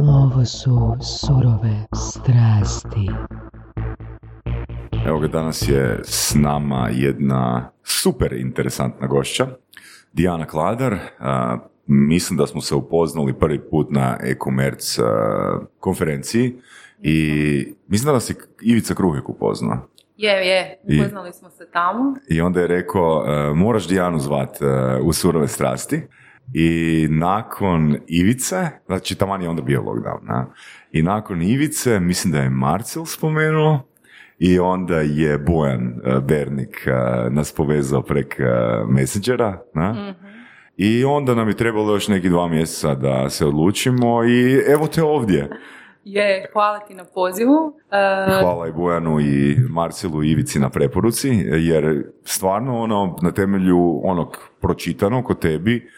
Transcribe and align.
Ovo 0.00 0.44
su 0.44 0.96
surove 1.00 1.86
strasti. 1.94 3.10
Evo 5.06 5.18
ga, 5.18 5.28
danas 5.28 5.68
je 5.68 6.00
s 6.04 6.34
nama 6.34 6.88
jedna 6.92 7.70
super 7.82 8.32
interesantna 8.32 9.06
gošća, 9.06 9.46
Dijana 10.12 10.46
Kladar. 10.46 10.96
A, 11.20 11.58
mislim 11.86 12.36
da 12.36 12.46
smo 12.46 12.60
se 12.60 12.74
upoznali 12.74 13.38
prvi 13.38 13.60
put 13.70 13.90
na 13.90 14.16
e-commerce 14.20 15.02
a, 15.04 15.58
konferenciji 15.80 16.54
i 17.02 17.74
mislim 17.88 18.06
da 18.06 18.12
nas 18.12 18.30
je 18.30 18.34
Ivica 18.62 18.94
Kruhek 18.94 19.28
upoznao. 19.28 19.76
Je, 20.16 20.30
je, 20.32 20.80
I- 20.88 21.00
upoznali 21.00 21.32
smo 21.32 21.50
se 21.50 21.66
tamo. 21.72 22.14
I 22.28 22.40
onda 22.40 22.60
je 22.60 22.66
rekao, 22.66 23.24
e, 23.26 23.54
moraš 23.54 23.88
Dijanu 23.88 24.18
zvat 24.18 24.62
e, 24.62 24.66
u 25.02 25.12
surove 25.12 25.48
strasti. 25.48 26.02
I 26.54 27.08
nakon 27.10 27.96
Ivice, 28.06 28.68
znači 28.86 29.14
taman 29.14 29.42
je 29.42 29.48
onda 29.48 29.62
bio 29.62 29.82
lockdown, 29.82 30.22
na? 30.22 30.46
i 30.92 31.02
nakon 31.02 31.42
Ivice, 31.42 32.00
mislim 32.00 32.32
da 32.32 32.38
je 32.38 32.50
Marcel 32.50 33.04
spomenuo, 33.04 33.92
i 34.38 34.58
onda 34.58 34.96
je 34.96 35.38
Bojan 35.38 36.00
e, 36.04 36.20
Bernik 36.20 36.86
e, 36.86 36.90
nas 37.30 37.52
povezao 37.52 38.02
prek 38.02 38.40
e, 38.40 38.44
Messengera, 38.88 39.62
na? 39.74 40.14
I 40.76 41.04
onda 41.04 41.34
nam 41.34 41.48
je 41.48 41.56
trebalo 41.56 41.92
još 41.92 42.08
neki 42.08 42.28
dva 42.28 42.48
mjeseca 42.48 42.94
da 42.94 43.30
se 43.30 43.46
odlučimo 43.46 44.24
i 44.24 44.62
evo 44.68 44.86
te 44.86 45.02
ovdje. 45.02 45.50
Je, 46.04 46.46
hvala 46.52 46.78
ti 46.78 46.94
na 46.94 47.04
pozivu. 47.14 47.74
E, 47.90 48.40
Hvala 48.40 48.68
i 48.68 48.72
Bojanu 48.72 49.20
i 49.20 49.56
Marcelu 49.68 50.22
i 50.22 50.30
Ivici 50.30 50.58
na 50.58 50.70
preporuci, 50.70 51.28
jer 51.44 52.04
stvarno 52.24 52.78
ono, 52.78 53.16
na 53.22 53.32
temelju 53.32 54.00
onog 54.04 54.38
pročitanog 54.60 55.30
o 55.30 55.34
tebi, 55.34 55.88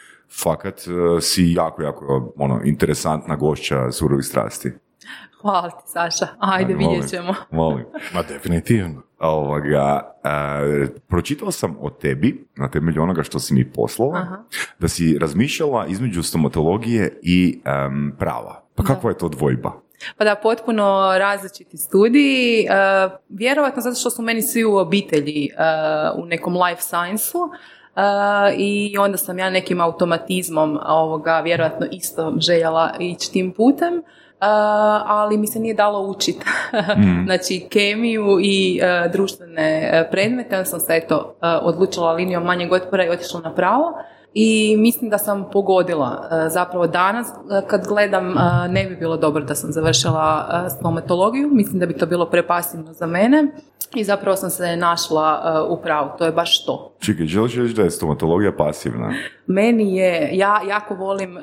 fakat 0.42 0.80
e, 0.80 1.20
si 1.20 1.52
jako, 1.52 1.82
jako 1.82 2.32
ono, 2.36 2.60
interesantna 2.64 3.36
gošća 3.36 3.92
surovih 3.92 4.26
strasti. 4.26 4.72
hvala 5.40 5.70
ti, 5.70 5.82
Saša. 5.86 6.26
Ajde, 6.38 6.74
Molim, 6.74 6.88
vidjet 6.90 7.10
ćemo. 7.10 7.34
Molim. 7.50 7.84
Ma 8.14 8.22
definitivno. 8.22 9.02
Ovoga, 9.18 10.14
e, 10.24 10.86
pročitao 11.08 11.50
sam 11.50 11.76
o 11.80 11.90
tebi, 11.90 12.46
na 12.56 12.70
temelju 12.70 13.02
onoga 13.02 13.22
što 13.22 13.38
si 13.38 13.54
mi 13.54 13.72
poslala, 13.72 14.18
Aha. 14.18 14.36
da 14.78 14.88
si 14.88 15.18
razmišljala 15.18 15.86
između 15.86 16.22
stomatologije 16.22 17.18
i 17.22 17.60
em, 17.64 18.12
prava. 18.18 18.64
Pa 18.74 18.82
kakva 18.82 19.10
je 19.10 19.18
to 19.18 19.28
dvojba? 19.28 19.72
Pa 20.18 20.24
da, 20.24 20.34
potpuno 20.34 21.14
različiti 21.18 21.76
studiji. 21.76 22.60
E, 22.60 22.68
vjerovatno 23.28 23.82
zato 23.82 23.96
što 23.96 24.10
su 24.10 24.22
meni 24.22 24.42
svi 24.42 24.64
u 24.64 24.76
obitelji 24.76 25.46
e, 25.46 25.50
u 26.16 26.26
nekom 26.26 26.56
life 26.62 26.82
science-u. 26.82 27.50
E, 27.96 28.54
I 28.56 28.98
onda 28.98 29.16
sam 29.16 29.38
ja 29.38 29.50
nekim 29.50 29.80
automatizmom 29.80 30.78
ovoga 30.86 31.40
vjerojatno 31.40 31.86
isto 31.90 32.34
željela 32.38 32.90
ići 32.98 33.32
tim 33.32 33.52
putem. 33.52 33.94
e, 33.94 34.02
ali 35.06 35.36
mi 35.38 35.46
se 35.46 35.60
nije 35.60 35.74
dalo 35.74 36.00
učiti. 36.00 36.46
znači 37.26 37.66
kemiju 37.70 38.38
i 38.40 38.80
e, 38.82 39.08
društvene 39.12 39.90
e, 39.92 40.10
predmete. 40.10 40.56
Onda 40.56 40.64
sam 40.64 40.80
se 40.80 40.96
eto 40.96 41.34
e, 41.42 41.46
odlučila 41.46 42.12
linijom 42.12 42.44
manjeg 42.44 42.72
otpora 42.72 43.04
i 43.04 43.10
otišla 43.10 43.40
na 43.40 43.54
pravo. 43.54 43.98
I 44.34 44.76
mislim 44.78 45.10
da 45.10 45.18
sam 45.18 45.50
pogodila 45.52 46.28
e, 46.30 46.48
zapravo 46.48 46.86
danas 46.86 47.28
e, 47.28 47.32
kad 47.66 47.86
gledam 47.88 48.38
e, 48.38 48.68
ne 48.68 48.86
bi 48.86 48.96
bilo 48.96 49.16
dobro 49.16 49.44
da 49.44 49.54
sam 49.54 49.72
završila 49.72 50.48
stomatologiju, 50.78 51.48
mislim 51.52 51.80
da 51.80 51.86
bi 51.86 51.96
to 51.96 52.06
bilo 52.06 52.30
prepasivno 52.30 52.92
za 52.92 53.06
mene 53.06 53.46
i 53.94 54.04
zapravo 54.04 54.36
sam 54.36 54.50
se 54.50 54.76
našla 54.76 55.66
u 55.70 55.82
pravu, 55.82 56.10
to 56.18 56.24
je 56.24 56.32
baš 56.32 56.64
to. 56.64 56.96
Čekaj, 57.00 57.26
želiš 57.26 57.54
reći 57.54 57.74
da 57.74 57.82
je 57.82 57.90
stomatologija 57.90 58.52
pasivna? 58.52 59.12
Meni 59.46 59.96
je, 59.96 60.30
ja 60.32 60.60
jako 60.68 60.94
volim 60.94 61.38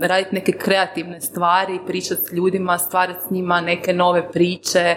raditi 0.00 0.34
neke 0.34 0.52
kreativne 0.52 1.20
stvari, 1.20 1.78
pričati 1.86 2.22
s 2.22 2.32
ljudima, 2.32 2.78
stvarati 2.78 3.20
s 3.28 3.30
njima 3.30 3.60
neke 3.60 3.92
nove 3.92 4.32
priče, 4.32 4.96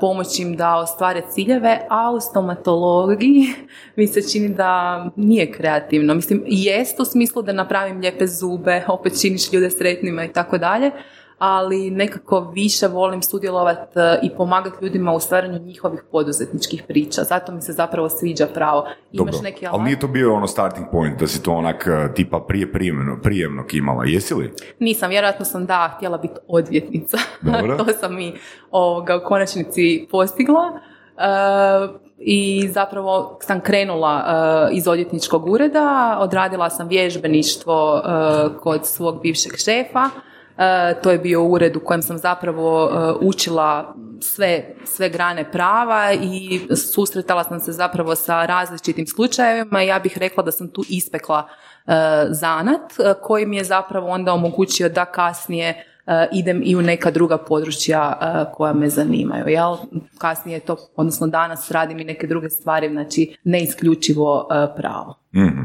pomoći 0.00 0.42
im 0.42 0.56
da 0.56 0.76
ostvare 0.76 1.22
ciljeve, 1.30 1.86
a 1.90 2.10
u 2.10 2.20
stomatologiji 2.20 3.46
mi 3.96 4.06
se 4.06 4.30
čini 4.32 4.48
da 4.48 5.04
nije 5.16 5.52
kreativno. 5.52 6.14
Mislim, 6.14 6.44
jest 6.46 7.00
u 7.00 7.04
smislu 7.04 7.42
da 7.42 7.52
napravim 7.52 8.00
lijepe 8.00 8.26
zube, 8.26 8.84
opet 8.88 9.20
činiš 9.20 9.52
ljude 9.52 9.70
sretnima 9.70 10.24
i 10.24 10.32
tako 10.32 10.58
dalje, 10.58 10.90
ali 11.38 11.90
nekako 11.90 12.40
više 12.40 12.86
volim 12.86 13.22
sudjelovati 13.22 13.98
e, 13.98 14.18
i 14.22 14.30
pomagati 14.36 14.84
ljudima 14.84 15.12
u 15.12 15.20
stvaranju 15.20 15.58
njihovih 15.58 16.02
poduzetničkih 16.12 16.82
priča. 16.88 17.24
Zato 17.24 17.52
mi 17.52 17.62
se 17.62 17.72
zapravo 17.72 18.08
sviđa 18.08 18.46
pravo. 18.54 18.86
Imaš 19.12 19.32
Dobro, 19.32 19.42
neki 19.42 19.66
ali 19.66 19.74
alat? 19.74 19.84
nije 19.84 20.00
to 20.00 20.06
bio 20.06 20.34
ono 20.34 20.46
starting 20.46 20.86
point 20.92 21.20
da 21.20 21.26
si 21.26 21.42
to 21.42 21.52
onak 21.52 21.86
e, 21.86 22.14
tipa 22.14 22.40
prije 22.48 22.72
prijemno, 22.72 23.18
prijemnog 23.22 23.74
imala, 23.74 24.04
jesi 24.04 24.34
li? 24.34 24.52
Nisam, 24.78 25.10
vjerojatno 25.10 25.44
sam 25.44 25.66
da, 25.66 25.92
htjela 25.96 26.18
biti 26.18 26.34
odvjetnica. 26.48 27.18
Dobro. 27.40 27.76
to 27.84 27.84
sam 28.00 28.18
i 28.18 28.32
ovoga, 28.70 29.16
u 29.16 29.20
konačnici 29.24 30.06
postigla. 30.10 30.80
E, 31.18 32.06
I 32.18 32.68
zapravo 32.68 33.38
sam 33.42 33.60
krenula 33.60 34.24
e, 34.26 34.76
iz 34.76 34.88
odvjetničkog 34.88 35.46
ureda, 35.46 36.16
odradila 36.20 36.70
sam 36.70 36.88
vježbeništvo 36.88 38.02
e, 38.04 38.58
kod 38.60 38.86
svog 38.86 39.22
bivšeg 39.22 39.52
šefa. 39.56 40.10
E, 40.58 40.94
to 41.02 41.10
je 41.10 41.18
bio 41.18 41.42
ured 41.42 41.76
u 41.76 41.80
kojem 41.80 42.02
sam 42.02 42.18
zapravo 42.18 42.90
e, 42.90 43.12
učila 43.20 43.94
sve, 44.20 44.74
sve 44.84 45.08
grane 45.08 45.52
prava 45.52 46.12
i 46.12 46.60
susretala 46.76 47.44
sam 47.44 47.60
se 47.60 47.72
zapravo 47.72 48.14
sa 48.14 48.46
različitim 48.46 49.06
slučajevima. 49.06 49.82
I 49.82 49.86
ja 49.86 49.98
bih 49.98 50.18
rekla 50.18 50.42
da 50.42 50.50
sam 50.50 50.68
tu 50.68 50.84
ispekla 50.88 51.48
e, 51.86 51.92
zanat 52.30 52.92
koji 53.22 53.46
mi 53.46 53.56
je 53.56 53.64
zapravo 53.64 54.08
onda 54.08 54.32
omogućio 54.32 54.88
da 54.88 55.04
kasnije 55.04 55.84
idem 56.32 56.62
i 56.64 56.76
u 56.76 56.82
neka 56.82 57.10
druga 57.10 57.38
područja 57.38 58.18
e, 58.20 58.52
koja 58.54 58.72
me 58.72 58.88
zanimaju. 58.88 59.48
Jel? 59.48 59.76
Kasnije 60.18 60.56
je 60.56 60.60
to, 60.60 60.76
odnosno 60.96 61.26
danas 61.26 61.70
radim 61.70 62.00
i 62.00 62.04
neke 62.04 62.26
druge 62.26 62.50
stvari, 62.50 62.88
znači 62.90 63.36
ne 63.44 63.62
isključivo 63.62 64.48
e, 64.50 64.76
pravo. 64.76 65.18
Mhm. 65.36 65.60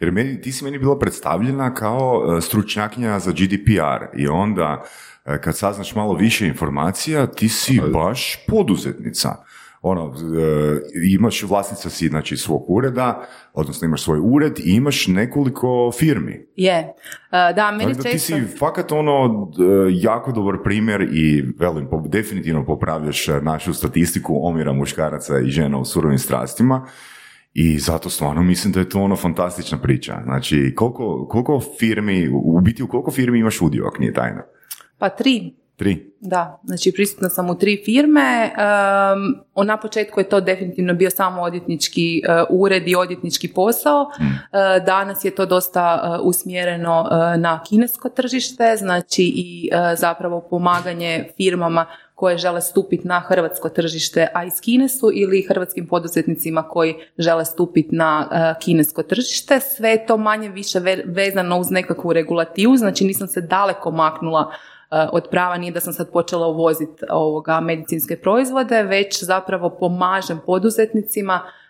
Jer 0.00 0.12
meni, 0.12 0.40
ti 0.40 0.52
si 0.52 0.64
meni 0.64 0.78
bila 0.78 0.98
predstavljena 0.98 1.74
kao 1.74 2.40
stručnjakinja 2.40 3.18
za 3.18 3.32
GDPR 3.32 4.16
i 4.16 4.28
onda 4.28 4.82
kad 5.40 5.56
saznaš 5.56 5.94
malo 5.94 6.14
više 6.14 6.46
informacija, 6.46 7.26
ti 7.26 7.48
si 7.48 7.80
baš 7.92 8.36
poduzetnica. 8.48 9.44
Ono, 9.86 10.14
e, 10.14 10.80
imaš, 11.14 11.42
vlasnica 11.42 11.90
si 11.90 12.08
znači 12.08 12.36
svog 12.36 12.64
ureda, 12.68 13.26
odnosno 13.52 13.86
imaš 13.86 14.02
svoj 14.02 14.18
ured 14.22 14.58
i 14.58 14.70
imaš 14.70 15.06
nekoliko 15.06 15.92
firmi. 15.98 16.46
Je. 16.56 16.74
E, 16.74 16.92
da, 17.56 17.70
meni 17.70 17.94
da 17.94 18.02
ti 18.02 18.10
često... 18.10 18.36
si 18.36 18.42
fakat 18.58 18.92
ono 18.92 19.24
e, 19.24 19.90
jako 19.92 20.32
dobar 20.32 20.54
primjer 20.64 21.02
i 21.12 21.44
velim, 21.58 21.88
definitivno 22.06 22.66
popravljaš 22.66 23.28
e, 23.28 23.40
našu 23.40 23.74
statistiku 23.74 24.46
omjera 24.46 24.72
muškaraca 24.72 25.38
i 25.38 25.50
žena 25.50 25.78
u 25.78 25.84
surovim 25.84 26.18
strastima 26.18 26.86
i 27.54 27.78
zato 27.78 28.10
stvarno 28.10 28.42
mislim 28.42 28.72
da 28.72 28.80
je 28.80 28.88
to 28.88 29.00
ono 29.00 29.16
fantastična 29.16 29.78
priča. 29.78 30.20
Znači, 30.24 30.72
koliko, 30.76 31.26
koliko 31.28 31.60
firmi, 31.78 32.28
u 32.44 32.60
biti 32.60 32.82
u 32.82 32.88
koliko 32.88 33.10
firmi 33.10 33.38
imaš 33.38 33.60
udio, 33.60 33.84
ako 33.86 33.98
nije 33.98 34.12
tajna? 34.12 34.42
Pa 34.98 35.08
tri 35.08 35.54
Tri. 35.76 36.12
Da, 36.20 36.60
znači 36.64 36.92
prisutna 36.92 37.28
sam 37.28 37.50
u 37.50 37.58
tri 37.58 37.82
firme. 37.84 38.52
Um, 39.56 39.66
na 39.66 39.76
početku 39.76 40.20
je 40.20 40.28
to 40.28 40.40
definitivno 40.40 40.94
bio 40.94 41.10
samo 41.10 41.42
odvjetnički 41.42 42.22
uh, 42.28 42.60
ured 42.60 42.88
i 42.88 42.96
odvjetnički 42.96 43.52
posao. 43.52 44.02
Uh, 44.02 44.84
danas 44.86 45.24
je 45.24 45.34
to 45.34 45.46
dosta 45.46 46.02
uh, 46.20 46.26
usmjereno 46.26 47.00
uh, 47.00 47.40
na 47.40 47.62
kinesko 47.68 48.08
tržište, 48.08 48.76
znači 48.76 49.32
i 49.36 49.70
uh, 49.72 49.98
zapravo 49.98 50.40
pomaganje 50.50 51.28
firmama 51.36 51.86
koje 52.14 52.38
žele 52.38 52.60
stupiti 52.60 53.08
na 53.08 53.20
hrvatsko 53.20 53.68
tržište, 53.68 54.28
a 54.34 54.44
iz 54.44 54.60
Kine 54.60 54.88
su 54.88 55.10
ili 55.14 55.46
hrvatskim 55.48 55.86
poduzetnicima 55.86 56.62
koji 56.62 56.94
žele 57.18 57.44
stupiti 57.44 57.96
na 57.96 58.28
uh, 58.30 58.64
kinesko 58.64 59.02
tržište. 59.02 59.60
Sve 59.60 59.90
je 59.90 60.06
to 60.06 60.16
manje 60.16 60.48
više 60.48 60.78
ve- 60.80 61.02
vezano 61.06 61.58
uz 61.58 61.70
nekakvu 61.70 62.12
regulativu, 62.12 62.76
znači 62.76 63.04
nisam 63.04 63.28
se 63.28 63.40
daleko 63.40 63.90
maknula 63.90 64.40
uh, 64.40 64.54
od 65.12 65.28
prava 65.30 65.56
nije 65.56 65.72
da 65.72 65.80
sam 65.80 65.92
sad 65.92 66.10
počela 66.12 66.46
uvoziti 66.46 67.04
ovoga 67.10 67.60
medicinske 67.60 68.16
proizvode, 68.16 68.82
već 68.82 69.24
zapravo 69.24 69.70
pomažem 69.70 70.40
poduzetnicima 70.46 71.40
uh, 71.44 71.64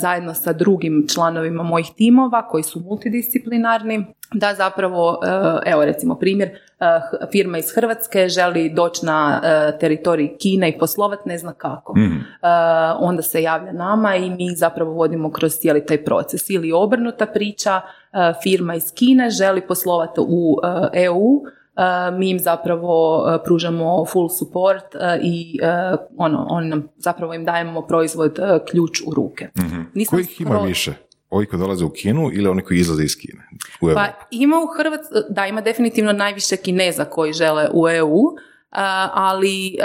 zajedno 0.00 0.34
sa 0.34 0.52
drugim 0.52 1.06
članovima 1.14 1.62
mojih 1.62 1.86
timova 1.96 2.48
koji 2.48 2.62
su 2.62 2.80
multidisciplinarni 2.80 4.06
da 4.34 4.54
zapravo, 4.54 5.20
evo 5.66 5.84
recimo 5.84 6.14
primjer, 6.14 6.50
firma 7.32 7.58
iz 7.58 7.74
Hrvatske 7.74 8.28
želi 8.28 8.70
doći 8.70 9.06
na 9.06 9.40
teritorij 9.80 10.36
Kine 10.38 10.68
i 10.68 10.78
poslovati 10.78 11.28
ne 11.28 11.38
zna 11.38 11.52
kako. 11.52 11.94
Mhm. 11.98 12.16
Onda 12.98 13.22
se 13.22 13.42
javlja 13.42 13.72
nama 13.72 14.16
i 14.16 14.30
mi 14.30 14.54
zapravo 14.56 14.92
vodimo 14.92 15.30
kroz 15.30 15.52
cijeli 15.52 15.86
taj 15.86 16.04
proces. 16.04 16.50
Ili 16.50 16.72
obrnuta 16.72 17.26
priča, 17.26 17.80
firma 18.42 18.74
iz 18.74 18.92
Kine 18.94 19.30
želi 19.30 19.60
poslovati 19.60 20.20
u 20.20 20.56
EU, 20.92 21.42
mi 22.18 22.30
im 22.30 22.38
zapravo 22.38 23.16
uh, 23.18 23.40
pružamo 23.44 24.04
full 24.04 24.28
support 24.28 24.94
uh, 24.94 25.00
i 25.22 25.58
ono, 26.16 26.46
oni 26.50 26.68
nam 26.68 26.88
zapravo 26.96 27.34
im 27.34 27.44
dajemo 27.44 27.82
proizvod 27.82 28.38
ključ 28.70 29.00
u 29.06 29.14
ruke. 29.14 29.48
Nisam 29.94 30.16
Kojih 30.16 30.40
ima 30.40 30.50
skoro- 30.50 30.66
više? 30.66 30.92
ovi 31.30 31.46
koji 31.46 31.60
dolaze 31.60 31.84
u 31.84 31.90
Kinu 31.90 32.30
ili 32.32 32.48
oni 32.48 32.62
koji 32.62 32.78
izlaze 32.78 33.04
iz 33.04 33.16
Kine? 33.16 33.48
U? 33.80 33.94
Pa 33.94 34.06
ima 34.30 34.56
u 34.56 34.66
Hrvatskoj, 34.66 35.20
da, 35.28 35.46
ima 35.46 35.60
definitivno 35.60 36.12
najviše 36.12 36.56
Kineza 36.56 37.04
koji 37.04 37.32
žele 37.32 37.68
u 37.72 37.88
EU, 37.88 38.18
ali 39.12 39.76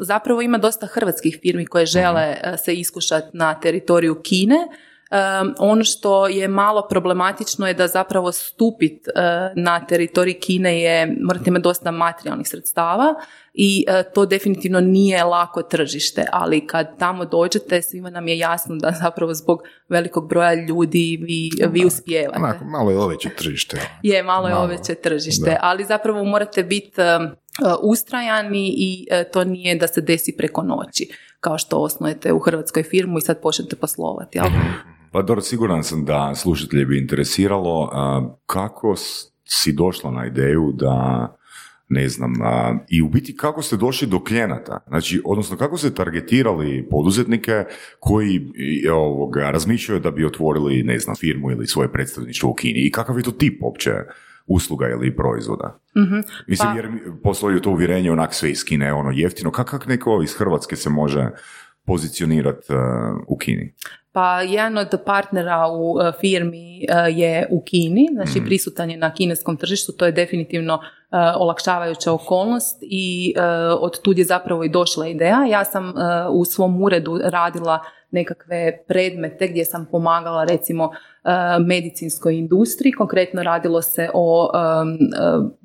zapravo 0.00 0.42
ima 0.42 0.58
dosta 0.58 0.86
hrvatskih 0.86 1.38
firmi 1.42 1.66
koje 1.66 1.86
žele 1.86 2.22
e, 2.22 2.56
se 2.56 2.74
iskušati 2.74 3.28
na 3.32 3.54
teritoriju 3.60 4.14
Kine. 4.22 4.68
Em, 5.10 5.54
ono 5.58 5.84
što 5.84 6.28
je 6.28 6.48
malo 6.48 6.86
problematično 6.90 7.66
je 7.66 7.74
da 7.74 7.88
zapravo 7.88 8.32
stupit 8.32 9.08
e, 9.08 9.12
na 9.56 9.86
teritorij 9.86 10.34
Kine 10.40 10.82
je, 10.82 11.16
morate 11.22 11.44
imati 11.50 11.62
dosta 11.62 11.90
materijalnih 11.90 12.48
sredstava 12.48 13.14
i 13.54 13.84
e, 13.88 14.02
to 14.14 14.26
definitivno 14.26 14.80
nije 14.80 15.24
lako 15.24 15.62
tržište, 15.62 16.26
ali 16.32 16.66
kad 16.66 16.98
tamo 16.98 17.24
dođete 17.24 17.82
svima 17.82 18.10
nam 18.10 18.28
je 18.28 18.38
jasno 18.38 18.76
da 18.76 18.90
zapravo 19.02 19.34
zbog 19.34 19.62
velikog 19.88 20.28
broja 20.28 20.54
ljudi 20.54 21.18
vi, 21.22 21.50
vi 21.70 21.84
uspijevate. 21.84 22.38
Onako, 22.38 22.64
malo 22.64 22.90
je 22.90 22.98
oveće 22.98 23.28
tržište. 23.38 23.80
Je, 24.02 24.22
malo 24.22 24.48
je 24.48 24.54
Malo, 24.54 24.64
oveće 24.64 24.94
tržište, 24.94 25.50
da. 25.50 25.58
ali 25.60 25.84
zapravo 25.84 26.24
morate 26.24 26.62
biti 26.62 27.00
um, 27.00 27.24
uh, 27.24 27.74
ustrajani 27.82 28.74
i 28.76 29.06
uh, 29.10 29.32
to 29.32 29.44
nije 29.44 29.74
da 29.74 29.86
se 29.86 30.00
desi 30.00 30.36
preko 30.36 30.62
noći, 30.62 31.08
kao 31.40 31.58
što 31.58 31.78
osnujete 31.78 32.32
u 32.32 32.38
Hrvatskoj 32.38 32.82
firmu 32.82 33.18
i 33.18 33.20
sad 33.20 33.40
počnete 33.42 33.76
poslovati. 33.76 34.38
Jel? 34.38 34.46
Pa 35.12 35.22
dobro, 35.22 35.42
siguran 35.42 35.84
sam 35.84 36.04
da 36.04 36.34
slušatelje 36.34 36.84
bi 36.84 36.98
interesiralo 36.98 37.90
a, 37.92 38.28
kako 38.46 38.94
si 39.44 39.72
došla 39.72 40.10
na 40.10 40.26
ideju 40.26 40.72
da 40.72 41.26
ne 41.88 42.08
znam, 42.08 42.32
a, 42.42 42.78
i 42.88 43.02
u 43.02 43.08
biti 43.08 43.36
kako 43.36 43.62
ste 43.62 43.76
došli 43.76 44.08
do 44.08 44.24
klijenata, 44.24 44.84
znači, 44.88 45.22
odnosno 45.24 45.56
kako 45.56 45.76
ste 45.76 45.94
targetirali 45.94 46.88
poduzetnike 46.90 47.64
koji 48.00 48.50
i, 48.54 48.88
ovoga, 48.88 49.50
razmišljaju 49.50 50.00
da 50.00 50.10
bi 50.10 50.26
otvorili, 50.26 50.82
ne 50.82 50.98
znam, 50.98 51.16
firmu 51.16 51.50
ili 51.50 51.66
svoje 51.66 51.92
predstavništvo 51.92 52.50
u 52.50 52.54
Kini? 52.54 52.80
I 52.80 52.92
kakav 52.92 53.16
je 53.16 53.22
to 53.22 53.30
tip 53.30 53.62
opće 53.62 53.92
usluga 54.46 54.88
ili 54.88 55.16
proizvoda? 55.16 55.80
Mislim, 56.46 56.68
Pa- 56.68 56.76
jer 56.76 56.90
postoji 57.22 57.62
to 57.62 57.70
uvjerenje 57.70 58.12
onak 58.12 58.34
sve 58.34 58.50
iz 58.50 58.64
Kine, 58.64 58.92
ono 58.92 59.10
jeftino, 59.10 59.50
kako 59.50 59.70
kak 59.70 59.86
neko 59.86 60.20
iz 60.24 60.34
Hrvatske 60.34 60.76
se 60.76 60.90
može 60.90 61.30
pozicionirati 61.90 62.66
u 63.28 63.36
Kini? 63.36 63.74
Pa 64.12 64.40
jedan 64.42 64.78
od 64.78 64.88
partnera 65.06 65.66
u 65.66 65.90
uh, 65.90 66.00
firmi 66.20 66.86
uh, 66.88 67.18
je 67.18 67.46
u 67.50 67.62
Kini, 67.62 68.08
znači 68.14 68.46
prisutan 68.46 68.90
je 68.90 68.96
na 68.96 69.14
kineskom 69.14 69.56
tržištu, 69.56 69.92
to 69.92 70.06
je 70.06 70.12
definitivno 70.12 70.74
uh, 70.74 70.80
olakšavajuća 71.36 72.12
okolnost 72.12 72.78
i 72.82 73.34
uh, 73.36 73.42
od 73.80 74.02
tud 74.02 74.18
je 74.18 74.24
zapravo 74.24 74.64
i 74.64 74.68
došla 74.68 75.06
ideja. 75.06 75.46
Ja 75.50 75.64
sam 75.64 75.88
uh, 75.88 75.94
u 76.30 76.44
svom 76.44 76.82
uredu 76.82 77.18
radila 77.24 77.80
nekakve 78.10 78.78
predmete 78.88 79.48
gdje 79.48 79.64
sam 79.64 79.86
pomagala 79.90 80.44
recimo 80.44 80.84
uh, 80.84 81.66
medicinskoj 81.66 82.38
industriji, 82.38 82.92
konkretno 82.92 83.42
radilo 83.42 83.82
se 83.82 84.10
o 84.14 84.44
uh, 84.44 84.50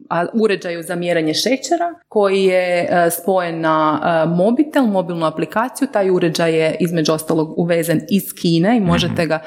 a- 0.09 0.25
uređaju 0.33 0.83
za 0.83 0.95
mjerenje 0.95 1.33
šećera 1.33 1.94
koji 2.07 2.44
je 2.44 2.89
spojen 3.12 3.62
na 3.62 4.25
mobitel, 4.36 4.86
mobilnu 4.86 5.25
aplikaciju, 5.25 5.88
taj 5.94 6.09
uređaj 6.09 6.56
je 6.56 6.75
između 6.80 7.13
ostalog 7.13 7.59
uvezen 7.59 8.01
iz 8.09 8.24
Kine 8.42 8.77
i 8.77 8.80
možete 8.80 9.25
ga 9.25 9.39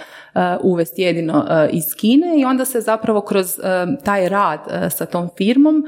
uvesti 0.62 1.03
jedino 1.03 1.47
iz 1.71 1.85
Kine. 2.00 2.41
I 2.41 2.45
onda 2.45 2.65
se 2.65 2.81
zapravo 2.81 3.21
kroz 3.21 3.61
taj 4.05 4.29
rad 4.29 4.61
sa 4.91 5.06
tom 5.06 5.29
firmom 5.37 5.85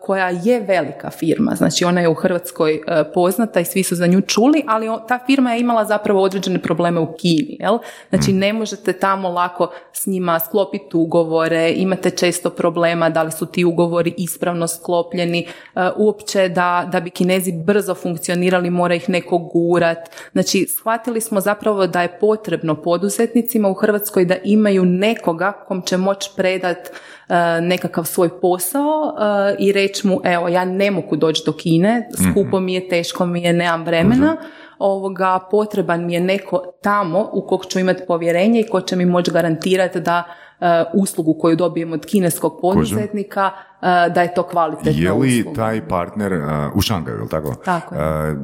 koja 0.00 0.28
je 0.28 0.60
velika 0.60 1.10
firma, 1.10 1.54
znači 1.54 1.84
ona 1.84 2.00
je 2.00 2.08
u 2.08 2.14
Hrvatskoj 2.14 2.74
uh, 2.74 3.06
poznata 3.14 3.60
i 3.60 3.64
svi 3.64 3.82
su 3.82 3.94
za 3.94 4.06
nju 4.06 4.20
čuli, 4.20 4.64
ali 4.66 4.86
ta 5.08 5.18
firma 5.26 5.54
je 5.54 5.60
imala 5.60 5.84
zapravo 5.84 6.22
određene 6.22 6.58
probleme 6.58 7.00
u 7.00 7.12
Kini, 7.12 7.56
jel? 7.60 7.78
Znači 8.08 8.32
ne 8.32 8.52
možete 8.52 8.92
tamo 8.92 9.28
lako 9.28 9.70
s 9.92 10.06
njima 10.06 10.40
sklopiti 10.40 10.96
ugovore, 10.96 11.72
imate 11.76 12.10
često 12.10 12.50
problema 12.50 13.10
da 13.10 13.22
li 13.22 13.32
su 13.32 13.46
ti 13.46 13.64
ugovori 13.64 14.14
ispravno 14.16 14.66
sklopljeni, 14.66 15.46
uh, 15.74 15.82
uopće 15.96 16.48
da, 16.48 16.88
da 16.92 17.00
bi 17.00 17.10
Kinezi 17.10 17.52
brzo 17.52 17.94
funkcionirali 17.94 18.70
mora 18.70 18.94
ih 18.94 19.08
neko 19.08 19.38
gurat. 19.38 19.98
Znači 20.32 20.66
shvatili 20.66 21.20
smo 21.20 21.40
zapravo 21.40 21.86
da 21.86 22.02
je 22.02 22.18
potrebno 22.20 22.82
poduzetnicima 22.82 23.68
u 23.68 23.74
Hrvatskoj 23.74 24.24
da 24.24 24.34
imaju 24.44 24.84
nekoga 24.84 25.52
kom 25.52 25.82
će 25.82 25.96
moći 25.96 26.30
predat 26.36 26.90
nekakav 27.62 28.04
svoj 28.04 28.40
posao 28.40 29.02
uh, 29.02 29.56
i 29.58 29.72
reći 29.72 30.06
mu 30.06 30.20
evo 30.24 30.48
ja 30.48 30.64
ne 30.64 30.90
mogu 30.90 31.16
doći 31.16 31.42
do 31.46 31.52
Kine, 31.52 32.08
skupo 32.30 32.60
mi 32.60 32.74
je, 32.74 32.88
teško 32.88 33.26
mi 33.26 33.42
je, 33.42 33.52
nemam 33.52 33.84
vremena, 33.84 34.36
ovoga, 34.78 35.38
potreban 35.50 36.06
mi 36.06 36.14
je 36.14 36.20
neko 36.20 36.62
tamo 36.82 37.30
u 37.32 37.46
kog 37.46 37.66
ću 37.66 37.78
imati 37.78 38.02
povjerenje 38.06 38.60
i 38.60 38.68
ko 38.68 38.80
će 38.80 38.96
mi 38.96 39.06
moći 39.06 39.30
garantirati 39.30 40.00
da 40.00 40.24
uh, 40.60 40.66
uslugu 41.02 41.38
koju 41.40 41.56
dobijem 41.56 41.92
od 41.92 42.06
kineskog 42.06 42.58
poduzetnika, 42.60 43.50
uh, 43.54 44.14
da 44.14 44.22
je 44.22 44.34
to 44.34 44.42
kvalitetna 44.42 44.92
Je 45.02 45.12
li 45.12 45.40
usluga. 45.40 45.56
taj 45.56 45.88
partner 45.88 46.32
uh, 46.32 46.76
u 46.76 46.80
Šangaju, 46.80 47.16
je 47.16 47.22
li 47.22 47.28
tako? 47.28 47.54
Tako 47.64 47.94
je. 47.94 48.36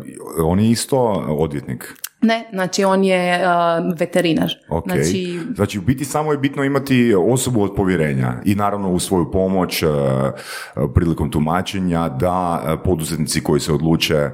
On 0.45 0.61
je 0.61 0.71
isto 0.71 1.25
odvjetnik. 1.29 1.95
Ne, 2.23 2.49
znači 2.53 2.85
on 2.85 3.05
je 3.05 3.41
uh, 3.43 3.99
veterinar. 3.99 4.51
Ok. 4.69 4.85
Znači, 4.87 5.41
Znači, 5.55 5.79
u 5.79 5.83
biti 5.83 6.05
samo 6.05 6.33
je 6.33 6.39
bitno 6.39 6.65
imati 6.65 7.15
osobu 7.15 7.63
od 7.63 7.75
povjerenja 7.77 8.35
i 8.45 8.55
naravno 8.55 8.93
u 8.93 8.99
svoju 8.99 9.31
pomoć 9.31 9.83
uh, 9.83 9.91
prilikom 10.95 11.31
tumačenja 11.31 12.09
da 12.09 12.63
uh, 12.63 12.81
poduzetnici 12.85 13.43
koji 13.43 13.61
se 13.61 13.73
odluče 13.73 14.31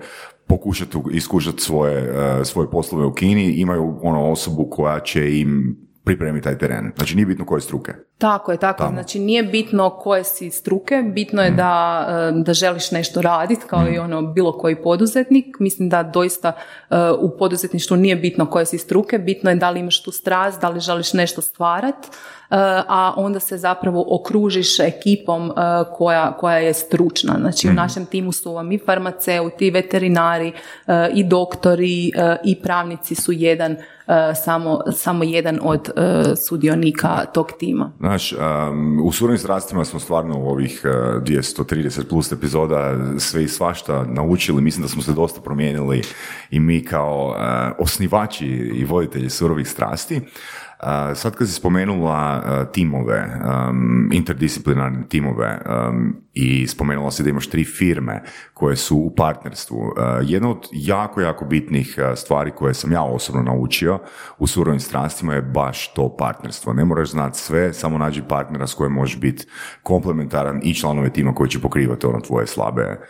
pokušati 0.46 0.98
iskušati 1.12 1.62
svoje, 1.62 2.10
uh, 2.10 2.46
svoje 2.46 2.70
poslove 2.70 3.06
u 3.06 3.12
Kini 3.12 3.52
imaju 3.52 3.98
ono 4.02 4.30
osobu 4.30 4.68
koja 4.70 5.00
će 5.00 5.38
im 5.38 5.78
pripremiti 6.04 6.44
taj 6.44 6.58
teren. 6.58 6.92
Znači, 6.96 7.16
nije 7.16 7.26
bitno 7.26 7.44
koje 7.44 7.60
struke. 7.60 7.92
Tako 8.18 8.52
je, 8.52 8.58
tako 8.58 8.84
je. 8.84 8.90
Znači 8.90 9.18
nije 9.18 9.42
bitno 9.42 9.90
koje 9.90 10.24
si 10.24 10.50
struke, 10.50 11.02
bitno 11.14 11.42
je 11.42 11.50
da, 11.50 12.06
e, 12.08 12.42
da 12.42 12.54
želiš 12.54 12.90
nešto 12.90 13.22
raditi 13.22 13.66
kao 13.66 13.88
i 13.88 13.98
ono 13.98 14.22
bilo 14.22 14.58
koji 14.58 14.82
poduzetnik. 14.82 15.56
Mislim 15.60 15.88
da 15.88 16.02
doista 16.02 16.52
e, 16.90 16.96
u 17.18 17.38
poduzetništvu 17.38 17.96
nije 17.96 18.16
bitno 18.16 18.46
koje 18.46 18.66
si 18.66 18.78
struke, 18.78 19.18
bitno 19.18 19.50
je 19.50 19.56
da 19.56 19.70
li 19.70 19.80
imaš 19.80 20.02
tu 20.02 20.10
strast, 20.10 20.60
da 20.60 20.68
li 20.68 20.80
želiš 20.80 21.12
nešto 21.12 21.42
stvarat, 21.42 21.94
e, 21.94 22.08
a 22.88 23.14
onda 23.16 23.40
se 23.40 23.58
zapravo 23.58 24.04
okružiš 24.08 24.80
ekipom 24.80 25.50
e, 25.50 25.52
koja, 25.96 26.36
koja 26.36 26.58
je 26.58 26.74
stručna. 26.74 27.36
Znači 27.40 27.68
u 27.68 27.72
našem 27.72 28.06
timu 28.06 28.32
su 28.32 28.52
vam 28.52 28.72
i 28.72 28.78
farmaceuti, 28.78 29.66
i 29.66 29.70
veterinari, 29.70 30.52
e, 30.86 31.10
i 31.14 31.24
doktori, 31.24 32.12
i 32.44 32.60
pravnici 32.62 33.14
su 33.14 33.32
jedan, 33.32 33.76
samo, 34.44 34.80
samo 34.92 35.24
jedan 35.24 35.58
od 35.62 35.90
sudionika 36.48 37.24
tog 37.34 37.52
tima. 37.58 37.92
Znaš, 37.98 38.32
um, 38.32 39.00
u 39.04 39.12
surovim 39.12 39.38
strastima 39.38 39.84
smo 39.84 40.00
stvarno 40.00 40.38
u 40.38 40.48
ovih 40.48 40.82
uh, 40.84 41.22
230 41.22 42.08
plus 42.08 42.32
epizoda 42.32 42.96
sve 43.18 43.44
i 43.44 43.48
svašta 43.48 44.04
naučili, 44.08 44.62
mislim 44.62 44.82
da 44.82 44.88
smo 44.88 45.02
se 45.02 45.12
dosta 45.12 45.40
promijenili 45.40 46.02
i 46.50 46.60
mi 46.60 46.84
kao 46.84 47.26
uh, 47.28 47.36
osnivači 47.78 48.46
i 48.74 48.84
voditelji 48.84 49.30
surovih 49.30 49.68
strasti. 49.68 50.20
Sad 51.14 51.36
kad 51.36 51.48
si 51.48 51.54
spomenula 51.54 52.42
timove, 52.72 53.40
um, 53.70 54.10
interdisciplinarne 54.12 55.08
timove 55.08 55.58
um, 55.66 56.16
i 56.32 56.66
spomenula 56.66 57.10
si 57.10 57.22
da 57.22 57.30
imaš 57.30 57.48
tri 57.48 57.64
firme 57.64 58.22
koje 58.54 58.76
su 58.76 58.96
u 58.96 59.14
partnerstvu, 59.16 59.76
uh, 59.76 59.92
jedna 60.22 60.50
od 60.50 60.68
jako, 60.72 61.20
jako 61.20 61.44
bitnih 61.44 61.98
stvari 62.16 62.50
koje 62.50 62.74
sam 62.74 62.92
ja 62.92 63.02
osobno 63.02 63.42
naučio 63.42 63.98
u 64.38 64.46
surovim 64.46 64.80
strastima 64.80 65.34
je 65.34 65.42
baš 65.42 65.94
to 65.94 66.16
partnerstvo. 66.16 66.72
Ne 66.72 66.84
moraš 66.84 67.10
znati 67.10 67.38
sve, 67.38 67.72
samo 67.72 67.98
nađi 67.98 68.22
partnera 68.28 68.66
s 68.66 68.74
kojim 68.74 68.92
možeš 68.92 69.20
biti 69.20 69.46
komplementaran 69.82 70.60
i 70.62 70.74
članove 70.74 71.12
tima 71.12 71.34
koji 71.34 71.50
će 71.50 71.60
pokrivati 71.60 72.06
ono 72.06 72.20
tvoje 72.20 72.46
slabe 72.46 73.00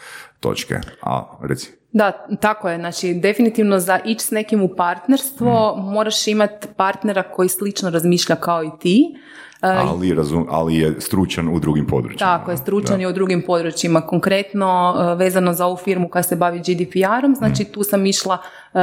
točke. 0.40 0.80
A, 1.02 1.38
reci. 1.42 1.83
Da, 1.94 2.26
tako 2.40 2.68
je. 2.68 2.78
Znači, 2.78 3.14
definitivno 3.14 3.78
za 3.78 4.00
ići 4.04 4.24
s 4.24 4.30
nekim 4.30 4.62
u 4.62 4.68
partnerstvo 4.76 5.76
moraš 5.76 6.26
imati 6.26 6.68
partnera 6.76 7.22
koji 7.22 7.48
slično 7.48 7.90
razmišlja 7.90 8.36
kao 8.36 8.64
i 8.64 8.70
ti. 8.80 9.16
Ali, 9.64 10.14
razum, 10.14 10.46
ali 10.50 10.76
je 10.76 11.00
stručan 11.00 11.48
u 11.48 11.60
drugim 11.60 11.86
područjima. 11.86 12.38
Tako 12.38 12.50
je, 12.50 12.56
stručan 12.56 13.00
je 13.00 13.08
u 13.08 13.12
drugim 13.12 13.42
područjima. 13.42 14.00
Konkretno 14.00 14.94
e, 14.96 15.14
vezano 15.14 15.52
za 15.52 15.66
ovu 15.66 15.76
firmu 15.76 16.08
koja 16.08 16.22
se 16.22 16.36
bavi 16.36 16.58
GDPR-om, 16.58 17.34
znači 17.34 17.64
tu 17.64 17.82
sam 17.82 18.06
išla 18.06 18.38
e, 18.74 18.78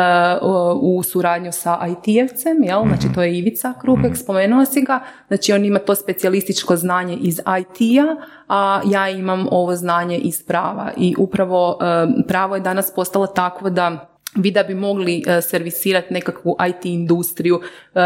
u 0.82 1.04
suradnju 1.04 1.52
sa 1.52 1.80
IT-evcem, 1.88 2.64
jel? 2.64 2.88
Znači 2.88 3.14
to 3.16 3.24
je 3.24 3.38
Ivica 3.38 3.74
Krupek, 3.82 4.18
spomenuo 4.18 4.66
si 4.66 4.82
ga. 4.82 5.00
Znači 5.28 5.54
on 5.54 5.66
ima 5.66 5.80
to 5.80 5.96
specijalističko 5.96 6.76
znanje 6.76 7.18
iz 7.22 7.40
IT-a, 7.40 8.16
a 8.48 8.82
ja 8.86 9.10
imam 9.10 9.48
ovo 9.52 9.76
znanje 9.76 10.18
iz 10.18 10.44
prava. 10.44 10.92
I 10.98 11.16
upravo 11.18 11.78
e, 11.82 12.08
pravo 12.28 12.56
je 12.56 12.62
danas 12.62 12.94
postalo 12.96 13.28
takvo 13.28 13.70
da 13.70 14.08
vi 14.36 14.52
da 14.52 14.64
bi 14.64 14.76
mogli 14.76 15.24
servisirati 15.42 16.14
nekakvu 16.14 16.56
IT 16.70 16.86
industriju, 16.86 17.62
e, 17.96 18.00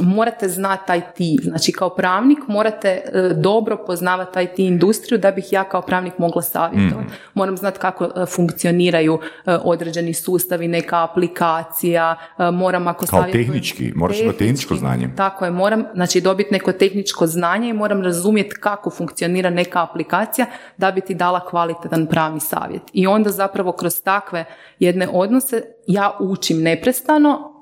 morate 0.00 0.48
znati 0.48 0.92
IT. 0.98 1.42
Znači 1.42 1.72
kao 1.72 1.90
pravnik 1.90 2.38
morate 2.48 2.88
e, 2.88 3.02
dobro 3.36 3.76
poznavati 3.86 4.42
IT 4.42 4.58
industriju 4.58 5.18
da 5.18 5.30
bih 5.30 5.52
ja 5.52 5.64
kao 5.64 5.82
pravnik 5.82 6.18
mogla 6.18 6.42
savjetovati. 6.42 7.06
Mhm. 7.06 7.14
Moram 7.34 7.56
znati 7.56 7.78
kako 7.78 8.26
funkcioniraju 8.26 9.18
određeni 9.46 10.14
sustavi, 10.14 10.68
neka 10.68 11.04
aplikacija, 11.04 12.16
moram 12.52 12.88
ako 12.88 13.06
Kao 13.06 13.20
savjetujem- 13.22 13.32
tehnički, 13.46 13.92
moraš 13.94 14.20
imati 14.20 14.38
tehničko 14.38 14.74
znanje. 14.74 15.10
Tako 15.16 15.44
je, 15.44 15.50
moram 15.50 15.84
znači 15.94 16.20
dobiti 16.20 16.52
neko 16.52 16.72
tehničko 16.72 17.26
znanje 17.26 17.68
i 17.68 17.72
moram 17.72 18.02
razumjeti 18.02 18.54
kako 18.60 18.90
funkcionira 18.90 19.50
neka 19.50 19.82
aplikacija 19.82 20.46
da 20.76 20.90
bi 20.90 21.00
ti 21.00 21.14
dala 21.14 21.40
kvalitetan 21.40 22.06
pravni 22.06 22.40
savjet. 22.40 22.82
I 22.92 23.06
onda 23.06 23.30
zapravo 23.30 23.72
kroz 23.72 24.02
takve 24.02 24.44
jedne 24.78 25.08
odnose 25.12 25.62
ja 25.86 26.16
učim 26.20 26.62
neprestano 26.62 27.52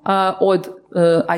od 0.40 0.68
uh, 0.68 0.79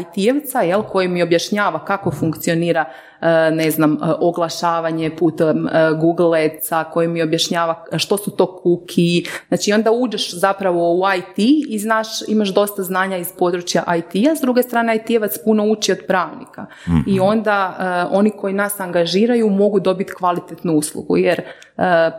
IT-evca 0.00 0.60
jel, 0.60 0.82
koji 0.82 1.08
mi 1.08 1.22
objašnjava 1.22 1.84
kako 1.84 2.10
funkcionira 2.10 2.84
e, 3.20 3.50
ne 3.50 3.70
znam, 3.70 3.92
e, 3.92 3.96
oglašavanje 4.20 5.16
putem 5.16 5.66
e, 5.66 5.70
Google 6.00 6.44
Adsa, 6.44 6.84
koji 6.84 7.08
mi 7.08 7.22
objašnjava 7.22 7.84
što 7.96 8.16
su 8.16 8.30
to 8.30 8.56
kuki. 8.56 9.24
Znači 9.48 9.72
onda 9.72 9.90
uđeš 9.90 10.34
zapravo 10.34 10.92
u 10.92 11.02
IT 11.18 11.38
i 11.68 11.78
znaš, 11.78 12.08
imaš 12.28 12.48
dosta 12.48 12.82
znanja 12.82 13.16
iz 13.16 13.32
područja 13.38 13.84
IT-a, 13.96 14.36
s 14.36 14.40
druge 14.40 14.62
strane 14.62 14.96
IT-evac 14.96 15.38
puno 15.44 15.64
uči 15.64 15.92
od 15.92 15.98
pravnika. 16.06 16.66
I 17.06 17.20
onda 17.20 17.76
e, 17.78 18.16
oni 18.16 18.30
koji 18.30 18.54
nas 18.54 18.80
angažiraju 18.80 19.50
mogu 19.50 19.80
dobiti 19.80 20.12
kvalitetnu 20.12 20.72
uslugu, 20.72 21.16
jer 21.16 21.40
e, 21.40 21.44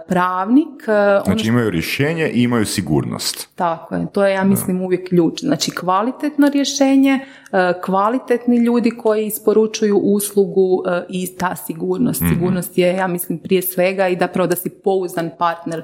pravnik... 0.07 0.87
e, 0.87 0.91
ono 0.91 1.23
Znači 1.25 1.47
imaju 1.47 1.69
rješenje 1.69 2.29
i 2.29 2.43
imaju 2.43 2.65
sigurnost. 2.65 3.49
tako 3.55 3.95
je, 3.95 4.05
to 4.13 4.25
je 4.25 4.33
ja 4.33 4.43
mislim 4.43 4.81
uvijek 4.81 5.09
ključ. 5.09 5.39
Znači 5.39 5.71
kvalitetno 5.71 6.49
rješenje, 6.53 7.19
e, 7.51 7.73
kvalitetni 7.85 8.57
ljudi 8.57 8.91
koji 8.91 9.25
isporučuju 9.25 9.97
uslugu 9.97 10.83
e, 10.87 11.03
i 11.09 11.37
ta 11.37 11.55
sigurnost. 11.55 12.23
Sigurnost 12.33 12.77
je 12.77 12.95
ja 12.95 13.07
mislim 13.07 13.39
prije 13.39 13.61
svega 13.61 14.07
i 14.07 14.17
zapravo 14.19 14.47
da 14.47 14.55
si 14.55 14.69
pouzdan 14.69 15.29
partner 15.39 15.79
e, 15.79 15.83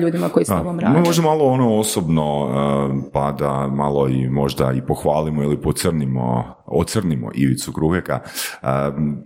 ljudima 0.00 0.28
koji 0.28 0.44
s 0.44 0.48
tobom 0.48 0.80
rade. 0.80 1.00
Može 1.00 1.22
malo 1.22 1.44
ono 1.44 1.78
osobno, 1.78 2.44
uh, 2.44 3.04
pa 3.12 3.32
da 3.32 3.68
malo 3.68 4.08
i 4.08 4.28
možda 4.28 4.72
i 4.72 4.80
pohvalimo 4.80 5.42
ili 5.42 5.62
pocrnimo, 5.62 6.54
ocrnimo 6.66 7.30
Ivicu 7.34 7.72
Kruheka. 7.72 8.20
Uh, 8.62 8.68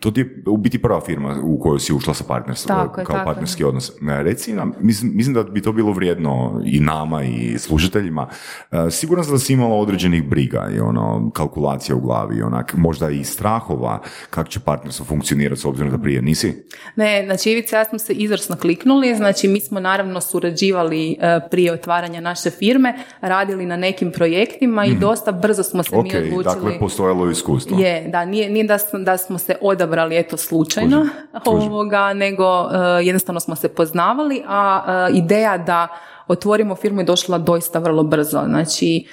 to 0.00 0.10
ti 0.10 0.20
je 0.20 0.42
u 0.46 0.56
biti 0.56 0.82
prva 0.82 1.00
firma 1.00 1.36
u 1.42 1.58
kojoj 1.58 1.80
si 1.80 1.92
ušla 1.92 2.14
sa 2.14 2.24
partnerstvom, 2.28 2.78
Tako 2.78 3.00
je, 3.00 3.04
kao 3.04 3.16
tako 3.16 3.28
je. 3.28 3.34
partnerski 3.34 3.64
odnos. 3.64 3.90
Uh, 3.90 3.96
Reci 4.08 4.52
nam, 4.52 4.72
mislim, 4.80 5.12
mislim 5.14 5.34
da 5.34 5.42
bi 5.42 5.62
to 5.62 5.72
bilo 5.72 5.92
vrijedno 5.92 6.62
i 6.64 6.80
nama 6.80 7.24
i 7.24 7.58
slušateljima. 7.58 8.28
Uh, 8.70 8.78
Siguran 8.90 9.24
sam 9.24 9.32
da 9.32 9.38
si 9.38 9.52
imala 9.52 9.74
određenih 9.74 10.28
briga 10.28 10.68
i 10.76 10.80
ono, 10.80 11.30
kalkulacija 11.34 11.96
u 11.96 12.00
glavi, 12.00 12.42
onak, 12.42 12.74
možda 12.76 13.10
i 13.10 13.24
strahova 13.24 14.00
kako 14.30 14.48
će 14.48 14.60
partnerstvo 14.60 15.06
funkcionirati 15.06 15.60
s 15.60 15.64
obzirom 15.64 15.90
da 15.90 15.98
prije 15.98 16.22
nisi? 16.22 16.66
Ne, 16.96 17.22
znači 17.26 17.50
Ivica 17.50 17.78
ja 17.78 17.84
smo 17.84 17.98
se 17.98 18.12
izvrsno 18.12 18.56
kliknuli, 18.56 19.14
znači 19.14 19.48
mi 19.48 19.60
smo 19.60 19.80
naravno 19.80 20.20
surađivali 20.38 21.16
e, 21.20 21.40
prije 21.50 21.72
otvaranja 21.72 22.20
naše 22.20 22.50
firme, 22.50 22.94
radili 23.20 23.66
na 23.66 23.76
nekim 23.76 24.12
projektima 24.12 24.86
i 24.86 24.94
dosta 24.94 25.32
brzo 25.32 25.62
smo 25.62 25.82
se 25.82 25.96
Ok, 25.96 26.04
mi 26.04 26.18
odlučili... 26.18 26.44
dakle 26.44 26.78
postojalo 26.78 27.30
iskustvo. 27.30 27.78
Je, 27.78 28.08
da, 28.08 28.24
nije, 28.24 28.50
nije 28.50 28.64
da, 28.64 28.78
smo, 28.78 28.98
da 28.98 29.18
smo 29.18 29.38
se 29.38 29.56
odabrali 29.60 30.18
eto 30.18 30.36
slučajno 30.36 31.08
kužim. 31.44 31.62
ovoga, 31.72 32.12
nego 32.12 32.44
e, 32.44 33.04
jednostavno 33.04 33.40
smo 33.40 33.56
se 33.56 33.68
poznavali, 33.68 34.42
a 34.48 34.84
e, 35.10 35.16
ideja 35.16 35.58
da 35.58 35.88
otvorimo 36.28 36.76
firmu 36.76 37.00
je 37.00 37.04
došla 37.04 37.38
doista 37.38 37.78
vrlo 37.78 38.02
brzo. 38.02 38.42
Znači, 38.44 39.06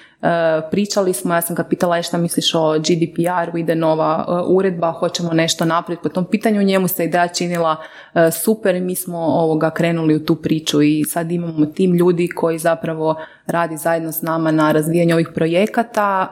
pričali 0.72 1.14
smo, 1.14 1.34
ja 1.36 1.42
sam 1.42 1.56
ga 1.56 1.64
pitala 1.64 1.98
"E, 1.98 2.04
šta 2.04 2.18
misliš 2.18 2.56
o 2.56 2.74
GDPR-u, 2.80 3.58
ide 3.58 3.76
nova 3.76 4.26
e, 4.28 4.32
uredba, 4.48 4.92
hoćemo 4.92 5.34
nešto 5.34 5.66
napraviti 5.66 6.04
po 6.04 6.10
tom 6.10 6.26
pitanju, 6.26 6.62
njemu 6.64 6.88
se 6.88 7.06
ideja 7.06 7.28
činila 7.28 7.76
e, 8.14 8.32
super 8.32 8.76
i 8.76 8.82
mi 8.82 8.96
smo 8.96 9.18
ovoga 9.18 9.70
krenuli 9.70 10.16
u 10.16 10.26
tu 10.26 10.36
priču 10.36 10.82
i 10.82 11.04
sad 11.04 11.32
imamo 11.32 11.66
tim 11.66 11.94
ljudi 11.94 12.30
koji 12.36 12.58
zapravo 12.60 13.16
radi 13.48 13.78
zajedno 13.78 14.12
s 14.12 14.22
nama 14.22 14.52
na 14.52 14.72
razvijanju 14.72 15.14
ovih 15.16 15.30
projekata, 15.36 16.30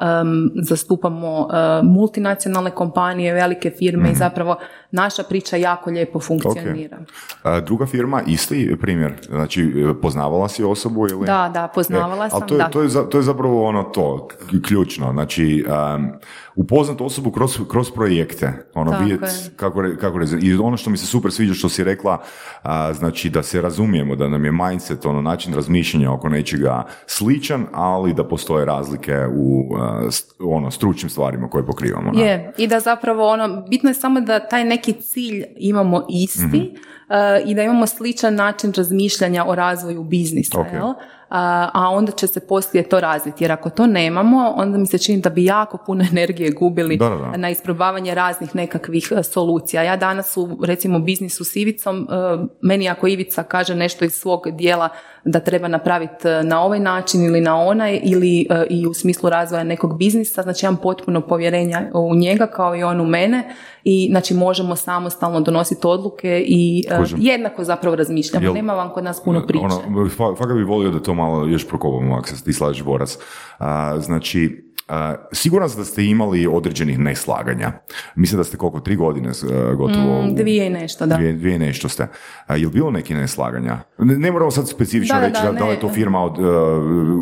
zastupamo 0.61 1.47
e, 1.53 1.83
multinacionalne 1.83 2.71
kompanije, 2.71 3.33
velike 3.33 3.69
firme 3.69 4.11
i 4.11 4.15
zapravo 4.15 4.55
naša 4.91 5.23
priča 5.23 5.57
jako 5.57 5.89
lijepo 5.89 6.19
funkcionira. 6.19 6.97
A, 7.43 7.59
druga 7.59 7.85
firma, 7.85 8.21
isti 8.27 8.77
primjer, 8.81 9.13
znači 9.29 9.73
poznavala 10.01 10.47
si 10.49 10.63
osobu 10.63 11.07
ili? 11.07 11.25
Da, 11.25 11.51
da, 11.53 11.67
poznavala 11.75 12.25
E, 12.25 12.29
sam, 12.29 12.39
ali 12.41 12.49
to 12.49 12.55
je, 12.55 12.57
da. 12.57 12.69
To 12.69 12.81
je, 12.81 13.09
to 13.09 13.17
je 13.17 13.21
zapravo 13.23 13.65
ono 13.67 13.82
to, 13.85 14.27
k- 14.29 14.35
ključno, 14.61 15.11
znači 15.11 15.65
um, 15.95 16.11
upoznat 16.55 17.01
osobu 17.01 17.31
kroz, 17.31 17.59
kroz 17.69 17.91
projekte, 17.91 18.53
ono 18.73 18.91
Tako 18.91 19.03
vidjet 19.03 19.21
je. 19.21 19.27
kako, 19.55 19.81
re- 19.81 19.97
kako 19.97 20.17
re- 20.17 20.25
i 20.41 20.53
ono 20.55 20.77
što 20.77 20.89
mi 20.89 20.97
se 20.97 21.05
super 21.05 21.31
sviđa 21.31 21.53
što 21.53 21.69
si 21.69 21.83
rekla, 21.83 22.21
a, 22.61 22.93
znači 22.93 23.29
da 23.29 23.43
se 23.43 23.61
razumijemo, 23.61 24.15
da 24.15 24.27
nam 24.27 24.45
je 24.45 24.51
mindset, 24.51 25.05
ono 25.05 25.21
način 25.21 25.53
razmišljanja 25.53 26.11
oko 26.11 26.29
nečega 26.29 26.85
sličan, 27.07 27.65
ali 27.71 28.13
da 28.13 28.23
postoje 28.25 28.65
razlike 28.65 29.13
u 29.27 29.75
a, 29.75 30.01
st- 30.03 30.33
ono, 30.41 30.71
stručnim 30.71 31.09
stvarima 31.09 31.49
koje 31.49 31.65
pokrivamo. 31.65 32.11
da. 32.11 32.21
Je, 32.21 32.53
i 32.57 32.67
da 32.67 32.79
zapravo 32.79 33.27
ono, 33.27 33.61
bitno 33.63 33.89
je 33.89 33.93
samo 33.93 34.21
da 34.21 34.39
taj 34.41 34.63
neki 34.65 34.93
cilj 34.93 35.43
imamo 35.57 36.05
isti 36.11 36.75
eh, 37.09 37.43
i 37.45 37.55
da 37.55 37.63
imamo 37.63 37.87
sličan 37.87 38.35
način 38.35 38.73
razmišljanja 38.73 39.45
o 39.45 39.55
razvoju 39.55 40.03
biznisa, 40.03 40.59
Ok. 40.59 40.67
jel? 40.73 40.93
A, 41.35 41.69
a 41.73 41.89
onda 41.89 42.11
će 42.11 42.27
se 42.27 42.39
poslije 42.39 42.83
to 42.83 42.99
razviti. 42.99 43.43
Jer 43.43 43.51
ako 43.51 43.69
to 43.69 43.87
nemamo, 43.87 44.53
onda 44.55 44.77
mi 44.77 44.85
se 44.85 44.97
čini 44.97 45.21
da 45.21 45.29
bi 45.29 45.45
jako 45.45 45.77
puno 45.77 46.05
energije 46.11 46.51
gubili 46.51 46.97
Da, 46.97 47.09
da, 47.09 47.37
na 47.37 47.49
isprobavanje 47.49 48.15
raznih 48.15 48.55
nekakvih 48.55 49.07
eh, 49.11 49.23
solucija. 49.23 49.83
Ja 49.83 49.97
danas 49.97 50.37
u, 50.37 50.59
recimo, 50.63 50.99
biznisu 50.99 51.43
s 51.43 51.55
Ivicom, 51.55 52.07
eh, 52.09 52.15
meni 52.61 52.89
ako 52.89 53.07
Ivica 53.07 53.43
kaže 53.43 53.75
nešto 53.75 54.05
iz 54.05 54.13
svog 54.13 54.41
dijela 54.49 54.89
da 55.25 55.39
treba 55.39 55.67
napraviti 55.67 56.27
eh, 56.27 56.43
na 56.43 56.61
ovaj 56.61 56.79
način 56.79 57.23
ili 57.23 57.41
na 57.41 57.57
onaj 57.57 57.99
ili 58.03 58.47
i 58.69 58.87
u 58.87 58.93
smislu 58.93 59.29
razvoja 59.29 59.63
nekog 59.63 59.97
biznisa, 59.97 60.41
znači 60.41 60.65
imam 60.65 60.77
potpuno 60.77 61.21
povjerenja 61.21 61.81
u 61.93 62.15
njega 62.15 62.47
kao 62.47 62.75
i 62.75 62.83
on 62.83 63.01
u 63.01 63.05
mene 63.05 63.55
i 63.83 64.07
znači 64.11 64.33
možemo 64.33 64.75
samostalno 64.75 65.41
donositi 65.41 65.87
odluke 65.87 66.43
i 66.47 66.83
Kužim. 66.97 67.17
jednako 67.21 67.63
zapravo 67.63 67.95
razmišljamo. 67.95 68.45
Jel- 68.45 68.53
Nema 68.53 68.73
vam 68.73 68.89
kod 68.89 69.03
nas 69.03 69.23
puno 69.23 69.47
priče. 69.47 69.65
Ono, 69.65 69.75
fa- 70.09 70.37
fakat 70.37 70.55
bi 70.55 70.63
volio 70.63 70.91
da 70.91 70.99
to 70.99 71.13
malo 71.23 71.45
još 71.47 71.67
prokopamo 71.67 72.15
ako 72.15 72.27
se 72.27 72.43
ti 72.43 72.53
slažeš 72.53 72.83
Boras. 72.83 73.17
A, 73.59 73.99
znači, 73.99 74.63
a, 74.87 75.15
siguran 75.31 75.69
sam 75.69 75.79
da 75.79 75.85
ste 75.85 76.05
imali 76.05 76.47
određenih 76.47 76.99
neslaganja. 76.99 77.71
Mislim 78.15 78.37
da 78.37 78.43
ste 78.43 78.57
koliko, 78.57 78.79
tri 78.79 78.95
godine 78.95 79.29
e, 79.29 79.75
gotovo? 79.75 80.21
Mm, 80.21 80.35
Dvije 80.35 80.67
i 80.67 80.69
nešto, 80.69 81.05
da. 81.05 81.15
Dvije, 81.15 81.33
dvije 81.33 81.55
i 81.55 81.59
nešto 81.59 81.89
ste. 81.89 82.07
A, 82.47 82.55
je 82.55 82.67
li 82.67 82.73
bilo 82.73 82.91
neki 82.91 83.13
neslaganja? 83.13 83.77
Ne, 83.97 84.17
ne 84.17 84.31
moramo 84.31 84.51
sad 84.51 84.69
specifično 84.69 85.19
Da, 85.19 85.27
reći 85.27 85.41
da, 85.43 85.51
da, 85.51 85.59
da 85.59 85.65
li 85.65 85.71
je 85.71 85.79
to 85.79 85.89
firma 85.89 86.23
od, 86.23 86.39
e, 86.39 86.43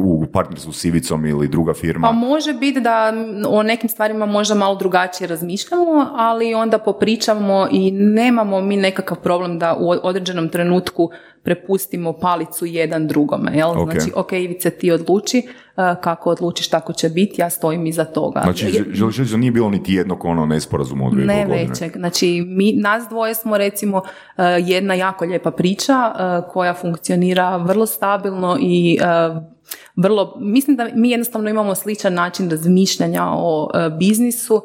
u 0.03 0.25
partnerstvu 0.33 0.73
s 0.73 0.85
Ivicom 0.85 1.25
ili 1.25 1.47
druga 1.47 1.73
firma. 1.73 2.07
Pa 2.07 2.13
može 2.13 2.53
biti 2.53 2.81
da 2.81 3.13
o 3.47 3.63
nekim 3.63 3.89
stvarima 3.89 4.25
možda 4.25 4.55
malo 4.55 4.75
drugačije 4.75 5.27
razmišljamo, 5.27 6.09
ali 6.15 6.53
onda 6.53 6.77
popričamo 6.77 7.67
i 7.71 7.91
nemamo 7.91 8.61
mi 8.61 8.77
nekakav 8.77 9.19
problem 9.19 9.59
da 9.59 9.77
u 9.79 9.89
određenom 10.03 10.49
trenutku 10.49 11.09
prepustimo 11.43 12.13
palicu 12.13 12.65
jedan 12.65 13.07
drugome. 13.07 13.51
Jel? 13.57 13.69
Ok. 13.69 13.91
Znači, 13.91 14.11
ok, 14.15 14.31
Ivice, 14.31 14.69
ti 14.69 14.91
odluči, 14.91 15.47
uh, 15.47 15.83
kako 16.01 16.29
odlučiš, 16.29 16.69
tako 16.69 16.93
će 16.93 17.09
biti, 17.09 17.41
ja 17.41 17.49
stojim 17.49 17.85
iza 17.85 18.05
toga. 18.05 18.41
Znači, 18.43 18.85
želiš 18.91 19.17
reći 19.17 19.31
da 19.31 19.37
nije 19.37 19.51
bilo 19.51 19.69
niti 19.69 19.93
jednog 19.93 20.25
ono 20.25 20.45
nesporazuma 20.45 21.05
od 21.05 21.13
ne 21.13 21.45
većeg. 21.45 21.91
Znači, 21.95 22.43
mi, 22.47 22.73
nas 22.73 23.03
dvoje 23.09 23.35
smo 23.35 23.57
recimo 23.57 23.97
uh, 23.97 24.43
jedna 24.59 24.93
jako 24.93 25.25
lijepa 25.25 25.51
priča 25.51 26.13
uh, 26.13 26.53
koja 26.53 26.73
funkcionira 26.73 27.57
vrlo 27.57 27.85
stabilno 27.85 28.57
i 28.61 28.97
vrlo, 29.95 30.37
mislim 30.39 30.77
da 30.77 30.87
mi 30.95 31.09
jednostavno 31.09 31.49
imamo 31.49 31.75
sličan 31.75 32.13
način 32.13 32.49
razmišljanja 32.49 33.23
o 33.25 33.69
biznisu 33.99 34.63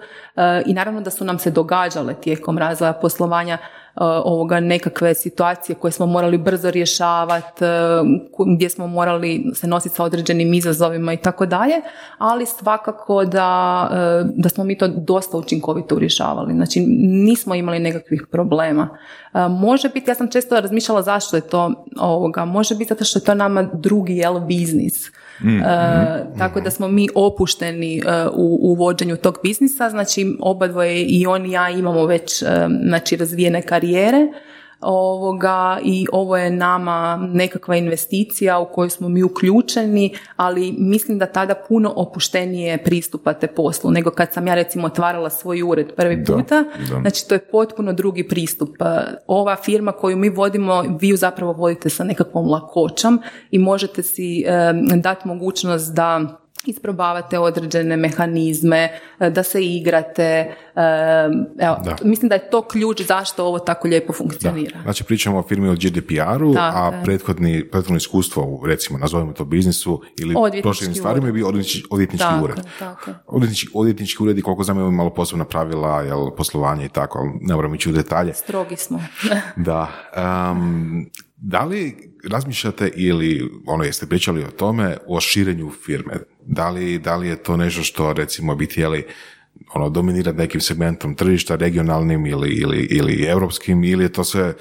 i 0.67 0.75
naravno 0.75 1.01
da 1.01 1.11
su 1.11 1.25
nam 1.25 1.39
se 1.39 1.51
događale 1.51 2.15
tijekom 2.15 2.59
razvoja 2.59 2.93
poslovanja 2.93 3.59
ovoga 4.01 4.61
nekakve 4.61 5.15
situacije 5.15 5.77
koje 5.77 5.93
smo 5.93 6.07
morali 6.07 6.39
brzo 6.39 6.71
rješavati, 6.71 7.65
gdje 8.57 8.69
smo 8.69 8.87
morali 8.87 9.45
se 9.55 9.67
nositi 9.67 9.95
sa 9.95 10.05
određenim 10.05 10.55
izazovima 10.55 11.13
i 11.13 11.17
tako 11.17 11.47
dalje, 11.47 11.75
ali 12.19 12.47
svakako 12.47 13.25
da, 13.25 13.89
uh, 13.91 14.31
da 14.35 14.49
smo 14.49 14.65
mi 14.65 14.79
to 14.79 14.89
dosta 14.89 15.37
učinkovito 15.37 15.99
rješavali. 15.99 16.55
Znači 16.55 16.81
nismo 16.99 17.55
imali 17.55 17.79
nekakvih 17.79 18.27
problema. 18.31 18.89
Može 19.51 19.89
biti, 19.89 20.11
ja 20.11 20.15
sam 20.15 20.31
često 20.31 20.61
razmišljala 20.61 21.03
zašto 21.03 21.37
je 21.37 21.41
to 21.49 21.85
ovoga, 22.01 22.45
može 22.45 22.75
biti 22.75 22.89
zato 22.89 23.05
što 23.05 23.19
je 23.19 23.25
to 23.25 23.35
nama 23.35 23.63
drugi 23.63 24.17
jel 24.17 24.41
biznis. 24.41 25.11
Uh, 25.41 26.39
tako 26.39 26.61
da 26.61 26.71
smo 26.71 26.89
mi 26.89 27.09
opušteni 27.15 28.03
uh, 28.07 28.33
u, 28.35 28.59
u 28.63 28.75
vođenju 28.75 29.17
tog 29.17 29.39
biznisa, 29.43 29.91
znači 29.91 30.37
oba 30.41 30.67
dvoje 30.67 31.03
i 31.03 31.27
on 31.27 31.47
i 31.47 31.51
ja 31.51 31.71
imamo 31.71 32.07
već 32.07 32.43
uh, 32.43 32.49
znači, 32.89 33.17
razvijene 33.17 33.63
karijere, 33.63 34.27
ovoga 34.81 35.79
i 35.85 36.07
ovo 36.13 36.37
je 36.37 36.51
nama 36.51 37.17
nekakva 37.33 37.77
investicija 37.77 38.59
u 38.59 38.67
kojoj 38.73 38.91
smo 38.91 39.09
mi 39.09 39.23
uključeni, 39.23 40.15
ali 40.37 40.75
mislim 40.79 41.19
da 41.19 41.27
tada 41.27 41.55
puno 41.69 41.93
opuštenije 41.97 42.85
pristupate 42.85 43.47
poslu 43.47 43.91
nego 43.91 44.11
kad 44.11 44.33
sam 44.33 44.47
ja 44.47 44.55
recimo 44.55 44.87
otvarala 44.87 45.31
svoj 45.31 45.63
ured 45.63 45.93
prvi 45.97 46.17
Da, 46.17 46.33
puta. 46.33 46.63
da. 46.63 47.01
Znači 47.01 47.29
to 47.29 47.35
je 47.35 47.47
potpuno 47.51 47.93
drugi 47.93 48.29
pristup. 48.29 48.71
E, 48.81 48.85
Ova 49.27 49.57
firma 49.57 49.93
koju 49.93 50.17
mi 50.17 50.29
vodimo, 50.29 50.85
vi 51.01 51.09
ju 51.09 51.17
zapravo 51.17 51.53
vodite 51.53 51.89
sa 51.91 52.05
nekakvom 52.05 52.51
lakoćom 52.51 53.21
i 53.51 53.59
možete 53.59 54.03
si 54.03 54.45
dati 54.97 55.29
mogućnost 55.29 55.95
da 55.95 56.41
isprobavate 56.69 57.39
određene 57.39 57.97
mehanizme, 57.97 58.91
e, 59.21 59.31
da 59.31 59.43
se 59.43 59.65
igrate. 59.65 60.23
e, 60.23 60.55
Evo, 61.59 61.77
Da. 61.85 61.97
mislim 62.05 62.29
da 62.29 62.35
je 62.35 62.51
to 62.51 62.63
ključ 62.63 63.03
zašto 63.03 63.45
ovo 63.47 63.59
tako 63.59 63.89
lijepo 63.89 64.13
funkcionira. 64.13 64.83
Znači 64.83 65.05
pričamo 65.05 65.39
o 65.39 65.43
firmi 65.43 65.69
o 65.69 65.75
GDPR-u, 65.75 66.55
Tako 66.55 66.79
a 66.79 67.03
prethodni, 67.05 67.65
prethodno 67.71 67.97
iskustvo 67.97 68.45
u, 68.45 68.67
recimo, 68.67 68.99
nazovimo 68.99 69.33
to 69.33 69.45
biznisu 69.45 70.03
ili 70.19 70.35
prošlim 70.63 70.95
stvarima 70.95 71.27
je 71.27 71.33
bio 71.33 71.49
odvjetnički, 71.49 71.83
odvjetnički 71.91 72.25
Tako, 72.29 72.45
ured. 72.45 72.57
tako. 72.79 73.11
Odvjetnički, 73.27 73.69
odvjetnički 73.75 74.23
uredi, 74.23 74.43
koliko 74.43 74.63
znam, 74.63 74.77
imaju 74.77 74.93
malo 74.93 75.11
posebna 75.15 75.45
pravila, 75.45 76.03
jel, 76.03 76.31
poslovanje 76.37 76.85
i 76.85 76.89
tako, 76.89 77.19
ali 77.19 77.31
ne 77.41 77.55
moram 77.55 77.75
ići 77.75 77.89
u 77.91 77.93
detalje. 77.93 78.35
Strogi 78.35 78.77
smo. 78.77 79.01
Da. 79.57 79.89
em, 80.51 81.07
da 81.37 81.65
li 81.65 82.13
razmišljate 82.31 82.91
ili 82.95 83.51
ono 83.67 83.85
jeste 83.85 84.07
pričali 84.07 84.45
o 84.45 84.51
tome 84.51 84.97
o 85.07 85.21
širenju 85.21 85.71
firme? 85.71 86.15
Da 86.47 86.71
li, 86.71 86.99
da 86.99 87.17
li 87.17 87.29
je 87.29 87.37
to 87.37 87.57
nešto 87.57 87.83
što 87.83 88.13
recimo 88.13 88.55
bi 88.55 88.67
htjeli 88.67 89.07
ono, 89.75 89.91
dominirati 89.91 90.39
nekim 90.39 90.61
segmentom 90.61 91.15
tržišta, 91.15 91.57
regionalnim 91.57 92.27
ili, 92.27 92.49
ili, 92.49 92.79
ili 92.79 93.25
europskim, 93.29 93.85
ili 93.85 94.05
je 94.05 94.13
to 94.13 94.25
sve 94.25 94.43
e, 94.43 94.55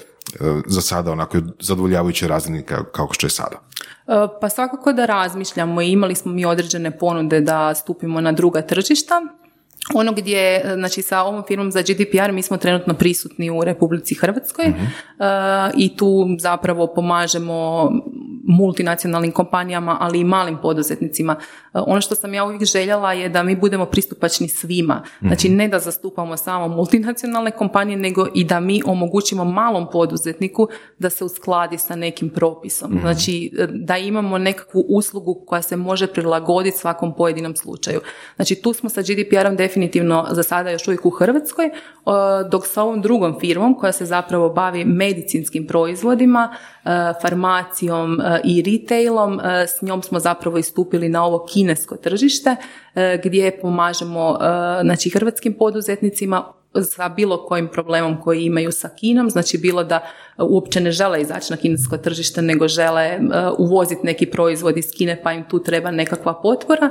za 0.66 0.82
sada 0.82 1.12
onako 1.12 1.38
zadovoljavajuće 1.60 2.28
razine 2.28 2.66
kao, 2.66 2.84
kao 2.84 3.08
što 3.12 3.26
je 3.26 3.32
sada? 3.32 3.62
E, 4.08 4.28
Pa 4.42 4.50
svakako 4.50 4.94
da 4.94 5.06
razmišljamo 5.06 5.82
i 5.82 5.92
imali 5.92 6.16
smo 6.16 6.32
mi 6.32 6.46
određene 6.46 6.98
ponude 6.98 7.42
da 7.42 7.76
stupimo 7.76 8.22
na 8.22 8.32
druga 8.32 8.62
tržišta. 8.62 9.22
Ono 9.94 10.12
gdje, 10.12 10.56
e, 10.56 10.74
znači 10.76 11.02
sa 11.02 11.22
ovom 11.22 11.44
firmom 11.48 11.72
za 11.72 11.82
GDPR 11.82 12.32
mi 12.32 12.42
smo 12.42 12.58
trenutno 12.58 12.94
prisutni 12.94 13.50
u 13.50 13.64
Republici 13.64 14.16
Hrvatskoj 14.16 14.66
e, 14.66 14.74
i 15.78 15.96
tu 15.98 16.28
zapravo 16.40 16.94
pomažemo 16.96 17.90
multinacionalnim 18.48 19.32
kompanijama, 19.32 19.98
ali 20.00 20.20
i 20.20 20.24
malim 20.24 20.58
poduzetnicima. 20.62 21.36
E, 21.74 21.80
Ono 21.88 22.02
što 22.02 22.16
sam 22.16 22.34
ja 22.34 22.46
uvijek 22.46 22.66
željela 22.66 23.14
je 23.14 23.30
da 23.30 23.44
mi 23.44 23.56
budemo 23.56 23.86
pristupačni 23.86 24.48
svima. 24.48 25.04
Znači 25.22 25.50
ne 25.50 25.68
da 25.68 25.80
zastupamo 25.80 26.38
samo 26.38 26.68
multinacionalne 26.68 27.52
kompanije, 27.52 27.98
nego 27.98 28.28
i 28.34 28.44
da 28.44 28.60
mi 28.60 28.82
omogućimo 28.86 29.46
malom 29.46 29.88
poduzetniku 29.92 30.68
da 31.00 31.10
se 31.10 31.24
uskladi 31.24 31.78
sa 31.78 31.96
nekim 31.96 32.30
propisom. 32.30 32.98
Znači 33.02 33.52
e, 33.60 33.68
da 33.72 33.98
imamo 33.98 34.38
nekakvu 34.38 34.86
uslugu 34.90 35.44
koja 35.48 35.62
se 35.62 35.76
može 35.76 36.08
prilagoditi 36.08 36.78
svakom 36.78 37.16
pojedinom 37.16 37.56
slučaju. 37.56 38.00
Znači 38.36 38.56
tu 38.56 38.74
smo 38.74 38.90
sa 38.90 39.02
GDPR-om 39.02 39.56
definitivno 39.56 39.75
za 40.32 40.44
sada 40.44 40.70
još 40.70 40.88
uvijek 40.88 41.06
u 41.06 41.10
Hrvatskoj, 41.10 41.66
e, 41.66 41.72
dok 42.52 42.68
sa 42.68 42.84
ovom 42.84 43.02
drugom 43.02 43.40
firmom 43.40 43.76
koja 43.80 43.92
se 43.92 44.06
zapravo 44.06 44.50
bavi 44.50 44.86
medicinskim 44.86 45.68
proizvodima, 45.68 46.56
e, 46.86 46.90
farmacijom 47.22 48.22
e, 48.22 48.42
i 48.44 48.62
retailom, 48.62 49.40
s 49.68 49.82
njom 49.82 50.02
smo 50.02 50.20
zapravo 50.20 50.58
istupili 50.58 51.10
na 51.10 51.26
ovo 51.26 51.46
kinesko 51.46 51.98
tržište 51.98 52.56
gdje 53.24 53.60
pomažemo 53.62 54.38
znači, 54.82 55.10
hrvatskim 55.10 55.54
poduzetnicima 55.54 56.54
sa 56.84 57.10
bilo 57.10 57.46
kojim 57.46 57.68
problemom 57.68 58.22
koji 58.22 58.44
imaju 58.46 58.72
sa 58.72 58.90
Kinom, 58.90 59.30
znači 59.30 59.58
bilo 59.58 59.84
da 59.84 60.00
uopće 60.38 60.82
ne 60.82 60.92
žele 60.92 61.22
izaći 61.22 61.54
na 61.54 61.58
kinesko 61.58 61.98
tržište, 61.98 62.42
nego 62.42 62.68
žele 62.68 63.20
uvoziti 63.58 64.02
neki 64.06 64.26
proizvod 64.26 64.78
iz 64.78 64.86
Kine 64.98 65.22
pa 65.24 65.34
im 65.34 65.44
tu 65.50 65.64
treba 65.64 65.92
nekakva 65.92 66.42
potpora 66.42 66.90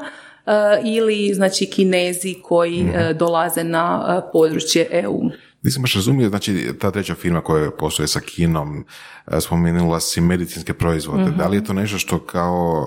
ili 0.85 1.35
znači 1.35 1.67
Kinezi 1.67 2.35
koji 2.43 2.81
e, 2.81 3.15
dolaze 3.15 3.65
na 3.65 4.05
e, 4.09 4.31
područje 4.33 4.89
EU. 4.91 5.21
Nisam 5.63 5.83
baš 5.83 5.95
razumio, 5.95 6.29
znači 6.29 6.69
ta 6.81 6.91
treća 6.91 7.15
firma 7.15 7.41
koja 7.41 7.71
posluje 7.71 8.09
sa 8.09 8.21
Kinom, 8.21 8.85
spomenula 9.41 10.01
si 10.01 10.21
medicinske 10.21 10.75
proizvode. 10.75 11.31
Da 11.31 11.49
li 11.49 11.57
je 11.57 11.65
to 11.65 11.73
nešto 11.73 11.99
što 11.99 12.19
kao 12.19 12.87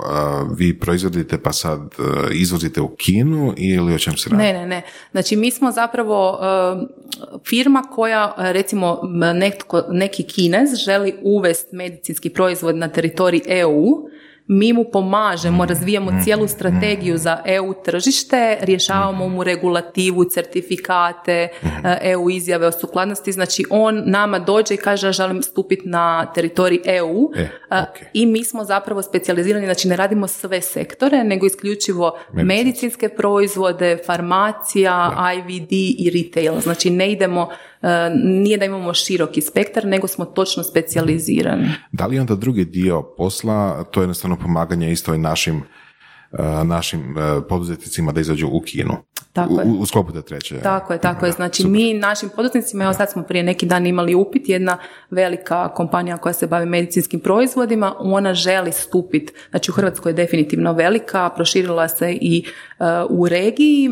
vi 0.58 0.80
proizvodite 0.80 1.38
pa 1.38 1.54
sad 1.54 1.80
izvozite 2.32 2.82
u 2.82 2.96
Kinu 2.96 3.54
ili 3.58 3.94
o 3.94 3.98
čem 3.98 4.18
se 4.18 4.30
radi? 4.30 4.44
Ne, 4.44 4.54
ne, 4.54 4.66
ne. 4.68 4.82
Znači 5.12 5.36
mi 5.36 5.52
smo 5.52 5.72
zapravo 5.72 6.40
firma 7.46 7.82
koja 7.82 8.34
recimo 8.38 9.00
netko, 9.36 9.84
neki 9.92 10.24
kinez 10.24 10.70
želi 10.86 11.16
uvesti 11.22 11.76
medicinski 11.76 12.30
proizvod 12.30 12.76
na 12.76 12.88
teritorij 12.88 13.42
EU, 13.48 13.84
mi 14.48 14.74
mu 14.74 14.84
pomažemo, 14.92 15.66
razvijamo 15.66 16.12
cijelu 16.24 16.48
strategiju 16.48 17.18
za 17.18 17.42
EU 17.46 17.74
tržište, 17.86 18.58
rješavamo 18.62 19.28
mu 19.28 19.44
regulativu, 19.44 20.24
certifikate, 20.24 21.48
e, 21.84 21.98
EU 22.02 22.30
izjave 22.30 22.68
o 22.68 22.72
sukladnosti, 22.72 23.32
znači 23.32 23.64
on 23.70 24.04
nama 24.06 24.40
dođe 24.40 24.74
i 24.74 24.78
kaže 24.78 25.08
ja 25.08 25.12
želim 25.12 25.44
stupiti 25.44 25.90
na 25.90 26.32
teritorij 26.34 26.80
EU 26.86 27.32
E, 27.36 27.42
e, 27.42 27.82
ok. 27.82 28.08
i 28.14 28.26
mi 28.26 28.44
smo 28.44 28.64
zapravo 28.64 29.02
specijalizirani, 29.02 29.66
znači 29.66 29.88
ne 29.88 29.96
radimo 29.96 30.28
sve 30.28 30.62
sektore, 30.62 31.24
nego 31.24 31.46
isključivo 31.46 32.20
medicinske. 32.34 33.10
proizvode, 33.10 33.98
farmacija, 34.06 35.12
IVD 35.38 35.72
i 35.72 36.12
retail. 36.14 36.60
Znači 36.60 36.90
ne 36.90 37.12
idemo, 37.12 37.50
nije 38.24 38.58
da 38.58 38.66
imamo 38.66 38.94
široki 38.94 39.42
spektar, 39.42 39.86
nego 39.86 40.08
smo 40.08 40.26
točno 40.26 40.64
specijalizirani. 40.64 41.70
Da 41.92 42.06
li 42.06 42.20
onda 42.20 42.36
drugi 42.36 42.66
dio 42.66 43.02
posla, 43.18 43.84
to 43.84 44.00
je 44.00 44.04
jednostavno 44.04 44.38
pomaganje 44.38 44.92
isto 44.92 45.14
i 45.14 45.18
našim 45.18 45.64
e, 46.32 46.64
našim 46.64 47.18
e, 47.18 47.48
poduzetnicima 47.50 48.12
da 48.12 48.22
izađu 48.22 48.48
u 48.48 48.62
Kinu. 48.62 48.98
Tako 49.34 49.54
u, 49.54 49.60
je. 49.60 49.66
u 49.80 49.86
sklopu 49.86 50.14
te 50.14 50.22
treće. 50.22 50.60
Tako 50.60 50.94
je, 50.94 51.00
tako 51.00 51.26
je. 51.26 51.32
Znači 51.32 51.62
super. 51.62 51.72
mi 51.72 51.94
našim 51.94 52.30
poduzetnicima, 52.36 52.84
evo 52.84 52.94
sad 52.94 53.12
smo 53.12 53.24
prije 53.24 53.44
neki 53.44 53.66
dan 53.66 53.88
imali 53.88 54.16
upit, 54.16 54.50
jedna 54.50 54.78
velika 55.10 55.74
kompanija 55.74 56.18
koja 56.18 56.34
se 56.34 56.48
bavi 56.48 56.66
medicinskim 56.66 57.20
proizvodima, 57.20 57.96
ona 58.00 58.34
želi 58.34 58.72
stupiti, 58.72 59.34
znači 59.50 59.72
u 59.72 59.74
Hrvatskoj 59.74 60.10
je 60.10 60.14
definitivno 60.14 60.74
velika, 60.74 61.30
proširila 61.30 61.88
se 61.88 62.12
i 62.12 62.46
e, 62.80 62.84
u 63.10 63.28
regiji, 63.28 63.90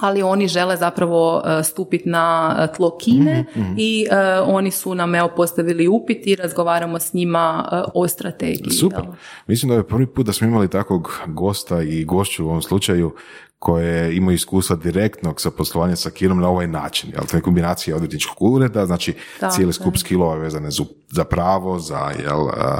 ali 0.00 0.22
oni 0.22 0.48
žele 0.48 0.76
zapravo 0.76 1.42
e, 1.44 1.62
stupiti 1.62 2.08
na 2.08 2.56
e, 2.58 2.76
tlo 2.76 2.98
Kine 2.98 3.44
Mhm, 3.56 3.74
i 3.76 4.06
e, 4.10 4.40
oni 4.40 4.70
su 4.70 4.94
nam 4.94 5.14
evo 5.14 5.28
postavili 5.36 5.88
upit 5.88 6.26
i 6.26 6.36
razgovaramo 6.36 6.98
s 6.98 7.12
njima 7.12 7.68
e, 7.72 7.90
o 7.94 8.08
strategiji. 8.08 8.70
Super. 8.70 9.04
jel? 9.04 9.12
Mislim 9.46 9.68
da 9.68 9.74
je 9.74 9.86
prvi 9.86 10.06
put 10.06 10.26
da 10.26 10.32
smo 10.32 10.46
imali 10.46 10.68
takvog 10.68 11.20
gosta 11.26 11.82
i 11.82 12.04
gošću 12.04 12.44
u 12.44 12.48
ovom 12.48 12.62
slučaju 12.62 13.14
koje 13.60 14.16
imaju 14.16 14.34
iskustva 14.34 14.76
direktnog 14.76 15.40
sa 15.40 15.50
poslovanjem 15.50 15.96
sa 15.96 16.10
Kinom 16.10 16.40
na 16.40 16.48
ovaj 16.48 16.66
način. 16.66 17.10
Jel, 17.10 17.24
to 17.30 17.36
je 17.36 17.40
kombinacija 17.40 17.96
odvjetničkog 17.96 18.42
ureda, 18.42 18.86
znači 18.86 19.14
Tako 19.40 19.54
cijeli 19.54 19.68
je. 19.68 19.72
skup 19.72 19.96
skillova 19.96 20.34
vezane 20.34 20.68
za, 21.10 21.24
pravo, 21.24 21.78
za 21.78 22.10
jel, 22.24 22.48
a, 22.48 22.78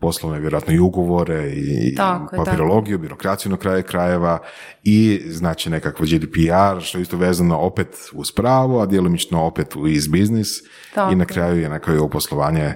poslovne 0.00 0.40
vjerojatno 0.40 0.74
i 0.74 0.78
ugovore 0.78 1.50
i 1.50 1.94
Tako 1.94 2.36
papirologiju, 2.36 2.98
birokraciju 2.98 3.50
na 3.50 3.56
kraju 3.56 3.82
krajeva 3.82 4.38
i 4.84 5.22
znači 5.26 5.70
nekakvo 5.70 6.06
GDPR 6.06 6.80
što 6.80 6.98
je 6.98 7.02
isto 7.02 7.16
vezano 7.16 7.58
opet 7.58 7.88
uz 8.12 8.32
pravo, 8.32 8.80
a 8.80 8.86
djelomično 8.86 9.42
opet 9.42 9.74
iz 9.88 10.08
biznis 10.08 10.48
Tako 10.94 11.12
i 11.12 11.16
na 11.16 11.24
kraju 11.24 11.60
je 11.60 11.80
kraju 11.80 12.00
ovo 12.00 12.08
poslovanje 12.08 12.74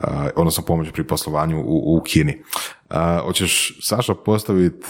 uh, 0.00 0.08
odnosno 0.36 0.64
pomoć 0.64 0.90
pri 0.92 1.04
poslovanju 1.04 1.60
u, 1.60 1.96
u 1.96 2.00
Kini. 2.00 2.42
Uh, 2.90 2.96
hoćeš, 3.22 3.78
Saša, 3.82 4.14
postaviti 4.14 4.86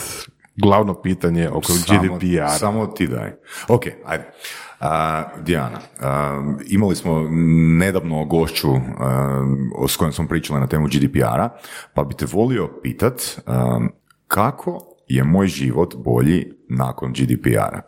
glavno 0.56 1.02
pitanje 1.02 1.48
oko 1.48 1.72
GDPR. 1.72 2.58
Samo 2.58 2.86
ti 2.86 3.06
daj. 3.06 3.32
Ok, 3.68 3.82
ajde. 4.06 4.32
Dijana, 5.40 5.78
imali 6.68 6.96
smo 6.96 7.28
nedavno 7.78 8.24
gošću 8.24 8.68
s 9.88 9.96
kojom 9.96 10.12
smo 10.12 10.28
pričali 10.28 10.60
na 10.60 10.66
temu 10.66 10.86
GDPR-a, 10.86 11.48
pa 11.94 12.04
bi 12.04 12.14
te 12.14 12.26
volio 12.32 12.68
pitat 12.82 13.22
kako 14.26 14.80
je 15.08 15.24
moj 15.24 15.46
život 15.46 15.94
bolji 15.96 16.52
nakon 16.68 17.12
GDPR-a? 17.12 17.80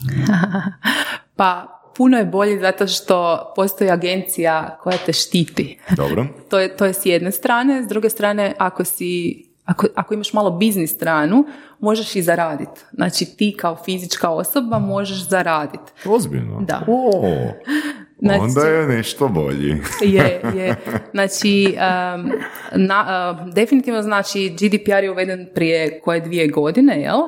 Pa 1.36 1.80
puno 1.96 2.18
je 2.18 2.24
bolje 2.24 2.60
zato 2.60 2.86
što 2.86 3.52
postoji 3.56 3.90
agencija 3.90 4.78
koja 4.82 4.98
te 5.06 5.12
štiti. 5.12 5.78
Dobro? 5.96 6.26
To 6.50 6.58
je, 6.58 6.76
to 6.76 6.84
je 6.84 6.92
s 6.92 7.06
jedne 7.06 7.32
strane, 7.32 7.82
s 7.82 7.88
druge 7.88 8.10
strane 8.10 8.54
ako 8.58 8.84
si 8.84 9.44
ako, 9.64 9.86
ako 9.94 10.14
imaš 10.14 10.32
malo 10.32 10.50
biznis 10.50 10.94
stranu, 10.94 11.44
možeš 11.80 12.16
i 12.16 12.22
zaraditi. 12.22 12.80
Znači 12.92 13.24
ti 13.24 13.56
kao 13.60 13.76
fizička 13.84 14.30
osoba 14.30 14.78
možeš 14.78 15.28
zaraditi. 15.28 15.92
Ozbiljno? 16.04 16.60
Da. 16.60 16.84
O, 16.86 17.10
Znači- 18.22 18.40
onda 18.40 18.60
je 18.60 18.86
nešto 18.86 19.28
bolji. 19.28 19.76
Je, 20.16 20.40
je. 20.58 20.76
Znači, 21.10 21.76
um, 21.76 22.32
na, 22.76 23.36
uh, 23.40 23.52
definitivno 23.54 24.02
znači 24.02 24.48
GDPR 24.48 25.04
je 25.04 25.10
uveden 25.10 25.48
prije 25.54 26.00
koje 26.00 26.20
dvije 26.20 26.48
godine, 26.48 27.00
jel? 27.00 27.18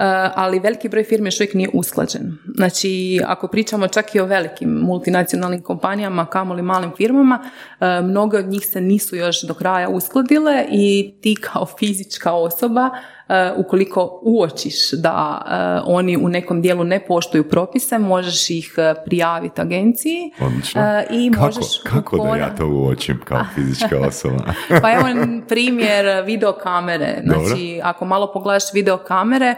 Uh, 0.00 0.06
ali 0.34 0.58
veliki 0.58 0.88
broj 0.88 1.04
firmi 1.04 1.26
još 1.26 1.40
uvijek 1.40 1.54
nije 1.54 1.68
usklađen. 1.72 2.38
Znači, 2.54 3.20
ako 3.26 3.48
pričamo 3.48 3.88
čak 3.88 4.14
i 4.14 4.20
o 4.20 4.26
velikim 4.26 4.70
multinacionalnim 4.70 5.62
kompanijama, 5.62 6.26
kamoli 6.26 6.62
malim 6.62 6.90
firmama, 6.96 7.50
e, 7.80 8.00
mnoge 8.00 8.38
od 8.38 8.46
njih 8.46 8.66
se 8.66 8.80
nisu 8.80 9.16
još 9.16 9.42
do 9.42 9.54
kraja 9.54 9.88
uskladile 9.88 10.64
i 10.70 11.14
ti 11.20 11.36
kao 11.40 11.66
fizička 11.78 12.32
osoba 12.32 12.90
ukoliko 13.56 14.20
uočiš 14.22 14.92
da 14.92 15.42
e, 15.46 15.80
oni 15.84 16.16
u 16.16 16.28
nekom 16.28 16.62
dijelu 16.62 16.84
ne 16.84 17.06
poštuju 17.06 17.48
propise, 17.48 17.98
možeš 17.98 18.50
ih 18.50 18.74
e, 18.76 18.94
prijaviti 19.04 19.60
agenciji 19.60 20.30
i 21.10 21.30
kako, 21.32 21.44
možeš... 21.44 21.66
Kako 21.84 22.18
da 22.18 22.36
ja 22.36 22.56
to 22.56 22.66
uočim 22.66 23.20
kao 23.24 23.44
fizička 23.54 24.00
osoba? 24.08 24.54
pa 24.82 24.92
evo 24.92 25.04
primjer 25.48 26.24
videokamere. 26.26 27.22
Znači, 27.24 27.80
ako 27.82 28.04
malo 28.04 28.32
pogledaš 28.32 28.64
videokamere, 28.74 29.54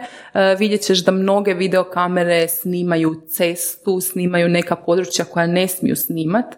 vidjet 0.59 0.81
ćeš 0.81 1.05
da 1.05 1.11
mnoge 1.11 1.53
videokamere 1.53 2.47
snimaju 2.47 3.15
cestu, 3.29 4.01
snimaju 4.01 4.49
neka 4.49 4.75
područja 4.75 5.25
koja 5.25 5.47
ne 5.47 5.67
smiju 5.67 5.95
snimat 5.95 6.55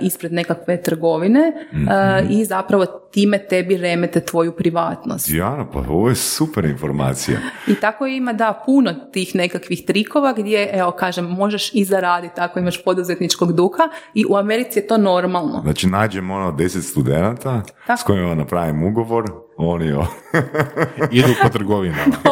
ispred 0.00 0.32
nekakve 0.32 0.82
trgovine 0.82 1.52
mhm. 1.72 1.88
i 2.30 2.44
zapravo 2.44 2.86
time 3.10 3.38
tebi 3.38 3.76
remete 3.76 4.20
tvoju 4.20 4.52
privatnost. 4.52 5.30
Ja, 5.30 5.66
pa 5.72 5.78
ovo 5.78 6.08
je 6.08 6.14
super 6.14 6.64
informacija. 6.64 7.38
I 7.66 7.74
tako 7.74 8.06
ima, 8.06 8.32
da, 8.32 8.62
puno 8.66 8.92
tih 9.12 9.34
nekakvih 9.34 9.84
trikova 9.86 10.32
gdje, 10.32 10.70
evo, 10.72 10.90
kažem, 10.90 11.24
možeš 11.24 11.70
i 11.74 11.84
zaraditi 11.84 12.40
ako 12.40 12.58
imaš 12.58 12.84
poduzetničkog 12.84 13.52
duha 13.52 13.82
i 14.14 14.24
u 14.28 14.36
Americi 14.36 14.78
je 14.78 14.86
to 14.86 14.98
normalno. 14.98 15.60
Znači, 15.62 15.86
nađem 15.86 16.30
ono 16.30 16.52
deset 16.52 16.84
studenata 16.84 17.62
s 18.00 18.02
kojima 18.02 18.34
napravim 18.34 18.82
ugovor, 18.82 19.24
oni 19.56 19.86
jo. 19.86 20.06
Idu 21.10 21.28
po 21.42 21.48
trgovinama. 21.48 22.16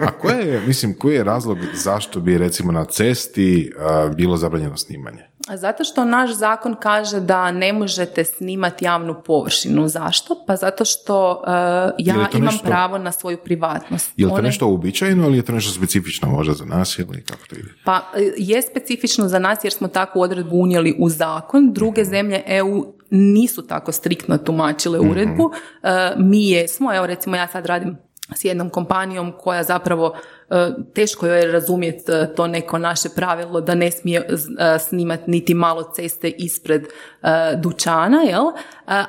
A 0.00 0.10
koje 0.10 0.46
je, 0.46 0.60
mislim, 0.66 0.94
koji 0.98 1.14
je 1.14 1.24
razlog 1.24 1.58
zašto 1.74 2.20
bi 2.20 2.38
recimo 2.38 2.72
na 2.72 2.84
cesti 2.84 3.72
bilo 4.16 4.36
zabranjeno 4.36 4.76
snimanje? 4.76 5.22
Zato 5.56 5.84
što 5.84 6.04
naš 6.04 6.30
zakon 6.30 6.76
kaže 6.80 7.20
da 7.20 7.50
ne 7.50 7.72
možete 7.72 8.24
snimati 8.24 8.84
javnu 8.84 9.22
površinu. 9.24 9.88
Zašto? 9.88 10.44
Pa 10.46 10.56
zato 10.56 10.84
što 10.84 11.30
uh, 11.30 11.46
ja 11.98 12.28
imam 12.34 12.58
pravo 12.64 12.98
na 12.98 13.12
svoju 13.12 13.38
privatnost. 13.44 14.12
Je 14.16 14.26
li 14.26 14.32
to 14.32 14.42
nešto 14.42 14.66
uobičajeno 14.66 15.26
ili 15.26 15.36
je 15.36 15.42
to 15.42 15.52
nešto 15.52 15.72
specifično 15.72 16.28
možda 16.28 16.54
za 16.54 16.64
nas 16.64 16.98
ili 16.98 17.24
kako 17.24 17.46
to 17.48 17.56
ide? 17.56 17.68
Pa 17.84 17.96
e, 18.16 18.32
je 18.36 18.62
specifično 18.62 19.28
za 19.28 19.38
nas 19.38 19.64
jer 19.64 19.72
smo 19.72 19.88
takvu 19.88 20.20
odredbu 20.20 20.56
unijeli 20.56 20.96
u 20.98 21.08
zakon. 21.08 21.72
Druge 21.72 22.02
mhm. 22.02 22.10
zemlje 22.10 22.42
EU 22.46 22.94
nisu 23.10 23.66
tako 23.66 23.92
striktno 23.92 24.38
tumačile 24.38 25.00
uredbu. 25.00 25.44
Uh, 25.44 25.90
mi 26.16 26.48
jesmo, 26.48 26.94
evo 26.94 27.06
recimo 27.06 27.36
ja 27.36 27.46
sad 27.46 27.66
radim 27.66 27.96
s 28.34 28.44
jednom 28.44 28.70
kompanijom 28.70 29.32
koja 29.38 29.62
zapravo 29.62 30.16
E, 30.50 30.70
teško 30.94 31.26
je 31.26 31.52
razumjeti 31.52 32.12
e, 32.12 32.34
to 32.34 32.46
neko 32.46 32.78
naše 32.78 33.08
pravilo 33.08 33.60
da 33.60 33.74
ne 33.74 33.90
smije 33.90 34.26
e, 34.28 34.78
snimati 34.78 35.30
niti 35.30 35.54
malo 35.54 35.92
ceste 35.94 36.28
ispred 36.28 36.82
dućana, 37.56 38.22
jel? 38.22 38.44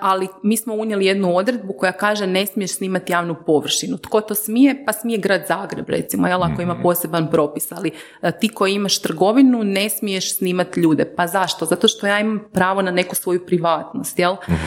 ali 0.01 0.27
mi 0.43 0.57
smo 0.57 0.73
unijeli 0.73 1.05
jednu 1.05 1.35
odredbu 1.35 1.73
koja 1.73 1.91
kaže 1.91 2.27
ne 2.27 2.45
smiješ 2.45 2.75
snimati 2.75 3.11
javnu 3.11 3.35
površinu. 3.45 3.97
Tko 3.97 4.21
to 4.21 4.35
smije? 4.35 4.83
Pa 4.85 4.93
smije 4.93 5.17
grad 5.17 5.41
Zagreb 5.47 5.89
recimo, 5.89 6.27
jel? 6.27 6.43
ako 6.43 6.61
ima 6.61 6.73
mhm. 6.73 6.83
poseban 6.83 7.31
propis, 7.31 7.71
ali 7.71 7.91
ti 8.39 8.49
koji 8.49 8.73
imaš 8.73 9.01
trgovinu 9.01 9.63
ne 9.63 9.89
smiješ 9.89 10.37
snimati 10.37 10.79
ljude. 10.79 11.13
Pa 11.15 11.27
zašto? 11.27 11.65
Zato 11.65 11.87
što 11.87 12.07
ja 12.07 12.19
imam 12.19 12.39
pravo 12.53 12.81
na 12.81 12.91
neku 12.91 13.15
svoju 13.15 13.45
privatnost, 13.45 14.19
jel? 14.19 14.35
Mhm. 14.49 14.65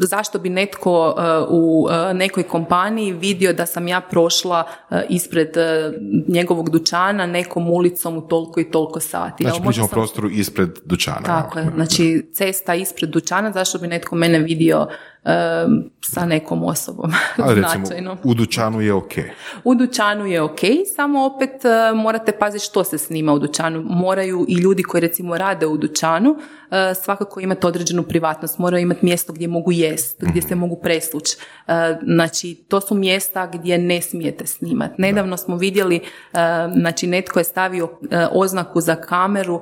Zašto 0.00 0.38
bi 0.38 0.48
netko 0.48 1.14
u 1.48 1.88
nekoj 2.14 2.42
kompaniji 2.42 3.12
vidio 3.12 3.52
da 3.52 3.66
sam 3.66 3.88
ja 3.88 4.00
prošla 4.00 4.64
ispred 5.08 5.41
ispred 5.42 5.56
e, 5.56 5.92
njegovog 6.28 6.70
dućana 6.70 7.26
nekom 7.26 7.70
ulicom 7.70 8.16
u 8.16 8.20
toliko 8.20 8.60
i 8.60 8.70
toliko 8.70 9.00
sati. 9.00 9.44
Znači, 9.44 9.60
pričamo 9.60 9.88
sam... 9.88 9.94
prostoru 9.94 10.30
ispred 10.30 10.68
dućana. 10.84 11.22
Tako 11.22 11.58
je, 11.58 11.66
znači 11.74 12.26
cesta 12.32 12.74
ispred 12.74 13.10
dućana, 13.10 13.52
zašto 13.52 13.78
bi 13.78 13.86
netko 13.86 14.16
mene 14.16 14.38
vidio 14.38 14.86
sa 16.04 16.26
nekom 16.26 16.64
osobom. 16.64 17.12
Ali 17.44 17.62
recimo, 17.62 18.16
u 18.24 18.34
dućanu 18.34 18.80
je 18.80 18.92
ok. 18.92 19.12
U 19.64 19.74
dućanu 19.74 20.26
je 20.26 20.42
ok, 20.42 20.60
samo 20.96 21.24
opet 21.24 21.50
uh, 21.50 21.98
morate 21.98 22.32
paziti 22.32 22.64
što 22.64 22.84
se 22.84 22.98
snima 22.98 23.32
u 23.32 23.38
dućanu. 23.38 23.82
Moraju 23.86 24.46
i 24.48 24.54
ljudi 24.54 24.82
koji 24.82 25.00
recimo 25.00 25.38
rade 25.38 25.66
u 25.66 25.76
dućanu 25.76 26.30
uh, 26.30 26.38
svakako 27.02 27.40
imati 27.40 27.66
određenu 27.66 28.02
privatnost. 28.02 28.58
Moraju 28.58 28.82
imati 28.82 29.06
mjesto 29.06 29.32
gdje 29.32 29.48
mogu 29.48 29.72
jest, 29.72 30.16
gdje 30.20 30.42
se 30.42 30.54
mogu 30.54 30.76
preslući. 30.76 31.36
Uh, 31.66 31.74
znači, 32.02 32.54
to 32.54 32.80
su 32.80 32.94
mjesta 32.94 33.46
gdje 33.46 33.78
ne 33.78 34.02
smijete 34.02 34.46
snimati. 34.46 34.94
Nedavno 34.98 35.36
smo 35.36 35.56
vidjeli, 35.56 36.00
znači 36.74 37.06
netko 37.06 37.40
je 37.40 37.44
stavio 37.44 37.88
oznaku 38.32 38.80
za 38.80 38.94
kameru 38.94 39.60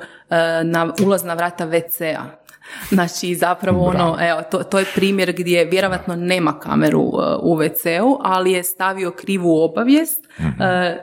na 0.64 0.94
ulazna 1.05 1.35
vrata 1.35 1.66
WC-a 1.66 2.39
Znači, 2.88 3.35
zapravo 3.35 3.85
ono, 3.85 4.16
evo, 4.20 4.42
to, 4.50 4.62
to 4.62 4.78
je 4.78 4.85
primjer 4.94 5.33
gdje 5.33 5.64
vjerojatno 5.64 6.16
nema 6.16 6.59
kameru 6.59 7.00
uh, 7.00 7.14
u 7.42 7.56
WC-u, 7.56 8.18
ali 8.22 8.52
je 8.52 8.62
stavio 8.62 9.11
krivu 9.11 9.62
obavijest 9.62 10.26
uh, 10.38 10.44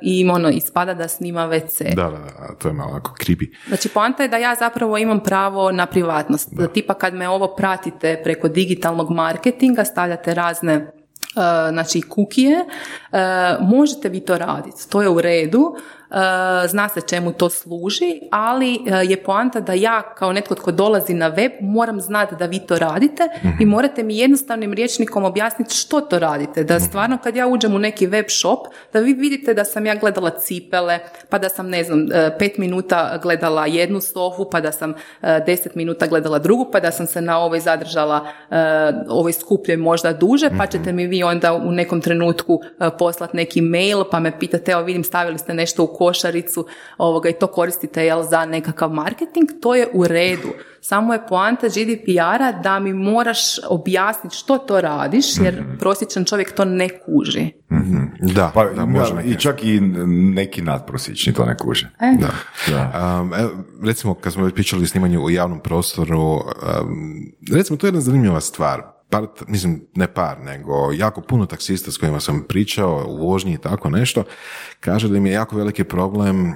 i 0.01 0.30
ono, 0.30 0.49
ispada 0.49 0.93
da 0.93 1.08
snima 1.08 1.47
WC. 1.47 1.95
Da, 1.95 2.03
da, 2.03 2.10
da, 2.10 2.56
to 2.60 2.67
je 2.67 2.73
malo 2.73 2.91
onako 2.91 3.15
creepy. 3.19 3.56
Znači, 3.67 3.89
poanta 3.89 4.23
je 4.23 4.30
da 4.30 4.38
ja 4.38 4.56
zapravo 4.56 4.97
imam 4.97 5.19
pravo 5.19 5.71
na 5.71 5.86
privatnost. 5.86 6.49
Da. 6.51 6.67
Tipa 6.67 6.93
kad 6.93 7.13
me 7.13 7.30
ovo 7.30 7.56
pratite 7.56 8.21
preko 8.23 8.47
digitalnog 8.47 9.12
marketinga, 9.12 9.86
stavljate 9.86 10.34
razne 10.34 10.77
uh, 10.77 11.69
znači 11.71 12.01
kukije, 12.01 12.65
možete 13.62 14.10
vi 14.10 14.19
to 14.19 14.38
raditi, 14.38 14.89
to 14.89 15.01
je 15.01 15.10
u 15.10 15.21
redu, 15.21 15.75
E, 15.75 15.97
zna 16.67 16.89
se 16.89 17.02
čemu 17.02 17.34
to 17.34 17.50
služi, 17.50 18.20
ali 18.32 18.74
e, 18.74 18.78
je 19.06 19.24
poanta 19.24 19.60
da 19.60 19.74
ja 19.74 20.02
kao 20.02 20.34
netko 20.34 20.56
tko 20.56 20.72
dolazi 20.72 21.13
na 21.13 21.28
web 21.28 21.52
moram 21.62 22.02
znati 22.02 22.36
da 22.36 22.46
vi 22.46 22.60
to 22.60 22.80
radite 22.80 23.24
i 23.43 23.48
mhm. 23.48 23.70
morate 23.70 24.04
mi 24.04 24.17
jednostavnim 24.17 24.74
rječnikom 24.74 25.24
objasniti 25.24 25.76
što 25.76 26.02
to 26.02 26.20
radite. 26.20 26.63
Da 26.63 26.76
mhm. 26.76 26.84
stvarno 26.84 27.17
kad 27.24 27.36
ja 27.36 27.48
uđem 27.48 27.76
u 27.76 27.80
neki 27.80 28.08
web 28.08 28.26
shop, 28.30 28.60
da 28.93 29.00
vi 29.00 29.13
vidite 29.13 29.54
da 29.54 29.63
sam 29.63 29.86
ja 29.86 29.96
gledala 29.96 30.30
cipele, 30.30 31.00
pa 31.30 31.38
da 31.38 31.50
sam 31.50 31.70
ne 31.70 31.84
znam, 31.84 32.12
e, 32.12 32.38
pet 32.39 32.58
minuta 32.58 33.20
gledala 33.22 33.65
jednu 33.65 34.02
sofu, 34.02 34.50
pa 34.50 34.62
da 34.62 34.72
sam 34.72 34.93
deset 35.46 35.76
minuta 35.76 36.08
gledala 36.08 36.39
drugu, 36.39 36.70
pa 36.72 36.80
da 36.80 36.91
sam 36.91 37.08
se 37.08 37.22
na 37.22 37.39
ovoj 37.39 37.60
zadržala 37.60 38.28
ovoj 39.10 39.34
skupljoj 39.34 39.78
možda 39.78 40.13
duže, 40.13 40.50
pa 40.58 40.67
ćete 40.67 40.91
mi 40.93 41.08
vi 41.08 41.24
onda 41.24 41.54
u 41.54 41.72
nekom 41.72 42.02
trenutku 42.02 42.62
poslati 43.00 43.38
neki 43.38 43.62
mail, 43.62 44.04
pa 44.12 44.20
me 44.20 44.39
pitate, 44.39 44.72
evo 44.72 44.82
vidim 44.82 45.04
stavili 45.04 45.38
ste 45.38 45.54
nešto 45.54 45.84
u 45.84 45.97
košaricu 45.98 46.68
ovoga, 46.98 47.30
i 47.30 47.34
to 47.34 47.48
koristite 47.48 48.06
jel, 48.06 48.24
za 48.24 48.46
nekakav 48.46 48.90
marketing, 48.90 49.50
to 49.62 49.76
je 49.76 49.88
u 49.94 50.08
redu. 50.08 50.50
Samo 50.82 51.14
je 51.14 51.28
poanta 51.30 51.68
GDPR-a 51.68 52.52
da 52.52 52.80
mi 52.80 52.94
moraš 52.94 53.40
objasniti 53.70 54.36
što 54.36 54.58
to 54.58 54.82
radiš, 54.82 55.26
jer 55.38 55.62
mm 55.62 55.78
prosječan 55.80 56.26
čovjek 56.26 56.52
to 56.52 56.66
ne 56.66 56.90
kuži. 56.90 57.52
mm 57.72 58.08
Da, 58.22 58.52
pa, 58.54 58.66
da, 58.66 58.86
može 58.86 59.14
I 59.26 59.36
čak 59.36 59.64
i 59.64 59.80
neki 60.34 60.62
nadprosječni 60.62 61.34
to 61.34 61.46
ne 61.46 61.58
kuže. 61.58 61.90
E. 62.00 62.18
Da. 62.20 62.30
da. 62.68 63.20
Um, 63.22 63.34
evo, 63.34 63.50
recimo, 63.84 64.14
kad 64.14 64.34
smo 64.34 64.50
pričali 64.50 64.84
o 64.84 64.88
snimanju 64.88 65.22
u 65.22 65.30
javnom 65.30 65.60
prostoru, 65.60 66.22
um, 66.22 66.42
recimo, 67.52 67.78
to 67.78 67.88
je 67.88 67.90
jedna 67.90 68.02
zanimljiva 68.02 68.42
stvar 68.42 68.97
par, 69.10 69.28
mislim 69.48 69.82
ne 69.96 70.08
par, 70.08 70.39
nego 70.39 70.91
jako 70.93 71.22
puno 71.22 71.46
taksista 71.46 71.91
s 71.91 71.98
kojima 71.98 72.20
sam 72.20 72.46
pričao 72.50 73.06
u 73.08 73.28
vožnji 73.28 73.54
i 73.54 73.58
tako 73.58 73.89
nešto, 73.89 74.24
kaže 74.80 75.10
da 75.10 75.17
im 75.17 75.26
je 75.26 75.34
jako 75.34 75.56
veliki 75.56 75.84
problem 75.84 76.56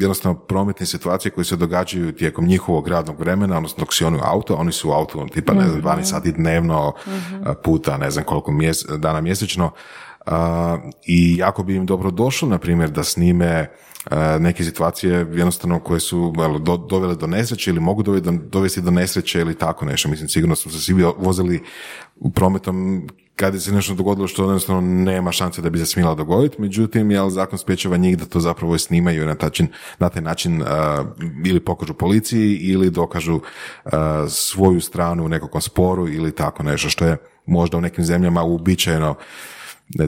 jednostavno 0.00 0.38
prometne 0.38 0.86
situacije 0.86 1.32
koje 1.32 1.44
se 1.44 1.56
događaju 1.56 2.12
tijekom 2.12 2.46
njihovog 2.46 2.88
radnog 2.88 3.20
vremena, 3.20 3.56
odnosno 3.56 3.80
dok 3.80 3.94
si 3.94 4.04
oni 4.04 4.16
u 4.16 4.22
auto, 4.24 4.54
oni 4.54 4.72
su 4.72 4.88
u 4.88 4.92
auto 4.92 5.26
tipa 5.32 5.54
ne 5.54 5.68
znam, 5.68 5.82
12 5.82 5.94
mhm. 5.94 6.04
sati 6.04 6.32
dnevno 6.32 6.92
mhm. 7.06 7.50
puta 7.64 7.96
ne 7.96 8.10
znam 8.10 8.24
koliko 8.24 8.52
mjese, 8.52 8.96
dana 8.96 9.20
mjesečno 9.20 9.70
i 11.06 11.36
jako 11.36 11.62
bi 11.62 11.74
im 11.74 11.86
dobro 11.86 12.10
došlo, 12.10 12.48
na 12.48 12.58
primjer, 12.58 12.90
da 12.90 13.04
snime 13.04 13.70
neke 14.40 14.64
situacije 14.64 15.12
jednostavno 15.12 15.80
koje 15.80 16.00
su 16.00 16.32
do, 16.60 16.76
dovele 16.76 17.14
do 17.14 17.26
nesreće 17.26 17.70
ili 17.70 17.80
mogu 17.80 18.02
dovesti 18.50 18.80
do 18.80 18.90
nesreće 18.90 19.40
ili 19.40 19.54
tako 19.54 19.84
nešto. 19.84 20.08
Mislim, 20.08 20.28
sigurno 20.28 20.56
smo 20.56 20.72
se 20.72 20.80
svi 20.80 21.04
vozili 21.18 21.62
u 22.16 22.30
prometom 22.30 23.08
kad 23.36 23.62
se 23.62 23.72
nešto 23.72 23.94
dogodilo 23.94 24.28
što 24.28 24.42
jednostavno 24.42 24.80
nema 24.80 25.32
šanse 25.32 25.62
da 25.62 25.70
bi 25.70 25.78
se 25.78 25.86
smjela 25.86 26.14
dogoditi, 26.14 26.60
međutim, 26.60 27.10
jel, 27.10 27.30
zakon 27.30 27.58
spriječava 27.58 27.96
njih 27.96 28.18
da 28.18 28.26
to 28.26 28.40
zapravo 28.40 28.78
snimaju 28.78 29.26
na, 29.26 29.34
tačin, 29.34 29.68
na 29.98 30.08
taj 30.08 30.22
način 30.22 30.62
ili 31.46 31.60
pokažu 31.60 31.94
policiji 31.94 32.54
ili 32.54 32.90
dokažu 32.90 33.40
svoju 34.28 34.80
stranu 34.80 35.24
u 35.24 35.28
nekakvom 35.28 35.62
sporu 35.62 36.08
ili 36.08 36.32
tako 36.32 36.62
nešto 36.62 36.88
što 36.88 37.04
je 37.04 37.16
možda 37.46 37.76
u 37.76 37.80
nekim 37.80 38.04
zemljama 38.04 38.42
uobičajeno 38.42 39.14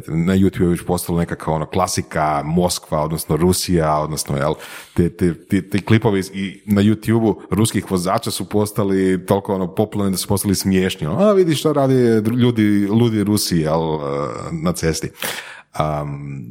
na 0.08 0.34
YouTube 0.36 0.62
je 0.62 0.68
već 0.68 0.82
postalo 0.82 1.18
nekakva 1.18 1.54
ono 1.54 1.66
klasika 1.66 2.42
Moskva, 2.44 3.00
odnosno 3.00 3.36
Rusija, 3.36 3.98
odnosno 3.98 4.36
jel, 4.36 4.54
te, 4.94 5.16
te, 5.16 5.34
te, 5.44 5.68
te 5.68 5.80
klipovi 5.80 6.22
i 6.32 6.62
na 6.66 6.82
youtube 6.82 7.34
ruskih 7.50 7.90
vozača 7.90 8.30
su 8.30 8.48
postali 8.48 9.26
toliko 9.26 9.54
ono 9.54 9.74
popularni 9.74 10.10
da 10.10 10.16
su 10.16 10.28
postali 10.28 10.54
smiješni. 10.54 11.06
Ono, 11.06 11.20
a 11.20 11.32
vidi 11.32 11.54
što 11.54 11.72
radi 11.72 11.94
ljudi, 12.36 12.86
ludi 12.90 13.24
Rusi 13.24 13.56
jel, 13.56 13.98
na 14.52 14.72
cesti. 14.72 15.10
Um, 15.78 16.46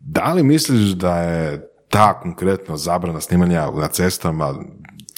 da 0.00 0.32
li 0.32 0.42
misliš 0.42 0.90
da 0.90 1.16
je 1.16 1.70
ta 1.88 2.20
konkretno 2.20 2.76
zabrana 2.76 3.20
snimanja 3.20 3.70
na 3.70 3.88
cestama 3.88 4.54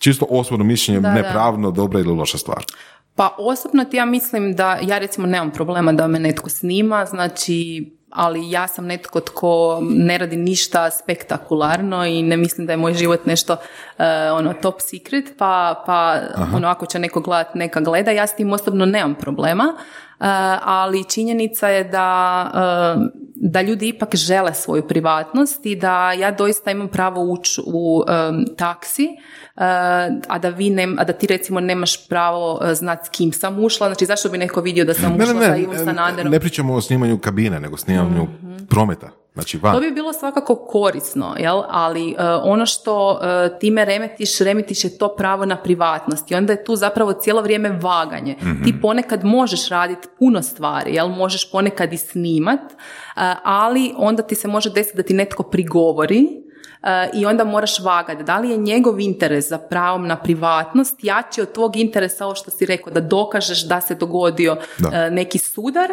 čisto 0.02 0.26
osobno 0.30 0.64
mišljenje 0.64 1.00
Da, 1.00 1.08
da. 1.08 1.14
nepravno, 1.14 1.70
dobra 1.70 2.00
ili 2.00 2.12
loša 2.12 2.38
stvar? 2.38 2.64
Pa 3.14 3.34
osobno 3.38 3.84
ti 3.84 3.96
ja 3.96 4.04
mislim 4.04 4.54
da 4.54 4.78
ja 4.82 4.98
recimo 4.98 5.26
nemam 5.26 5.50
problema 5.50 5.92
da 5.92 6.06
me 6.06 6.18
netko 6.18 6.50
snima, 6.50 7.06
znači 7.06 7.90
ali 8.12 8.50
ja 8.50 8.68
sam 8.68 8.86
netko 8.86 9.20
tko 9.20 9.78
ne 9.82 10.18
radi 10.18 10.36
ništa 10.36 10.90
spektakularno 10.90 12.06
i 12.06 12.22
ne 12.22 12.36
mislim 12.36 12.66
da 12.66 12.72
je 12.72 12.76
moj 12.76 12.94
život 12.94 13.26
nešto 13.26 13.56
eh, 13.98 14.04
ono 14.32 14.52
top 14.52 14.80
secret, 14.80 15.34
pa, 15.38 15.82
pa 15.86 16.20
ono 16.54 16.68
ako 16.68 16.86
će 16.86 16.98
neko 16.98 17.20
gledat, 17.20 17.54
neka 17.54 17.80
gleda, 17.80 18.10
ja 18.10 18.26
s 18.26 18.36
tim 18.36 18.52
osobno 18.52 18.86
nemam 18.86 19.14
problema, 19.14 19.74
ali 20.62 21.04
činjenica 21.04 21.68
je 21.68 21.84
da, 21.84 22.50
eh, 22.54 23.20
da 23.34 23.62
ljudi 23.62 23.88
ipak 23.88 24.14
žele 24.14 24.54
svoju 24.54 24.88
privatnost 24.88 25.66
i 25.66 25.76
da 25.76 26.12
ja 26.12 26.30
doista 26.30 26.70
imam 26.70 26.88
pravo 26.88 27.22
ući 27.22 27.60
u 27.66 28.02
em, 28.08 28.44
taksi, 28.56 29.08
a 30.28 30.38
da 30.38 30.48
vi 30.48 30.70
nem, 30.70 30.96
a 30.98 31.04
da 31.04 31.12
ti 31.12 31.26
recimo 31.26 31.60
nemaš 31.60 32.08
pravo 32.08 32.60
eh, 32.64 32.74
znat 32.74 33.06
s 33.06 33.08
kim 33.08 33.32
sam 33.32 33.64
ušla, 33.64 33.86
znači 33.88 34.06
zašto 34.06 34.28
bi 34.28 34.38
neko 34.38 34.60
vidio 34.60 34.84
da 34.84 34.94
sam 34.94 35.12
Ne, 35.12 35.24
ušla 35.24 35.40
ne, 35.40 35.46
sa 35.46 35.52
ne, 35.52 35.60
Ivom 35.60 35.74
ne, 35.74 35.84
Sanaderom? 35.84 36.32
ne 36.32 36.40
pričamo 36.40 36.74
o 36.74 36.80
snimanju 36.80 37.18
kabine, 37.18 37.60
nego 37.60 37.76
snimanju 37.76 38.26
prometa. 38.68 39.21
Znači 39.34 39.58
van. 39.58 39.74
To 39.74 39.80
bi 39.80 39.90
bilo 39.90 40.12
svakako 40.12 40.54
korisno, 40.54 41.34
jel? 41.38 41.62
ali 41.68 42.10
e, 42.10 42.14
ono 42.42 42.66
što 42.66 43.20
e, 43.22 43.58
time 43.58 43.84
remetiš, 43.84 44.38
remetiš 44.38 44.84
je 44.84 44.98
to 44.98 45.16
pravo 45.16 45.46
na 45.46 45.56
privatnost 45.56 46.30
i 46.30 46.34
onda 46.34 46.52
je 46.52 46.64
tu 46.64 46.76
zapravo 46.76 47.12
cijelo 47.12 47.42
vrijeme 47.42 47.78
vaganje. 47.82 48.36
Ti 48.64 48.74
ponekad 48.82 49.24
možeš 49.24 49.68
raditi 49.68 50.08
puno 50.18 50.42
stvari, 50.42 50.94
jel? 50.94 51.08
možeš 51.08 51.50
ponekad 51.50 51.92
i 51.92 51.96
snimat, 51.96 52.60
e, 52.60 52.74
ali 53.44 53.94
onda 53.96 54.22
ti 54.22 54.34
se 54.34 54.48
može 54.48 54.70
desiti 54.70 54.96
da 54.96 55.02
ti 55.02 55.14
netko 55.14 55.42
prigovori 55.42 56.26
i 57.14 57.26
onda 57.26 57.44
moraš 57.44 57.80
vagati. 57.80 58.24
Da 58.24 58.38
li 58.38 58.50
je 58.50 58.56
njegov 58.56 59.00
interes 59.00 59.48
za 59.48 59.58
pravom 59.58 60.06
na 60.06 60.16
privatnost 60.16 61.04
jači 61.04 61.40
od 61.40 61.52
tvog 61.52 61.76
interesa, 61.76 62.26
ovo 62.26 62.34
što 62.34 62.50
si 62.50 62.66
rekao, 62.66 62.92
da 62.92 63.00
dokažeš 63.00 63.68
da 63.68 63.80
se 63.80 63.94
dogodio 63.94 64.56
Da. 64.78 65.10
neki 65.10 65.38
sudar, 65.38 65.90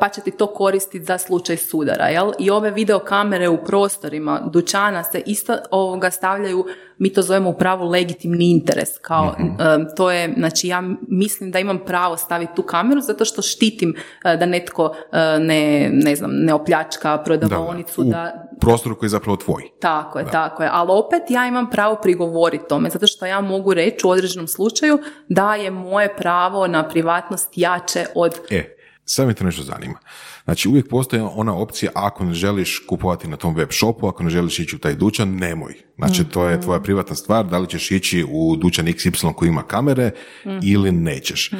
pa 0.00 0.08
će 0.08 0.20
ti 0.20 0.30
to 0.30 0.46
koristiti 0.46 1.04
za 1.04 1.18
slučaj 1.18 1.56
sudara, 1.56 2.08
jel? 2.08 2.32
I 2.38 2.50
ove 2.50 2.70
videokamere 2.70 3.48
u 3.48 3.64
prostorima 3.64 4.40
dućana 4.52 5.04
se 5.04 5.22
isto 5.26 5.56
ovoga 5.70 6.10
stavljaju, 6.10 6.66
mi 6.98 7.12
to 7.12 7.22
zovemo 7.22 7.50
u 7.50 7.54
pravu 7.54 7.88
legitimni 7.88 8.50
interes, 8.50 8.88
kao 8.98 9.34
e, 9.38 9.94
to 9.96 10.10
je, 10.10 10.34
znači 10.36 10.68
ja 10.68 10.82
mislim 11.08 11.50
da 11.50 11.58
imam 11.58 11.78
pravo 11.86 12.16
staviti 12.16 12.52
tu 12.56 12.62
kameru 12.62 13.00
zato 13.00 13.24
što 13.24 13.42
štitim 13.42 13.94
e, 14.24 14.36
da 14.36 14.46
netko 14.46 14.94
e, 15.12 15.38
ne, 15.38 15.90
ne 15.92 16.16
znam, 16.16 16.30
ne 16.32 16.54
opljačka 16.54 17.18
prodavaonicu, 17.18 18.00
u 18.00 18.04
da, 18.04 18.48
prostoru 18.60 18.96
koji 18.98 19.06
je 19.06 19.10
zapravo 19.10 19.36
tvoj. 19.36 19.62
tako 19.80 20.18
je, 20.18 20.24
tako 20.30 20.62
je. 20.62 20.68
Ali 20.72 20.90
opet 20.90 21.22
ja 21.28 21.46
imam 21.46 21.70
pravo 21.70 21.98
prigovoriti 22.02 22.64
tome, 22.68 22.90
zato 22.90 23.06
što 23.06 23.26
ja 23.26 23.40
mogu 23.40 23.74
reći 23.74 24.06
u 24.06 24.10
određenom 24.10 24.48
slučaju 24.48 24.98
da 25.28 25.54
je 25.54 25.70
moje 25.70 26.16
pravo 26.16 26.66
na 26.66 26.88
privatnost 26.88 27.50
jače 27.56 28.06
od... 28.14 28.34
E, 28.50 28.81
sad 29.12 29.26
me 29.26 29.34
to 29.34 29.44
nešto 29.44 29.62
zanima. 29.62 29.98
Znači, 30.44 30.68
uvijek 30.68 30.88
postoji 30.88 31.22
ona 31.22 31.54
opcija 31.54 31.90
ako 31.94 32.24
ne 32.24 32.34
želiš 32.34 32.82
kupovati 32.88 33.28
na 33.28 33.36
tom 33.36 33.54
web 33.54 33.68
shopu, 33.72 34.06
ako 34.06 34.22
ne 34.22 34.30
želiš 34.30 34.58
ići 34.58 34.76
u 34.76 34.78
taj 34.78 34.94
dućan, 34.94 35.28
nemoj. 35.28 35.74
Znači, 35.96 36.24
to 36.24 36.48
je 36.48 36.60
tvoja 36.60 36.80
privatna 36.80 37.14
stvar, 37.14 37.46
da 37.46 37.58
li 37.58 37.68
ćeš 37.68 37.90
ići 37.90 38.26
u 38.30 38.56
dućan 38.56 38.86
XY 38.86 39.34
koji 39.34 39.48
ima 39.48 39.62
kamere 39.62 40.10
ili 40.62 40.92
nećeš. 40.92 41.50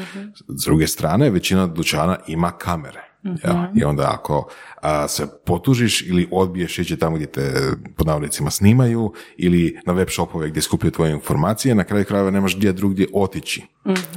S 0.49 0.65
druge 0.65 0.87
strane, 0.87 1.31
većina 1.31 1.67
dućana 1.67 2.19
ima 2.27 2.51
kamere. 2.51 3.13
Ja, 3.45 3.73
I 3.75 3.85
onda 3.85 4.11
ako 4.13 4.49
a, 4.81 5.09
se 5.09 5.27
potužiš 5.47 6.03
ili 6.03 6.29
odbiješ 6.31 6.79
ići 6.79 6.97
tamo 6.97 7.17
gdje 7.17 7.27
te 7.27 7.73
pod 7.97 8.07
navodnicima 8.07 8.51
snimaju 8.51 9.13
ili 9.37 9.79
na 9.87 9.93
web 9.93 10.09
shopove 10.11 10.49
gdje 10.49 10.63
skupljaju 10.63 10.93
tvoje 10.93 11.13
informacije, 11.13 11.75
na 11.75 11.85
kraju 11.85 12.05
krajeva 12.05 12.31
nemaš 12.31 12.57
gdje 12.57 12.73
drugdje 12.73 13.07
otići. 13.13 13.63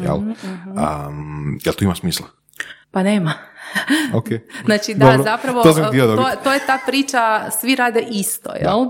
Jel? 0.03 0.17
Am, 0.75 1.57
jel 1.65 1.73
to 1.73 1.83
ima 1.83 1.95
smisla? 1.95 2.27
Pa 2.95 3.03
nema. 3.03 3.33
Ok. 4.13 4.25
Znači 4.65 4.93
da, 4.93 5.05
Dobro, 5.05 5.23
zapravo 5.23 5.63
to 5.63 5.73
to, 5.73 6.29
to 6.43 6.53
je 6.53 6.59
ta 6.67 6.79
priča, 6.85 7.51
svi 7.59 7.75
rade 7.75 8.05
isto, 8.09 8.49
jel? 8.61 8.85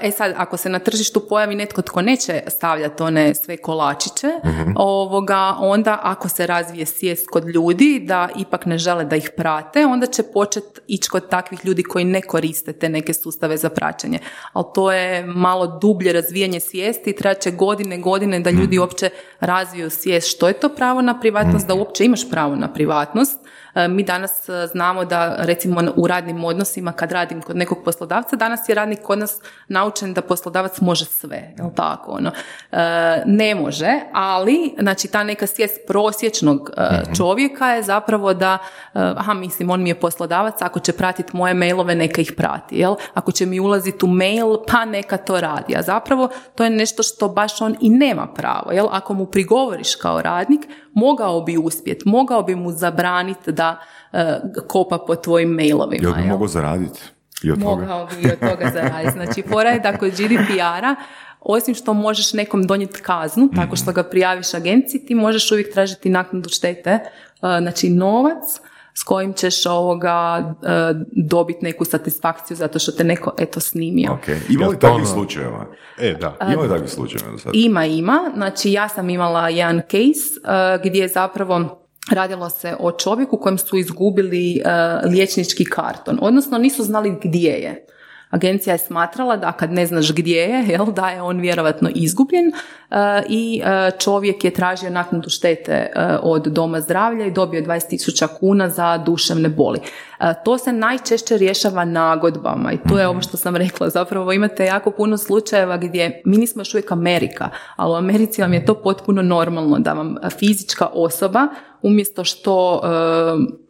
E 0.00 0.10
sad, 0.10 0.34
ako 0.36 0.56
se 0.56 0.68
na 0.68 0.78
tržištu 0.78 1.20
pojavi 1.20 1.54
netko 1.54 1.82
tko 1.82 2.02
neće 2.02 2.42
stavljati 2.48 3.02
one 3.02 3.34
sve 3.34 3.56
kolačiće, 3.56 4.26
Mhm. 4.44 4.70
ovoga, 4.76 5.54
onda 5.58 6.00
ako 6.02 6.28
se 6.28 6.46
razvije 6.46 6.86
svijest 6.86 7.28
kod 7.28 7.46
ljudi 7.46 8.00
da 8.00 8.28
ipak 8.36 8.66
ne 8.66 8.78
žele 8.78 9.04
da 9.04 9.16
ih 9.16 9.30
prate, 9.36 9.86
onda 9.86 10.06
će 10.06 10.22
početi 10.24 10.80
ići 10.86 11.08
kod 11.10 11.28
takvih 11.28 11.64
ljudi 11.64 11.82
koji 11.82 12.04
ne 12.04 12.22
koriste 12.22 12.72
te 12.72 12.88
neke 12.88 13.12
sustave 13.14 13.56
za 13.56 13.68
praćenje. 13.68 14.18
Ali 14.52 14.64
to 14.74 14.92
je 14.92 15.24
malo 15.24 15.78
dublje 15.78 16.12
razvijanje 16.12 16.60
svijesti, 16.60 17.12
trebat 17.12 17.40
će 17.40 17.50
godine, 17.50 17.98
godine 17.98 18.40
da 18.40 18.50
Mhm. 18.50 18.60
ljudi 18.60 18.78
uopće 18.78 19.10
razviju 19.40 19.90
svijest 19.90 20.30
što 20.30 20.48
je 20.48 20.54
to 20.54 20.68
pravo 20.68 21.02
na 21.02 21.20
privatnost, 21.20 21.66
da 21.66 21.74
uopće 21.74 22.04
imaš 22.04 22.30
pravo 22.30 22.56
na 22.56 22.72
privatnost. 22.72 23.38
E, 23.78 23.88
Mi 23.88 24.02
danas 24.02 24.48
e, 24.48 24.66
znamo 24.66 25.04
da 25.04 25.36
recimo 25.38 25.80
u 25.96 26.06
radnim 26.06 26.44
odnosima 26.44 26.92
kad 26.92 27.12
radim 27.12 27.42
kod 27.42 27.56
nekog 27.56 27.78
poslodavca, 27.84 28.36
danas 28.36 28.68
je 28.68 28.74
radnik 28.74 29.02
kod 29.02 29.18
nas 29.18 29.40
naučen 29.68 30.14
da 30.14 30.22
poslodavac 30.22 30.80
može 30.80 31.04
sve, 31.04 31.54
jel 31.58 31.68
tako? 31.74 32.12
Ono? 32.12 32.30
E, 32.72 33.22
ne 33.26 33.54
može, 33.54 34.00
ali 34.12 34.74
znači 34.80 35.08
ta 35.08 35.24
neka 35.24 35.46
svijest 35.46 35.80
prosječnog 35.86 36.70
e, 36.76 36.82
čovjeka 37.16 37.68
je 37.68 37.82
zapravo 37.82 38.34
da, 38.34 38.58
aha 38.92 39.34
mislim 39.34 39.70
on 39.70 39.82
mi 39.82 39.88
je 39.88 40.00
poslodavac, 40.00 40.62
ako 40.62 40.80
će 40.80 40.92
pratiti 40.92 41.36
moje 41.36 41.54
mailove 41.54 41.94
neka 41.94 42.20
ih 42.20 42.32
prati, 42.36 42.76
jel? 42.76 42.94
Ako 43.14 43.32
će 43.32 43.46
mi 43.46 43.60
ulaziti 43.60 44.04
u 44.04 44.08
mail, 44.08 44.56
pa 44.68 44.84
neka 44.84 45.16
to 45.16 45.40
radi. 45.40 45.76
A 45.76 45.82
zapravo 45.82 46.28
to 46.54 46.64
je 46.64 46.70
nešto 46.70 47.02
što 47.02 47.28
baš 47.28 47.60
on 47.60 47.76
i 47.80 47.90
nema 47.90 48.26
pravo, 48.26 48.72
jel? 48.72 48.86
Ako 48.90 49.14
mu 49.14 49.26
prigovoriš 49.26 49.94
kao 49.94 50.22
radnik, 50.22 50.66
mogao 50.92 51.40
bi 51.40 51.58
uspjeti, 51.58 52.08
mogao 52.08 52.42
bi 52.42 52.54
mu 52.54 52.72
zabraniti 52.72 53.52
da 53.52 53.67
e, 54.12 54.40
kopa 54.68 54.98
po 55.06 55.16
tvojim 55.16 55.48
mailovima. 55.48 56.02
Jel 56.02 56.14
bi 56.14 56.20
jel? 56.20 56.28
mogao 56.28 56.48
zaraditi? 56.48 57.00
I 57.42 57.50
od 57.50 57.62
toga? 57.62 57.80
Mogao 57.82 58.06
bi 58.06 58.28
i 58.28 58.32
od 58.32 58.38
toga 58.50 58.70
zaraditi. 58.74 59.12
Znači, 59.12 59.42
fora 59.42 59.70
je 59.70 59.80
da 59.80 59.96
kod 59.96 60.10
GDPR-a, 60.10 60.94
osim 61.40 61.74
što 61.74 61.94
možeš 61.94 62.32
nekom 62.32 62.66
donijeti 62.66 63.02
kaznu, 63.02 63.48
tako 63.56 63.76
što 63.76 63.92
ga 63.92 64.02
prijaviš 64.02 64.54
agenciji, 64.54 65.06
ti 65.06 65.14
možeš 65.14 65.52
uvijek 65.52 65.72
tražiti 65.72 66.10
naknadu 66.10 66.48
štete, 66.48 66.90
e, 66.90 67.00
znači 67.40 67.90
novac 67.90 68.60
s 68.94 69.02
kojim 69.02 69.32
ćeš 69.32 69.66
ovoga 69.66 70.38
e, 70.62 70.94
dobiti 71.12 71.64
neku 71.64 71.84
satisfakciju 71.84 72.56
zato 72.56 72.78
što 72.78 72.92
te 72.92 73.04
neko 73.04 73.34
eto 73.38 73.60
snimio. 73.60 74.12
Ok. 74.12 74.28
Ima 74.48 74.66
li 74.66 74.78
takvih 74.78 74.96
ono- 74.96 75.06
slučajeva? 75.06 75.66
E, 75.98 76.14
da. 76.20 76.36
Ima 76.52 76.62
li 76.62 76.68
takvih 76.68 76.90
slučajeva 76.90 77.32
do 77.32 77.38
sad? 77.38 77.52
Ima, 77.54 77.86
ima. 77.86 78.30
Znači 78.34 78.72
ja 78.72 78.88
sam 78.88 79.10
imala 79.10 79.48
jedan 79.48 79.80
case 79.90 80.40
uh, 80.42 80.84
gdje 80.84 81.00
je 81.00 81.08
zapravo 81.08 81.84
radilo 82.10 82.50
se 82.50 82.76
o 82.80 82.92
čovjeku 82.92 83.36
kojem 83.36 83.58
su 83.58 83.76
izgubili 83.76 84.62
uh, 84.64 85.10
liječnički 85.10 85.64
karton, 85.64 86.18
odnosno 86.22 86.58
nisu 86.58 86.82
znali 86.82 87.14
gdje 87.22 87.50
je. 87.50 87.86
Agencija 88.30 88.72
je 88.74 88.78
smatrala 88.78 89.36
da 89.36 89.52
kad 89.52 89.72
ne 89.72 89.86
znaš 89.86 90.12
gdje 90.14 90.40
je, 90.40 90.64
jel, 90.68 90.86
da 90.92 91.08
je 91.08 91.22
on 91.22 91.40
vjerovatno 91.40 91.90
izgubljen 91.94 92.48
uh, 92.48 92.96
i 93.28 93.62
uh, 93.62 93.98
čovjek 93.98 94.44
je 94.44 94.50
tražio 94.50 94.90
naknadu 94.90 95.30
štete 95.30 95.92
uh, 95.96 96.02
od 96.22 96.46
doma 96.46 96.80
zdravlja 96.80 97.26
i 97.26 97.30
dobio 97.30 97.62
20.000 97.62 98.26
kuna 98.40 98.68
za 98.68 98.98
duševne 98.98 99.48
boli. 99.48 99.80
Uh, 100.20 100.26
to 100.44 100.58
se 100.58 100.72
najčešće 100.72 101.38
rješava 101.38 101.84
nagodbama 101.84 102.72
i 102.72 102.78
to 102.88 102.98
je 102.98 103.08
ovo 103.08 103.20
što 103.20 103.36
sam 103.36 103.56
rekla. 103.56 103.88
Zapravo 103.88 104.32
imate 104.32 104.64
jako 104.64 104.90
puno 104.90 105.16
slučajeva 105.16 105.76
gdje 105.76 106.22
mi 106.24 106.36
nismo 106.36 106.60
još 106.60 106.74
uvijek 106.74 106.92
Amerika, 106.92 107.48
ali 107.76 107.92
u 107.92 107.96
Americi 107.96 108.42
vam 108.42 108.52
je 108.52 108.64
to 108.64 108.74
potpuno 108.74 109.22
normalno 109.22 109.78
da 109.78 109.92
vam 109.92 110.16
fizička 110.38 110.86
osoba 110.86 111.48
umjesto 111.82 112.24
što 112.24 112.80
e, 112.82 112.88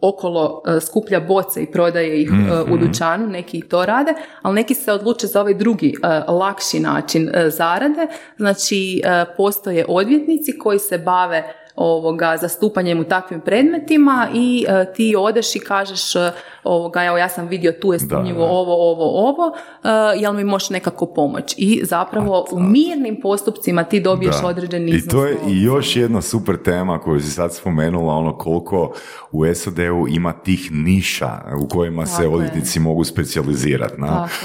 okolo 0.00 0.62
e, 0.66 0.80
skuplja 0.80 1.20
boce 1.20 1.62
i 1.62 1.72
prodaje 1.72 2.22
ih 2.22 2.30
e, 2.30 2.72
u 2.72 2.78
dućanu, 2.78 3.26
neki 3.26 3.58
i 3.58 3.68
to 3.68 3.86
rade, 3.86 4.14
ali 4.42 4.54
neki 4.54 4.74
se 4.74 4.92
odluče 4.92 5.26
za 5.26 5.40
ovaj 5.40 5.54
drugi 5.54 5.94
e, 6.02 6.08
lakši 6.28 6.80
način 6.80 7.28
e, 7.34 7.50
zarade. 7.50 8.06
Znači, 8.36 9.02
e, 9.04 9.24
postoje 9.36 9.84
odvjetnici 9.88 10.58
koji 10.58 10.78
se 10.78 10.98
bave 10.98 11.54
ovoga 11.78 12.36
zastupanjem 12.36 13.00
u 13.00 13.04
takvim 13.04 13.40
predmetima 13.40 14.28
i 14.34 14.66
e, 14.68 14.92
ti 14.92 15.14
odeš 15.18 15.56
i 15.56 15.60
kažeš 15.60 16.16
e, 16.16 16.32
ovoga, 16.64 17.04
evo 17.04 17.18
ja 17.18 17.28
sam 17.28 17.48
vidio 17.48 17.72
tu 17.72 17.92
je 17.92 17.98
sumnjivo 17.98 18.44
ovo, 18.44 18.90
ovo, 18.92 19.28
ovo, 19.28 19.52
e, 19.84 19.88
jel 20.20 20.32
mi 20.32 20.44
možeš 20.44 20.70
nekako 20.70 21.06
pomoć? 21.06 21.54
I 21.56 21.80
zapravo 21.84 22.46
u 22.52 22.60
mirnim 22.60 23.20
postupcima 23.22 23.84
ti 23.84 24.00
dobiješ 24.00 24.40
Da. 24.40 24.46
određeni 24.46 24.90
I 24.90 24.94
iznos. 24.94 25.12
to 25.12 25.26
je 25.26 25.36
i 25.48 25.62
još 25.62 25.96
jedna 25.96 26.22
super 26.22 26.56
tema 26.56 26.98
koju 26.98 27.20
si 27.20 27.30
sad 27.30 27.54
spomenula, 27.54 28.14
ono 28.14 28.38
koliko 28.38 28.92
u 29.32 29.54
SAD-u 29.54 30.06
ima 30.08 30.32
tih 30.32 30.72
niša 30.72 31.30
u 31.64 31.68
kojima 31.68 32.06
se 32.06 32.12
Tako 32.12 32.22
je. 32.22 32.28
odvjetnici 32.28 32.80
mogu 32.80 33.04
specijalizirati. 33.04 33.94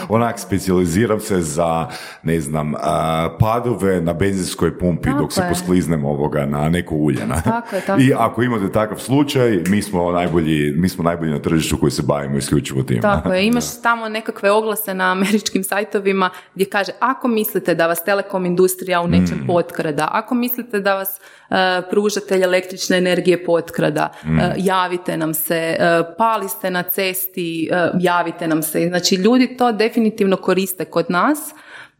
Onak, 0.09 0.39
specijaliziram 0.39 1.19
se 1.19 1.41
za, 1.41 1.87
ne 2.23 2.39
znam, 2.41 2.73
a, 2.75 3.29
padove 3.39 4.01
na 4.01 4.13
benzinskoj 4.13 4.79
pumpi 4.79 5.03
Tako 5.03 5.19
dok 5.19 5.33
se 5.33 5.41
poskliznem 5.49 6.05
ovoga 6.05 6.45
na 6.45 6.69
neko 6.69 6.95
ulje. 6.95 7.25
Na? 7.27 7.41
Tako 7.41 7.75
je, 7.75 7.81
tako 7.81 8.01
I 8.01 8.13
ako 8.17 8.43
imate 8.43 8.71
takav 8.71 8.97
slučaj, 8.97 9.59
mi 9.67 9.81
smo 9.81 10.11
najbolji, 10.11 10.73
mi 10.77 10.89
smo 10.89 11.03
najbolji 11.03 11.31
na 11.31 11.39
tržištu 11.39 11.77
koji 11.77 11.91
se 11.91 12.02
bavimo 12.03 12.37
isključivo 12.37 12.83
tim. 12.83 13.01
Tako 13.01 13.33
je, 13.33 13.45
imaš 13.47 13.81
tamo 13.81 14.09
nekakve 14.09 14.51
oglase 14.51 14.93
na 14.93 15.11
američkim 15.11 15.63
sajtovima 15.63 16.29
gdje 16.55 16.65
kaže 16.65 16.91
ako 16.99 17.27
mislite 17.27 17.75
da 17.75 17.87
vas 17.87 18.03
telekom 18.03 18.45
industrija 18.45 19.01
u 19.01 19.07
nečem 19.07 19.37
Mm. 19.37 19.47
potkrada, 19.47 20.07
ako 20.11 20.35
mislite 20.35 20.79
da 20.79 20.95
vas 20.95 21.19
e, 21.49 21.55
pružatelj 21.89 22.43
električne 22.43 22.97
energije 22.97 23.45
potkrada, 23.45 24.11
Mm. 24.25 24.39
e, 24.39 24.53
javite 24.57 25.17
nam 25.17 25.33
se, 25.33 25.55
e, 25.55 25.77
pali 26.17 26.49
ste 26.49 26.71
na 26.71 26.83
cesti, 26.83 27.69
e, 27.71 27.89
javite 27.99 28.47
nam 28.47 28.63
se. 28.63 28.87
Znači 28.87 29.15
ljudi 29.15 29.57
to 29.57 29.71
definitivno 29.71 30.37
koriste 30.37 30.85
kod 30.85 31.05
nas. 31.09 31.39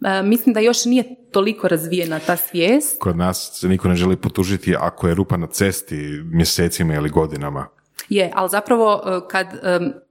E, 0.06 0.22
mislim 0.24 0.54
da 0.54 0.60
još 0.60 0.86
nije 0.86 1.04
toliko 1.32 1.68
razvijena 1.68 2.20
ta 2.20 2.36
svijest. 2.38 3.00
Kod 3.00 3.18
nas 3.18 3.50
se 3.54 3.68
niko 3.68 3.88
ne 3.88 3.96
želi 3.96 4.16
potužiti 4.16 4.76
ako 4.80 5.08
je 5.08 5.16
rupa 5.16 5.38
na 5.38 5.48
cesti 5.48 5.96
mjesecima 6.26 6.94
ili 6.94 7.10
godinama. 7.10 7.68
Je, 8.10 8.32
ali 8.34 8.50
zapravo 8.50 9.02
e, 9.06 9.22
kad, 9.28 9.48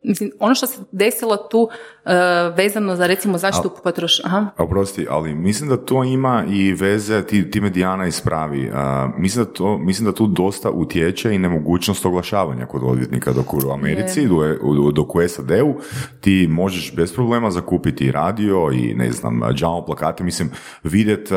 mislim, 0.03 0.31
ono 0.39 0.55
što 0.55 0.67
se 0.67 0.79
desilo 0.93 1.37
tu 1.37 1.69
e, 2.05 2.11
vezano 2.57 2.97
za 2.97 3.07
recimo 3.07 3.39
zaštitu 3.39 3.71
potrošača, 3.85 4.47
Oprosti, 4.59 5.07
ali 5.11 5.35
mislim 5.35 5.69
da 5.69 5.77
to 5.77 6.05
ima 6.05 6.45
i 6.49 6.73
veze, 6.73 7.23
ti, 7.23 7.51
ti 7.51 7.61
Medijana 7.61 8.07
ispravi, 8.07 8.71
a, 8.75 9.09
mislim, 9.17 9.45
da 9.45 9.53
to, 9.53 9.79
mislim 9.79 10.07
da 10.07 10.13
tu 10.13 10.27
dosta 10.27 10.71
utječe 10.71 11.35
i 11.35 11.39
nemogućnost 11.39 12.07
oglašavanja 12.07 12.67
kod 12.67 12.83
odvjetnika, 12.85 13.33
dok 13.33 13.55
u 13.55 13.73
Americi, 13.73 14.27
do- 14.29 14.57
u- 14.63 14.93
dok 14.93 15.15
u 15.15 15.29
SAD-u 15.29 15.75
ti 16.21 16.49
možeš 16.51 16.97
bez 16.97 17.15
problema 17.15 17.51
zakupiti 17.51 18.13
radio 18.13 18.71
i 18.75 18.95
ne 18.95 19.13
znam, 19.13 19.41
jamo 19.57 19.85
plakate, 19.85 20.25
mislim, 20.25 20.51
vidjet 20.83 21.29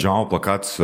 jamo 0.00 0.28
plakat 0.28 0.64
s, 0.64 0.80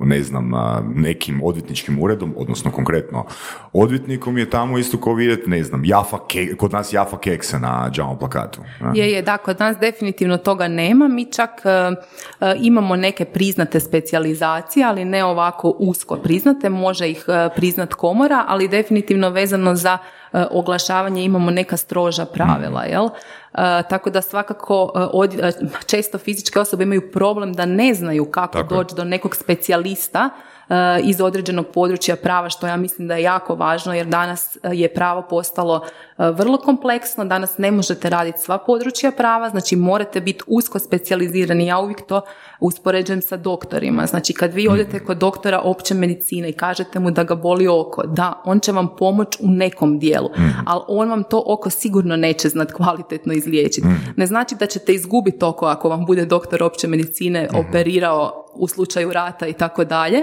ne 0.00 0.22
znam, 0.22 0.50
nekim 0.94 1.40
odvjetničkim 1.42 2.02
uredom, 2.02 2.34
odnosno 2.36 2.70
konkretno 2.70 3.26
odvjetnikom 3.72 4.38
je 4.38 4.50
tamo 4.50 4.78
isto 4.78 4.98
kao 4.98 5.14
vidjet, 5.14 5.46
ne 5.46 5.62
znam, 5.62 5.84
Jafa 5.84 6.18
ke, 6.28 6.56
kod 6.68 6.72
nas 6.72 6.92
Jafa 6.92 7.18
kekse 7.18 7.58
na 7.58 7.90
jamo 7.96 8.18
plakatu. 8.18 8.60
Je, 8.94 9.12
je, 9.12 9.22
da, 9.22 9.36
kod 9.38 9.60
nas 9.60 9.76
definitivno 9.78 10.36
toga 10.36 10.68
nema. 10.68 11.08
Mi 11.08 11.32
čak 11.32 11.50
e, 11.64 11.94
imamo 12.56 12.96
neke 12.96 13.24
priznate 13.24 13.80
specijalizacije, 13.80 14.86
ali 14.86 15.04
ne 15.04 15.24
ovako 15.24 15.74
usko 15.78 16.16
priznate. 16.16 16.68
Može 16.68 17.08
ih 17.10 17.24
e, 17.28 17.48
priznat 17.56 17.94
komora, 17.94 18.44
ali 18.48 18.68
definitivno 18.68 19.30
vezano 19.30 19.74
za 19.74 19.98
e, 20.32 20.44
oglašavanje 20.50 21.24
imamo 21.24 21.50
neka 21.50 21.76
stroža 21.76 22.24
pravila, 22.26 22.82
jel? 22.84 23.06
E, 23.06 23.12
tako 23.88 24.10
da 24.10 24.22
svakako 24.22 24.90
od- 25.12 25.54
često 25.86 26.18
fizičke 26.18 26.60
osobe 26.60 26.82
imaju 26.84 27.10
problem 27.12 27.52
da 27.52 27.66
ne 27.66 27.94
znaju 27.94 28.24
kako 28.24 28.58
Tako 28.58 28.74
doći 28.74 28.94
do 28.94 29.04
nekog 29.04 29.36
specijalista 29.36 30.30
iz 31.02 31.20
određenog 31.20 31.66
područja 31.74 32.16
prava, 32.16 32.50
što 32.50 32.66
ja 32.66 32.76
mislim 32.76 33.08
da 33.08 33.14
je 33.14 33.22
jako 33.22 33.54
važno, 33.54 33.94
jer 33.94 34.06
danas 34.06 34.56
e, 34.56 34.58
je 34.72 34.94
pravo 34.94 35.22
postalo 35.30 35.80
e, 36.18 36.30
vrlo 36.30 36.58
kompleksno, 36.58 37.24
danas 37.24 37.58
ne 37.58 37.70
možete 37.70 38.10
raditi 38.10 38.38
sva 38.38 38.58
područja 38.58 39.10
prava, 39.10 39.50
znači 39.50 39.76
morate 39.76 40.20
biti 40.20 40.44
usko 40.46 40.78
specijalizirani, 40.78 41.66
ja 41.66 41.78
uvijek 41.78 42.06
to 42.06 42.20
uspoređujem 42.60 43.22
sa 43.22 43.36
doktorima, 43.36 44.06
znači 44.06 44.32
kad 44.32 44.54
vi 44.54 44.68
odete 44.68 45.04
kod 45.04 45.18
doktora 45.18 45.60
opće 45.60 45.94
medicine 45.94 46.48
i 46.48 46.52
kažete 46.52 46.98
mu 46.98 47.10
da 47.10 47.24
ga 47.24 47.34
boli 47.34 47.68
oko, 47.68 48.02
da, 48.06 48.42
on 48.44 48.60
će 48.60 48.72
vam 48.72 48.88
pomoć 48.96 49.36
u 49.40 49.48
nekom 49.48 49.98
dijelu, 49.98 50.30
ali 50.66 50.82
on 50.88 51.10
vam 51.10 51.22
to 51.22 51.42
oko 51.46 51.70
sigurno 51.70 52.16
neće 52.16 52.48
znat 52.48 52.72
kvalitetno 52.72 53.32
izliječiti. 53.32 53.86
Ne 54.16 54.26
znači 54.26 54.54
da 54.54 54.66
ćete 54.66 54.92
izgubiti 54.92 55.44
oko 55.44 55.66
ako 55.66 55.88
vam 55.88 56.06
bude 56.06 56.24
doktor 56.24 56.62
opće 56.62 56.88
medicine 56.88 57.48
operirao 57.54 58.47
u 58.54 58.68
slučaju 58.68 59.12
rata 59.12 59.46
i 59.46 59.52
tako 59.52 59.84
dalje, 59.84 60.22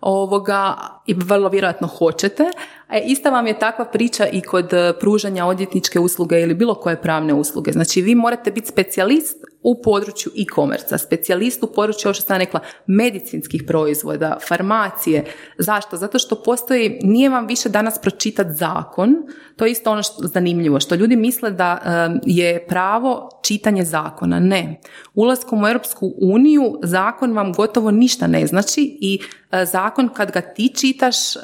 ovoga, 0.00 0.76
i 1.06 1.14
vrlo 1.14 1.48
vjerojatno 1.48 1.86
hoćete. 1.86 2.44
E, 2.90 3.02
ista 3.06 3.30
vam 3.30 3.46
je 3.46 3.58
takva 3.58 3.84
priča 3.84 4.26
i 4.26 4.40
kod 4.40 4.70
pružanja 5.00 5.46
odvjetničke 5.46 5.98
usluge 5.98 6.40
ili 6.40 6.54
bilo 6.54 6.74
koje 6.74 7.02
pravne 7.02 7.34
usluge. 7.34 7.72
Znači, 7.72 8.02
vi 8.02 8.14
morate 8.14 8.50
biti 8.50 8.66
specijalist 8.66 9.44
u 9.66 9.82
području 9.82 10.32
e-commerce, 10.38 10.98
specijalist 10.98 11.62
u 11.62 11.66
području, 11.66 12.08
ovo 12.08 12.14
što 12.14 12.22
sam 12.22 12.38
rekla, 12.38 12.60
medicinskih 12.86 13.64
proizvoda, 13.66 14.38
farmacije. 14.48 15.24
Zašto? 15.58 15.96
Zato 15.96 16.18
što 16.18 16.42
postoji, 16.42 16.98
nije 17.02 17.30
vam 17.30 17.46
više 17.46 17.68
danas 17.68 17.98
pročitati 17.98 18.54
zakon, 18.54 19.16
to 19.56 19.64
je 19.64 19.72
isto 19.72 19.90
ono 19.90 20.02
što 20.02 20.22
zanimljivo, 20.22 20.80
što 20.80 20.94
ljudi 20.94 21.16
misle 21.16 21.50
da 21.50 21.78
je 22.26 22.66
pravo 22.66 23.28
čitanje 23.42 23.84
zakona. 23.84 24.40
Ne. 24.40 24.80
Ulaskom 25.14 25.64
u 25.64 25.68
Europsku 25.68 26.14
uniju 26.20 26.78
zakon 26.82 27.32
vam 27.32 27.52
gotovo 27.52 27.90
ništa 27.90 28.26
ne 28.26 28.46
znači 28.46 28.98
i 29.00 29.20
e, 29.52 29.64
zakon 29.64 30.08
kad 30.08 30.32
ga 30.32 30.40
ti 30.40 30.72
čitaš 30.76 31.36
e, 31.36 31.40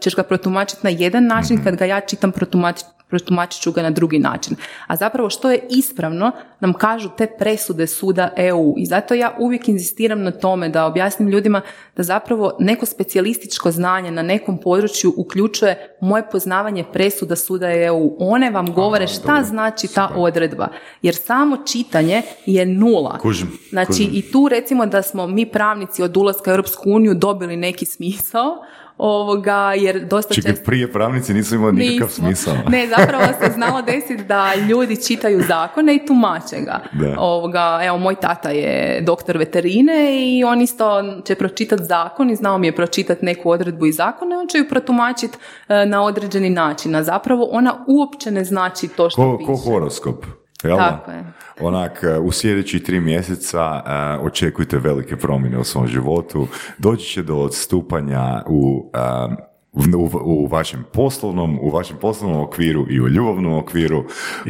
ćeš 0.00 0.16
ga 0.16 0.22
protumačiti 0.22 0.80
na 0.82 0.90
jedan 0.90 1.26
način, 1.26 1.64
kad 1.64 1.76
ga 1.76 1.84
ja 1.84 2.00
čitam 2.00 2.32
protumačit 2.32 2.86
protumačit 3.10 3.62
ću 3.62 3.72
ga 3.72 3.82
na 3.82 3.90
drugi 3.90 4.18
način. 4.18 4.56
A 4.86 4.96
zapravo 4.96 5.30
što 5.30 5.50
je 5.50 5.66
ispravno 5.70 6.32
nam 6.60 6.72
kažu 6.72 7.08
te 7.18 7.26
presude 7.38 7.86
suda 7.86 8.30
EU 8.36 8.74
i 8.76 8.86
zato 8.86 9.14
ja 9.14 9.36
uvijek 9.38 9.68
inzistiram 9.68 10.22
na 10.22 10.30
tome 10.30 10.68
da 10.68 10.86
objasnim 10.86 11.28
ljudima 11.28 11.60
da 11.96 12.02
zapravo 12.02 12.56
neko 12.58 12.86
specijalističko 12.86 13.70
znanje 13.70 14.10
na 14.10 14.22
nekom 14.22 14.58
području 14.58 15.14
uključuje 15.16 15.96
moje 16.00 16.22
poznavanje 16.32 16.84
presuda 16.92 17.36
suda 17.36 17.72
EU. 17.72 18.16
One 18.18 18.50
vam 18.50 18.72
govore 18.72 19.06
šta 19.06 19.42
znači 19.42 19.88
ta 19.94 20.10
odredba. 20.16 20.68
Jer 21.02 21.14
samo 21.14 21.56
čitanje 21.56 22.22
je 22.46 22.66
nula. 22.66 23.18
Kužim, 23.18 23.58
Znači 23.70 23.86
kužim. 23.86 24.10
i 24.12 24.32
tu 24.32 24.48
recimo 24.48 24.86
da 24.86 25.02
smo 25.02 25.26
mi 25.26 25.46
pravnici 25.46 26.02
od 26.02 26.16
ulaska 26.16 26.50
u 26.50 26.52
Europsku 26.52 26.82
uniju 26.90 27.14
dobili 27.14 27.56
neki 27.56 27.86
smisao 27.86 28.56
ovoga, 29.00 29.72
jer 29.76 30.04
dosta 30.04 30.34
Čekaj, 30.34 30.52
često... 30.52 30.64
prije 30.64 30.92
pravnici 30.92 31.34
nisu 31.34 31.54
imali 31.54 31.72
nikakav 31.72 32.08
Nismo. 32.08 32.26
smisao. 32.26 32.54
Ne, 32.70 32.86
zapravo 32.88 33.24
se 33.44 33.52
znalo 33.52 33.82
desiti 33.82 34.24
da 34.24 34.54
ljudi 34.68 35.04
čitaju 35.06 35.42
zakone 35.48 35.94
i 35.94 36.06
tumače 36.06 36.56
ga. 36.60 36.80
Da. 36.92 37.14
Ovoga, 37.18 37.80
evo, 37.82 37.98
moj 37.98 38.14
tata 38.14 38.50
je 38.50 39.00
doktor 39.00 39.36
veterine 39.38 40.18
i 40.20 40.44
on 40.44 40.60
isto 40.60 41.02
će 41.24 41.34
pročitati 41.34 41.84
zakon 41.84 42.30
i 42.30 42.36
znao 42.36 42.58
mi 42.58 42.66
je 42.66 42.76
pročitati 42.76 43.24
neku 43.24 43.50
odredbu 43.50 43.86
iz 43.86 43.96
zakona 43.96 44.34
i 44.34 44.38
on 44.38 44.48
će 44.48 44.58
ju 44.58 44.68
protumačiti 44.68 45.38
e, 45.68 45.86
na 45.86 46.02
određeni 46.02 46.50
način. 46.50 46.94
A 46.94 47.02
zapravo 47.02 47.48
ona 47.52 47.84
uopće 47.86 48.30
ne 48.30 48.44
znači 48.44 48.88
to 48.88 49.10
što 49.10 49.22
Ko, 49.22 49.38
piše. 49.38 49.46
ko 49.46 49.56
horoskop. 49.56 50.24
Jel? 50.64 50.76
Tako 50.76 51.10
je. 51.10 51.24
Onak, 51.60 52.02
e, 52.02 52.18
u 52.18 52.32
sljedećih 52.32 52.82
tri 52.82 53.00
mjeseca 53.00 53.82
e, 53.86 54.18
očekujte 54.24 54.78
velike 54.78 55.16
promjene 55.16 55.58
u 55.58 55.64
svom 55.64 55.86
životu. 55.86 56.46
Doći 56.78 57.06
će 57.06 57.22
do 57.22 57.36
odstupanja 57.36 58.42
u, 58.46 58.90
e, 58.94 59.50
u, 59.72 60.10
u 60.24 60.46
vašem 60.46 60.84
poslovnom, 60.92 61.58
u 61.62 61.70
vašem 61.70 61.96
poslovnom 62.00 62.40
okviru 62.40 62.86
i 62.90 63.00
u 63.00 63.08
ljubavnom 63.08 63.52
okviru. 63.52 64.04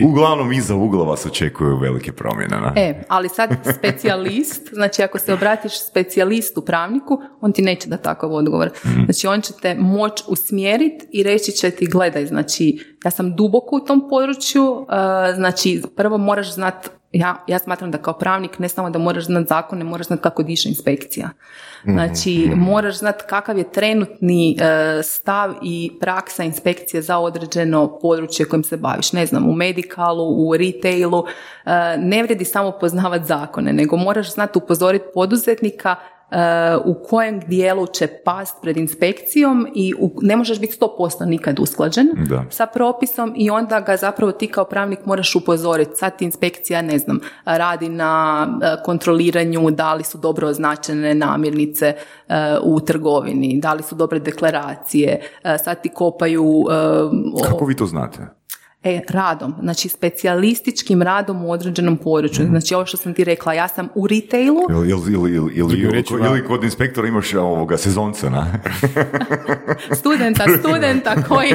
Uglavnom, 0.05 0.53
iza 0.53 0.75
ugla 0.75 1.05
vas 1.05 1.27
očekuju 1.27 1.77
velike 1.77 2.13
promjene. 2.13 2.61
ne? 2.61 2.73
E, 2.77 3.03
ali 3.09 3.29
sad 3.29 3.51
specijalist, 3.79 4.69
znači 4.79 5.03
ako 5.03 5.19
se 5.19 5.35
obratiš 5.35 5.73
specijalistu 5.91 6.63
pravniku, 6.65 7.19
on 7.41 7.53
ti 7.53 7.63
neće 7.63 7.89
da 7.89 7.97
takav 7.97 8.33
odgovor. 8.33 8.71
Znači 9.05 9.27
on 9.27 9.41
će 9.41 9.53
te 9.63 9.75
moć 9.75 10.23
usmjeriti 10.29 11.07
i 11.13 11.23
reći 11.23 11.53
će 11.53 11.71
ti 11.71 11.87
gledaj, 11.87 12.27
znači 12.27 12.79
ja 13.05 13.11
sam 13.11 13.37
duboko 13.37 13.77
u 13.77 13.81
tom 13.81 14.09
području, 14.11 14.87
znači 15.35 15.83
prvo 15.97 16.19
moraš 16.19 16.55
znat 16.55 17.00
ja, 17.13 17.45
ja 17.47 17.59
smatram 17.59 17.91
da 17.91 17.99
kao 17.99 18.19
pravnik 18.19 18.59
ne 18.59 18.69
samo 18.69 18.91
da 18.91 18.99
moraš 18.99 19.25
znati 19.25 19.49
zakone, 19.49 19.85
moraš 19.85 20.07
znati 20.07 20.23
kako 20.23 20.43
diše 20.43 20.69
inspekcija. 20.69 21.31
Znači, 21.85 22.51
moraš 22.57 22.99
znati 22.99 23.25
kakav 23.29 23.59
je 23.59 23.73
trenutni 23.73 24.57
e, 24.61 25.03
stav 25.03 25.55
i 25.63 25.91
praksa 26.01 26.45
inspekcije 26.45 27.03
za 27.03 27.19
određeno 27.19 27.99
područje 27.99 28.49
kojim 28.49 28.65
se 28.65 28.77
baviš. 28.77 29.13
Ne 29.13 29.27
znam, 29.27 29.49
u 29.49 29.53
medikalu, 29.53 30.49
u 30.49 30.57
retailu, 30.57 31.25
e, 31.65 31.97
ne 31.99 32.23
vredi 32.23 32.45
samo 32.45 32.73
poznavati 32.81 33.25
zakone, 33.25 33.73
nego 33.73 33.97
moraš 33.97 34.35
znati 34.35 34.59
upozoriti 34.59 35.05
poduzetnika 35.15 35.97
u 36.85 36.95
kojem 37.09 37.41
dijelu 37.41 37.87
će 37.87 38.07
past 38.07 38.57
pred 38.63 38.77
inspekcijom 38.77 39.69
i 39.75 39.95
u, 39.99 40.11
ne 40.23 40.37
možeš 40.37 40.61
biti 40.61 40.79
100% 40.81 41.27
nikad 41.27 41.61
usklađen 41.61 42.09
Da. 42.29 42.45
sa 42.51 42.67
propisom 42.67 43.33
i 43.37 43.51
onda 43.51 43.81
ga 43.81 43.97
zapravo 43.97 44.33
ti 44.33 44.47
kao 44.47 44.65
pravnik 44.65 44.99
moraš 45.05 45.37
upozoriti. 45.37 45.91
Sad 45.95 46.17
ti 46.19 46.25
inspekcija, 46.25 46.83
ne 46.83 46.99
znam, 46.99 47.21
radi 47.45 47.89
na 47.89 48.47
e, 48.63 48.83
kontroliranju 48.85 49.71
da 49.71 49.95
li 49.95 50.05
su 50.05 50.19
dobro 50.19 50.49
označene 50.49 51.15
namirnice 51.15 51.87
e, 51.87 52.57
u 52.63 52.81
trgovini, 52.81 53.61
da 53.63 53.73
li 53.73 53.83
su 53.83 53.95
dobre 53.95 54.19
deklaracije, 54.19 55.21
sad 55.65 55.83
ti 55.83 55.89
kopaju... 55.89 56.65
Kako 57.45 57.65
vi 57.65 57.77
to 57.77 57.87
znate? 57.87 58.40
E, 58.85 59.01
radom, 59.09 59.55
znači 59.63 59.89
specijalističkim 59.89 61.03
radom 61.03 61.45
u 61.45 61.51
određenom 61.51 61.97
području. 61.97 62.47
Znači 62.47 62.75
ovo 62.75 62.87
što 62.87 62.97
sam 62.97 63.15
ti 63.15 63.25
rekla, 63.25 63.55
ja 63.55 63.69
sam 63.69 63.89
u 63.95 64.07
retailu, 64.07 64.61
Ili, 64.71 64.91
ili, 64.91 65.13
ili, 65.13 65.53
ili, 65.55 66.05
ili, 66.11 66.45
kod 66.45 66.65
inspektora 66.65 67.09
imaš 67.09 67.35
ovoga 67.35 67.77
sezonca, 67.77 68.31
na? 68.31 68.47
studenta, 70.01 70.45
studenta 70.61 71.23
koji 71.29 71.51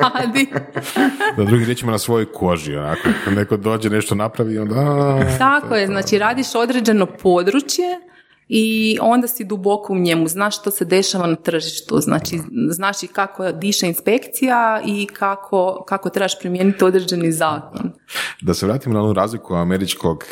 radi. 0.00 0.46
Da 1.36 1.44
drugim 1.44 1.64
riječima 1.64 1.92
na 1.92 1.98
svojoj 1.98 2.32
koži, 2.32 2.76
onako. 2.76 3.08
Kad 3.24 3.34
neko 3.34 3.56
dođe, 3.56 3.90
nešto 3.90 4.14
napravi, 4.14 4.58
onda... 4.58 5.18
Tako 5.38 5.74
je, 5.74 5.86
znači 5.86 6.18
radiš 6.18 6.54
određeno 6.54 7.06
područje 7.06 8.00
i 8.48 8.98
onda 9.00 9.28
si 9.28 9.44
duboko 9.44 9.92
u 9.92 9.98
njemu, 9.98 10.28
znaš 10.28 10.58
što 10.60 10.70
se 10.70 10.84
dešava 10.84 11.26
na 11.26 11.36
tržištu, 11.36 12.00
znači 12.00 12.38
znaš 12.70 13.02
i 13.02 13.06
kako 13.06 13.52
diše 13.52 13.86
inspekcija 13.86 14.82
i 14.86 15.06
kako, 15.06 15.84
kako 15.88 16.10
trebaš 16.10 16.38
primijeniti 16.38 16.84
određeni 16.84 17.32
zakon. 17.32 17.92
Da 18.40 18.54
se 18.54 18.66
vratimo 18.66 18.94
na 18.94 19.02
onu 19.02 19.12
razliku 19.12 19.54
američkog 19.54 20.24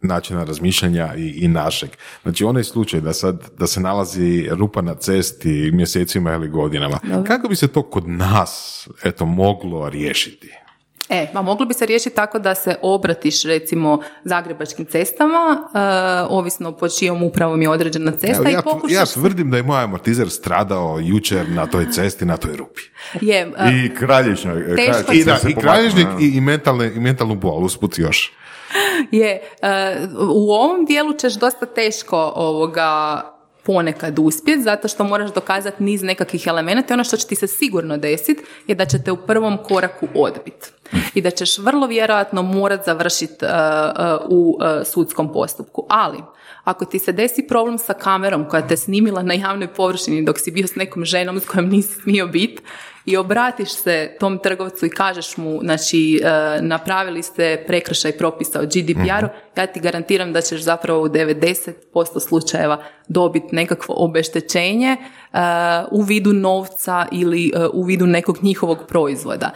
načina 0.00 0.44
razmišljanja 0.44 1.14
i, 1.16 1.28
i 1.28 1.48
našeg. 1.48 1.90
Znači 2.22 2.44
onaj 2.44 2.64
slučaj 2.64 3.00
da 3.00 3.12
sad 3.12 3.50
da 3.58 3.66
se 3.66 3.80
nalazi 3.80 4.48
rupa 4.50 4.82
na 4.82 4.94
cesti 4.94 5.70
mjesecima 5.72 6.32
ili 6.32 6.48
godinama. 6.48 6.98
Kako 7.26 7.48
bi 7.48 7.56
se 7.56 7.68
to 7.68 7.82
kod 7.82 8.08
nas 8.08 8.88
eto 9.04 9.26
moglo 9.26 9.88
riješiti? 9.88 10.63
E, 11.08 11.28
ma 11.34 11.42
moglo 11.42 11.66
bi 11.66 11.74
se 11.74 11.86
riješiti 11.86 12.16
tako 12.16 12.38
da 12.38 12.54
se 12.54 12.76
obratiš 12.82 13.42
recimo 13.42 14.02
zagrebačkim 14.24 14.86
cestama, 14.86 15.60
uh, 15.64 16.36
ovisno 16.38 16.72
pod 16.72 16.98
čijom 16.98 17.22
upravom 17.22 17.62
je 17.62 17.68
određena 17.68 18.12
cesta 18.12 18.48
ja, 18.48 18.58
i 18.58 18.62
pokušaš... 18.62 18.96
Ja 18.96 19.06
tvrdim 19.06 19.50
da 19.50 19.56
je 19.56 19.62
moj 19.62 19.82
amortizer 19.82 20.30
stradao 20.30 20.98
jučer 21.02 21.48
na 21.48 21.66
toj 21.66 21.90
cesti, 21.90 22.24
na 22.24 22.36
toj 22.36 22.56
rupi. 22.56 22.80
Je, 23.20 23.46
uh, 23.46 23.54
I 23.74 23.94
kralježnjak. 23.94 24.56
Teško 24.76 25.12
I, 25.12 25.24
da, 25.24 25.38
i 25.48 25.54
kralježnik 25.54 26.06
i, 26.20 26.26
i, 26.26 26.40
mentalne, 26.40 26.92
i 26.94 27.00
mentalnu 27.00 27.34
bol, 27.34 27.64
usput 27.64 27.98
još. 27.98 28.32
Je, 29.10 29.40
uh, 29.62 30.28
u 30.28 30.52
ovom 30.52 30.84
dijelu 30.84 31.12
ćeš 31.12 31.34
dosta 31.34 31.66
teško 31.66 32.32
ovoga 32.36 33.22
ponekad 33.64 34.18
uspjet, 34.18 34.62
zato 34.62 34.88
što 34.88 35.04
moraš 35.04 35.34
dokazati 35.34 35.82
niz 35.82 36.02
nekakvih 36.02 36.46
elemenata 36.46 36.94
i 36.94 36.96
ono 36.96 37.04
što 37.04 37.16
će 37.16 37.26
ti 37.26 37.34
se 37.34 37.46
sigurno 37.46 37.96
desiti 37.96 38.42
je 38.66 38.74
da 38.74 38.84
će 38.84 39.02
te 39.02 39.12
u 39.12 39.16
prvom 39.16 39.58
koraku 39.62 40.08
odbiti 40.14 40.68
i 41.14 41.22
da 41.22 41.30
ćeš 41.30 41.58
vrlo 41.58 41.86
vjerojatno 41.86 42.42
morat 42.42 42.84
završiti 42.84 43.44
uh, 43.44 43.50
uh, 43.50 44.26
u 44.28 44.58
uh, 44.60 44.86
sudskom 44.86 45.32
postupku. 45.32 45.86
Ali, 45.88 46.18
ako 46.64 46.84
ti 46.84 46.98
se 46.98 47.12
desi 47.12 47.46
problem 47.48 47.78
sa 47.78 47.94
kamerom 47.94 48.48
koja 48.48 48.68
te 48.68 48.76
snimila 48.76 49.22
na 49.22 49.34
javnoj 49.34 49.68
površini 49.68 50.24
dok 50.24 50.38
si 50.38 50.50
bio 50.50 50.66
s 50.66 50.74
nekom 50.74 51.04
ženom 51.04 51.40
s 51.40 51.46
kojom 51.46 51.68
nisi 51.68 52.00
smio 52.00 52.26
biti 52.26 52.62
i 53.06 53.16
obratiš 53.16 53.72
se 53.72 54.16
tom 54.20 54.38
trgovcu 54.38 54.86
i 54.86 54.90
kažeš 54.90 55.36
mu, 55.36 55.60
znači, 55.62 56.20
napravili 56.60 57.22
ste 57.22 57.64
prekršaj 57.66 58.12
propisa 58.12 58.60
o 58.60 58.62
GDPR-u, 58.62 59.28
ja 59.56 59.66
ti 59.66 59.80
garantiram 59.80 60.32
da 60.32 60.40
ćeš 60.40 60.60
zapravo 60.60 61.02
u 61.02 61.08
90% 61.08 61.72
slučajeva 62.20 62.82
dobiti 63.08 63.46
nekakvo 63.52 63.94
obeštećenje 63.98 64.96
u 65.90 66.02
vidu 66.02 66.32
novca 66.32 67.06
ili 67.12 67.52
u 67.72 67.82
vidu 67.82 68.06
nekog 68.06 68.38
njihovog 68.42 68.78
proizvoda. 68.88 69.50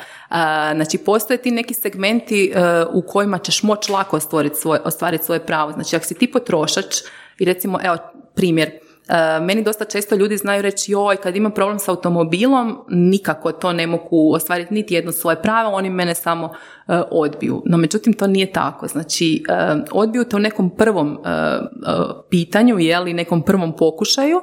Znači, 0.74 0.98
postoje 0.98 1.42
ti 1.42 1.50
neki 1.50 1.74
segmenti 1.74 2.52
u 2.92 3.02
kojima 3.02 3.38
ćeš 3.38 3.62
moći 3.62 3.92
lako 3.92 4.16
ostvariti 4.16 4.56
svoje, 4.56 4.80
ostvariti 4.84 5.24
svoje 5.24 5.46
pravo. 5.46 5.72
Znači, 5.72 5.96
ako 5.96 6.04
si 6.04 6.14
ti 6.14 6.30
potrošač 6.30 6.96
i 7.38 7.44
recimo, 7.44 7.78
evo, 7.82 7.96
primjer, 8.34 8.70
meni 9.40 9.62
dosta 9.62 9.84
često 9.84 10.14
ljudi 10.14 10.36
znaju 10.36 10.62
reći 10.62 10.92
joj 10.92 11.16
kad 11.16 11.36
imam 11.36 11.52
problem 11.52 11.78
s 11.78 11.88
automobilom 11.88 12.84
nikako 12.88 13.52
to 13.52 13.72
ne 13.72 13.86
mogu 13.86 14.32
ostvariti 14.34 14.74
niti 14.74 14.94
jedno 14.94 15.12
svoje 15.12 15.42
pravo, 15.42 15.76
oni 15.76 15.90
mene 15.90 16.14
samo 16.14 16.52
odbiju. 17.10 17.62
No 17.66 17.76
međutim 17.76 18.12
to 18.12 18.26
nije 18.26 18.52
tako. 18.52 18.86
Znači 18.86 19.44
odbiju 19.92 20.24
te 20.24 20.36
u 20.36 20.38
nekom 20.38 20.70
prvom 20.70 21.18
pitanju, 22.30 22.78
jeli 22.78 23.14
nekom 23.14 23.42
prvom 23.42 23.76
pokušaju, 23.76 24.40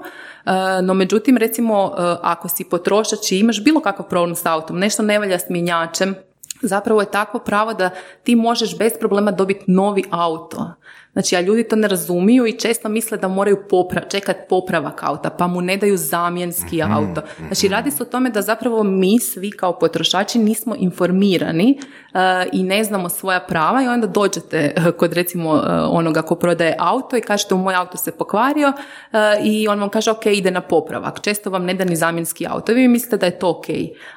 no 0.83 0.93
međutim 0.93 1.37
recimo 1.37 1.91
ako 2.21 2.47
si 2.47 2.63
potrošač 2.63 3.31
i 3.31 3.39
imaš 3.39 3.63
bilo 3.63 3.79
kakav 3.79 4.07
problem 4.07 4.35
s 4.35 4.45
autom, 4.45 4.79
nešto 4.79 5.03
ne 5.03 5.19
valja 5.19 5.39
s 5.39 5.49
mjenjačem, 5.49 6.15
zapravo 6.61 7.01
je 7.01 7.11
takvo 7.11 7.39
pravo 7.39 7.73
da 7.73 7.89
ti 8.23 8.35
možeš 8.35 8.77
bez 8.77 8.91
problema 8.99 9.31
dobiti 9.31 9.63
novi 9.67 10.03
auto. 10.11 10.73
Znači, 11.15 11.35
a 11.35 11.41
ljudi 11.41 11.63
to 11.63 11.75
ne 11.75 11.87
razumiju 11.87 12.45
i 12.45 12.59
često 12.59 12.89
misle 12.89 13.17
da 13.17 13.27
moraju 13.27 13.57
popra- 13.69 14.09
čekati 14.09 14.39
popravak 14.49 15.03
auta, 15.03 15.29
pa 15.29 15.47
mu 15.47 15.61
ne 15.61 15.77
daju 15.77 15.97
zamjenski 15.97 16.81
Mhm, 16.83 16.91
auto. 16.93 17.21
Znači, 17.37 17.67
radi 17.67 17.91
se 17.91 18.03
o 18.03 18.05
tome 18.05 18.29
da 18.29 18.41
zapravo 18.41 18.83
mi 18.83 19.19
svi 19.19 19.51
kao 19.51 19.79
potrošači 19.79 20.39
nismo 20.39 20.75
informirani 20.77 21.79
uh, 22.13 22.19
i 22.51 22.63
ne 22.63 22.83
znamo 22.83 23.09
svoja 23.09 23.39
prava 23.39 23.83
i 23.83 23.87
onda 23.87 24.07
dođete 24.07 24.73
uh, 24.77 24.91
kod 24.91 25.13
recimo 25.13 25.51
uh, 25.51 25.61
onoga 25.89 26.21
ko 26.21 26.35
prodaje 26.35 26.75
auto 26.79 27.17
i 27.17 27.21
kažete 27.21 27.53
u 27.53 27.57
moj 27.57 27.75
auto 27.75 27.97
se 27.97 28.11
pokvario 28.11 28.67
uh, 28.67 29.17
i 29.43 29.67
on 29.67 29.79
vam 29.79 29.89
kaže 29.89 30.11
ok, 30.11 30.25
ide 30.25 30.51
na 30.51 30.61
popravak. 30.61 31.21
Često 31.21 31.49
vam 31.49 31.65
ne 31.65 31.73
da 31.73 31.85
ni 31.85 31.95
zamjenski 31.95 32.47
auto. 32.47 32.73
Vi 32.73 32.87
mislite 32.87 33.17
da 33.17 33.25
je 33.25 33.39
to 33.39 33.49
ok. 33.49 33.65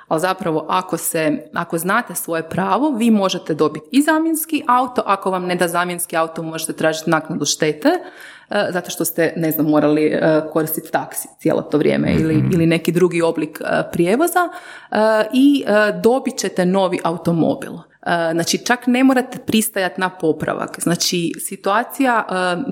Ali 0.09 0.21
zapravo 0.21 0.67
ako, 0.69 0.97
se, 0.97 1.49
ako 1.55 1.79
znate 1.79 2.15
svoje 2.15 2.43
pravo, 2.43 2.91
vi 2.91 3.11
možete 3.11 3.55
dobiti 3.55 3.87
i 3.93 4.03
zamjenski 4.03 4.63
auto. 4.69 5.03
Ako 5.07 5.31
vam 5.31 5.45
ne 5.45 5.55
da 5.55 5.69
zamjenski 5.69 6.17
auto, 6.17 6.43
možete 6.43 6.73
tražiti 6.89 7.11
naknadu 7.11 7.45
štete 7.45 7.89
e, 7.89 8.67
zato 8.73 8.91
što 8.91 9.05
ste, 9.05 9.33
ne 9.37 9.51
znam, 9.51 9.67
morali 9.67 10.07
e, 10.07 10.41
koristiti 10.53 10.93
taksi 10.93 11.29
cijelo 11.39 11.63
to 11.63 11.79
vrijeme 11.79 12.15
ili, 12.15 12.45
ili 12.53 12.67
neki 12.67 12.93
drugi 12.93 13.23
oblik 13.23 13.61
e, 13.61 13.83
prijevoza 13.93 14.49
i 15.33 15.65
dobit 16.03 16.39
ćete 16.39 16.67
novi 16.67 16.99
automobil. 17.05 17.73
Znači, 18.33 18.59
čak 18.59 18.87
ne 18.87 19.05
morate 19.05 19.39
pristajati 19.39 20.01
na 20.01 20.11
popravak. 20.11 20.81
Znači, 20.81 21.33
situacija, 21.41 22.25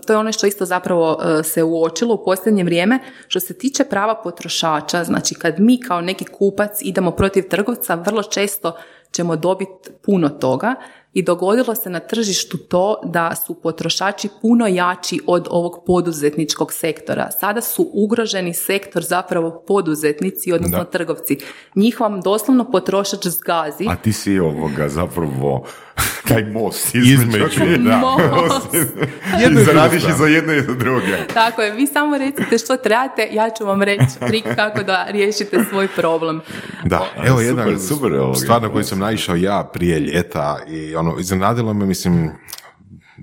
to 0.07 0.13
je 0.13 0.17
ono 0.17 0.33
što 0.33 0.47
isto 0.47 0.65
zapravo 0.65 1.19
se 1.45 1.63
uočilo 1.63 2.15
u 2.15 2.25
posljednje 2.25 2.65
vrijeme, 2.65 2.99
što 3.29 3.41
se 3.41 3.59
tiče 3.59 3.85
prava 3.85 4.15
potrošača, 4.23 5.05
znači 5.05 5.35
kad 5.35 5.61
mi 5.61 5.81
kao 5.81 6.01
neki 6.01 6.25
kupac 6.25 6.79
idemo 6.83 7.11
protiv 7.11 7.49
trgovca, 7.49 7.95
vrlo 7.95 8.23
često 8.23 8.77
ćemo 9.13 9.37
dobiti 9.37 9.91
puno 10.03 10.29
toga 10.29 10.75
i 11.17 11.23
dogodilo 11.23 11.75
se 11.75 11.91
na 11.91 12.01
tržištu 12.01 12.59
to 12.59 13.01
da 13.05 13.35
su 13.47 13.55
potrošači 13.55 14.29
puno 14.43 14.67
jači 14.67 15.21
od 15.27 15.49
ovog 15.51 15.83
poduzetničkog 15.87 16.73
sektora. 16.73 17.31
Sada 17.41 17.61
su 17.61 17.91
ugroženi 17.93 18.55
sektor 18.55 19.03
zapravo 19.03 19.65
poduzetnici, 19.67 20.53
odnosno 20.53 20.79
Da. 20.79 20.85
trgovci. 20.85 21.39
Njih 21.75 22.01
vam 22.01 22.21
doslovno 22.21 22.71
potrošač 22.71 23.27
zgazi. 23.27 23.87
A 23.89 23.97
ti 23.97 24.13
si 24.13 24.39
ovoga 24.39 24.89
zapravo 24.89 25.67
taj 26.29 26.45
most 26.45 26.95
između. 26.95 27.47
Između, 27.47 27.83
da. 27.83 27.97
Most. 28.31 28.75
I 28.75 29.65
Zaradiš 29.65 30.03
i 30.03 30.13
za 30.19 30.27
jedno 30.27 30.53
i 30.53 30.63
za 30.63 30.75
druge. 30.75 31.27
Tako 31.35 31.63
je, 31.63 31.71
vi 31.71 31.87
samo 31.87 32.19
recite 32.19 32.59
što 32.59 32.77
trebate, 32.77 33.29
ja 33.33 33.51
ću 33.59 33.65
vam 33.65 33.83
reći 33.83 34.19
trik 34.29 34.45
kako 34.57 34.83
da 34.83 35.07
riješite 35.09 35.65
svoj 35.71 35.89
problem. 35.89 36.41
Da, 36.85 37.07
evo 37.25 37.41
jedna 37.41 37.79
super, 37.79 38.13
stvar 38.43 38.63
na 38.63 38.69
koju 38.69 38.85
sam 38.85 38.99
naišao 38.99 39.37
ja 39.37 39.71
prije 39.73 40.01
ljeta 40.01 40.59
i 40.69 40.97
ono, 40.97 41.17
iznenadilo 41.19 41.75
me, 41.75 41.87
mislim, 41.87 42.31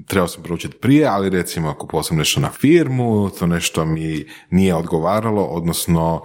trebao 0.07 0.27
sam 0.27 0.43
proučiti 0.43 0.77
prije, 0.77 1.07
ali 1.07 1.29
recimo 1.29 1.73
kupovao 1.73 2.03
sam 2.03 2.17
nešto 2.17 2.39
na 2.39 2.49
firmu, 2.51 3.29
to 3.39 3.47
nešto 3.47 3.85
mi 3.85 4.25
nije 4.49 4.75
odgovaralo, 4.75 5.43
odnosno 5.43 6.23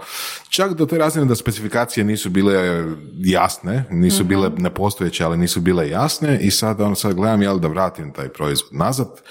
čak 0.49 0.73
do 0.73 0.85
te 0.85 0.97
razine 0.97 1.25
da 1.25 1.35
specifikacije 1.35 2.03
nisu 2.03 2.29
bile 2.29 2.85
jasne, 3.17 3.85
nisu 3.91 4.23
bile 4.23 4.51
nepostojeće, 4.57 5.23
ali 5.23 5.37
nisu 5.37 5.61
bile 5.61 5.89
jasne 5.89 6.39
i 6.41 6.51
sad, 6.51 6.81
ono, 6.81 6.95
sad 6.95 7.13
gledam 7.13 7.41
jel 7.41 7.59
da 7.59 7.67
vratim 7.67 8.13
taj 8.13 8.29
proizvod 8.29 8.69
nazad 8.73 9.21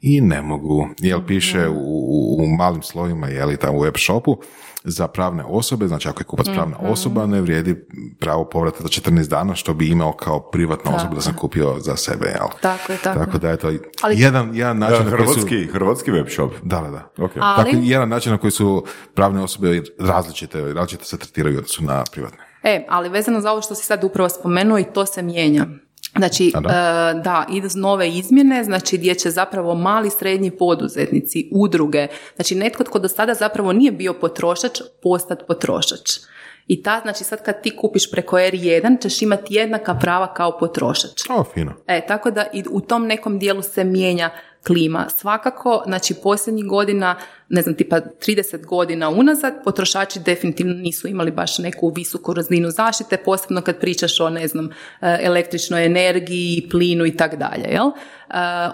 i 0.00 0.20
ne 0.20 0.42
mogu, 0.42 0.88
jel 0.98 1.20
piše 1.26 1.68
u, 1.68 1.74
u, 1.74 2.36
u 2.42 2.46
malim 2.46 2.82
slovima, 2.82 3.28
je 3.28 3.44
li 3.44 3.56
tamo 3.56 3.78
u 3.78 3.80
web 3.80 3.94
shopu, 3.96 4.36
za 4.84 5.08
pravne 5.08 5.44
osobe, 5.46 5.88
znači 5.88 6.08
ako 6.08 6.20
je 6.20 6.24
kupac 6.24 6.46
pravna 6.54 6.76
osoba, 6.80 7.26
ne 7.26 7.40
vrijedi 7.40 7.76
pravo 8.18 8.44
povrata 8.44 8.76
za 8.80 8.88
14 8.88 9.28
dana, 9.28 9.54
što 9.54 9.74
bi 9.74 9.88
imao 9.88 10.12
kao 10.12 10.50
privatna 10.50 10.96
osoba 10.96 11.14
da 11.14 11.20
sam 11.20 11.34
kupio 11.36 11.74
za 11.78 11.96
sebe, 11.96 12.26
jel? 12.26 12.48
Tako 12.60 12.92
je, 12.92 12.98
tako. 12.98 13.18
Tako 13.18 13.38
da 13.38 13.50
je 13.50 13.56
to 13.56 13.72
Ali- 14.02 14.20
jedan, 14.20 14.50
jedan 14.54 14.78
način 14.78 15.04
na 15.06 15.16
koji 15.16 15.26
su... 15.28 15.32
Hrvatski, 15.34 15.66
hrvatski 15.66 16.10
web 16.10 16.26
shop. 16.28 16.52
Da, 16.62 16.80
da, 16.80 16.90
da. 16.90 17.24
Ok. 17.24 17.30
Ali- 17.40 17.70
Tako 17.72 17.82
jedan 17.82 18.08
način 18.08 18.32
na 18.32 18.38
koji 18.38 18.50
su 18.50 18.84
pravne 19.14 19.42
osobe 19.42 19.82
različite, 19.98 20.60
različite 20.74 21.04
se 21.04 21.18
tretiraju 21.18 21.56
odnosu 21.58 21.84
na 21.84 22.04
privatne. 22.12 22.38
E, 22.62 22.86
ali 22.88 23.08
vezano 23.08 23.40
za 23.40 23.52
ovo 23.52 23.62
što 23.62 23.74
si 23.74 23.86
sad 23.86 24.04
upravo 24.04 24.28
spomenuo 24.28 24.78
i 24.78 24.84
to 24.84 25.06
se 25.06 25.22
mijenja. 25.22 25.66
Znači, 26.18 26.52
da, 26.54 26.60
da? 26.60 27.20
da 27.24 27.46
idu 27.52 27.68
nove 27.74 28.08
izmjene, 28.08 28.64
znači 28.64 28.98
gdje 28.98 29.14
će 29.14 29.30
zapravo 29.30 29.74
mali 29.74 30.10
srednji 30.10 30.50
poduzetnici, 30.50 31.48
udruge, 31.52 32.06
znači 32.36 32.54
netko 32.54 32.84
tko 32.84 32.98
do 32.98 33.08
sada 33.08 33.34
zapravo 33.34 33.72
nije 33.72 33.92
bio 33.92 34.12
potrošač, 34.12 34.80
postati 35.02 35.44
potrošač. 35.48 36.10
I 36.66 36.82
ta, 36.82 37.00
znači 37.02 37.24
sad 37.24 37.44
kad 37.44 37.62
ti 37.62 37.76
kupiš 37.76 38.10
preko 38.10 38.36
R1, 38.36 39.02
ćeš 39.02 39.22
imati 39.22 39.54
jednaka 39.54 39.94
prava 39.94 40.34
kao 40.34 40.58
potrošač. 40.58 41.22
O, 41.30 41.44
fino. 41.54 41.72
E, 41.86 42.06
tako 42.06 42.30
da 42.30 42.46
i 42.52 42.64
u 42.70 42.80
tom 42.80 43.06
nekom 43.06 43.38
dijelu 43.38 43.62
se 43.62 43.84
mijenja 43.84 44.30
klima. 44.66 45.06
Svakako, 45.16 45.82
znači 45.86 46.14
posljednjih 46.14 46.66
godina, 46.66 47.16
ne 47.54 47.62
znam, 47.62 47.74
tipa 47.74 48.00
30 48.00 48.66
godina 48.66 49.08
unazad, 49.10 49.54
potrošači 49.64 50.20
definitivno 50.20 50.74
nisu 50.74 51.08
imali 51.08 51.30
baš 51.30 51.58
neku 51.58 51.92
visoku 51.96 52.34
razinu 52.34 52.70
zaštite, 52.70 53.16
posebno 53.16 53.60
kad 53.60 53.80
pričaš 53.80 54.20
o, 54.20 54.30
ne 54.30 54.48
znam, 54.48 54.68
e, 55.00 55.18
električnoj 55.20 55.86
energiji, 55.86 56.68
plinu 56.70 57.06
i 57.06 57.16
tak 57.16 57.36
dalje, 57.36 57.64
jel? 57.70 57.86
E, 57.86 57.94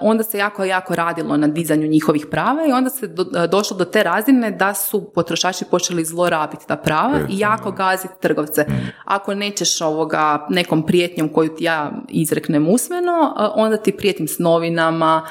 Onda 0.00 0.22
se 0.22 0.38
jako, 0.38 0.64
jako 0.64 0.94
radilo 0.94 1.36
na 1.36 1.46
dizanju 1.48 1.86
njihovih 1.86 2.26
prava 2.30 2.66
i 2.68 2.72
onda 2.72 2.90
se 2.90 3.06
do- 3.06 3.46
došlo 3.46 3.76
do 3.76 3.84
te 3.84 4.02
razine 4.02 4.50
da 4.50 4.74
su 4.74 5.10
potrošači 5.14 5.64
počeli 5.70 6.04
zlorabiti 6.04 6.66
ta 6.66 6.76
prava 6.76 7.18
i 7.28 7.38
jako 7.38 7.72
gaziti 7.72 8.14
trgovce. 8.20 8.66
Ako 9.04 9.34
nećeš 9.34 9.80
ovoga 9.80 10.46
nekom 10.50 10.86
prijetnjom 10.86 11.28
koju 11.28 11.54
ti 11.56 11.64
ja 11.64 11.92
izreknem 12.08 12.68
usmeno, 12.68 13.34
onda 13.54 13.76
ti 13.76 13.92
prijetim 13.92 14.28
s 14.28 14.38
novinama, 14.38 15.26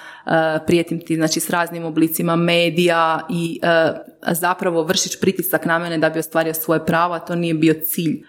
prijetim 0.66 1.00
ti 1.06 1.16
znači 1.16 1.40
s 1.40 1.50
raznim 1.50 1.86
oblicima 1.86 2.36
medija 2.36 3.26
i 3.30 3.39
e, 3.48 3.94
zapravo 4.34 4.84
vršiš 4.84 5.20
pritisak 5.20 5.66
na 5.66 5.80
mene 5.80 5.98
da 5.98 6.10
bi 6.10 6.20
ostvario 6.20 6.54
svoje 6.54 6.86
pravo, 6.86 7.14
a 7.14 7.20
to 7.20 7.36
nije 7.36 7.54
bio 7.54 7.76
cilj 7.86 8.14
e, 8.14 8.22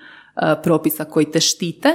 propisa 0.62 1.04
koji 1.04 1.30
te 1.30 1.40
štite. 1.40 1.92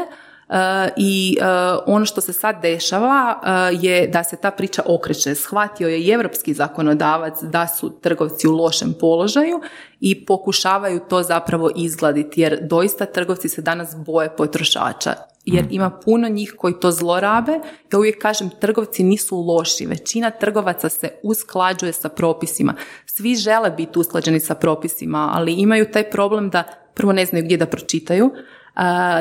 E, 0.50 0.89
I 0.98 1.38
ono 1.86 2.06
što 2.06 2.22
se 2.22 2.34
sad 2.34 2.62
dešava 2.62 3.39
je 3.72 4.08
da 4.08 4.24
se 4.24 4.36
ta 4.36 4.52
priča 4.52 4.82
okreće. 4.86 5.36
Shvatio 5.36 5.88
je 5.88 6.00
i 6.00 6.12
evropski 6.12 6.54
zakonodavac 6.54 7.43
da 7.43 7.68
su 7.68 7.89
trgovci 8.02 8.48
u 8.48 8.52
lošem 8.52 8.93
položaju 9.00 9.62
i 10.00 10.26
pokušavaju 10.26 11.00
to 11.10 11.24
zapravo 11.24 11.72
izgladiti 11.76 12.41
jer 12.41 12.60
doista 12.62 13.06
trgovci 13.06 13.50
se 13.50 13.62
danas 13.62 13.96
boje 13.96 14.36
potrošača 14.36 15.14
jer 15.46 15.64
mm. 15.64 15.68
ima 15.72 15.89
puno 15.89 16.28
njih 16.30 16.54
koji 16.58 16.74
to 16.80 16.91
zlorabe. 16.91 17.60
Ja 17.93 18.00
uvijek 18.00 18.22
kažem, 18.22 18.50
trgovci 18.60 19.04
nisu 19.04 19.38
loši. 19.38 19.86
Većina 19.86 20.30
trgovaca 20.30 20.89
se 20.89 21.10
usklađuje 21.24 21.93
sa 21.93 22.10
propisima. 22.10 22.74
Svi 23.06 23.36
žele 23.36 23.72
biti 23.72 24.00
usklađeni 24.00 24.39
sa 24.39 24.56
propisima, 24.56 25.32
ali 25.34 25.54
imaju 25.54 25.91
taj 25.91 26.10
problem 26.10 26.50
da 26.50 26.64
prvo 26.93 27.14
ne 27.14 27.26
znaju 27.26 27.46
gdje 27.46 27.58
da 27.58 27.66
pročitaju, 27.66 28.32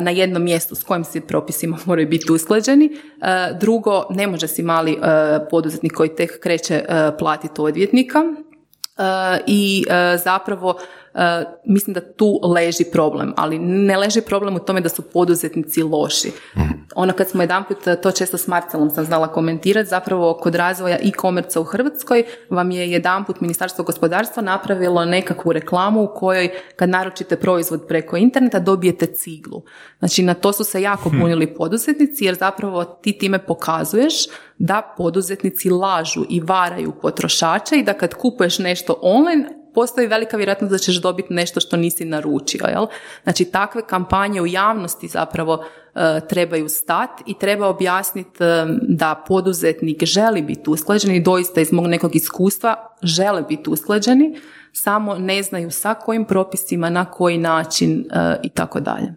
na 0.01 0.11
jednom 0.11 0.43
mjestu 0.45 0.75
s 0.75 0.85
kojim 0.85 1.05
se 1.05 1.21
propisima 1.21 1.79
moraju 1.87 2.09
biti 2.09 2.33
usklađeni. 2.33 2.91
Drugo, 3.61 4.07
ne 4.11 4.27
može 4.27 4.49
si 4.49 4.63
mali 4.63 4.99
poduzetnik 5.51 5.93
koji 5.93 6.09
tek 6.09 6.41
kreće 6.41 6.85
platiti 7.19 7.61
odvjetnika 7.61 8.23
i 9.47 9.85
zapravo 10.25 10.79
mislim 11.65 11.95
da 11.95 12.01
tu 12.01 12.41
leži 12.43 12.85
problem, 12.93 13.35
ali 13.37 13.59
ne 13.59 13.97
leži 13.97 14.21
problem 14.21 14.57
u 14.57 14.59
tome 14.59 14.81
da 14.81 14.89
su 14.89 15.03
poduzetnici 15.03 15.83
loši. 15.83 16.33
Ono 16.95 17.13
kad 17.13 17.29
smo 17.29 17.43
jedanput, 17.43 17.87
eh, 17.87 17.97
to 17.97 18.11
često 18.11 18.39
s 18.39 18.47
Marcelom 18.47 18.91
sam 18.91 19.05
znala 19.05 19.29
komentirati, 19.29 19.89
zapravo 19.89 20.35
kod 20.35 20.55
razvoja 20.55 20.97
e 20.97 21.11
commerce 21.21 21.59
u 21.59 21.65
Hrvatskoj 21.65 22.25
vam 22.51 22.71
je 22.71 22.91
jedanput 22.91 23.41
Ministarstvo 23.41 23.85
gospodarstva 23.85 24.43
napravilo 24.43 25.05
nekakvu 25.05 25.53
reklamu 25.53 26.03
u 26.03 26.09
kojoj 26.15 26.51
kad 26.77 26.89
naručite 26.89 27.37
proizvod 27.37 27.85
preko 27.89 28.17
interneta 28.17 28.59
dobijete 28.59 29.07
ciglu. 29.07 29.63
Znači 29.99 30.23
na 30.23 30.35
to 30.35 30.53
su 30.53 30.65
se 30.65 30.83
jako 30.83 31.09
hm. 31.09 31.21
punili 31.21 31.55
poduzetnici 31.55 32.25
jer 32.25 32.35
zapravo 32.35 32.85
ti 32.85 33.19
time 33.19 33.39
pokazuješ 33.39 34.15
da 34.59 34.95
poduzetnici 34.97 35.71
lažu 35.71 36.25
i 36.31 36.41
varaju 36.41 36.93
potrošače 37.03 37.77
i 37.77 37.83
da 37.83 37.93
kad 37.93 38.15
kupuješ 38.15 38.59
nešto 38.59 38.99
online 39.03 39.64
postoji 39.75 40.07
velika 40.07 40.37
vjerojatnost 40.37 40.73
da 40.73 40.79
ćeš 40.79 41.01
dobiti 41.01 41.35
nešto 41.35 41.61
što 41.61 41.77
nisi 41.77 42.05
naručio. 42.05 42.67
Jel? 42.67 42.87
Znači 43.23 43.45
takve 43.45 43.87
kampanje 43.87 44.43
u 44.43 44.47
javnosti 44.47 45.09
zapravo 45.09 45.65
e, 45.95 46.21
trebaju 46.29 46.69
stati 46.69 47.23
i 47.27 47.39
treba 47.39 47.69
objasniti 47.69 48.45
e, 48.45 48.67
da 48.83 49.25
poduzetnik 49.29 50.05
želi 50.05 50.43
biti 50.43 50.71
usklađen 50.71 51.15
i 51.15 51.23
doista 51.23 51.61
iz 51.61 51.73
mog 51.73 51.87
nekog 51.87 52.17
iskustva 52.17 52.97
žele 53.03 53.43
biti 53.43 53.71
usklađeni, 53.71 54.41
samo 54.73 55.15
ne 55.15 55.43
znaju 55.43 55.71
sa 55.71 55.95
kojim 55.95 56.25
propisima, 56.25 56.91
na 56.91 57.05
koji 57.05 57.39
način 57.39 58.05
e, 58.11 58.37
i 58.43 58.49
tako 58.49 58.81
dalje. 58.81 59.15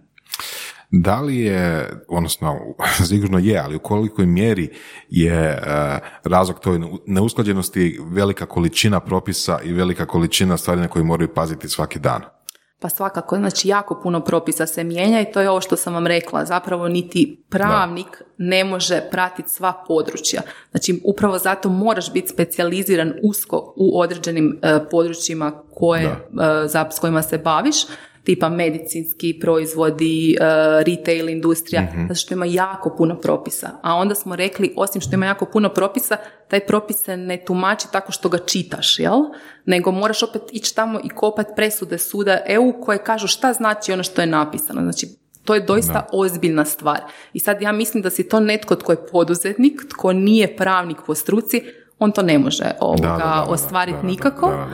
Da 0.92 1.22
li 1.22 1.40
je, 1.40 1.90
odnosno 2.08 2.60
sigurno 3.10 3.40
je, 3.40 3.60
ali 3.60 3.76
u 3.76 3.80
kolikoj 3.80 4.26
mjeri 4.26 4.70
je 5.10 5.62
uh, 5.62 6.08
razlog 6.24 6.60
toj 6.60 6.80
neusklađenosti 7.06 8.00
velika 8.12 8.46
količina 8.46 9.00
propisa 9.00 9.60
i 9.64 9.74
velika 9.74 10.06
količina 10.06 10.58
stvari 10.58 10.82
na 10.82 10.88
koje 10.88 11.04
moraju 11.04 11.34
paziti 11.34 11.70
svaki 11.70 12.00
dan? 12.00 12.22
Pa 12.80 12.90
svakako, 12.90 13.38
znači 13.38 13.68
jako 13.68 14.00
puno 14.04 14.20
propisa 14.20 14.66
se 14.66 14.84
mijenja 14.84 15.22
i 15.22 15.32
to 15.32 15.42
je 15.42 15.50
ovo 15.50 15.62
što 15.62 15.76
sam 15.76 15.94
vam 15.94 16.08
rekla. 16.08 16.46
Zapravo 16.46 16.88
niti 16.88 17.44
pravnik 17.50 18.08
ne 18.38 18.64
može 18.64 19.02
pratiti 19.12 19.50
sva 19.50 19.84
područja. 19.88 20.42
Znači 20.72 21.02
upravo 21.04 21.38
zato 21.38 21.70
moraš 21.70 22.14
biti 22.14 22.28
specijaliziran 22.28 23.14
usko 23.24 23.74
u 23.78 24.00
određenim 24.00 24.60
e, 24.62 24.80
područjima 24.92 25.52
koje, 25.74 26.06
e, 26.06 26.18
s 26.92 27.00
kojima 27.00 27.22
se 27.22 27.38
baviš 27.38 27.76
tipa 28.28 28.50
medicinski 28.50 29.40
proizvodi, 29.42 30.34
e, 30.34 30.38
retail 30.84 31.30
industrija, 31.30 31.82
mm 31.82 32.08
zato 32.08 32.20
što 32.20 32.34
ima 32.34 32.46
jako 32.46 32.96
puno 32.98 33.16
propisa. 33.16 33.70
A 33.82 33.96
onda 33.96 34.16
smo 34.16 34.36
rekli, 34.36 34.74
osim 34.76 35.02
što 35.02 35.16
ima 35.16 35.26
jako 35.26 35.46
puno 35.46 35.70
propisa, 35.70 36.18
taj 36.48 36.60
propis 36.60 36.98
se 37.04 37.18
ne 37.18 37.44
tumači 37.46 37.88
tako 37.92 38.12
što 38.12 38.30
ga 38.30 38.38
čitaš, 38.38 39.00
jel? 39.00 39.20
Nego 39.66 39.92
moraš 39.92 40.24
opet 40.24 40.42
ići 40.52 40.76
tamo 40.76 41.00
i 41.04 41.10
kopati 41.10 41.52
presude 41.56 41.98
suda 41.98 42.40
EU 42.48 42.74
koje 42.82 43.04
kažu 43.04 43.28
šta 43.28 43.54
znači 43.54 43.92
ono 43.92 44.04
što 44.04 44.22
je 44.22 44.28
napisano. 44.28 44.82
Znači, 44.82 45.08
to 45.46 45.56
je 45.56 45.62
doista 45.62 46.08
ozbiljna 46.14 46.66
stvar. 46.66 47.00
I 47.34 47.40
sad 47.40 47.62
ja 47.62 47.72
mislim 47.72 48.04
da 48.04 48.10
si 48.10 48.30
to 48.30 48.40
netko 48.40 48.76
tko 48.76 48.92
je 48.92 49.08
poduzetnik, 49.12 49.82
tko 49.90 50.14
nije 50.14 50.56
pravnik 50.58 50.98
po 51.06 51.16
struci, 51.16 51.64
on 52.00 52.12
to 52.12 52.22
ne 52.22 52.40
može 52.40 52.72
ovoga 52.80 53.46
ostvariti 53.48 54.06
nikako 54.06 54.68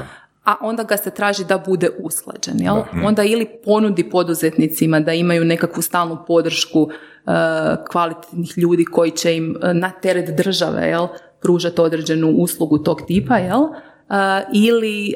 a 0.44 0.56
onda 0.62 0.84
ga 0.84 0.98
se 0.98 1.12
traži 1.12 1.46
da 1.46 1.58
bude 1.58 1.90
usklađen. 2.00 2.60
Jel? 2.60 2.76
Onda 3.06 3.24
ili 3.24 3.46
ponudi 3.66 4.10
poduzetnicima 4.10 5.00
da 5.00 5.14
imaju 5.14 5.46
nekakvu 5.46 5.82
stalnu 5.82 6.18
podršku 6.28 6.82
uh, 6.82 6.92
kvalitetnih 7.92 8.58
ljudi 8.58 8.86
koji 8.86 9.12
će 9.12 9.36
im 9.36 9.56
uh, 9.56 9.70
na 9.74 9.92
teret 9.92 10.38
države 10.38 10.88
jel, 10.88 11.08
pružati 11.42 11.82
određenu 11.82 12.30
uslugu 12.30 12.78
tog 12.78 13.02
tipa, 13.08 13.38
jel? 13.38 13.62
Ili, 14.54 15.14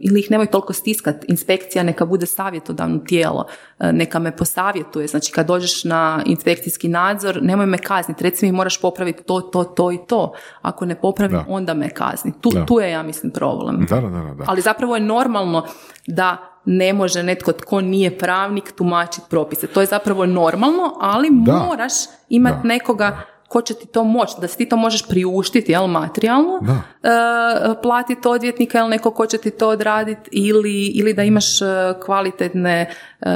ili 0.00 0.20
ih 0.20 0.30
nemoj 0.30 0.46
toliko 0.46 0.72
stiskat. 0.72 1.24
Inspekcija 1.28 1.82
neka 1.84 2.06
bude 2.06 2.26
savjetodavno 2.26 2.98
tijelo, 2.98 3.46
e, 3.78 3.92
neka 3.92 4.18
me 4.18 4.36
posavjetuje. 4.36 5.06
Znači 5.06 5.32
kad 5.32 5.46
dođeš 5.46 5.84
na 5.84 6.22
inspekcijski 6.26 6.88
nadzor, 6.88 7.38
nemoj 7.42 7.66
me 7.66 7.78
kazniti. 7.78 8.24
Recimo 8.24 8.52
mi 8.52 8.56
moraš 8.56 8.80
popraviti 8.80 9.24
to, 9.24 9.40
to, 9.40 9.64
to 9.64 9.92
i 9.92 9.98
to. 10.08 10.32
Ako 10.62 10.86
ne 10.86 10.94
popravim, 10.94 11.40
onda 11.48 11.74
me 11.74 11.90
kazni. 11.90 12.32
Tu, 12.40 12.50
tu 12.66 12.80
je, 12.80 12.90
ja 12.90 13.02
mislim, 13.02 13.32
problem. 13.32 13.86
Da, 13.88 14.00
da, 14.00 14.08
da, 14.08 14.44
Ali 14.46 14.60
zapravo 14.60 14.96
je 14.96 15.00
normalno 15.00 15.66
da 16.06 16.36
ne 16.64 16.92
može 16.92 17.22
netko 17.22 17.52
tko 17.52 17.80
nije 17.80 18.18
pravnik 18.18 18.72
tumačiti 18.76 19.26
propise. 19.30 19.66
To 19.66 19.80
je 19.80 19.86
zapravo 19.86 20.26
normalno, 20.26 20.96
ali 21.00 21.30
moraš 21.30 21.92
imati 22.28 22.66
nekoga 22.66 23.20
ko 23.54 23.62
će 23.62 23.74
ti 23.74 23.86
to 23.86 24.04
moći, 24.04 24.34
da 24.40 24.48
si 24.48 24.58
ti 24.58 24.68
to 24.68 24.76
možeš 24.76 25.06
priuštiti, 25.08 25.72
jel, 25.72 25.86
materijalno, 25.86 26.60
da. 26.60 26.72
E, 26.72 27.82
platiti 27.82 28.28
odvjetnika 28.28 28.78
ili 28.78 28.88
neko 28.88 29.10
ko 29.10 29.26
će 29.26 29.38
ti 29.38 29.50
to 29.50 29.68
odraditi 29.68 30.30
ili, 30.32 30.86
ili 30.86 31.14
da 31.14 31.22
imaš 31.22 31.62
e, 31.62 31.64
kvalitetne 32.04 32.80
e, 32.80 33.26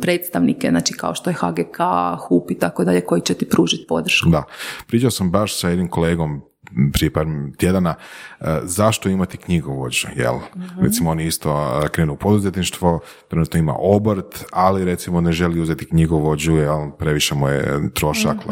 predstavnike, 0.00 0.70
znači 0.70 0.94
kao 0.94 1.14
što 1.14 1.30
je 1.30 1.34
HGK, 1.34 1.78
HUP 2.18 2.50
i 2.50 2.58
tako 2.58 2.84
dalje, 2.84 3.00
koji 3.00 3.20
će 3.20 3.34
ti 3.34 3.48
pružiti 3.48 3.86
podršku. 3.88 4.30
Da, 4.30 4.44
pričao 4.86 5.10
sam 5.10 5.30
baš 5.30 5.60
sa 5.60 5.68
jednim 5.68 5.88
kolegom 5.88 6.47
prije 6.92 7.12
par 7.12 7.26
tjedana, 7.56 7.94
e, 8.40 8.44
zašto 8.62 9.08
imati 9.08 9.36
knjigovođu, 9.36 10.08
jel? 10.16 10.34
mm 10.34 10.82
Recimo 10.82 11.10
on 11.10 11.20
isto 11.20 11.80
e, 11.84 11.88
krenu 11.88 12.12
u 12.12 12.16
poduzetništvo, 12.16 13.00
trenutno 13.28 13.58
ima 13.58 13.74
obrt, 13.78 14.44
ali 14.52 14.84
recimo 14.84 15.20
ne 15.20 15.32
želi 15.32 15.60
uzeti 15.60 15.86
knjigovođu, 15.86 16.56
jel? 16.56 16.90
Previše 16.98 17.34
mu 17.34 17.48
je 17.48 17.90
trošak, 17.94 18.36
mm 18.36 18.50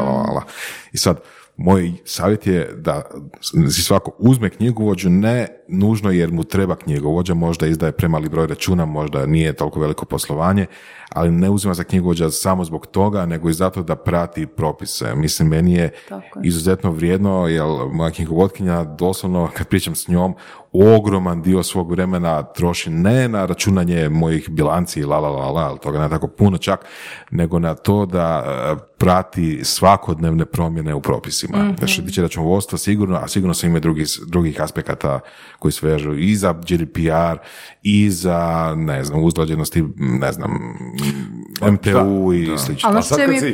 I 0.93 0.99
sad, 0.99 1.21
moj 1.57 1.93
savjet 2.05 2.47
je 2.47 2.75
da 2.77 3.03
si 3.71 3.83
svako 3.83 4.13
uzme 4.19 4.51
knjigovođu 4.51 5.11
ne 5.11 5.49
nužno 5.69 6.11
jer 6.11 6.33
mu 6.33 6.45
treba 6.45 6.77
knjigovođa, 6.77 7.35
možda 7.35 7.67
izdaje 7.67 7.93
premali 7.93 8.29
broj 8.29 8.47
računa, 8.47 8.85
možda 8.85 9.27
nije 9.27 9.53
toliko 9.53 9.81
veliko 9.81 10.05
poslovanje, 10.05 10.67
ali 11.13 11.31
ne 11.31 11.51
uzima 11.51 11.75
za 11.75 11.85
knjigovođa 11.85 12.31
samo 12.31 12.65
zbog 12.65 12.87
toga, 12.87 13.27
nego 13.27 13.51
i 13.51 13.53
zato 13.53 13.83
da 13.83 13.97
prati 13.97 14.47
propise. 14.47 15.15
Mislim, 15.15 15.49
meni 15.49 15.75
je 15.75 15.91
izuzetno 16.45 16.91
vrijedno, 16.91 17.49
jer 17.49 17.65
moja 17.93 18.11
knjigovodkinja 18.11 18.85
doslovno, 18.85 19.51
kad 19.57 19.69
pričam 19.69 19.95
s 19.95 20.09
njom, 20.09 20.35
ogroman 20.73 21.43
dio 21.43 21.63
svog 21.63 21.91
vremena 21.91 22.43
troši 22.43 22.91
ne 22.91 23.29
na 23.29 23.47
računanje 23.47 24.09
mojih 24.09 24.51
bilanci, 24.51 25.05
la 25.05 25.19
la 25.19 25.29
la 25.29 25.51
la, 25.51 25.77
toga 25.77 25.99
ne 25.99 26.09
tako 26.09 26.29
puno 26.29 26.59
čak, 26.59 26.85
nego 27.31 27.59
na 27.59 27.75
to 27.75 28.07
da 28.07 28.45
prati 28.99 29.61
svakodnevne 29.65 30.45
promjene 30.45 30.95
u 30.95 31.01
propisima. 31.01 31.59
Mm-hmm. 31.59 31.77
Znači, 31.79 32.05
tiče 32.05 32.23
računovodstva 32.23 32.79
sigurno, 32.79 33.17
a 33.17 33.29
sigurno 33.29 33.55
se 33.55 33.67
ima 33.67 33.79
drugih, 33.79 34.09
drugih 34.27 34.61
aspekata 34.61 35.21
koji 35.59 35.73
se 35.73 35.87
vežu 35.87 36.15
i 36.15 36.37
za 36.37 36.53
GDPR 36.53 37.39
i 37.83 38.11
za, 38.11 38.75
ne 38.77 39.05
znam, 39.05 39.25
uzlađenosti, 39.25 39.85
ne 39.97 40.33
znam, 40.33 40.51
MTU 41.63 42.33
i 42.33 42.47
da. 42.47 42.59
slično. 42.59 42.89
Ali 42.89 42.97
kad, 42.97 43.05
si, 43.39 43.53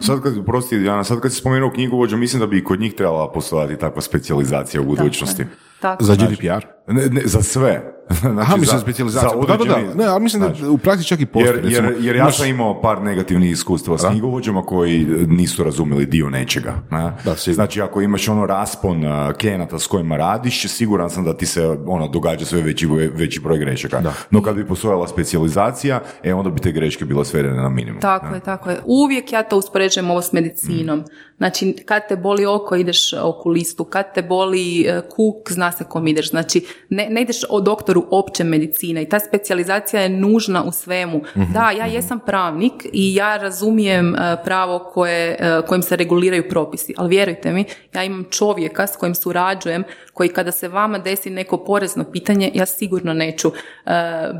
sad 0.00 0.22
kad, 0.22 0.44
prosti, 0.44 0.76
Jana, 0.76 1.04
sad 1.04 1.20
kad 1.20 1.32
si 1.32 1.38
spomenuo 1.38 1.70
knjigovođu, 1.70 2.16
mislim 2.16 2.40
da 2.40 2.46
bi 2.46 2.64
kod 2.64 2.80
njih 2.80 2.94
trebala 2.94 3.32
postojati 3.32 3.76
takva 3.76 4.02
specijalizacija 4.02 4.80
u 4.80 4.84
budućnosti. 4.84 5.44
Tako. 5.80 6.04
Za 6.04 6.14
GDPR? 6.14 6.66
Ne, 6.86 7.06
ne, 7.06 7.22
za 7.24 7.42
sve. 7.42 8.00
Znači, 8.20 8.40
Aha, 8.40 8.56
mislim 8.56 8.80
specijalizacija. 8.80 9.30
Da, 9.48 9.56
da, 9.56 9.64
da. 9.64 9.94
Ne, 9.94 10.04
ali 10.04 10.22
mislim 10.22 10.42
da 10.42 10.70
u 10.70 10.78
praksi 10.78 11.04
čak 11.04 11.20
i 11.20 11.26
postoji. 11.26 11.72
Jer, 11.72 11.84
jer, 11.84 11.94
jer 12.00 12.16
ja 12.16 12.32
sam 12.32 12.46
imao 12.46 12.80
par 12.80 13.02
negativnih 13.02 13.50
iskustva 13.50 13.98
s 13.98 14.04
knjigovođama 14.10 14.62
koji 14.62 15.06
nisu 15.28 15.64
razumjeli 15.64 16.06
dio 16.06 16.30
nečega. 16.30 16.74
Ne? 16.90 17.12
Da, 17.24 17.34
znači, 17.34 17.82
ako 17.82 18.00
imaš 18.00 18.28
ono 18.28 18.46
raspon 18.46 19.04
klijenata 19.40 19.78
s 19.78 19.86
kojima 19.86 20.16
radiš, 20.16 20.66
siguran 20.66 21.10
sam 21.10 21.24
da 21.24 21.36
ti 21.36 21.46
se 21.46 21.66
ono 21.86 22.08
događa 22.08 22.44
sve 22.44 22.62
veći, 22.62 22.86
veći 23.14 23.40
broj 23.40 23.58
grešaka. 23.58 24.00
Da. 24.00 24.12
No 24.30 24.42
kad 24.42 24.56
bi 24.56 24.66
postojala 24.66 25.08
specijalizacija, 25.08 26.00
e 26.22 26.34
onda 26.34 26.50
bi 26.50 26.60
te 26.60 26.72
greške 26.72 27.04
bile 27.04 27.24
svedene 27.24 27.62
na 27.62 27.68
minimum. 27.68 28.00
Tako 28.00 28.34
je, 28.34 28.40
tako 28.40 28.70
je. 28.70 28.80
Uvijek 28.84 29.32
ja 29.32 29.42
to 29.42 29.56
uspoređujem 29.58 29.89
uspoređujem 29.90 30.10
ovo 30.10 30.22
s 30.22 30.32
medicinom. 30.32 31.04
Znači, 31.36 31.76
kad 31.86 32.08
te 32.08 32.16
boli 32.16 32.46
oko, 32.46 32.76
ideš 32.76 33.12
okulistu, 33.12 33.84
kad 33.84 34.14
te 34.14 34.22
boli 34.22 34.82
e, 34.82 35.00
kuk, 35.00 35.52
zna 35.52 35.72
se 35.72 35.84
kom 35.84 36.06
ideš. 36.06 36.30
Znači, 36.30 36.66
ne, 36.88 37.06
ne 37.10 37.22
ideš 37.22 37.36
o 37.48 37.60
doktoru 37.60 38.06
opće 38.10 38.44
medicine. 38.44 39.02
I 39.02 39.08
ta 39.08 39.20
specijalizacija 39.20 40.02
je 40.02 40.08
nužna 40.08 40.64
u 40.64 40.72
svemu. 40.72 41.22
Da, 41.34 41.70
ja 41.70 41.86
jesam 41.86 42.20
pravnik 42.26 42.72
i 42.92 43.14
ja 43.14 43.36
razumijem 43.36 44.14
e, 44.14 44.36
pravo 44.44 44.78
koje, 44.78 45.36
e, 45.40 45.62
kojim 45.66 45.82
se 45.82 45.96
reguliraju 45.96 46.48
propisi, 46.48 46.94
ali 46.96 47.08
vjerujte 47.08 47.52
mi, 47.52 47.64
ja 47.94 48.04
imam 48.04 48.24
čovjeka 48.30 48.86
s 48.86 48.96
kojim 48.96 49.14
surađujem, 49.14 49.84
koji 50.12 50.28
kada 50.28 50.52
se 50.52 50.68
vama 50.68 50.98
desi 50.98 51.30
neko 51.30 51.64
porezno 51.64 52.04
pitanje, 52.12 52.50
ja 52.54 52.66
sigurno 52.66 53.14
neću 53.14 53.52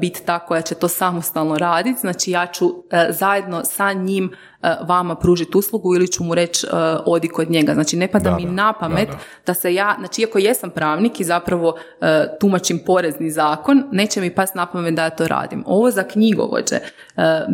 biti 0.01 0.23
ta 0.27 0.39
koja 0.39 0.63
će 0.63 0.75
to 0.75 0.89
samostalno 0.89 1.59
raditi, 1.59 2.01
znači 2.01 2.31
ja 2.31 2.47
ću 2.47 2.85
zajedno 3.11 3.65
sa 3.65 3.93
njim 3.93 4.33
vama 4.87 5.15
pružiti 5.15 5.59
uslugu 5.59 5.95
ili 5.95 6.09
ću 6.09 6.25
mu 6.25 6.35
reći 6.35 6.67
e, 6.67 6.71
odi 7.07 7.29
kod 7.29 7.51
njega. 7.51 7.75
Znači 7.75 7.97
ne 7.97 8.09
pada 8.09 8.37
mi 8.37 8.45
na 8.45 8.73
pamet 8.73 9.09
da, 9.47 9.55
se 9.55 9.75
ja, 9.75 9.97
znači 9.99 10.21
iako 10.23 10.39
jesam 10.39 10.71
pravnik 10.71 11.21
i 11.21 11.25
zapravo 11.25 11.75
e, 12.01 12.27
tumačim 12.41 12.81
porezni 12.87 13.31
zakon, 13.31 13.85
neće 13.93 14.21
mi 14.21 14.35
pas 14.35 14.55
na 14.55 14.67
pamet 14.67 14.95
da 14.95 15.05
ja 15.05 15.11
to 15.11 15.29
radim. 15.29 15.65
Ovo 15.67 15.91
za 15.91 16.03
knjigovođe 16.03 16.77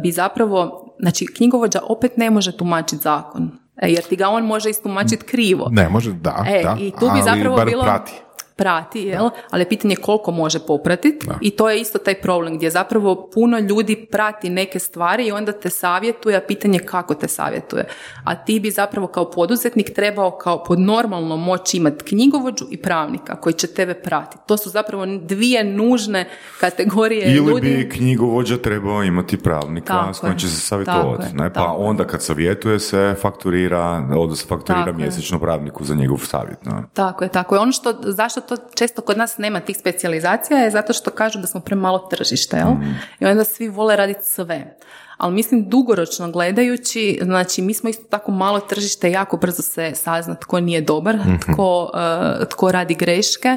bi 0.02 0.12
zapravo, 0.12 0.86
znači 1.00 1.26
knjigovođa 1.26 1.80
opet 1.88 2.16
ne 2.16 2.30
može 2.30 2.56
tumačiti 2.56 3.02
zakon. 3.02 3.50
Jer 3.82 4.04
ti 4.04 4.16
ga 4.16 4.28
on 4.28 4.44
može 4.44 4.70
istumačiti 4.70 5.24
krivo. 5.24 5.68
Ne, 5.70 5.88
može, 5.88 6.12
da, 6.12 6.44
e, 6.48 6.62
da. 6.62 6.76
I 6.80 6.90
tu 6.90 7.10
bi 7.14 7.22
zapravo 7.24 7.64
bilo... 7.64 7.82
Prati 7.82 8.12
prati, 8.56 9.00
jel? 9.00 9.28
ali 9.50 9.62
je 9.62 9.68
pitanje 9.68 9.96
koliko 9.96 10.30
može 10.30 10.58
popratiti 10.58 11.26
i 11.40 11.50
to 11.50 11.70
je 11.70 11.80
isto 11.80 11.98
taj 11.98 12.14
problem 12.14 12.56
gdje 12.56 12.70
zapravo 12.70 13.30
puno 13.34 13.58
ljudi 13.58 14.06
prati 14.10 14.50
neke 14.50 14.78
stvari 14.78 15.26
i 15.26 15.32
onda 15.32 15.52
te 15.52 15.70
savjetuje, 15.70 16.36
a 16.36 16.40
pitanje 16.40 16.78
kako 16.78 17.14
te 17.14 17.28
savjetuje. 17.28 17.88
A 18.24 18.34
ti 18.34 18.60
bi 18.60 18.70
zapravo 18.70 19.06
kao 19.06 19.30
poduzetnik 19.30 19.94
trebao 19.94 20.30
kao 20.30 20.64
pod 20.64 20.80
normalno 20.80 21.36
moći 21.36 21.76
imati 21.76 22.04
knjigovođu 22.04 22.64
i 22.70 22.76
pravnika 22.76 23.40
koji 23.40 23.52
će 23.52 23.66
tebe 23.66 23.94
pratiti. 23.94 24.42
To 24.46 24.56
su 24.56 24.70
zapravo 24.70 25.06
dvije 25.06 25.64
nužne 25.64 26.28
kategorije 26.60 27.36
Ili 27.36 27.46
ljudi. 27.46 27.76
bi 27.76 27.88
knjigovođa 27.88 28.56
trebao 28.56 29.02
imati 29.02 29.36
pravnika 29.36 30.12
s 30.14 30.20
kojim 30.20 30.38
će 30.38 30.48
se 30.48 30.60
savjetovati. 30.60 31.36
Ne? 31.36 31.52
Pa 31.52 31.74
onda 31.78 32.06
kad 32.06 32.22
savjetuje 32.22 32.78
se 32.78 33.14
fakturira, 33.20 34.08
odnosno 34.16 34.48
fakturira 34.48 34.92
mjesečno 34.92 35.38
pravniku 35.38 35.84
za 35.84 35.94
njegov 35.94 36.18
savjet. 36.18 36.64
Ne? 36.64 36.72
Tako 36.94 37.24
je, 37.24 37.30
tako 37.30 37.54
je. 37.54 37.60
Ono 37.60 37.72
što, 37.72 37.94
zašto 38.02 38.45
to 38.46 38.56
često 38.74 39.02
kod 39.02 39.18
nas 39.18 39.38
nema 39.38 39.60
tih 39.60 39.76
specijalizacija 39.76 40.58
je 40.58 40.70
zato 40.70 40.92
što 40.92 41.10
kažu 41.10 41.38
da 41.38 41.46
smo 41.46 41.60
premalo 41.60 41.98
tržište, 41.98 42.56
jel? 42.56 42.70
Mm. 42.70 42.98
I 43.20 43.26
onda 43.26 43.44
svi 43.44 43.68
vole 43.68 43.96
raditi 43.96 44.24
sve. 44.24 44.76
Ali 45.16 45.34
mislim 45.34 45.68
dugoročno 45.68 46.30
gledajući, 46.30 47.18
znači 47.22 47.62
mi 47.62 47.74
smo 47.74 47.90
isto 47.90 48.04
tako 48.10 48.32
malo 48.32 48.60
tržište, 48.60 49.10
jako 49.10 49.36
brzo 49.36 49.62
se 49.62 49.92
sazna 49.94 50.34
tko 50.34 50.60
nije 50.60 50.80
dobar, 50.80 51.16
mhm. 51.16 51.36
tko, 51.36 51.90
uh, 51.94 52.48
tko 52.48 52.72
radi 52.72 52.94
greške 52.94 53.56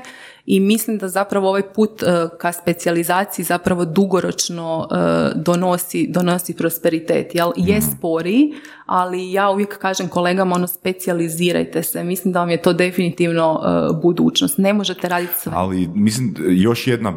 i 0.52 0.60
mislim 0.60 0.98
da 0.98 1.08
zapravo 1.08 1.50
ovaj 1.50 1.74
put 1.74 2.02
uh, 2.02 2.38
ka 2.38 2.52
specijalizaciji 2.52 3.46
zapravo 3.46 3.86
dugoročno 3.86 4.88
uh, 4.92 5.42
donosi, 5.42 6.08
donosi 6.10 6.54
prosperitet. 6.54 7.36
Jel? 7.36 7.52
Je 7.56 7.78
mhm. 7.78 7.86
sporiji, 7.98 8.54
ali 8.86 9.32
ja 9.32 9.50
uvijek 9.50 9.78
kažem 9.78 10.08
kolegama 10.08 10.56
ono 10.56 10.68
specijalizirajte 10.68 11.84
se. 11.84 12.04
Mislim 12.04 12.34
da 12.34 12.40
vam 12.40 12.50
je 12.50 12.62
to 12.62 12.74
definitivno 12.74 13.52
uh, 13.52 14.02
budućnost. 14.02 14.58
Ne 14.58 14.74
možete 14.74 15.10
raditi 15.10 15.34
sve. 15.38 15.52
Ali 15.56 15.88
mislim 15.88 16.36
još 16.50 16.88
jedna 16.88 17.14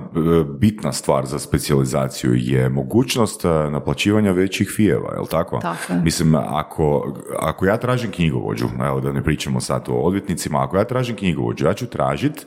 bitna 0.59 0.93
stvar 0.93 1.26
za 1.26 1.39
specijalizaciju 1.39 2.35
je 2.35 2.68
mogućnost 2.68 3.45
naplaćivanja 3.70 4.33
većih 4.33 4.72
fijeva, 4.76 5.14
jel 5.14 5.26
tako? 5.26 5.59
Tako 5.59 5.93
Mislim, 6.05 6.35
ako, 6.35 7.14
ako 7.41 7.66
ja 7.66 7.76
tražim 7.76 8.11
knjigovođu, 8.11 8.66
evo 8.87 9.01
da 9.01 9.12
ne 9.12 9.24
pričamo 9.24 9.61
sad 9.61 9.89
o 9.89 9.95
odvjetnicima, 9.95 10.64
ako 10.64 10.76
ja 10.76 10.85
tražim 10.85 11.16
knjigovođu, 11.16 11.66
ja 11.66 11.74
ću 11.74 11.87
tražiti 11.87 12.47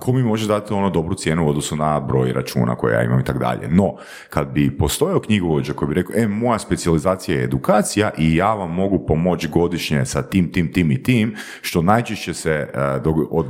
ko 0.00 0.12
mi 0.12 0.22
može 0.22 0.48
dati 0.48 0.74
ono 0.74 0.90
dobru 0.90 1.14
cijenu 1.14 1.46
u 1.46 1.48
odnosu 1.48 1.76
na 1.76 2.00
broj 2.00 2.32
računa 2.32 2.74
koje 2.74 2.94
ja 2.94 3.02
imam 3.02 3.20
i 3.20 3.24
tako 3.24 3.38
dalje. 3.38 3.68
No, 3.68 3.94
kad 4.30 4.48
bi 4.48 4.78
postojao 4.78 5.20
knjigovođa 5.20 5.72
koji 5.72 5.88
bi 5.88 5.94
rekao, 5.94 6.16
e, 6.16 6.28
moja 6.28 6.58
specijalizacija 6.58 7.38
je 7.38 7.44
edukacija 7.44 8.10
i 8.18 8.36
ja 8.36 8.54
vam 8.54 8.74
mogu 8.74 9.06
pomoći 9.06 9.48
godišnje 9.48 10.04
sa 10.04 10.22
tim, 10.22 10.52
tim, 10.52 10.72
tim 10.72 10.90
i 10.90 11.02
tim, 11.02 11.34
što 11.60 11.82
najčešće 11.82 12.34
se 12.34 12.50
e, 12.50 12.68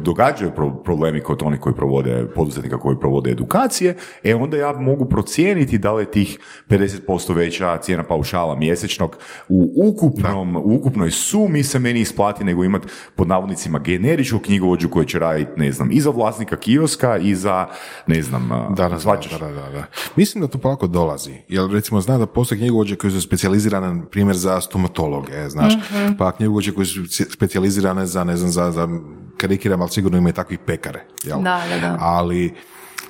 događaju 0.03 0.53
problemi 0.85 1.21
kod 1.21 1.43
onih 1.43 1.61
koji 1.61 1.75
provode, 1.75 2.27
poduzetnika 2.35 2.79
koji 2.79 2.97
provode 3.01 3.31
edukacije, 3.31 3.97
e 4.23 4.35
onda 4.35 4.57
ja 4.57 4.73
mogu 4.73 5.05
procijeniti 5.05 5.79
da 5.79 5.93
li 5.93 6.03
je 6.03 6.11
tih 6.11 6.39
50% 6.69 7.35
veća 7.35 7.77
cijena 7.77 8.03
paušala 8.03 8.57
mjesečnog 8.57 9.17
u 9.49 9.73
ukupnom, 9.77 10.57
u 10.57 10.75
ukupnoj 10.75 11.11
sumi 11.11 11.63
se 11.63 11.79
meni 11.79 12.01
isplati 12.01 12.45
nego 12.45 12.65
imati 12.65 12.89
pod 13.17 13.29
navodnicima 13.29 13.79
generičku 13.79 14.39
knjigovođu 14.39 14.89
koji 14.89 15.07
će 15.07 15.19
raditi, 15.19 15.51
ne 15.57 15.73
znam, 15.73 15.91
i 15.93 16.01
za 16.05 16.11
vlasnika 16.11 16.57
kioska 16.57 17.17
i 17.19 17.35
za, 17.35 17.67
ne 18.07 18.23
znam, 18.23 18.49
da, 18.77 18.89
da, 18.89 18.99
da, 18.99 19.39
da, 19.39 19.71
da, 19.71 19.85
Mislim 20.17 20.43
da 20.43 20.49
to 20.49 20.59
polako 20.59 20.87
dolazi, 20.87 21.35
jer 21.49 21.71
recimo 21.71 22.01
zna 22.01 22.19
da 22.19 22.27
postoje 22.27 22.59
knjigovođe 22.59 22.97
koji 22.97 23.11
su 23.11 23.21
specijalizirane, 23.21 23.95
na 23.95 24.07
primjer, 24.07 24.37
za 24.37 24.61
stomatologe, 24.61 25.49
znaš, 25.49 25.75
uh 25.75 26.05
pa 26.19 26.33
knjigovođe 26.33 26.73
koji 26.73 26.87
su 26.87 27.01
specijalizirane 27.31 28.07
za, 28.07 28.25
ne 28.25 28.37
znam, 28.37 28.51
za, 28.51 28.71
za 28.71 28.89
karikiram, 29.37 29.81
ali 29.81 29.91
sigurno 29.91 30.19
imaju 30.19 30.33
takvih 30.33 30.59
pekare, 30.67 31.05
jel? 31.25 31.43
Da, 31.43 31.63
da, 31.69 31.79
da. 31.81 31.97
Ali, 32.01 32.55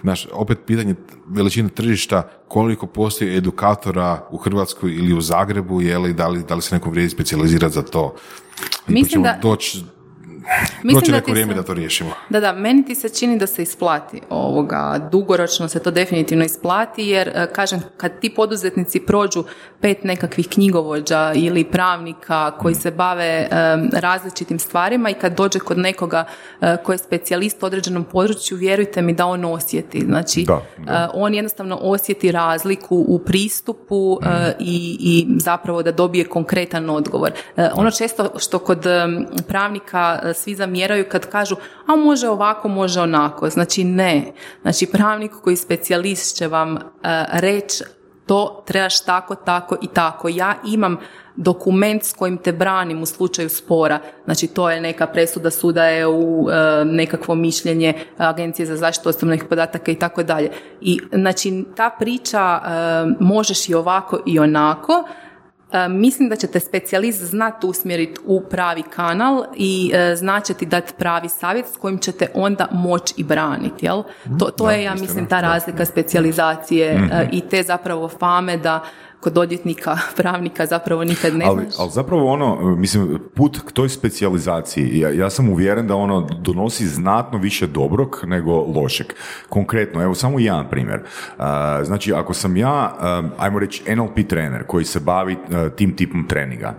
znaš, 0.03 0.27
opet 0.33 0.59
pitanje 0.67 0.95
veličine 1.29 1.69
tržišta, 1.69 2.23
koliko 2.49 2.87
postoji 2.87 3.37
edukatora 3.37 4.29
u 4.31 4.37
Hrvatskoj 4.37 4.93
ili 4.93 5.13
u 5.13 5.21
Zagrebu, 5.21 5.81
je 5.81 5.99
li, 5.99 6.13
da 6.13 6.29
li, 6.29 6.43
da 6.43 6.55
li 6.55 6.63
se 6.63 6.75
neko 6.75 6.91
vrijedi 6.91 7.11
specijalizirati 7.11 7.75
za 7.75 7.83
to? 7.83 8.15
Mislim 8.87 9.23
da... 9.23 9.39
Doći 9.43 9.85
Mislim 10.83 11.15
neko 11.15 11.31
vrijeme 11.31 11.55
da 11.55 11.63
to 11.63 11.75
riješimo. 11.75 12.11
Da, 12.29 12.41
da, 12.41 12.53
meni 12.53 12.85
ti 12.85 12.95
se 12.95 13.09
čini 13.09 13.39
da 13.39 13.47
se 13.47 13.63
isplati 13.63 14.21
ovoga, 14.31 15.09
dugoročno 15.13 15.69
se 15.69 15.83
to 15.83 15.91
definitivno 15.91 16.45
isplati, 16.45 17.03
jer 17.03 17.29
e, 17.29 17.47
kažem, 17.53 17.81
kad 17.97 18.21
ti 18.21 18.35
poduzetnici 18.35 19.01
prođu 19.01 19.45
pet 19.81 20.05
nekakvih 20.05 20.49
knjigovođa 20.49 21.33
ili 21.35 21.65
pravnika 21.65 22.51
koji 22.51 22.75
se 22.75 22.91
bave 22.91 23.49
različitim 23.93 24.59
stvarima 24.59 25.11
i 25.11 25.15
kad 25.15 25.37
dođe 25.37 25.59
kod 25.59 25.79
nekoga 25.79 26.25
uh, 26.61 26.69
koji 26.85 26.95
je 26.95 26.99
specijalist 26.99 27.63
u 27.63 27.67
određenom 27.67 28.05
području, 28.05 28.57
vjerujte 28.57 29.03
mi 29.03 29.13
da 29.13 29.27
on 29.27 29.45
osjeti. 29.45 30.01
Znači, 30.01 30.47
da, 30.79 31.11
on 31.15 31.35
jednostavno 31.35 31.79
osjeti 31.83 32.33
razliku 32.33 33.05
u 33.09 33.19
pristupu 33.19 34.19
i, 34.59 34.97
i 35.01 35.27
zapravo 35.41 35.83
da 35.83 35.93
dobije 35.93 36.25
konkretan 36.25 36.91
odgovor. 36.91 37.33
Ono 37.75 37.91
često 37.91 38.33
što 38.39 38.59
kod 38.59 38.87
pravnika 39.49 40.34
svi 40.35 40.55
zamjeraju 40.55 41.05
kad 41.09 41.31
kažu 41.31 41.57
a 41.87 41.97
može 41.97 42.29
ovako, 42.29 42.69
može 42.69 43.01
onako. 43.01 43.51
Znači 43.51 43.85
ne. 43.85 44.33
Znači 44.63 44.87
pravnik 44.87 45.33
koji 45.43 45.57
specijalist 45.57 46.37
će 46.37 46.49
vam 46.49 46.75
uh, 46.75 46.81
reći 47.33 47.85
to 48.27 48.63
trebaš 48.67 49.05
tako, 49.05 49.35
tako 49.35 49.77
i 49.83 49.87
tako. 49.87 50.29
Ja 50.29 50.55
imam 50.67 50.99
dokument 51.37 52.05
s 52.05 52.13
kojim 52.13 52.37
te 52.37 52.53
branim 52.53 53.03
u 53.03 53.07
slučaju 53.07 53.49
spora. 53.49 53.99
Znači 54.25 54.47
to 54.47 54.71
je 54.71 54.81
neka 54.81 55.07
presuda 55.07 55.51
suda 55.51 55.85
je 55.85 56.07
u 56.07 56.49
e, 56.51 56.85
nekakvo 56.85 57.35
mišljenje 57.35 57.95
Agencije 58.19 58.67
za 58.67 58.77
zaštitu 58.77 59.09
osobnih 59.09 59.45
podataka 59.49 59.93
i 59.93 59.99
tako 59.99 60.23
dalje. 60.23 60.51
I 60.81 61.01
znači 61.13 61.65
ta 61.77 61.91
priča 61.99 62.61
e, 62.65 62.69
možeš 63.21 63.69
i 63.69 63.75
ovako 63.75 64.21
i 64.27 64.39
onako, 64.39 65.05
E, 65.24 65.24
mislim 65.89 66.29
da 66.29 66.37
ćete 66.37 66.61
specijalist 66.61 67.23
znati 67.23 67.67
usmjeriti 67.67 68.21
u 68.25 68.41
pravi 68.41 68.83
kanal 68.83 69.45
i 69.57 69.91
e, 69.95 70.17
značiti 70.17 70.67
dati 70.67 70.93
pravi 70.99 71.29
savjet 71.29 71.67
s 71.67 71.77
kojim 71.77 71.99
ćete 71.99 72.27
onda 72.35 72.69
moći 72.73 73.15
i 73.17 73.25
braniti. 73.25 73.87
Jel? 73.87 74.03
To, 74.39 74.51
to 74.51 74.71
je, 74.71 74.83
ja 74.83 74.95
mislim, 74.95 75.27
ta 75.27 75.41
razlika 75.41 75.85
specijalizacije 75.85 76.93
e, 76.93 76.99
mhm. 76.99 77.15
i 77.33 77.41
te 77.41 77.63
zapravo 77.63 78.09
fame 78.09 78.57
da 78.57 78.85
kod 79.25 79.39
odvjetnika, 79.39 79.99
pravnika 80.17 80.67
zapravo 80.67 81.05
nikad 81.05 81.37
ne 81.37 81.45
ali, 81.49 81.67
Ali 81.79 81.91
zapravo 81.91 82.33
ono, 82.33 82.77
mislim, 82.77 83.19
put 83.35 83.61
k 83.67 83.73
toj 83.73 83.89
specijalizaciji, 83.89 84.99
ja, 84.99 85.11
ja 85.11 85.31
sam 85.31 85.49
uvjeren 85.49 85.87
da 85.87 85.97
ono 85.97 86.21
donosi 86.21 86.87
znatno 86.87 87.39
više 87.39 87.67
dobrog 87.67 88.21
nego 88.27 88.53
lošeg. 88.53 89.07
Konkretno, 89.49 90.03
evo 90.03 90.15
samo 90.15 90.39
jedan 90.39 90.71
primjer. 90.71 91.01
znači, 91.85 92.13
ako 92.13 92.35
sam 92.35 92.57
ja, 92.57 92.97
ajmo 93.39 93.59
reći, 93.59 93.95
NLP 93.95 94.29
trener 94.29 94.67
koji 94.67 94.85
se 94.85 95.01
bavi 95.01 95.37
tim 95.77 95.97
tipom 95.97 96.29
treninga, 96.29 96.75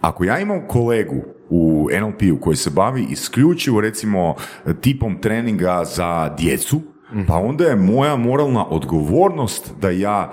ako 0.00 0.24
ja 0.24 0.38
imam 0.38 0.60
kolegu 0.68 1.22
u 1.50 1.88
NLP-u 2.00 2.40
koji 2.40 2.56
se 2.56 2.70
bavi 2.70 3.06
isključivo 3.10 3.80
recimo 3.80 4.34
tipom 4.80 5.20
treninga 5.20 5.84
za 5.84 6.34
djecu, 6.38 6.80
pa 7.28 7.34
onda 7.34 7.64
je 7.64 7.76
moja 7.76 8.16
moralna 8.16 8.66
odgovornost 8.66 9.72
da 9.80 9.90
ja 9.90 10.32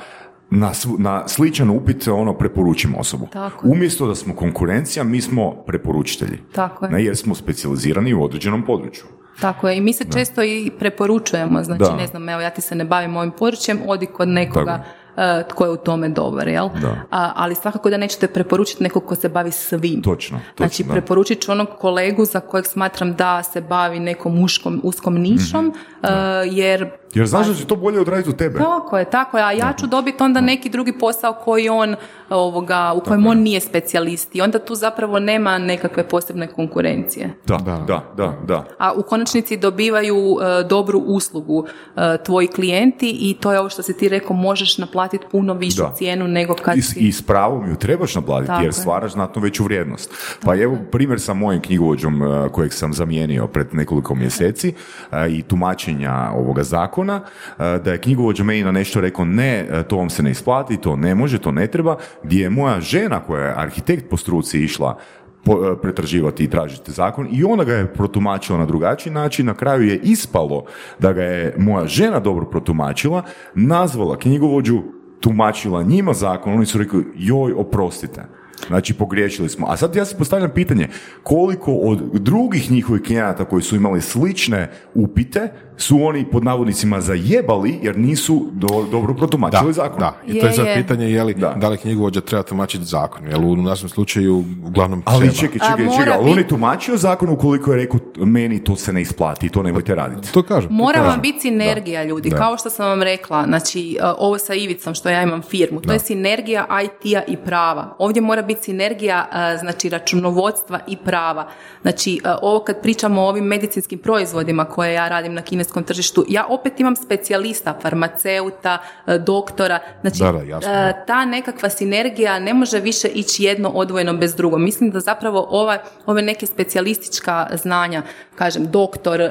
na, 0.52 0.72
na 0.98 1.28
sličan 1.28 1.70
upit 1.70 2.08
ono 2.08 2.34
preporučimo 2.34 2.98
osobu. 2.98 3.28
Tako 3.34 3.68
Umjesto 3.68 4.08
da 4.08 4.16
smo 4.16 4.36
konkurencija, 4.36 5.04
mi 5.04 5.22
smo 5.22 5.52
preporučitelji. 5.52 6.38
Tako 6.52 6.86
je. 6.86 6.92
Ne, 6.92 7.04
jer 7.04 7.18
smo 7.18 7.36
specijalizirani 7.36 8.14
u 8.14 8.24
određenom 8.24 8.66
području. 8.66 9.04
Tako 9.42 9.70
je, 9.70 9.78
i 9.78 9.82
mi 9.82 9.94
se 9.94 10.06
često 10.14 10.44
i 10.44 10.72
preporučujemo, 10.80 11.64
znači 11.64 11.84
ne 11.98 12.08
znam, 12.08 12.30
evo 12.30 12.42
ja 12.42 12.50
ti 12.50 12.62
se 12.62 12.76
ne 12.76 12.86
bavim 12.86 13.18
ovim 13.18 13.32
područjem, 13.32 13.80
odi 13.88 14.06
kod 14.06 14.28
nekoga 14.28 14.84
e, 15.18 15.44
tko 15.50 15.66
je 15.66 15.72
u 15.72 15.78
tome 15.78 16.10
dobar, 16.10 16.48
jel? 16.48 16.70
Da. 16.82 16.96
A, 17.12 17.32
ali 17.36 17.56
svakako 17.56 17.90
da 17.90 17.98
nećete 17.98 18.28
preporučiti 18.28 18.84
nekog 18.84 19.06
ko 19.06 19.16
se 19.16 19.30
bavi 19.30 19.52
svim. 19.52 20.02
Točno, 20.02 20.38
točno, 20.40 20.40
Znači, 20.58 20.84
da. 20.84 20.92
preporučit 20.94 21.42
ću 21.42 21.52
onog 21.52 21.68
kolegu 21.80 22.26
za 22.26 22.40
kojeg 22.40 22.66
smatram 22.66 23.14
da 23.14 23.44
se 23.44 23.62
bavi 23.62 24.00
nekom 24.00 24.44
uškom, 24.44 24.82
uskom 24.84 25.16
nišom, 25.16 25.66
Mhm. 25.66 25.78
e, 26.04 26.10
jer 26.52 26.90
Jer 27.14 27.28
znaš 27.28 27.48
da 27.48 27.54
će 27.54 27.66
to 27.66 27.76
bolje 27.76 28.00
odraditi 28.00 28.30
u 28.30 28.34
tebe. 28.34 28.60
tako 28.60 28.98
je, 28.98 29.06
tako 29.06 29.38
je, 29.38 29.44
a 29.44 29.52
ja 29.52 29.74
ću 29.80 29.88
dobiti 29.88 30.24
onda 30.24 30.42
neki 30.42 30.70
drugi 30.70 30.92
posao 31.00 31.34
koji 31.34 31.70
on, 31.70 31.96
ovoga, 32.30 32.94
u 32.96 33.00
kojem 33.00 33.28
on 33.28 33.38
nije 33.38 33.60
specijalist 33.60 34.36
i 34.36 34.42
onda 34.42 34.60
tu 34.60 34.76
zapravo 34.76 35.20
nema 35.20 35.58
nekakve 35.58 36.08
posebne 36.08 36.48
konkurencije. 36.48 37.30
Da, 37.48 37.58
Da. 37.58 37.78
da, 37.88 38.04
da, 38.18 38.34
da. 38.48 38.66
A 38.78 38.92
u 38.94 39.02
konačnici 39.04 39.58
dobivaju 39.58 40.16
e, 40.18 40.64
dobru 40.64 41.00
uslugu 41.00 41.66
e, 41.96 42.18
tvoji 42.26 42.48
klijenti 42.48 43.18
i 43.22 43.38
to 43.40 43.52
je 43.52 43.60
ovo 43.60 43.70
što 43.70 43.82
si 43.84 43.98
ti 43.98 44.10
rekao, 44.10 44.36
možeš 44.36 44.78
naplatiti 44.78 45.26
puno 45.32 45.54
višu 45.54 45.82
Da. 45.82 45.94
cijenu 45.96 46.28
nego 46.28 46.56
kad 46.56 46.78
I, 46.78 46.82
si... 46.82 47.00
I 47.00 47.12
s 47.12 47.22
pravom 47.22 47.70
ju 47.70 47.76
trebaš 47.76 48.16
naplatiti 48.16 48.48
Tako 48.48 48.62
jer 48.62 48.70
je. 48.70 48.74
stvaraš 48.74 49.12
znatno 49.12 49.42
veću 49.42 49.64
vrijednost. 49.64 50.14
Pa 50.44 50.56
evo 50.56 50.78
primjer 50.92 51.22
sa 51.22 51.34
mojim 51.34 51.62
knjigovođom 51.62 52.22
uh, 52.22 52.52
kojeg 52.52 52.74
sam 52.74 52.94
zamijenio 52.94 53.48
pred 53.48 53.68
nekoliko 53.74 54.16
mjeseci 54.16 54.74
uh, 55.12 55.18
i 55.30 55.42
tumačenja 55.42 56.32
ovoga 56.36 56.64
zakona, 56.64 56.99
uh, 57.04 57.64
da 57.84 57.92
je 57.92 57.98
knjigovođa 57.98 58.44
meni 58.44 58.64
na 58.64 58.72
nešto 58.72 59.02
rekao 59.02 59.26
ne, 59.26 59.68
uh, 59.70 59.88
to 59.88 59.98
vam 59.98 60.10
se 60.10 60.24
ne 60.24 60.32
isplati, 60.32 60.78
to 60.78 60.96
ne 60.96 61.16
može, 61.16 61.38
to 61.38 61.52
ne 61.52 61.68
treba, 61.68 61.98
gdje 62.24 62.42
je 62.42 62.50
moja 62.50 62.82
žena 62.82 63.20
koja 63.20 63.46
je 63.46 63.54
arhitekt 63.58 64.10
po 64.10 64.18
struci 64.18 64.64
išla 64.64 64.98
uh, 65.46 65.56
pretraživati 65.82 66.44
i 66.44 66.50
tražiti 66.50 66.92
zakon 66.92 67.28
i 67.32 67.44
ona 67.44 67.64
ga 67.64 67.74
je 67.74 67.94
protumačila 67.94 68.60
na 68.60 68.66
drugačiji 68.66 69.14
način, 69.14 69.46
na 69.46 69.54
kraju 69.54 69.88
je 69.88 70.00
ispalo 70.00 70.66
da 71.00 71.14
ga 71.14 71.24
je 71.24 71.56
moja 71.58 71.88
žena 71.88 72.20
dobro 72.20 72.46
protumačila, 72.46 73.24
nazvala 73.56 74.18
knjigovođu 74.18 74.82
tumačila 75.20 75.84
njima 75.84 76.14
zakon, 76.14 76.54
oni 76.54 76.66
su 76.66 76.78
rekli, 76.78 77.06
joj, 77.16 77.54
oprostite. 77.54 78.24
Znači, 78.68 78.94
pogriješili 78.94 79.50
smo. 79.50 79.68
A 79.70 79.78
sad 79.78 79.96
ja 79.96 80.06
se 80.06 80.18
postavljam 80.18 80.52
pitanje, 80.56 80.88
koliko 81.24 81.74
od 81.74 82.00
drugih 82.14 82.72
njihovih 82.72 83.02
klijenata 83.02 83.46
koji 83.46 83.64
su 83.64 83.76
imali 83.76 84.02
slične 84.02 84.72
upite, 84.94 85.52
su 85.80 86.00
oni 86.02 86.26
pod 86.26 86.44
navodnicima 86.44 87.02
zajebali 87.02 87.80
jer 87.82 87.98
nisu 87.98 88.46
do- 88.52 88.86
dobro 88.92 89.14
protumačili 89.14 89.66
Da, 89.66 89.74
zakon. 89.74 90.00
da. 90.00 90.16
I 90.28 90.32
to 90.32 90.46
je 90.46 90.50
Je, 90.50 90.54
sad 90.54 90.66
je. 90.66 90.76
pitanje 90.76 91.06
je 91.06 91.24
li, 91.24 91.34
Da. 91.34 91.50
da 91.50 91.70
li 91.70 91.78
knjigovođa 91.78 92.22
treba 92.22 92.44
tumačiti 92.44 92.86
zakon, 92.86 93.26
jer 93.26 93.38
u 93.38 93.56
našem 93.56 93.90
slučaju 93.90 94.44
uglavnom 94.64 95.02
Ali 95.06 95.20
treba. 95.20 95.34
čekaj, 95.34 95.60
A 95.62 95.68
čekaj, 95.68 95.86
mora 95.86 95.98
čekaj, 95.98 96.14
ali 96.14 96.32
on 96.32 96.38
je 96.38 96.48
tumačio 96.48 96.98
zakon 96.98 97.30
ukoliko 97.30 97.72
je 97.72 97.78
rekao 97.78 98.00
meni 98.18 98.64
to 98.64 98.76
se 98.76 98.94
ne 98.94 99.02
isplati, 99.02 99.50
to 99.50 99.64
nemojte 99.64 99.96
raditi. 99.96 100.34
To 100.34 100.44
kažem. 100.44 100.70
Mora 100.74 101.02
vam 101.02 101.22
biti 101.22 101.40
sinergija, 101.40 102.04
ljudi. 102.04 102.30
Da. 102.30 102.38
Kao 102.38 102.58
što 102.58 102.70
sam 102.70 102.88
vam 102.88 103.02
rekla, 103.02 103.44
znači, 103.44 103.98
uh, 104.00 104.10
ovo 104.18 104.38
sa 104.38 104.54
Ivicom, 104.54 104.94
što 104.94 105.10
ja 105.10 105.24
imam 105.24 105.42
firmu, 105.42 105.82
to 105.82 105.94
je 105.94 106.00
sinergija 106.00 106.68
IT-a 106.84 107.22
i 107.28 107.38
prava. 107.38 107.96
Ovdje 108.00 108.22
mora 108.22 108.42
biti 108.42 108.64
sinergija, 108.64 109.28
uh, 109.30 109.60
znači, 109.60 109.90
računovodstva 109.90 110.80
i 110.88 110.98
prava. 110.98 111.48
Znači, 111.82 112.20
uh, 112.24 112.32
ovo 112.42 112.60
kad 112.60 112.82
pričamo 112.82 113.22
o 113.22 113.28
ovim 113.28 113.44
medicinskim 113.46 114.00
proizvodima 114.00 114.66
koje 114.66 114.94
ja 114.94 115.08
radim 115.08 115.34
na 115.34 115.42
kineskom 115.42 115.69
tržištu, 115.84 116.26
ja 116.28 116.46
opet 116.50 116.80
imam 116.80 116.96
specijalista, 116.96 117.80
farmaceuta, 117.82 118.78
uh, 119.08 119.14
doktora. 119.16 119.80
Znači, 120.02 120.20
Da, 120.20 120.32
da, 120.32 120.42
jasno. 120.42 120.72
uh, 120.72 121.06
ta 121.08 121.26
nekakva 121.26 121.70
sinergija 121.70 122.40
ne 122.40 122.54
može 122.54 122.80
više 122.80 123.08
ići 123.08 123.44
jedno 123.44 123.70
odvojeno 123.70 124.14
bez 124.14 124.36
drugo. 124.36 124.58
Mislim 124.58 124.92
da 124.92 125.00
zapravo 125.00 125.48
ova, 125.50 125.78
ove 126.06 126.22
neke 126.22 126.46
specijalistička 126.46 127.48
znanja, 127.54 128.04
kažem, 128.36 128.72
doktor, 128.72 129.22
uh, 129.22 129.28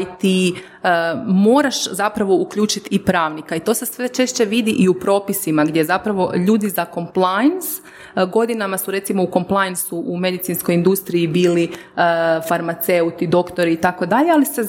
IT, 0.00 0.54
moraš 1.26 1.90
zapravo 1.90 2.34
uključiti 2.34 2.88
i 2.90 3.04
pravnika 3.04 3.56
i 3.56 3.60
to 3.60 3.74
se 3.74 3.86
sve 3.86 4.08
češće 4.08 4.44
vidi 4.44 4.70
i 4.70 4.88
u 4.88 4.94
propisima 4.94 5.64
gdje 5.64 5.84
zapravo 5.84 6.32
ljudi 6.46 6.68
za 6.68 6.86
compliance 6.94 7.68
godinama 8.26 8.78
su 8.78 8.90
recimo 8.90 9.22
u 9.22 9.30
compliance 9.32 9.86
u 9.90 10.16
medicinskoj 10.16 10.74
industriji 10.74 11.26
bili 11.26 11.68
uh, 11.72 12.02
farmaceuti, 12.48 13.26
doktori 13.26 13.72
i 13.72 13.76
tako 13.76 14.06
dalje, 14.06 14.30
ali 14.30 14.44
se 14.44 14.66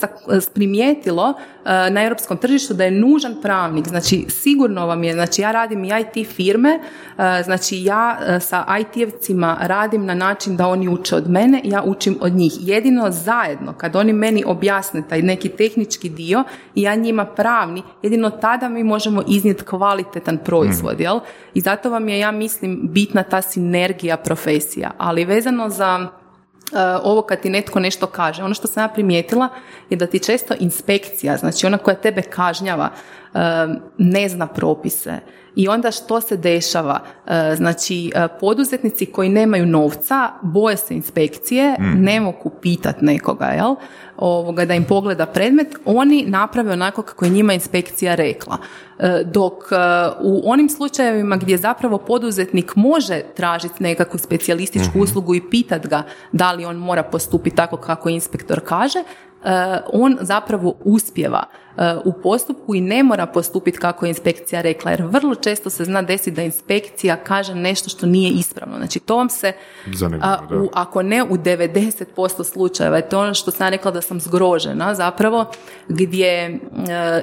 primijetilo 0.53 1.23
uh, 1.23 1.65
na 1.65 2.03
europskom 2.03 2.37
tržištu 2.37 2.73
da 2.73 2.83
je 2.83 2.91
nužan 2.91 3.35
pravnik. 3.41 3.87
Znači 3.87 4.25
sigurno 4.27 4.85
vam 4.85 5.03
je, 5.03 5.13
znači 5.13 5.41
ja 5.41 5.51
radim 5.51 5.83
i 5.83 5.89
IT 5.89 6.27
firme, 6.27 6.79
uh, 6.79 7.23
znači 7.43 7.83
ja 7.83 8.17
sa 8.39 8.65
IT-evcima 8.79 9.57
radim 9.59 10.05
na 10.05 10.13
način 10.13 10.57
da 10.57 10.67
oni 10.67 10.89
uče 10.89 11.15
od 11.15 11.29
mene, 11.29 11.61
ja 11.63 11.83
učim 11.85 12.17
od 12.21 12.33
njih. 12.33 12.53
Jedino 12.59 13.11
zajedno, 13.11 13.73
kad 13.73 13.95
oni 13.95 14.13
meni 14.13 14.43
objasne 14.47 15.03
taj 15.09 15.21
neki 15.21 15.49
tehnički 15.49 16.09
dio 16.09 16.43
i 16.75 16.81
ja 16.81 16.95
njima 16.95 17.25
pravni, 17.25 17.83
jedino 18.01 18.29
tada 18.29 18.69
mi 18.69 18.83
možemo 18.83 19.23
iznijeti 19.27 19.63
kvalitetan 19.63 20.37
proizvod, 20.37 20.99
jel? 20.99 21.19
I 21.53 21.61
zato 21.61 21.89
vam 21.89 22.09
je, 22.09 22.19
ja 22.19 22.31
mislim, 22.31 22.79
bitna 22.83 23.23
ta 23.23 23.38
sinergija 23.41 24.17
profesija. 24.17 24.91
Ali 24.97 25.25
vezano 25.25 25.69
za 25.69 26.07
Uh, 26.71 26.77
ovo 27.03 27.21
kad 27.21 27.41
ti 27.41 27.49
netko 27.49 27.79
nešto 27.79 28.07
kaže. 28.07 28.43
Ono 28.43 28.53
što 28.53 28.67
sam 28.67 28.83
ja 28.83 28.87
primijetila 28.87 29.49
je 29.89 29.97
da 29.97 30.07
ti 30.07 30.19
često 30.19 30.53
inspekcija, 30.59 31.37
znači 31.37 31.65
ona 31.65 31.77
koja 31.77 31.95
tebe 31.95 32.21
kažnjava, 32.21 32.89
uh, 33.33 33.39
ne 33.97 34.29
zna 34.29 34.47
propise. 34.47 35.19
I 35.55 35.67
onda 35.67 35.91
što 35.91 36.21
se 36.21 36.37
dešava? 36.37 36.99
Uh, 37.25 37.31
Znači, 37.55 38.11
poduzetnici 38.39 39.05
koji 39.05 39.29
nemaju 39.29 39.65
novca, 39.65 40.29
boje 40.41 40.77
se 40.77 40.93
inspekcije, 40.93 41.75
ne 41.79 42.21
mogu 42.21 42.51
pitat 42.61 43.01
nekoga, 43.01 43.45
jel? 43.45 43.75
Ovoga, 44.21 44.65
da 44.65 44.73
im 44.73 44.83
pogleda 44.83 45.25
predmet, 45.25 45.75
oni 45.85 46.25
naprave 46.27 46.73
onako 46.73 47.01
kako 47.01 47.25
je 47.25 47.31
njima 47.31 47.53
inspekcija 47.53 48.15
rekla. 48.15 48.57
E, 48.99 49.23
Dok 49.25 49.53
e, 49.71 49.75
u 50.21 50.41
onim 50.51 50.69
slučajevima 50.69 51.37
gdje 51.37 51.57
zapravo 51.57 51.97
poduzetnik 51.97 52.75
može 52.75 53.21
tražiti 53.35 53.83
nekakvu 53.83 54.17
specijalističku 54.19 54.99
uslugu 54.99 55.35
i 55.35 55.49
pitat 55.49 55.87
ga 55.87 56.03
da 56.31 56.51
li 56.51 56.65
on 56.65 56.75
mora 56.75 57.03
postupiti 57.03 57.55
tako 57.55 57.77
kako 57.77 58.09
inspektor 58.09 58.61
kaže, 58.65 58.99
e, 58.99 59.05
on 59.93 60.17
zapravo 60.21 60.75
uspjeva 60.83 61.43
u 62.05 62.13
postupku 62.13 62.75
i 62.75 62.81
ne 62.81 63.03
mora 63.03 63.25
postupiti 63.25 63.77
kako 63.77 64.05
je 64.05 64.09
inspekcija 64.09 64.61
rekla, 64.61 64.91
jer 64.91 65.01
vrlo 65.01 65.35
često 65.35 65.69
se 65.69 65.85
zna 65.85 66.01
desiti 66.01 66.31
da 66.31 66.41
inspekcija 66.41 67.15
kaže 67.15 67.55
nešto 67.55 67.89
što 67.89 68.05
nije 68.05 68.31
ispravno. 68.31 68.77
Znači 68.77 68.99
to 68.99 69.15
vam 69.15 69.29
se, 69.29 69.53
Zanimljivo, 69.93 70.27
a, 70.27 70.37
u, 70.55 70.69
ako 70.73 71.01
ne 71.01 71.23
u 71.23 71.37
90% 71.37 72.43
slučajeva, 72.43 72.97
je 72.97 73.09
to 73.09 73.19
ono 73.19 73.33
što 73.33 73.51
sam 73.51 73.69
rekla 73.69 73.91
da 73.91 74.01
sam 74.01 74.19
zgrožena 74.19 74.95
zapravo, 74.95 75.45
gdje 75.87 76.27
e, 76.27 76.59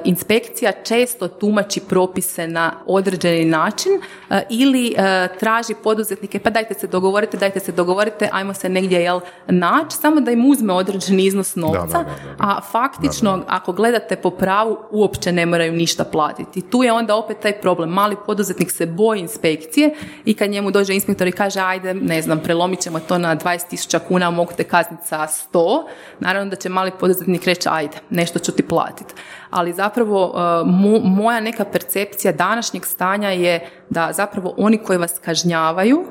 inspekcija 0.05 0.71
često 0.83 1.27
tumači 1.27 1.79
propise 1.79 2.47
na 2.47 2.73
određeni 2.85 3.45
način 3.45 3.91
e, 4.29 4.41
ili 4.49 4.93
e, 4.97 5.27
traži 5.39 5.73
poduzetnike, 5.83 6.39
pa 6.39 6.49
dajte 6.49 6.73
se 6.73 6.87
dogovorite, 6.87 7.37
dajte 7.37 7.59
se 7.59 7.71
dogovorite, 7.71 8.29
ajmo 8.31 8.53
se 8.53 8.69
negdje 8.69 8.99
jel 8.99 9.19
naći, 9.47 9.97
samo 9.97 10.21
da 10.21 10.31
im 10.31 10.45
uzme 10.45 10.73
određeni 10.73 11.25
iznos 11.25 11.55
novca, 11.55 11.97
da, 11.97 12.03
da, 12.03 12.03
da. 12.03 12.35
a 12.39 12.61
faktično 12.61 13.43
ako 13.47 13.71
gledate 13.71 14.15
po 14.15 14.29
pravu 14.47 14.77
uopće 14.91 15.31
ne 15.31 15.45
moraju 15.45 15.73
ništa 15.73 16.03
platiti. 16.03 16.61
Tu 16.61 16.83
je 16.83 16.91
onda 16.91 17.15
opet 17.15 17.39
taj 17.39 17.61
problem. 17.61 17.89
Mali 17.89 18.15
poduzetnik 18.25 18.71
se 18.71 18.85
boji 18.85 19.19
inspekcije 19.19 19.95
i 20.25 20.33
kad 20.33 20.49
njemu 20.49 20.71
dođe 20.71 20.93
inspektor 20.93 21.27
i 21.27 21.31
kaže 21.31 21.59
ajde, 21.59 21.93
ne 21.93 22.21
znam, 22.21 22.39
prelomit 22.39 22.79
ćemo 22.79 22.99
to 22.99 23.17
na 23.17 23.35
20.000 23.35 23.99
kuna, 24.07 24.31
mogu 24.31 24.51
te 24.57 24.63
kazniti 24.63 25.07
sa 25.07 25.27
100, 25.53 25.83
naravno 26.19 26.49
da 26.49 26.55
će 26.55 26.69
mali 26.69 26.91
poduzetnik 26.99 27.45
reći 27.45 27.69
ajde, 27.71 27.97
nešto 28.09 28.39
ću 28.39 28.51
ti 28.51 28.63
platiti. 28.63 29.13
Ali 29.49 29.73
zapravo 29.73 30.33
mo- 30.65 31.03
moja 31.03 31.39
neka 31.39 31.65
percepcija 31.65 32.33
današnjeg 32.33 32.85
stanja 32.85 33.29
je 33.29 33.69
da 33.89 34.09
zapravo 34.13 34.53
oni 34.57 34.77
koji 34.77 34.99
vas 34.99 35.19
kažnjavaju 35.25 36.05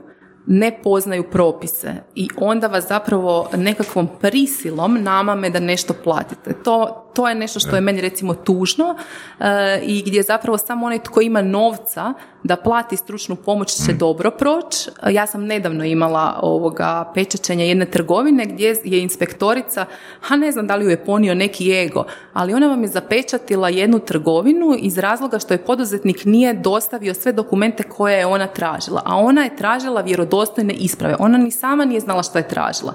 ne 0.47 0.79
poznaju 0.83 1.31
propise 1.31 1.95
i 2.15 2.29
onda 2.37 2.67
vas 2.67 2.89
zapravo 2.89 3.49
nekakvom 3.57 4.09
prisilom 4.21 5.03
namame 5.03 5.51
da 5.51 5.61
nešto 5.61 5.95
platite. 6.05 6.53
To, 6.65 7.07
to 7.15 7.29
je 7.29 7.35
nešto 7.35 7.61
što 7.61 7.77
je 7.77 7.81
meni 7.81 8.01
recimo 8.01 8.35
tužno 8.35 8.97
e, 9.41 9.81
i 9.83 10.03
gdje 10.07 10.23
zapravo 10.23 10.59
samo 10.59 10.87
onaj 10.87 10.99
tko 10.99 11.21
ima 11.21 11.43
novca 11.43 12.15
da 12.43 12.57
plati 12.57 12.97
stručnu 12.97 13.37
pomoć 13.37 13.87
će 13.87 13.93
dobro 13.93 14.31
proći. 14.31 14.91
Ja 15.11 15.27
sam 15.27 15.45
nedavno 15.45 15.85
imala 15.85 16.39
ovoga 16.43 17.11
pečačenja 17.15 17.65
jedne 17.65 17.87
trgovine 17.87 18.47
gdje 18.47 18.77
je 18.85 19.03
inspektorica, 19.03 19.87
a 20.29 20.37
ne 20.37 20.53
znam 20.53 20.67
da 20.67 20.77
li 20.77 20.85
ju 20.85 20.91
je 20.91 21.05
ponio 21.05 21.35
neki 21.35 21.73
ego, 21.73 22.05
ali 22.33 22.55
ona 22.55 22.67
vam 22.69 22.83
je 22.83 22.89
zapečatila 22.89 23.69
jednu 23.69 23.99
trgovinu 23.99 24.77
iz 24.79 24.99
razloga 24.99 25.39
što 25.39 25.55
je 25.55 25.65
poduzetnik 25.65 26.25
nije 26.25 26.55
dostavio 26.55 27.15
sve 27.15 27.33
dokumente 27.33 27.83
koje 27.83 28.19
je 28.19 28.27
ona 28.27 28.47
tražila, 28.47 29.03
a 29.05 29.17
ona 29.17 29.45
je 29.45 29.57
tražila 29.57 30.01
vjerodostojne 30.37 30.75
isprave. 30.75 31.17
Ona 31.19 31.39
ni 31.39 31.51
sama 31.51 31.85
nije 31.85 32.01
znala 32.01 32.23
što 32.23 32.39
je 32.39 32.49
tražila. 32.49 32.95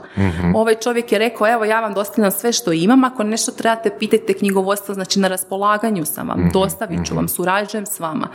Ovaj 0.55 0.75
čovjek 0.75 1.11
je 1.11 1.19
rekao, 1.19 1.47
evo 1.47 1.65
ja 1.65 1.81
vam 1.81 1.93
dostavljam 1.93 2.31
sve 2.31 2.51
što 2.51 2.71
imam, 2.71 3.03
ako 3.03 3.23
nešto 3.23 3.51
trebate 3.51 3.89
pitajte 3.99 4.33
knjigovodstvo, 4.33 4.93
znači 4.93 5.19
na 5.19 5.27
raspolaganju 5.27 6.05
sam 6.05 6.27
vam, 6.27 6.49
dostavit 6.53 7.05
ću 7.05 7.15
vam, 7.15 7.27
surađujem 7.27 7.85
s 7.85 7.99
vama. 7.99 8.27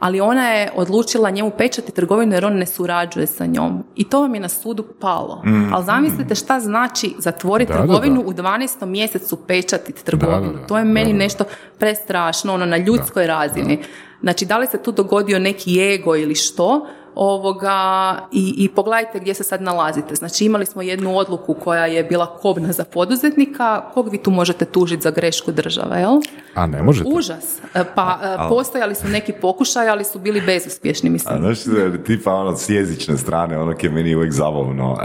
ali 0.00 0.20
ona 0.20 0.48
je 0.48 0.70
odlučila 0.76 1.30
njemu 1.30 1.50
pečati 1.58 1.92
trgovinu 1.92 2.34
jer 2.34 2.44
on 2.46 2.54
ne 2.54 2.66
surađuje 2.66 3.26
sa 3.26 3.46
njom. 3.46 3.84
I 3.96 4.04
to 4.04 4.20
vam 4.20 4.34
je 4.34 4.40
na 4.40 4.48
sudu 4.48 4.84
palo. 5.00 5.42
Ali 5.72 5.84
zamislite 5.84 6.34
šta 6.34 6.60
znači 6.60 7.14
zatvoriti 7.18 7.72
Da, 7.72 7.78
da, 7.78 7.84
trgovinu 7.84 8.22
da. 8.22 8.28
u 8.28 8.32
12. 8.32 8.86
mjesecu 8.86 9.36
pečatiti 9.36 10.04
trgovinu. 10.04 10.40
Da, 10.40 10.52
da, 10.52 10.58
da. 10.58 10.66
To 10.66 10.78
je 10.78 10.84
meni 10.84 11.12
Da, 11.12 11.18
da. 11.18 11.24
nešto 11.24 11.44
prestrašno, 11.78 12.54
ono, 12.54 12.66
na 12.66 12.76
ljudskoj 12.76 13.26
razini. 13.26 13.82
Znači, 14.20 14.46
da 14.46 14.58
li 14.58 14.66
se 14.66 14.82
tu 14.82 14.92
dogodio 14.92 15.38
neki 15.38 15.80
ego 15.94 16.16
ili 16.16 16.34
što, 16.34 16.86
ovoga, 17.14 18.18
i, 18.32 18.54
i 18.56 18.68
pogledajte 18.68 19.18
gdje 19.20 19.34
se 19.34 19.44
sad 19.44 19.62
nalazite. 19.62 20.14
Znači, 20.14 20.44
imali 20.44 20.66
smo 20.66 20.82
jednu 20.82 21.16
odluku 21.16 21.54
koja 21.54 21.86
je 21.86 22.04
bila 22.04 22.26
kobna 22.26 22.72
za 22.72 22.84
poduzetnika, 22.84 23.90
kog 23.94 24.08
vi 24.12 24.18
tu 24.18 24.30
možete 24.30 24.64
tužiti 24.64 25.02
za 25.02 25.10
grešku 25.10 25.52
države, 25.52 26.00
jel? 26.00 26.20
A 26.54 26.66
ne 26.66 26.82
možete? 26.82 27.10
Užas. 27.10 27.58
E, 27.74 27.84
Pa 27.94 28.18
e, 28.22 28.48
postojali 28.48 28.94
su 28.94 29.08
neki 29.08 29.32
pokušaj, 29.32 29.88
ali 29.88 30.04
su 30.04 30.18
bili 30.18 30.40
bezuspješni, 30.40 31.08
A 31.08 31.12
mislim. 31.12 31.38
znaš, 31.38 31.58
tipa 32.06 32.34
ono 32.34 32.56
s 32.56 32.68
jezične 32.68 33.16
strane, 33.16 33.58
ono 33.58 33.74
je 33.82 33.90
meni 33.90 34.14
uvijek 34.14 34.32
zabavno, 34.32 34.96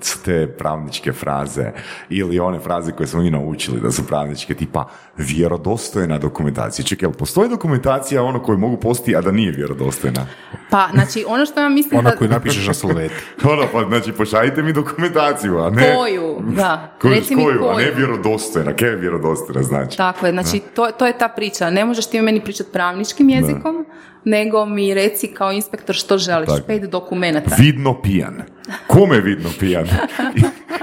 su 0.00 0.18
te 0.24 0.46
pravničke 0.58 1.12
fraze 1.12 1.70
ili 2.08 2.40
one 2.40 2.58
fraze 2.58 2.92
koje 2.92 3.06
smo 3.06 3.22
mi 3.22 3.30
naučili 3.30 3.80
da 3.80 3.90
su 3.90 4.06
pravničke, 4.06 4.54
tipa 4.54 4.88
vjerodostojna 5.16 6.18
dokumentacija. 6.18 6.84
Čekaj, 6.84 7.06
jel 7.06 7.12
postoji 7.12 7.48
dokumentacija 7.48 8.22
ono 8.22 8.42
koju 8.42 8.58
mogu 8.58 8.76
postiti, 8.76 9.16
a 9.16 9.20
da 9.20 9.30
nije 9.30 9.52
vjerodostojna? 9.52 10.26
Pa, 10.70 10.88
znači, 11.00 11.24
ono 11.28 11.46
što 11.46 11.60
ja 11.60 11.68
mislim 11.68 11.98
Ona 11.98 12.10
da... 12.10 12.16
koju 12.16 12.30
napišeš 12.30 12.66
na 12.66 12.74
sloveti. 12.74 13.14
Ono, 13.52 13.62
pa 13.72 13.84
znači 13.88 14.12
pošaljite 14.12 14.62
mi 14.62 14.72
dokumentaciju, 14.72 15.58
a 15.58 15.70
ne... 15.70 15.94
Koju, 15.96 16.36
da. 16.56 16.96
Koju, 17.00 17.14
Reci 17.14 17.36
mi 17.36 17.44
koju, 17.44 17.64
a 17.64 17.76
ne 17.76 17.84
koju. 17.84 17.96
vjerodostojna. 17.96 18.76
Kaj 18.76 18.88
je 18.88 18.96
vjerodostojna 18.96 19.62
znači? 19.62 19.96
Tako 19.96 20.26
je, 20.26 20.32
znači 20.32 20.60
to, 20.74 20.90
to 20.90 21.06
je 21.06 21.18
ta 21.18 21.28
priča. 21.28 21.70
Ne 21.70 21.84
možeš 21.84 22.06
ti 22.06 22.20
meni 22.20 22.40
pričati 22.40 22.70
pravničkim 22.72 23.28
jezikom, 23.28 23.86
nego 24.24 24.66
mi 24.66 24.94
reci 24.94 25.26
kao 25.26 25.52
inspektor 25.52 25.94
što 25.94 26.18
želiš. 26.18 26.48
Tako. 26.48 26.66
Pet 26.66 26.82
dokumenata. 26.82 27.56
Vidno 27.58 28.02
pijan. 28.02 28.42
Kome 28.86 29.20
vidno 29.20 29.50
pijan? 29.58 29.86
I, 30.36 30.40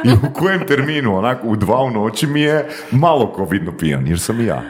I 0.09 0.11
u 0.11 0.33
kojem 0.33 0.67
terminu, 0.67 1.17
onako, 1.17 1.47
u 1.47 1.55
dva 1.55 1.83
u 1.83 1.89
noći 1.89 2.27
mi 2.27 2.41
je 2.41 2.69
malo 2.91 3.33
ko 3.33 3.45
vidno 3.45 3.77
pijan, 3.77 4.07
jer 4.07 4.19
sam 4.19 4.41
i 4.41 4.45
ja. 4.45 4.63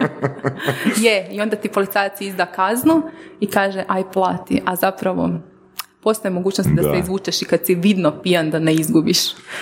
Je, 1.04 1.28
i 1.30 1.40
onda 1.40 1.56
ti 1.56 1.68
policajac 1.68 2.20
izda 2.20 2.46
kaznu 2.46 3.02
i 3.40 3.46
kaže 3.46 3.84
aj 3.88 4.02
plati, 4.12 4.62
a 4.64 4.76
zapravo 4.76 5.30
postoje 6.02 6.32
mogućnost 6.32 6.70
da, 6.70 6.82
Da. 6.82 6.92
se 6.92 6.98
izvučeš 6.98 7.42
i 7.42 7.44
kad 7.44 7.66
si 7.66 7.74
vidno 7.74 8.22
pijan 8.22 8.50
da 8.50 8.58
ne 8.58 8.74
izgubiš. 8.74 9.18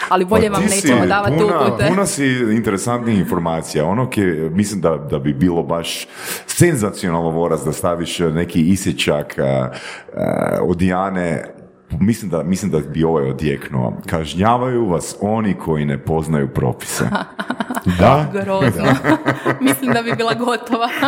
Ali 0.09 0.24
bolje 0.24 0.51
Pa 0.51 0.53
vam 0.53 0.62
nećemo 0.62 1.07
davati 1.07 1.36
puna, 1.39 1.66
upute. 1.66 1.86
Puna 1.89 2.07
si 2.07 2.26
interesantnih 2.57 3.18
informacija. 3.18 3.84
Ono 3.86 4.11
ke, 4.11 4.22
mislim 4.51 4.80
da, 4.80 4.97
da 5.11 5.18
bi 5.18 5.32
bilo 5.32 5.62
baš 5.62 6.07
senzacionalno 6.47 7.30
voraz 7.30 7.64
da 7.64 7.72
staviš 7.72 8.18
neki 8.18 8.61
isječak 8.61 9.39
a, 9.39 9.70
a, 10.14 10.59
od 10.62 10.76
Dijane 10.76 11.58
Mislim 11.91 12.30
da, 12.30 12.43
mislim 12.43 12.70
da 12.70 12.78
bi 12.80 13.05
ovaj 13.05 13.30
odjeknuo. 13.30 13.97
Kažnjavaju 14.07 14.86
vas 14.86 15.16
oni 15.20 15.55
koji 15.55 15.84
ne 15.84 15.99
poznaju 15.99 16.49
propise. 16.49 17.05
Da? 17.99 18.30
Grozno. 18.34 18.84
Mislim 19.61 19.93
da 19.93 20.03
bi 20.03 20.12
bila 20.12 20.34
gotova. 20.34 20.89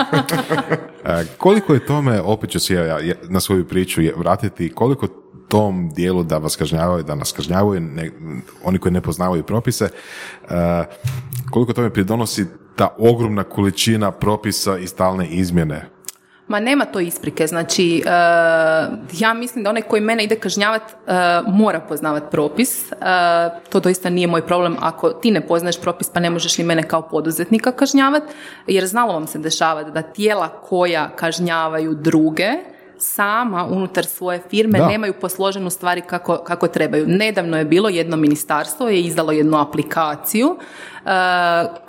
E, 1.04 1.24
koliko 1.38 1.74
je 1.74 1.86
tome, 1.86 2.20
opet 2.20 2.50
ću 2.50 2.60
se 2.60 2.74
ja, 2.74 2.98
ja 2.98 3.14
na 3.22 3.40
svoju 3.40 3.68
priču 3.68 4.02
je- 4.02 4.14
vratiti, 4.16 4.68
koliko 4.68 5.06
tom 5.48 5.90
dijelu 5.90 6.22
da 6.22 6.38
vas 6.38 6.56
kažnjavaju, 6.56 7.02
da 7.02 7.14
nas 7.14 7.32
kažnjavaju, 7.32 7.80
ne- 7.80 8.10
oni 8.64 8.78
koji 8.78 8.92
ne 8.92 9.00
poznavaju 9.00 9.42
propise, 9.42 9.84
e, 9.84 10.84
koliko 11.50 11.72
tome 11.72 11.90
pridonosi 11.90 12.46
ta 12.76 12.88
ogromna 12.98 13.42
količina 13.44 14.10
propisa 14.10 14.78
i 14.78 14.86
stalne 14.86 15.26
izmjene? 15.26 15.88
Ma 16.50 16.60
nema 16.60 16.84
to 16.84 17.00
isprike, 17.00 17.46
znači 17.46 18.02
e, 18.06 18.10
ja 19.18 19.34
mislim 19.34 19.64
da 19.64 19.70
onaj 19.70 19.82
koji 19.82 20.02
mene 20.02 20.24
ide 20.24 20.36
kažnjavat 20.36 20.82
e, 20.82 20.94
mora 21.46 21.80
poznavat 21.80 22.30
propis, 22.30 22.92
E, 22.92 23.60
to 23.68 23.80
doista 23.80 24.10
nije 24.10 24.26
moj 24.26 24.46
problem. 24.46 24.76
Ako 24.80 25.10
ti 25.10 25.30
ne 25.30 25.46
poznaješ 25.46 25.80
propis 25.80 26.08
pa 26.08 26.20
ne 26.20 26.30
možeš 26.30 26.58
ni 26.58 26.64
mene 26.64 26.82
kao 26.82 27.02
poduzetnika 27.02 27.72
kažnjavat, 27.72 28.22
jer 28.66 28.86
znalo 28.86 29.12
vam 29.12 29.26
se 29.26 29.38
dešavati 29.38 29.90
da 29.90 30.02
tijela 30.02 30.48
koja 30.48 31.10
kažnjavaju 31.16 31.94
druge 31.94 32.50
sama 33.00 33.64
unutar 33.64 34.06
svoje 34.06 34.42
firme 34.50 34.78
Da. 34.78 34.86
nemaju 34.86 35.14
posloženu 35.20 35.70
stvari 35.70 36.00
kako, 36.00 36.36
kako 36.36 36.68
trebaju. 36.68 37.06
Nedavno 37.08 37.58
je 37.58 37.64
bilo 37.64 37.88
jedno 37.88 38.16
ministarstvo 38.16 38.88
je 38.88 39.00
izdalo 39.00 39.32
jednu 39.32 39.58
aplikaciju 39.60 40.56
e, 41.04 41.10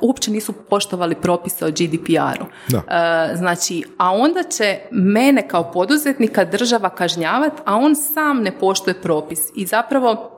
uopće 0.01 0.31
nisu 0.31 0.53
poštovali 0.53 1.15
propise 1.15 1.65
o 1.65 1.69
GDPR-u. 1.69 2.45
Da. 2.67 2.77
E, 2.77 3.35
znači, 3.35 3.83
a 3.97 4.11
onda 4.11 4.43
će 4.43 4.77
mene 4.91 5.47
kao 5.47 5.71
poduzetnika 5.71 6.45
država 6.45 6.89
kažnjavat, 6.89 7.53
a 7.65 7.75
on 7.75 7.95
sam 7.95 8.41
ne 8.41 8.51
poštuje 8.59 9.01
propis. 9.01 9.39
I 9.55 9.65
zapravo 9.65 10.31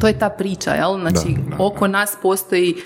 to 0.00 0.06
je 0.06 0.18
ta 0.18 0.28
priča, 0.28 0.74
jel? 0.74 0.98
Znači, 1.00 1.34
Da, 1.36 1.56
da, 1.56 1.64
oko 1.64 1.88
nas 1.88 2.16
postoji 2.22 2.76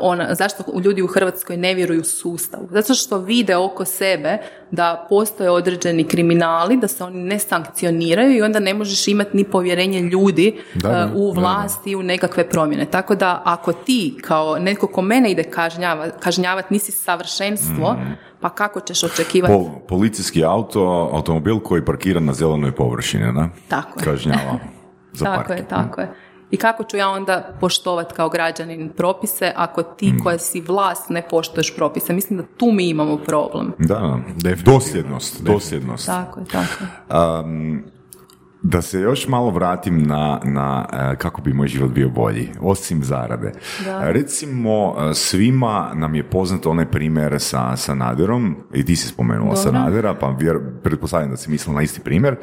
ona, 0.00 0.34
zašto 0.34 0.64
ljudi 0.78 1.02
u 1.02 1.06
Hrvatskoj 1.06 1.56
ne 1.56 1.74
vjeruju 1.74 2.04
sustavu? 2.04 2.68
Zato 2.70 2.94
što 2.94 3.18
vide 3.18 3.56
oko 3.56 3.84
sebe 3.84 4.38
da 4.70 5.06
postoje 5.08 5.50
određeni 5.50 6.04
kriminali, 6.04 6.76
da 6.76 6.88
se 6.88 7.04
oni 7.04 7.18
ne 7.18 7.38
sankcioniraju 7.38 8.30
i 8.32 8.42
onda 8.42 8.58
ne 8.58 8.74
možeš 8.74 9.08
imati 9.08 9.36
ni 9.36 9.44
povjerenje 9.44 10.00
ljudi 10.00 10.58
Da, 10.74 10.88
da, 10.88 10.98
e, 10.98 11.06
u 11.06 11.28
da, 11.28 11.34
da. 11.34 11.40
vlast 11.40 11.86
i 11.86 11.96
u 11.96 12.02
nekakve 12.02 12.48
promjene. 12.48 12.84
Tako 12.86 13.14
da 13.14 13.42
ako 13.44 13.72
ti 13.74 14.18
kao 14.20 14.58
netko 14.58 14.86
ko 14.86 15.02
mene 15.02 15.30
ide 15.30 15.42
kažnjava, 15.44 16.10
kažnjavat 16.10 16.70
nisi 16.70 16.92
savršenstvo, 16.92 17.92
Mhm. 17.92 18.10
pa 18.40 18.48
kako 18.48 18.80
ćeš 18.80 19.02
očekivati? 19.02 19.54
Po, 19.54 19.80
policijski 19.80 20.44
auto, 20.44 20.80
automobil 21.12 21.58
koji 21.58 21.84
parkira 21.84 22.20
na 22.20 22.32
zelenoj 22.32 22.72
površini, 22.72 23.32
da? 23.32 23.48
Tako 23.68 24.00
je. 24.00 24.04
Kažnjava. 24.04 24.58
Za 25.12 25.24
Tako 25.24 25.36
parking. 25.38 25.58
je, 25.58 25.68
tako 25.68 26.00
je. 26.00 26.08
I 26.50 26.56
kako 26.56 26.84
ću 26.84 26.96
ja 26.96 27.08
onda 27.08 27.56
poštovat 27.60 28.12
kao 28.12 28.28
građanin 28.28 28.90
propise 28.96 29.52
ako 29.56 29.82
ti 29.82 30.12
Mm. 30.12 30.18
koja 30.22 30.38
si 30.38 30.60
vlast 30.60 31.08
ne 31.10 31.22
poštuješ 31.30 31.76
propise? 31.76 32.12
Mislim 32.12 32.38
da 32.38 32.44
tu 32.56 32.66
mi 32.66 32.88
imamo 32.88 33.16
problem. 33.16 33.72
Da. 33.78 34.18
Dosljednost, 34.64 35.42
dosljednost. 35.42 36.06
Tako 36.06 36.40
je, 36.40 36.46
tako 36.46 36.84
je. 36.84 37.40
Um, 37.40 37.84
da 38.62 38.82
se 38.82 39.00
još 39.00 39.28
malo 39.28 39.50
vratim 39.50 40.02
na, 40.02 40.40
na 40.44 40.86
e, 40.92 41.16
kako 41.16 41.40
bi 41.42 41.52
moj 41.52 41.68
život 41.68 41.90
bio 41.90 42.08
bolji, 42.08 42.48
osim 42.60 43.04
zarade. 43.04 43.52
Da. 43.84 44.10
Recimo, 44.12 44.94
e, 45.10 45.14
svima 45.14 45.90
nam 45.94 46.14
je 46.14 46.22
poznat 46.22 46.66
onaj 46.66 46.90
primjer 46.90 47.34
sa 47.38 47.76
Sanaderom, 47.76 48.56
i 48.74 48.84
ti 48.84 48.96
si 48.96 49.08
spomenula 49.08 49.54
Dobro. 49.54 49.62
Sanadera, 49.62 50.14
pa 50.14 50.28
vjer, 50.38 50.58
pretpostavljam 50.82 51.30
da 51.30 51.36
si 51.36 51.50
mislila 51.50 51.76
na 51.76 51.82
isti 51.82 52.00
primjer, 52.00 52.36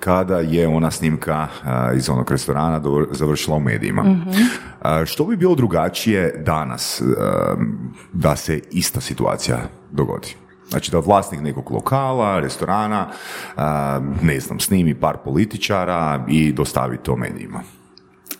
kada 0.00 0.38
je 0.38 0.68
ona 0.68 0.90
snimka 0.90 1.46
e, 1.92 1.96
iz 1.96 2.08
onog 2.10 2.30
restorana 2.30 2.78
do- 2.78 3.06
završila 3.10 3.56
u 3.56 3.60
medijima. 3.60 4.04
E, 4.84 5.06
što 5.06 5.24
bi 5.24 5.36
bilo 5.36 5.54
drugačije 5.54 6.42
danas 6.46 7.02
da 8.12 8.36
se 8.36 8.60
ista 8.70 9.00
situacija 9.00 9.58
dogodi? 9.90 10.43
Znači 10.68 10.90
da 10.90 10.98
vlasnik 10.98 11.40
nekog 11.40 11.70
lokala, 11.70 12.40
restorana, 12.40 13.08
ne 14.22 14.40
znam, 14.40 14.60
snimi 14.60 14.94
par 14.94 15.16
političara 15.24 16.24
i 16.28 16.52
dostavi 16.52 16.98
to 16.98 17.16
medijima. 17.16 17.60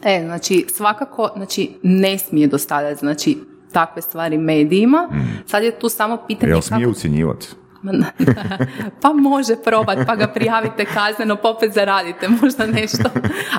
E, 0.03 0.22
znači 0.25 0.66
svakako, 0.68 1.31
znači 1.37 1.70
ne 1.83 2.18
smije 2.18 2.47
dostavljati, 2.47 2.99
znači 2.99 3.39
takve 3.72 4.03
stvari 4.03 4.39
medijima. 4.39 5.09
Sad 5.47 5.62
je 5.64 5.79
tu 5.79 5.89
samo 5.89 6.18
pitanje 6.27 6.53
Mm. 6.53 6.55
Jel 6.55 6.62
smije 6.62 6.87
kako... 6.87 6.91
ucjenjivati? 6.91 7.49
Pa 9.03 9.12
može 9.12 9.57
probat, 9.57 9.99
pa 10.07 10.16
ga 10.16 10.26
prijavite 10.26 10.85
kazneno, 10.85 11.37
pa 11.37 11.49
opet 11.51 11.72
zaradite 11.72 12.28
možda 12.43 12.66
nešto. 12.66 13.11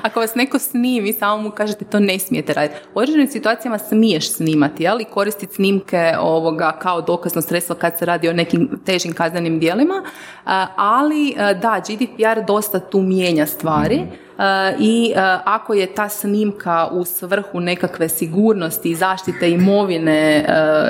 Ako 0.02 0.20
vas 0.20 0.34
neko 0.34 0.58
snimi, 0.58 1.12
samo 1.12 1.42
mu 1.42 1.50
kažete 1.50 1.84
to 1.84 2.00
ne 2.00 2.18
smijete 2.18 2.52
raditi. 2.52 2.80
U 2.94 2.98
određenim 2.98 3.28
situacijama 3.28 3.78
smiješ 3.78 4.32
snimati, 4.32 4.88
ali 4.88 5.04
koristiti 5.04 5.54
snimke 5.54 6.14
ovoga 6.20 6.78
kao 6.82 7.00
dokazno 7.00 7.42
sredstvo 7.42 7.74
kad 7.74 7.98
se 7.98 8.06
radi 8.06 8.28
o 8.28 8.32
nekim 8.32 8.80
težim 8.84 9.12
kaznenim 9.12 9.58
djelima, 9.58 10.02
a, 10.44 10.66
ali 10.76 11.34
a, 11.38 11.54
da, 11.54 11.82
GDPR 11.88 12.46
dosta 12.46 12.80
tu 12.80 13.00
mijenja 13.00 13.46
stvari. 13.46 14.02
E, 14.38 14.76
i 14.78 15.12
e, 15.16 15.20
ako 15.44 15.74
je 15.74 15.94
ta 15.94 16.08
snimka 16.08 16.88
u 16.92 17.04
svrhu 17.04 17.60
nekakve 17.60 18.08
sigurnosti 18.08 18.90
i 18.90 18.94
zaštite 18.94 19.50
imovine 19.50 20.12
e, 20.12 20.44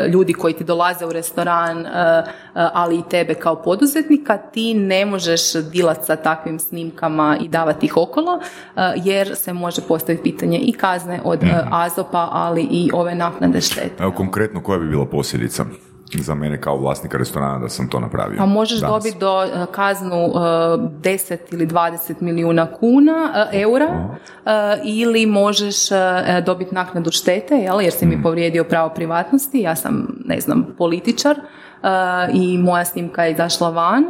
ljudi 0.09 0.33
koji 0.33 0.55
ti 0.55 0.65
dolaze 0.65 1.07
u 1.07 1.13
restoran, 1.13 1.87
ali 2.55 2.99
i 2.99 3.03
tebe 3.11 3.35
kao 3.35 3.63
poduzetnika, 3.63 4.37
ti 4.37 4.75
ne 4.75 5.07
možeš 5.07 5.53
dilat 5.53 6.05
sa 6.05 6.17
takvim 6.17 6.59
snimkama 6.59 7.37
i 7.41 7.49
davati 7.49 7.87
ih 7.87 7.97
okolo, 7.97 8.41
jer 8.97 9.37
se 9.37 9.53
može 9.53 9.83
postaviti 9.89 10.23
pitanje 10.23 10.59
i 10.59 10.73
kazne 10.73 11.21
od 11.25 11.43
e, 11.43 11.47
AZOP-a, 11.71 12.29
ali 12.33 12.63
i 12.63 12.91
ove 12.95 13.15
naknade 13.15 13.61
štete. 13.61 14.03
Evo 14.03 14.13
konkretno 14.13 14.63
koja 14.63 14.79
bi 14.79 14.89
bila 14.89 15.07
posljedica 15.07 15.65
za 16.15 16.35
mene 16.35 16.61
kao 16.61 16.77
vlasnika 16.77 17.19
restorana 17.19 17.59
da 17.59 17.69
sam 17.69 17.89
to 17.89 18.01
napravio? 18.01 18.39
Pa 18.39 18.47
možeš 18.47 18.81
danas? 18.81 18.95
dobiti 18.95 19.19
do 19.19 19.43
e, 19.43 19.67
kaznu 19.73 20.17
e, 20.17 20.39
10 20.39 21.37
ili 21.53 21.67
20 21.67 22.15
milijuna 22.21 22.67
kuna, 22.73 23.47
e, 23.53 23.61
eura, 23.61 24.17
ili 24.85 25.27
možeš 25.27 25.77
dobiti 26.47 26.75
naknadu 26.75 27.11
štete, 27.11 27.55
jel, 27.55 27.83
jer 27.83 27.93
si 27.93 28.07
mi 28.07 28.23
povrijedio 28.23 28.65
pravo 28.65 28.89
privatnosti, 28.89 29.61
ja 29.61 29.77
sam, 29.77 30.07
ne 30.25 30.41
znam, 30.41 30.75
političar 30.79 31.37
i 32.33 32.59
moja 32.59 32.85
snimka 32.85 33.25
je 33.25 33.33
izašla 33.33 33.71
van, 33.71 34.05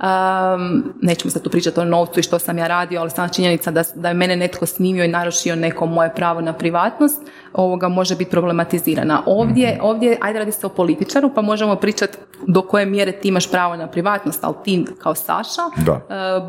Um, 0.00 0.94
nećemo 1.02 1.30
sad 1.30 1.42
tu 1.42 1.50
pričati 1.50 1.80
o 1.80 1.84
novcu 1.84 2.20
i 2.20 2.22
što 2.22 2.38
sam 2.38 2.58
ja 2.58 2.66
radio, 2.66 3.00
ali 3.00 3.10
sama 3.10 3.28
činjenica 3.28 3.70
da, 3.70 3.82
da 3.94 4.08
je 4.08 4.14
mene 4.14 4.36
netko 4.36 4.66
snimio 4.66 5.04
i 5.04 5.08
narušio 5.08 5.56
neko 5.56 5.86
moje 5.86 6.14
pravo 6.14 6.40
na 6.40 6.52
privatnost, 6.52 7.22
ovoga 7.52 7.88
može 7.88 8.16
biti 8.16 8.30
problematizirana. 8.30 9.22
Ovdje, 9.26 9.70
Mhm. 9.70 9.80
ovdje, 9.82 10.18
ajde 10.20 10.38
radi 10.38 10.52
se 10.52 10.66
o 10.66 10.70
političaru, 10.70 11.30
pa 11.34 11.42
možemo 11.42 11.76
pričati 11.76 12.18
do 12.46 12.62
koje 12.62 12.86
mjere 12.86 13.12
ti 13.12 13.28
imaš 13.28 13.50
pravo 13.50 13.76
na 13.76 13.86
privatnost, 13.86 14.44
ali 14.44 14.54
ti 14.64 14.86
kao 14.98 15.14
Saša 15.14 15.62
Da. 15.76 15.92
e, 15.92 16.00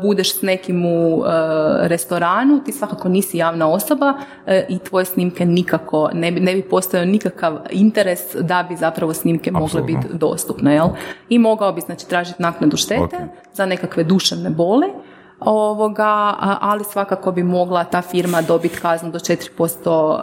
budeš 0.02 0.38
s 0.38 0.42
nekim 0.42 0.86
u 0.86 1.24
e, 1.24 1.28
restoranu, 1.82 2.60
ti 2.60 2.72
svakako 2.72 3.08
nisi 3.08 3.38
javna 3.38 3.68
osoba 3.68 4.14
e, 4.46 4.66
i 4.68 4.78
tvoje 4.78 5.04
snimke 5.04 5.46
nikako, 5.46 6.10
ne 6.12 6.32
bi, 6.32 6.40
ne 6.40 6.54
bi 6.54 6.62
postojao 6.62 7.06
nikakav 7.06 7.58
interes 7.70 8.20
da 8.34 8.66
bi 8.68 8.76
zapravo 8.76 9.14
snimke 9.14 9.50
mogle 9.52 9.82
biti 9.82 10.06
dostupne, 10.12 10.74
jel? 10.74 10.88
I 11.28 11.38
mogao 11.38 11.72
bi 11.72 11.80
znači 11.80 12.08
tražiti 12.08 12.42
naknadu 12.42 12.76
štete 12.76 13.02
Ok. 13.02 13.12
za 13.52 13.66
nekakve 13.66 14.04
duševne 14.04 14.50
boli, 14.50 14.86
ovoga, 15.46 16.34
ali 16.60 16.84
svakako 16.84 17.32
bi 17.32 17.42
mogla 17.42 17.84
ta 17.84 18.02
firma 18.02 18.42
dobiti 18.42 18.80
kaznu 18.80 19.10
do 19.10 19.18
4% 19.18 20.20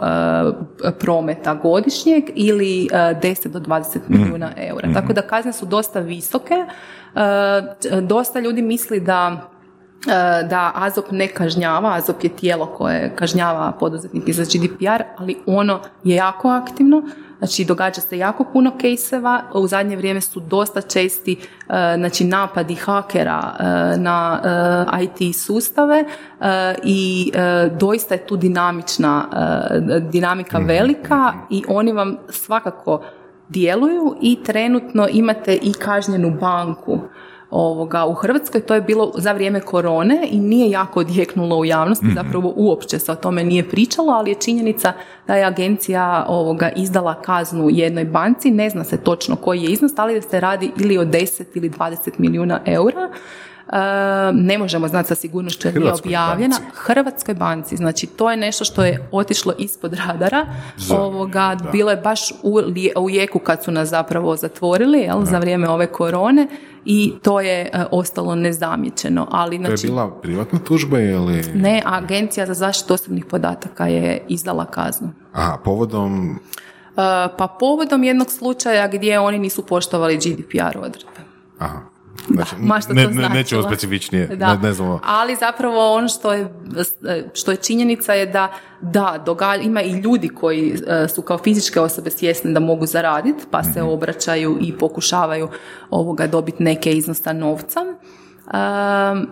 e, 0.88 0.92
prometa 0.98 1.54
godišnjeg 1.54 2.24
ili 2.34 2.88
e, 2.92 2.96
10 2.96 3.48
do 3.48 3.60
20 3.60 3.98
milijuna 4.08 4.52
eura. 4.56 4.92
Tako 4.94 5.12
da 5.12 5.22
kazne 5.22 5.52
su 5.52 5.66
dosta 5.66 6.00
visoke. 6.00 6.54
E, 7.14 8.00
Dosta 8.00 8.40
ljudi 8.40 8.62
misli 8.62 9.00
da 9.00 9.36
e, 9.36 9.59
da 10.50 10.72
AZOP 10.74 11.10
ne 11.10 11.28
kažnjava, 11.28 11.94
AZOP 11.94 12.24
je 12.24 12.36
tijelo 12.36 12.66
koje 12.66 13.16
kažnjava 13.16 13.72
poduzetnike 13.80 14.32
za 14.32 14.42
GDPR, 14.44 15.02
ali 15.16 15.36
ono 15.46 15.80
je 16.04 16.16
jako 16.16 16.48
aktivno, 16.48 17.02
znači 17.38 17.64
događa 17.64 18.00
se 18.00 18.18
jako 18.18 18.44
puno 18.52 18.72
kejseva, 18.78 19.42
u 19.54 19.66
zadnje 19.66 19.96
vrijeme 19.96 20.20
su 20.20 20.40
dosta 20.40 20.80
česti 20.80 21.32
e, 21.32 21.94
znači 21.96 22.24
napadi 22.24 22.74
hakera 22.74 23.56
e, 23.58 23.64
na 23.98 24.40
e, 25.00 25.04
IT 25.04 25.36
sustave 25.36 26.04
e, 26.40 26.74
i 26.84 27.32
e, 27.34 27.68
doista 27.78 28.14
je 28.14 28.26
tu 28.26 28.36
dinamična, 28.36 29.28
e, 29.32 30.00
dinamika 30.00 30.58
velika 30.58 31.32
i 31.50 31.64
oni 31.68 31.92
vam 31.92 32.16
svakako 32.28 33.02
djeluju 33.48 34.16
i 34.20 34.38
trenutno 34.44 35.08
imate 35.10 35.54
i 35.54 35.72
kažnjenu 35.72 36.30
banku 36.40 37.00
ovoga 37.50 38.06
u 38.06 38.14
Hrvatskoj, 38.14 38.60
to 38.60 38.74
je 38.74 38.80
bilo 38.80 39.12
za 39.14 39.32
vrijeme 39.32 39.60
korone 39.60 40.28
i 40.30 40.40
nije 40.40 40.70
jako 40.70 41.00
odjeknulo 41.00 41.56
u 41.56 41.64
javnosti, 41.64 42.06
zapravo 42.14 42.52
uopće 42.56 42.98
se 42.98 43.12
o 43.12 43.14
tome 43.14 43.44
nije 43.44 43.68
pričalo, 43.68 44.12
ali 44.12 44.30
je 44.30 44.34
činjenica 44.34 44.92
da 45.26 45.36
je 45.36 45.44
agencija 45.44 46.26
ovoga 46.28 46.70
izdala 46.76 47.22
kaznu 47.22 47.68
jednoj 47.70 48.04
banci, 48.04 48.50
ne 48.50 48.70
zna 48.70 48.84
se 48.84 48.96
točno 48.96 49.36
koji 49.36 49.62
je 49.62 49.70
iznos, 49.70 49.92
ali 49.96 50.14
da 50.14 50.22
se 50.22 50.40
radi 50.40 50.70
ili 50.78 50.98
o 50.98 51.04
10 51.04 51.44
ili 51.54 51.70
20 51.70 52.10
milijuna 52.18 52.60
eura. 52.64 53.10
E, 53.72 54.32
ne 54.32 54.58
možemo 54.58 54.88
znati 54.88 55.08
sa 55.08 55.14
sigurnošću 55.14 55.68
jer 55.68 55.78
nije 55.78 55.92
objavljena. 55.92 56.56
banci. 56.58 56.70
Hrvatskoj 56.74 57.34
banci, 57.34 57.76
znači 57.76 58.06
to 58.06 58.30
je 58.30 58.36
nešto 58.36 58.64
što 58.64 58.84
je 58.84 59.08
otišlo 59.12 59.52
ispod 59.58 59.94
radara. 59.94 60.46
Ovoga, 60.90 61.56
bilo 61.72 61.90
je 61.90 61.96
baš 61.96 62.30
u, 62.42 62.60
u 62.96 63.10
jeku 63.10 63.38
kad 63.38 63.64
su 63.64 63.70
nas 63.70 63.88
zapravo 63.88 64.36
zatvorili 64.36 64.98
jel, 64.98 65.24
za 65.24 65.38
vrijeme 65.38 65.68
ove 65.68 65.86
korone 65.86 66.48
i 66.84 67.12
to 67.22 67.40
je 67.40 67.70
e, 67.72 67.84
ostalo 67.90 68.34
nezamijećeno. 68.34 69.26
Ali, 69.30 69.56
To 69.58 69.62
je 69.62 69.66
znači, 69.66 69.86
bila 69.86 70.20
privatna 70.22 70.58
tužba 70.58 71.00
ili... 71.00 71.42
ne, 71.54 71.82
Agencija 71.86 72.46
za 72.46 72.54
zaštitu 72.54 72.94
osobnih 72.94 73.24
podataka 73.24 73.86
je 73.86 74.24
izdala 74.28 74.64
kaznu. 74.64 75.10
Aha, 75.32 75.58
povodom... 75.64 76.30
E, 76.30 77.28
pa 77.38 77.56
povodom 77.60 78.04
jednog 78.04 78.30
slučaja 78.30 78.88
gdje 78.88 79.20
oni 79.20 79.38
nisu 79.38 79.66
poštovali 79.66 80.16
GDPR 80.16 80.78
odredbe. 80.78 81.20
Aha. 81.58 81.89
Znači, 82.26 82.54
Ma 82.58 82.80
što 82.80 82.92
ne, 82.92 83.04
to 83.04 83.10
ne, 83.10 83.28
nećemo 83.28 83.62
specifičnije, 83.62 84.26
Da. 84.26 84.46
ne, 84.48 84.58
ne 84.58 84.72
znamo. 84.72 85.00
Ali 85.04 85.36
zapravo 85.36 85.94
ono 85.94 86.08
što 86.08 86.32
je, 86.32 86.54
što 87.34 87.50
je 87.50 87.56
činjenica 87.56 88.12
je 88.12 88.26
da 88.26 88.48
da, 88.82 89.22
doga, 89.26 89.54
ima 89.56 89.82
i 89.82 89.92
ljudi 89.92 90.28
koji 90.30 90.74
e, 90.86 91.08
su 91.08 91.22
kao 91.22 91.38
fizičke 91.38 91.80
osobe 91.80 92.10
svjesni 92.10 92.52
da 92.52 92.60
mogu 92.60 92.86
zaraditi, 92.86 93.44
pa 93.50 93.62
se 93.62 93.80
Mhm. 93.80 93.88
obraćaju 93.88 94.58
i 94.60 94.72
pokušavaju 94.74 95.48
ovoga 95.90 96.26
dobiti 96.26 96.62
neke 96.62 96.92
iznosa 96.92 97.32
novca. 97.32 97.80
Um, 98.46 98.56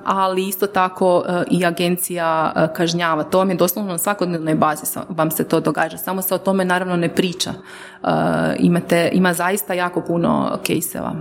ali 0.05 0.49
isto 0.49 0.67
tako 0.67 1.25
e, 1.29 1.43
i 1.51 1.67
agencija 1.67 2.53
e, 2.57 2.75
kažnjava. 2.75 3.23
To 3.23 3.39
vam 3.39 3.51
je 3.51 3.57
doslovno 3.57 3.93
na 3.93 3.99
svakodnevnoj 3.99 4.55
bazi 4.55 4.87
sa- 4.87 5.05
vam 5.09 5.31
se 5.31 5.45
to 5.45 5.61
događa. 5.61 5.97
Samo 5.99 6.23
se 6.23 6.35
o 6.35 6.39
tome 6.39 6.65
naravno 6.65 6.97
ne 6.97 7.09
priča. 7.09 7.51
E, 7.51 8.09
imate, 8.59 9.11
ima 9.13 9.33
zaista 9.33 9.75
jako 9.75 10.01
puno 10.01 10.59
kejseva. 10.63 11.15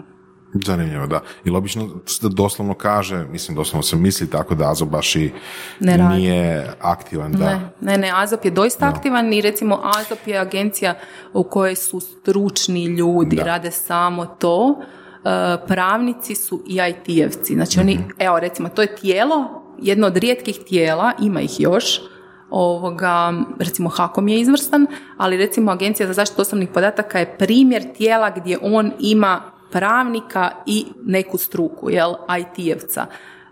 Zanimljivo, 0.66 1.08
da. 1.08 1.22
I 1.46 1.50
obično 1.50 1.90
doslovno 2.22 2.74
kaže, 2.74 3.26
mislim 3.32 3.56
doslovno 3.56 3.84
se 3.84 3.96
misli 3.96 4.30
tako 4.30 4.56
da 4.56 4.72
Azo 4.72 4.86
baš 4.86 5.16
i 5.16 5.32
Ne 5.80 5.98
nije 5.98 6.74
aktivan, 6.82 7.32
da. 7.32 7.46
Ne, 7.46 7.70
ne, 7.82 7.98
ne, 7.98 8.12
AZOP 8.16 8.46
je 8.46 8.52
doista 8.52 8.86
aktivan 8.86 9.34
i 9.34 9.42
recimo 9.42 9.82
AZOP 9.84 10.28
je 10.28 10.38
agencija 10.38 10.96
u 11.34 11.44
kojoj 11.44 11.76
su 11.76 12.00
stručni 12.00 12.86
ljudi, 12.86 13.36
Da. 13.36 13.44
rade 13.44 13.72
samo 13.72 14.26
to. 14.26 14.80
E, 15.26 15.58
pravnici 15.68 16.36
su 16.36 16.64
i 16.68 16.76
IT-evci. 16.76 17.54
Znači 17.54 17.80
oni, 17.80 18.00
evo 18.20 18.40
recimo, 18.40 18.70
to 18.70 18.82
je 18.82 18.96
tijelo, 18.96 19.64
jedno 19.82 20.08
od 20.08 20.18
rijetkih 20.18 20.60
tijela, 20.68 21.12
ima 21.22 21.42
ih 21.42 21.60
još, 21.60 22.02
ovoga, 22.50 23.34
recimo 23.60 23.90
HAKOM 23.90 24.28
je 24.28 24.40
izvrstan, 24.40 24.88
ali 25.18 25.38
recimo 25.38 25.72
Agencija 25.72 26.08
za 26.08 26.14
zaštitu 26.14 26.42
osobnih 26.42 26.70
podataka 26.74 27.20
je 27.20 27.38
primjer 27.38 27.94
tijela 27.98 28.30
gdje 28.30 28.58
on 28.62 28.92
ima 29.00 29.42
pravnika 29.72 30.64
i 30.66 30.86
neku 31.06 31.38
struku, 31.38 31.90
jel, 31.90 32.16
IT-evca 32.40 33.08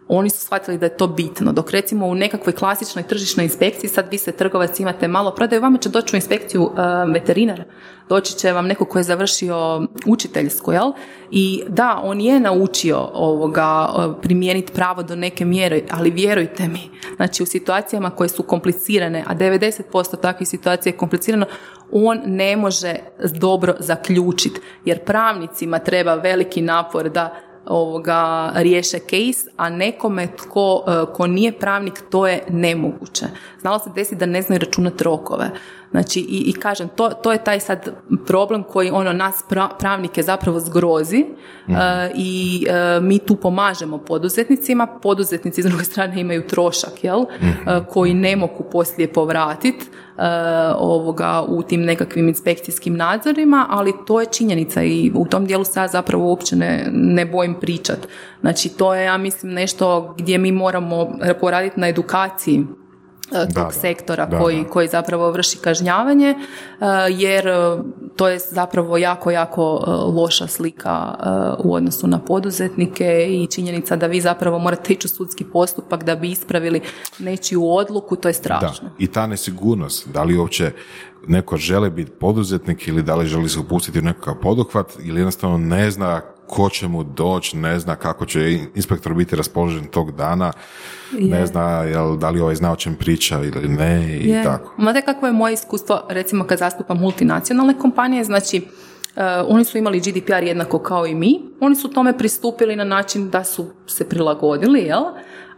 oni 0.07 0.29
su 0.29 0.39
shvatili 0.39 0.77
da 0.77 0.85
je 0.85 0.97
to 0.97 1.07
bitno. 1.07 1.51
Dok 1.51 1.71
recimo 1.71 2.07
u 2.07 2.15
nekakvoj 2.15 2.53
klasičnoj 2.53 3.03
tržišnoj 3.03 3.43
inspekciji, 3.43 3.89
sad 3.89 4.07
vi 4.11 4.17
se 4.17 4.31
trgovac 4.31 4.79
imate 4.79 5.07
malo 5.07 5.31
prodaju, 5.31 5.61
vama 5.61 5.77
će 5.77 5.89
doći 5.89 6.15
u 6.15 6.17
inspekciju 6.17 6.63
uh, 6.63 6.73
veterinar, 7.13 7.63
doći 8.09 8.37
će 8.37 8.51
vam 8.51 8.67
neko 8.67 8.85
ko 8.85 8.97
je 8.97 9.03
završio 9.03 9.87
učiteljsku, 10.05 10.71
jel? 10.71 10.91
I 11.31 11.63
da, 11.67 12.01
on 12.03 12.21
je 12.21 12.39
naučio 12.39 13.09
ovoga 13.13 13.89
uh, 13.89 14.15
primijeniti 14.21 14.73
pravo 14.73 15.03
do 15.03 15.15
neke 15.15 15.45
mjere, 15.45 15.81
ali 15.91 16.11
vjerujte 16.11 16.67
mi, 16.67 16.89
znači 17.15 17.43
u 17.43 17.45
situacijama 17.45 18.09
koje 18.09 18.29
su 18.29 18.43
komplicirane, 18.43 19.23
a 19.27 19.35
90% 19.35 20.21
takvih 20.21 20.47
situacija 20.47 20.93
je 20.93 20.97
komplicirano, 20.97 21.45
on 21.91 22.21
ne 22.25 22.57
može 22.57 22.95
dobro 23.39 23.75
zaključiti, 23.79 24.61
jer 24.85 25.05
pravnicima 25.05 25.79
treba 25.79 26.15
veliki 26.15 26.61
napor 26.61 27.09
da 27.09 27.35
ovoga 27.67 28.51
riješe 28.55 28.99
case, 28.99 29.49
a 29.57 29.69
nekome 29.69 30.27
tko, 30.37 30.83
e, 30.87 31.13
ko 31.13 31.27
nije 31.27 31.59
pravnik 31.59 32.03
to 32.09 32.27
je 32.27 32.43
nemoguće. 32.49 33.25
Znalo 33.61 33.79
se 33.79 33.89
desiti 33.95 34.15
da 34.15 34.25
ne 34.25 34.41
znaju 34.41 34.59
računati 34.59 35.03
rokove. 35.03 35.49
Znači, 35.91 36.19
i, 36.19 36.43
i 36.47 36.53
kažem, 36.53 36.89
to, 36.95 37.09
to 37.09 37.31
je 37.31 37.43
taj 37.43 37.59
sad 37.59 37.95
problem 38.27 38.63
koji 38.63 38.89
ono 38.89 39.13
nas 39.13 39.43
pra- 39.49 39.77
pravnike 39.79 40.23
zapravo 40.23 40.59
zgrozi 40.59 41.19
e, 41.19 41.25
i 42.15 42.65
e, 42.69 42.99
mi 43.01 43.19
tu 43.19 43.35
pomažemo 43.35 43.97
poduzetnicima. 43.97 44.87
Poduzetnici 44.87 45.61
s 45.61 45.65
druge 45.65 45.83
strane 45.83 46.21
imaju 46.21 46.47
trošak, 46.47 47.03
jel? 47.03 47.21
E, 47.21 47.25
koji 47.89 48.13
ne 48.13 48.35
mogu 48.35 48.63
poslije 48.71 49.13
povratiti 49.13 49.85
ovoga 50.77 51.43
u 51.47 51.63
tim 51.63 51.81
nekakvim 51.81 52.27
inspekcijskim 52.27 52.95
nadzorima, 52.95 53.67
ali 53.69 53.93
to 54.07 54.21
je 54.21 54.25
činjenica 54.25 54.83
i 54.83 55.11
u 55.15 55.25
tom 55.25 55.45
dijelu 55.45 55.63
se 55.63 55.79
ja 55.79 55.87
zapravo 55.87 56.25
uopće 56.25 56.55
ne, 56.55 56.87
ne 56.91 57.25
bojim 57.25 57.53
pričat. 57.53 58.07
Znači, 58.41 58.69
to 58.69 58.95
je, 58.95 59.05
ja 59.05 59.17
mislim, 59.17 59.53
nešto 59.53 60.15
gdje 60.17 60.37
mi 60.37 60.51
moramo 60.51 61.17
poraditi 61.41 61.79
na 61.79 61.87
edukaciji 61.87 62.59
e, 62.59 62.84
tog 63.31 63.47
da. 63.53 63.71
sektora 63.71 64.25
Da, 64.25 64.39
koji, 64.39 64.63
da. 64.63 64.69
koji 64.69 64.87
zapravo 64.87 65.31
vrši 65.31 65.57
kažnjavanje, 65.57 66.29
e, 66.29 66.35
jer 67.09 67.47
e, 67.47 67.77
to 68.15 68.27
je 68.27 68.39
zapravo 68.39 68.97
jako, 68.97 69.31
jako 69.31 69.83
e, 69.87 69.89
loša 69.91 70.47
slika 70.47 71.15
e, 71.19 71.27
u 71.63 71.73
odnosu 71.73 72.07
na 72.07 72.19
poduzetnike 72.19 73.27
i 73.29 73.47
činjenica 73.47 73.95
da 73.95 74.07
vi 74.07 74.21
zapravo 74.21 74.59
morate 74.59 74.93
ići 74.93 75.07
u 75.07 75.09
sudski 75.09 75.45
postupak 75.53 76.03
da 76.03 76.15
bi 76.15 76.31
ispravili 76.31 76.81
nečiju 77.19 77.69
odluku, 77.69 78.15
to 78.15 78.27
je 78.27 78.33
Da, 78.33 78.37
strašno. 78.37 78.89
i 78.99 79.07
ta 79.07 79.27
nesigurnost, 79.27 80.07
da 80.07 80.23
li 80.23 80.37
uopće 80.37 80.71
neko 81.27 81.57
želi 81.57 81.89
biti 81.89 82.11
poduzetnik 82.11 82.87
ili 82.87 83.03
da 83.03 83.15
li 83.15 83.27
želi 83.27 83.49
se 83.49 83.59
upustiti 83.59 83.99
u 83.99 84.01
nekakav 84.01 84.35
poduhvat 84.41 84.93
ili 85.03 85.19
jednostavno 85.19 85.57
ne 85.57 85.91
zna 85.91 86.21
ko 86.47 86.69
će 86.69 86.87
mu 86.87 87.03
doći, 87.03 87.57
ne 87.57 87.79
zna 87.79 87.95
kako 87.95 88.25
će 88.25 88.59
inspektor 88.75 89.13
biti 89.13 89.35
raspoložen 89.35 89.85
tog 89.85 90.11
dana, 90.11 90.53
ne 91.19 91.37
Je. 91.39 91.47
zna 91.47 91.83
jel, 91.83 92.17
da 92.17 92.29
li 92.29 92.39
ovaj 92.39 92.55
zna 92.55 92.71
o 92.71 92.75
čem 92.75 92.95
priča 92.95 93.39
ili 93.39 93.69
ne 93.69 94.19
i 94.19 94.29
Je. 94.29 94.43
tako. 94.43 94.73
Znate 94.79 95.01
kakvo 95.01 95.27
je 95.27 95.33
moje 95.33 95.53
iskustvo, 95.53 96.01
recimo 96.09 96.43
kad 96.43 96.59
zastupam 96.59 96.97
multinacionalne 96.97 97.79
kompanije, 97.79 98.23
znači 98.23 98.61
oni 99.47 99.65
su 99.65 99.77
imali 99.77 99.99
GDPR 99.99 100.43
jednako 100.43 100.79
kao 100.79 101.05
i 101.05 101.15
mi, 101.15 101.41
oni 101.59 101.75
su 101.75 101.87
tome 101.87 102.17
pristupili 102.17 102.75
na 102.75 102.83
način 102.83 103.29
da 103.29 103.43
su 103.43 103.65
se 103.87 104.09
prilagodili, 104.09 104.79
jel? 104.79 105.03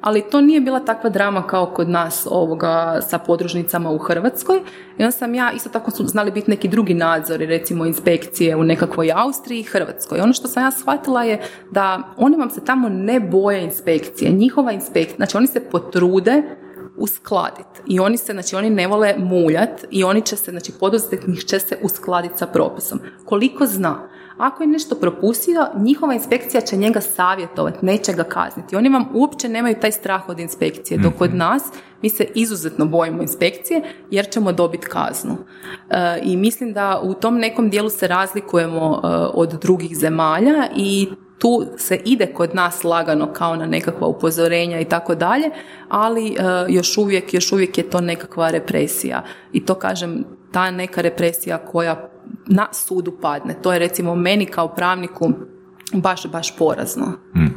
Ali 0.01 0.29
to 0.31 0.41
nije 0.41 0.61
bila 0.61 0.79
takva 0.79 1.09
drama 1.09 1.47
kao 1.47 1.65
kod 1.65 1.89
nas 1.89 2.27
ovoga 2.31 2.99
sa 3.01 3.17
podružnicama 3.17 3.91
u 3.91 3.97
Hrvatskoj. 3.97 4.57
I 4.97 5.03
onda 5.03 5.11
sam 5.11 5.35
ja, 5.35 5.51
isto 5.51 5.69
tako 5.69 5.91
su 5.91 6.07
znali 6.07 6.31
biti 6.31 6.51
neki 6.51 6.67
drugi 6.67 6.93
nadzori, 6.93 7.45
recimo 7.45 7.85
inspekcije 7.85 8.55
u 8.55 8.63
nekakvoj 8.63 9.11
Austriji 9.15 9.59
i 9.59 9.63
Hrvatskoj. 9.63 10.19
Ono 10.19 10.33
što 10.33 10.47
sam 10.47 10.63
ja 10.63 10.71
shvatila 10.71 11.23
je 11.23 11.41
da 11.71 12.03
oni 12.17 12.37
vam 12.37 12.49
se 12.49 12.65
tamo 12.65 12.89
ne 12.89 13.19
boje 13.19 13.63
inspekcije. 13.63 14.31
Njihova 14.31 14.71
inspekcija, 14.71 15.15
znači 15.15 15.37
oni 15.37 15.47
se 15.47 15.59
potrude 15.59 16.43
uskladiti. 16.97 17.81
I 17.85 17.99
oni 17.99 18.17
se, 18.17 18.33
znači 18.33 18.55
oni 18.55 18.69
ne 18.69 18.87
vole 18.87 19.15
muljat 19.17 19.85
i 19.91 20.03
oni 20.03 20.21
će 20.21 20.35
se, 20.35 20.51
znači 20.51 20.71
poduzetnik 20.79 21.45
će 21.45 21.59
se 21.59 21.77
uskladiti 21.81 22.37
sa 22.37 22.47
propisom. 22.47 22.99
Koliko 23.25 23.65
zna, 23.65 24.09
ako 24.37 24.63
je 24.63 24.67
nešto 24.67 24.95
propustio, 24.95 25.67
njihova 25.75 26.13
inspekcija 26.13 26.61
će 26.61 26.77
njega 26.77 27.01
savjetovati, 27.01 27.85
neće 27.85 28.13
ga 28.13 28.23
kazniti. 28.23 28.75
Oni 28.75 28.89
vam 28.89 29.09
uopće 29.13 29.49
nemaju 29.49 29.75
taj 29.81 29.91
strah 29.91 30.29
od 30.29 30.39
inspekcije, 30.39 30.97
dok 30.97 31.13
kod 31.17 31.29
mhm. 31.29 31.37
nas 31.37 31.63
mi 32.01 32.09
se 32.09 32.27
izuzetno 32.35 32.85
bojimo 32.85 33.21
inspekcije 33.21 33.81
jer 34.11 34.29
ćemo 34.29 34.51
dobiti 34.51 34.87
kaznu. 34.87 35.37
E, 35.89 36.19
I 36.23 36.37
mislim 36.37 36.73
da 36.73 37.01
u 37.03 37.13
tom 37.13 37.37
nekom 37.37 37.69
dijelu 37.69 37.89
se 37.89 38.07
razlikujemo 38.07 39.01
e, 39.03 39.07
od 39.33 39.53
drugih 39.61 39.97
zemalja 39.97 40.67
i 40.75 41.07
tu 41.37 41.65
se 41.77 41.99
ide 42.05 42.25
kod 42.25 42.55
nas 42.55 42.83
lagano 42.83 43.33
kao 43.33 43.55
na 43.55 43.65
nekakva 43.65 44.07
upozorenja 44.07 44.79
i 44.79 44.85
tako 44.85 45.15
dalje, 45.15 45.49
ali 45.89 46.27
e, 46.27 46.35
još 46.67 46.97
uvijek, 46.97 47.33
još 47.33 47.51
uvijek 47.51 47.77
je 47.77 47.89
to 47.89 48.01
nekakva 48.01 48.49
represija. 48.49 49.23
I 49.53 49.65
to 49.65 49.73
kažem, 49.75 50.25
ta 50.51 50.71
neka 50.71 51.01
represija 51.01 51.57
koja 51.57 52.09
na 52.45 52.67
sudu 52.71 53.17
padne. 53.21 53.55
To 53.61 53.73
je 53.73 53.79
recimo 53.79 54.15
meni 54.15 54.45
kao 54.45 54.67
pravniku 54.67 55.33
baš, 55.93 56.31
baš 56.31 56.57
porazno. 56.57 57.11
Hmm. 57.33 57.53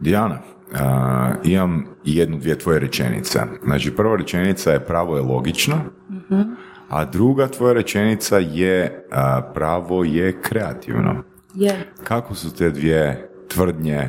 Dijana, 0.00 0.38
uh, 0.72 0.78
imam 1.44 1.84
jednu, 2.04 2.38
dvije 2.38 2.58
tvoje 2.58 2.78
rečenice. 2.78 3.40
Znači, 3.64 3.96
prva 3.96 4.16
rečenica 4.16 4.70
je 4.70 4.84
pravo 4.86 5.16
je 5.16 5.22
logično, 5.22 5.76
uh 6.30 6.38
a 6.88 7.04
druga 7.04 7.48
tvoja 7.48 7.72
rečenica 7.72 8.38
je 8.38 9.06
pravo 9.54 10.04
je 10.04 10.42
kreativno. 10.42 11.22
Je. 11.54 11.92
Kako 12.04 12.34
su 12.34 12.54
te 12.54 12.70
dvije 12.70 13.30
tvrdnje, 13.48 14.08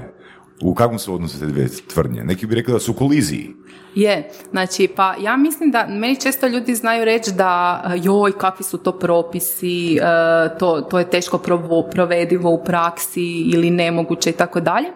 u 0.61 0.73
kakvom 0.73 0.99
su 0.99 1.13
odnosu 1.13 1.39
te 1.39 1.45
dvije 1.45 1.69
tvrdnje? 1.87 2.23
Neki 2.23 2.45
bi 2.45 2.55
rekli 2.55 2.73
da 2.73 2.79
su 2.79 2.91
u 2.91 2.95
koliziji. 2.95 3.49
Je, 3.95 4.29
znači 4.51 4.87
pa 4.95 5.15
ja 5.21 5.37
mislim 5.37 5.71
da 5.71 5.87
meni 5.87 6.21
često 6.21 6.47
ljudi 6.47 6.75
znaju 6.75 7.05
reći 7.05 7.31
da 7.31 7.81
joj 8.03 8.31
kakvi 8.31 8.63
su 8.63 8.77
to 8.77 8.99
propisi, 8.99 9.95
e, 9.95 9.99
to, 10.59 10.81
to 10.81 10.99
je 10.99 11.09
teško 11.09 11.39
provedivo 11.91 12.49
u 12.49 12.63
praksi 12.63 13.23
ili 13.23 13.69
nemoguće 13.69 14.29
i 14.29 14.33
tako 14.33 14.59
dalje, 14.59 14.87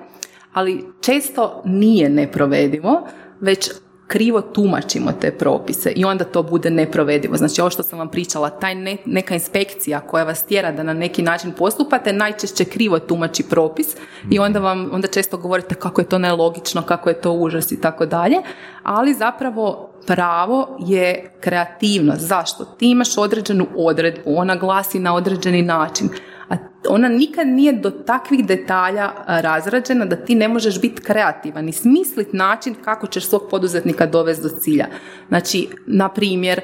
ali 0.54 0.86
često 1.02 1.62
nije 1.66 2.10
neprovedivo, 2.10 3.08
već 3.40 3.72
krivo 4.10 4.42
tumačimo 4.42 5.12
te 5.12 5.32
propise 5.32 5.92
i 5.92 6.06
onda 6.06 6.24
to 6.24 6.44
bude 6.44 6.70
neprovedivo. 6.70 7.38
Znači 7.38 7.62
ovo 7.62 7.70
što 7.70 7.84
sam 7.84 8.00
vam 8.00 8.10
pričala, 8.10 8.50
taj 8.50 8.76
neka 9.06 9.34
inspekcija 9.34 10.00
koja 10.00 10.24
vas 10.24 10.44
tjera 10.44 10.72
da 10.72 10.84
na 10.84 10.94
neki 10.94 11.22
način 11.22 11.52
postupate, 11.52 12.14
najčešće 12.14 12.66
krivo 12.66 13.00
tumači 13.00 13.44
propis 13.44 13.88
i 14.32 14.40
onda 14.40 14.60
vam 14.60 14.90
onda 14.94 15.08
često 15.08 15.38
govorite 15.38 15.76
kako 15.76 16.02
je 16.02 16.10
to 16.10 16.18
nelogično, 16.18 16.82
kako 16.82 17.10
je 17.10 17.22
to 17.22 17.32
užas 17.32 17.72
i 17.72 17.82
tako 17.82 18.06
dalje, 18.06 18.38
ali 18.84 19.14
zapravo 19.14 19.90
pravo 20.08 20.78
je 20.80 21.32
kreativnost. 21.40 22.22
Zašto? 22.22 22.66
Ti 22.66 22.92
imaš 22.92 23.18
određenu 23.18 23.68
odredbu, 23.76 24.22
ona 24.26 24.56
glasi 24.56 25.00
na 25.00 25.16
određeni 25.16 25.62
način 25.62 26.10
a 26.50 26.56
ona 26.90 27.10
nikad 27.10 27.48
nije 27.48 27.74
do 27.74 27.90
takvih 27.90 28.46
detalja 28.46 29.12
razrađena 29.28 30.06
da 30.06 30.16
ti 30.16 30.36
ne 30.36 30.48
možeš 30.48 30.82
biti 30.82 31.02
kreativan 31.02 31.70
i 31.70 31.72
smisliti 31.72 32.38
način 32.38 32.76
kako 32.84 33.08
ćeš 33.08 33.30
svog 33.30 33.42
poduzetnika 33.50 34.06
dovesti 34.06 34.44
do 34.44 34.50
cilja. 34.50 34.86
Znači, 35.28 35.70
na 35.88 36.10
primjer, 36.10 36.62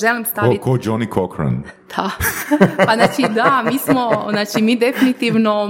želim 0.00 0.24
staviti... 0.24 0.60
Ko, 0.60 0.70
Johnny 0.70 1.14
Cochran. 1.14 1.62
Da. 1.96 2.10
Pa 2.86 2.94
znači, 2.94 3.34
da, 3.34 3.62
mi 3.72 3.78
smo, 3.78 4.26
znači, 4.30 4.62
mi 4.62 4.76
definitivno 4.76 5.68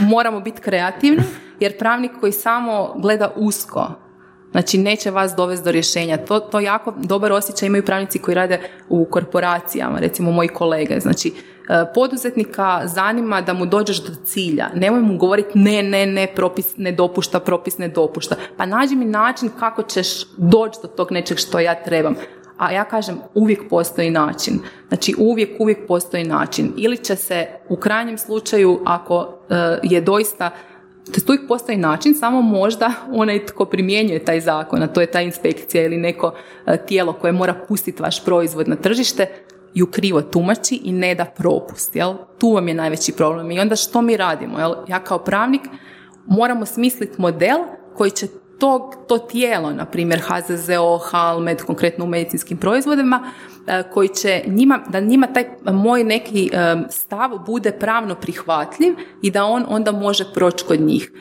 moramo 0.00 0.40
biti 0.40 0.60
kreativni, 0.60 1.22
jer 1.60 1.78
pravnik 1.78 2.10
koji 2.20 2.32
samo 2.32 2.94
gleda 2.96 3.32
usko, 3.36 3.90
Znači, 4.50 4.78
neće 4.78 5.10
vas 5.10 5.34
dovesti 5.36 5.64
do 5.64 5.70
rješenja. 5.70 6.16
To, 6.16 6.40
to 6.40 6.60
jako 6.60 6.94
dobar 6.96 7.32
osjećaj 7.32 7.66
imaju 7.66 7.84
pravnici 7.84 8.18
koji 8.18 8.34
rade 8.34 8.60
u 8.88 9.04
korporacijama, 9.04 9.98
recimo 9.98 10.32
moji 10.32 10.48
kolege. 10.48 11.00
Znači, 11.00 11.32
E, 11.70 11.92
poduzetnika 11.94 12.82
zanima 12.84 13.40
da 13.40 13.52
mu 13.52 13.66
dođeš 13.66 14.02
do 14.02 14.14
cilja. 14.24 14.68
Nemoj 14.74 15.00
mu 15.00 15.16
govoriti 15.16 15.58
ne, 15.58 15.82
ne, 15.82 16.06
ne, 16.06 16.26
propis 16.26 16.76
ne 16.76 16.92
dopušta, 16.92 17.40
propis 17.40 17.78
ne 17.78 17.88
dopušta. 17.88 18.36
Pa 18.56 18.66
nađi 18.66 18.96
mi 18.96 19.04
način 19.04 19.50
kako 19.58 19.82
ćeš 19.82 20.26
doći 20.36 20.78
do 20.82 20.88
tog 20.88 21.12
nečeg 21.12 21.38
što 21.38 21.60
ja 21.60 21.82
trebam. 21.82 22.14
A 22.58 22.72
ja 22.72 22.84
kažem, 22.84 23.18
uvijek 23.34 23.68
postoji 23.70 24.10
način. 24.10 24.58
Znači, 24.88 25.14
uvijek, 25.18 25.50
uvijek 25.60 25.86
postoji 25.88 26.24
način. 26.24 26.72
Ili 26.76 26.96
će 26.96 27.16
se 27.16 27.46
u 27.68 27.76
krajnjem 27.76 28.18
slučaju, 28.18 28.80
ako 28.86 29.38
e, 29.50 29.78
je 29.82 30.00
doista 30.00 30.50
to 31.04 31.20
uvijek 31.28 31.48
postoji 31.48 31.78
način, 31.78 32.14
samo 32.14 32.42
možda 32.42 32.92
onaj 33.12 33.46
tko 33.46 33.64
primjenjuje 33.64 34.24
taj 34.24 34.40
zakon, 34.40 34.82
a 34.82 34.86
to 34.86 35.00
je 35.00 35.10
ta 35.10 35.20
inspekcija 35.20 35.84
ili 35.84 35.96
neko 35.96 36.34
e, 36.66 36.86
tijelo 36.86 37.12
koje 37.12 37.32
mora 37.32 37.54
pustiti 37.68 38.02
vaš 38.02 38.24
proizvod 38.24 38.68
na 38.68 38.76
tržište, 38.76 39.26
ju 39.74 39.86
krivo 39.86 40.22
tumači 40.22 40.80
i 40.84 40.92
ne 40.92 41.14
da 41.14 41.24
propust. 41.24 41.96
Jel? 41.96 42.14
Tu 42.38 42.50
vam 42.50 42.68
je 42.68 42.74
najveći 42.74 43.12
problem. 43.12 43.50
I 43.50 43.60
onda 43.60 43.76
što 43.76 44.02
mi 44.02 44.16
radimo? 44.16 44.58
Jel? 44.58 44.74
Ja 44.88 45.04
kao 45.04 45.18
pravnik 45.18 45.62
moramo 46.26 46.66
smisliti 46.66 47.20
model 47.20 47.58
koji 47.96 48.10
će 48.10 48.26
to, 48.60 48.90
to 49.08 49.18
tijelo, 49.18 49.70
na 49.70 49.84
primjer 49.84 50.20
HZZO, 50.20 50.98
HALMED, 50.98 51.62
konkretno 51.62 52.04
u 52.04 52.08
medicinskim 52.08 52.58
proizvodima, 52.58 53.22
e, 53.66 53.82
koji 53.92 54.08
će 54.08 54.42
njima, 54.46 54.80
da 54.88 55.00
njima 55.00 55.26
taj 55.26 55.44
moj 55.72 56.04
neki 56.04 56.50
e, 56.52 56.76
stav 56.88 57.30
bude 57.46 57.72
pravno 57.72 58.14
prihvatljiv 58.14 58.94
i 59.22 59.30
da 59.30 59.44
on 59.44 59.64
onda 59.68 59.92
može 59.92 60.24
proći 60.34 60.64
kod 60.64 60.80
njih. 60.80 61.12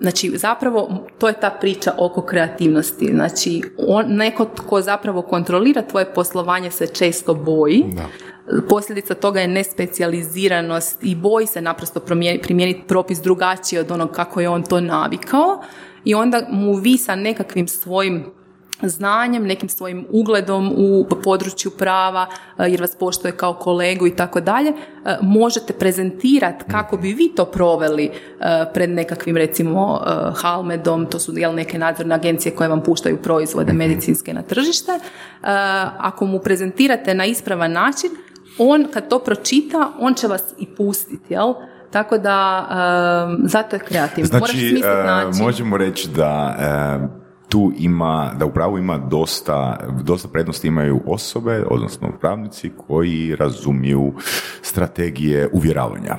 Znači, 0.00 0.32
zapravo, 0.34 1.06
to 1.18 1.28
je 1.28 1.40
ta 1.40 1.50
priča 1.50 1.92
oko 1.98 2.22
kreativnosti. 2.22 3.10
Znači, 3.14 3.62
on, 3.78 4.04
neko 4.08 4.44
tko 4.44 4.80
zapravo 4.80 5.22
kontrolira 5.22 5.82
tvoje 5.82 6.14
poslovanje 6.14 6.70
se 6.70 6.86
često 6.86 7.34
boji. 7.34 7.84
Da. 7.96 8.02
Posljedica 8.68 9.14
toga 9.14 9.40
je 9.40 9.48
nespecijaliziranost 9.48 11.04
i 11.04 11.14
boji 11.14 11.46
se 11.46 11.60
naprosto 11.60 12.00
primijeniti 12.42 12.82
propis 12.88 13.18
drugačiji 13.18 13.78
od 13.78 13.90
onog 13.90 14.10
kako 14.10 14.40
je 14.40 14.48
on 14.48 14.62
to 14.62 14.80
navikao 14.80 15.62
i 16.04 16.14
onda 16.14 16.46
mu 16.50 16.74
vi 16.74 16.98
sa 16.98 17.16
nekakvim 17.16 17.68
svojim 17.68 18.24
znanjem, 18.82 19.46
nekim 19.46 19.68
svojim 19.68 20.06
ugledom 20.10 20.72
u 20.76 21.06
području 21.24 21.70
prava, 21.70 22.26
e, 22.58 22.68
jer 22.68 22.80
vas 22.80 22.96
poštuje 22.96 23.32
kao 23.32 23.54
kolegu 23.54 24.06
i 24.06 24.16
tako 24.16 24.40
dalje, 24.40 24.68
e, 24.68 24.74
možete 25.22 25.72
prezentirati 25.72 26.64
kako 26.70 26.96
bi 26.96 27.12
vi 27.12 27.32
to 27.36 27.44
proveli 27.44 28.04
e, 28.04 28.10
pred 28.74 28.90
nekakvim 28.90 29.36
recimo 29.36 30.00
Halmedom, 30.36 31.06
to 31.06 31.18
su 31.18 31.32
jel, 31.36 31.54
neke 31.54 31.78
nadzorne 31.78 32.14
agencije 32.14 32.54
koje 32.54 32.68
vam 32.68 32.82
puštaju 32.82 33.22
proizvode 33.22 33.72
mhm. 33.72 33.78
medicinske 33.78 34.34
na 34.34 34.42
tržište. 34.42 34.98
Ako 35.98 36.26
mu 36.26 36.38
prezentirate 36.38 37.14
na 37.14 37.24
ispravan 37.24 37.72
način, 37.72 38.10
on 38.58 38.86
kad 38.92 39.08
to 39.08 39.18
pročita, 39.18 39.92
on 40.00 40.14
će 40.14 40.26
vas 40.26 40.42
i 40.58 40.66
pustiti, 40.66 41.34
jel? 41.34 41.54
Tako 41.94 42.18
da, 42.18 42.66
zato 43.44 43.76
je 43.76 43.80
kreativno. 43.80 44.28
Znači, 44.28 44.82
možemo 45.42 45.76
reći 45.76 46.08
da 46.16 46.56
tu 47.48 47.72
ima, 47.78 48.32
da 48.38 48.46
u 48.46 48.52
pravu 48.52 48.78
ima 48.78 48.98
dosta, 48.98 49.78
dosta 50.02 50.28
prednosti 50.28 50.68
imaju 50.68 51.00
osobe, 51.06 51.64
odnosno 51.70 52.12
pravnici 52.20 52.72
koji 52.86 53.36
razumiju 53.36 54.12
strategije 54.62 55.48
uvjeravanja. 55.52 56.16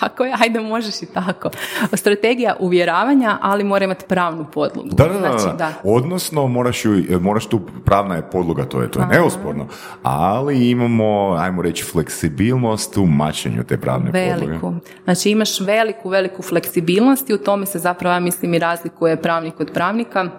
Tako 0.00 0.24
je, 0.24 0.34
ajde 0.40 0.60
možeš 0.60 1.02
i 1.02 1.06
tako. 1.06 1.50
Strategija 1.92 2.56
uvjeravanja, 2.60 3.38
ali 3.42 3.64
mora 3.64 3.84
imati 3.84 4.04
pravnu 4.08 4.46
podlogu. 4.52 4.88
Da, 4.92 5.08
da, 5.08 5.18
znači, 5.18 5.56
da. 5.58 5.72
Odnosno, 5.84 6.46
moraš, 6.46 6.84
ju, 6.84 7.20
moraš 7.20 7.46
tu, 7.46 7.60
pravna 7.84 8.14
je 8.14 8.30
podloga, 8.30 8.64
to 8.64 8.82
je, 8.82 8.90
to 8.90 9.00
je 9.00 9.06
neosporno, 9.06 9.66
ali 10.02 10.70
imamo, 10.70 11.36
ajmo 11.38 11.62
reći, 11.62 11.84
fleksibilnost 11.84 12.96
u 12.96 13.06
mačenju 13.06 13.64
te 13.64 13.78
pravne 13.80 14.10
veliku. 14.10 14.60
podloge. 14.60 14.86
Znači, 15.04 15.30
imaš 15.30 15.60
veliku, 15.60 16.08
veliku 16.08 16.42
fleksibilnost 16.42 17.30
i 17.30 17.34
u 17.34 17.38
tome 17.38 17.66
se 17.66 17.78
zapravo, 17.78 18.14
ja 18.14 18.20
mislim, 18.20 18.54
i 18.54 18.58
razlikuje 18.58 19.22
pravnik 19.22 19.60
od 19.60 19.70
pravnika 19.74 20.30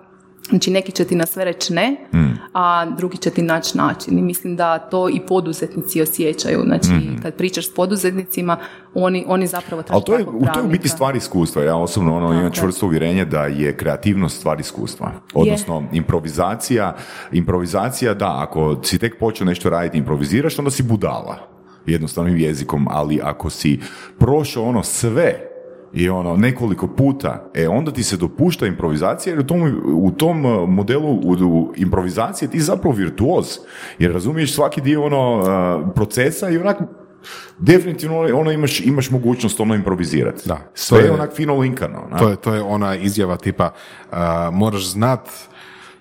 Znači 0.50 0.72
neki 0.72 0.92
će 0.92 1.06
ti 1.06 1.16
na 1.16 1.26
sve 1.26 1.46
reći 1.46 1.74
ne, 1.74 1.98
mm. 2.14 2.40
a 2.54 2.86
drugi 2.86 3.18
će 3.18 3.30
ti 3.30 3.42
naći 3.42 3.78
način. 3.78 4.20
I 4.20 4.22
mislim 4.22 4.56
da 4.56 4.80
to 4.80 5.10
i 5.10 5.20
poduzetnici 5.28 6.02
osjećaju. 6.02 6.64
Znači 6.66 6.90
mm. 6.90 7.20
kad 7.22 7.36
pričaš 7.36 7.68
s 7.68 7.74
poduzetnicima, 7.74 8.58
oni, 8.94 9.26
oni 9.28 9.48
zapravo 9.48 9.84
Ali 9.90 10.04
to 10.04 10.18
je, 10.18 10.26
to 10.54 10.60
je 10.60 10.66
u 10.66 10.70
biti 10.70 10.90
stvar 10.90 11.16
iskustva. 11.16 11.64
Ja 11.64 11.76
osobno 11.76 12.18
ono, 12.18 12.34
imam 12.34 12.52
čvrsto 12.52 12.86
uvjerenje 12.86 13.26
da 13.26 13.46
je 13.46 13.78
kreativnost 13.78 14.38
stvar 14.38 14.60
iskustva. 14.60 15.12
Odnosno 15.34 15.84
improvizacija, 15.92 16.96
improvizacija 17.32 18.14
da, 18.14 18.42
ako 18.42 18.80
si 18.84 19.00
tek 19.00 19.20
počeo 19.20 19.46
nešto 19.46 19.70
raditi 19.70 19.98
improviziraš, 19.98 20.60
onda 20.60 20.72
si 20.72 20.84
budala. 20.84 21.50
jednostavnim 21.86 22.38
jezikom, 22.38 22.88
ali 22.90 23.20
ako 23.24 23.50
si 23.50 23.80
prošao 24.20 24.64
ono 24.64 24.84
sve 24.84 25.53
i 25.94 26.10
ono 26.10 26.36
nekoliko 26.36 26.88
puta, 26.88 27.50
e 27.54 27.68
onda 27.68 27.92
ti 27.92 28.04
se 28.04 28.18
dopušta 28.18 28.68
improvizacija 28.68 29.34
jer 29.34 29.40
u 29.40 29.44
tom, 29.44 29.62
u 29.86 30.12
tom 30.12 30.46
uh, 30.46 30.70
modelu 30.70 31.10
u, 31.10 31.32
u 31.42 31.74
improvizacije 31.76 32.52
ti 32.52 32.60
zapravo 32.60 32.96
virtuoz 32.96 33.46
jer 34.00 34.14
razumiješ 34.14 34.54
svaki 34.56 34.82
dio 34.82 35.04
ono 35.04 35.38
uh, 35.38 35.46
procesa 35.96 36.50
i 36.50 36.58
onak 36.58 36.78
definitivno 37.60 38.20
ono 38.20 38.52
imaš, 38.52 38.80
imaš 38.80 39.10
mogućnost 39.10 39.60
ono 39.60 39.76
improvizirati. 39.76 40.42
Da, 40.46 40.58
Sve 40.74 41.00
je 41.00 41.06
je- 41.06 41.12
onak 41.12 41.34
fino 41.34 41.58
linkano. 41.58 42.08
na? 42.12 42.18
To 42.18 42.30
je, 42.30 42.36
to 42.36 42.54
je 42.54 42.62
ona 42.62 42.96
izjava 42.96 43.38
tipa 43.38 43.70
uh, 44.12 44.18
moraš 44.52 44.86
znat 44.88 45.30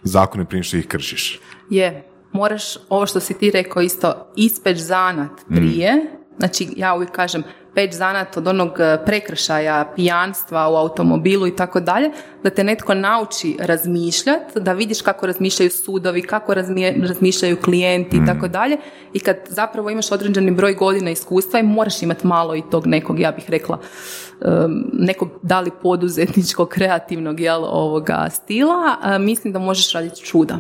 zakone 0.02 0.44
prije 0.44 0.62
što 0.62 0.76
ih 0.76 0.86
kršiš. 0.86 1.40
Je, 1.70 2.04
moraš, 2.32 2.62
ovo 2.88 3.06
što 3.06 3.20
si 3.20 3.34
ti 3.34 3.50
rekao 3.50 3.82
isto, 3.82 4.26
ispeć 4.36 4.78
zanat 4.78 5.30
prije, 5.48 6.06
znači 6.42 6.68
ja 6.76 6.94
uvijek 6.94 7.10
kažem, 7.10 7.42
peć 7.74 7.94
zanat 7.94 8.36
od 8.36 8.48
onog 8.48 8.80
e, 8.80 8.98
prekršaja, 9.06 9.92
pijanstva 9.96 10.68
u 10.68 10.74
automobilu 10.74 11.46
i 11.46 11.56
tako 11.56 11.80
dalje, 11.80 12.10
da 12.42 12.50
te 12.50 12.64
netko 12.64 12.94
nauči 12.94 13.56
razmišljati, 13.60 14.60
da 14.60 14.72
vidiš 14.72 15.02
kako 15.02 15.26
razmišljaju 15.26 15.70
sudovi, 15.70 16.22
kako 16.22 16.54
razmišljaju 16.54 17.60
klijenti 17.64 18.16
i 18.16 18.26
tako 18.26 18.48
dalje. 18.48 18.76
I 19.12 19.20
kad 19.20 19.36
zapravo 19.48 19.90
imaš 19.90 20.12
određeni 20.12 20.50
broj 20.50 20.74
godina 20.74 21.10
iskustva 21.10 21.60
i 21.60 21.62
moraš 21.62 22.02
imati 22.02 22.26
malo 22.26 22.56
i 22.56 22.62
tog 22.70 22.86
nekog, 22.86 23.20
ja 23.20 23.32
bih 23.32 23.44
rekla, 23.48 23.78
nekog 24.92 25.28
da 25.42 25.60
li 25.60 25.70
poduzetničkog, 25.82 26.68
kreativnog 26.68 27.40
jel, 27.40 27.64
ovoga 27.64 28.28
stila, 28.30 28.96
mislim 29.18 29.52
da 29.52 29.58
možeš 29.58 29.92
raditi 29.92 30.24
čuda. 30.24 30.58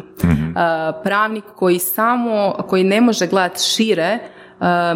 A, 0.56 0.92
pravnik 1.04 1.44
koji 1.56 1.78
samo, 1.78 2.54
koji 2.68 2.84
ne 2.84 3.00
može 3.00 3.26
gledati 3.26 3.62
šire, 3.62 4.18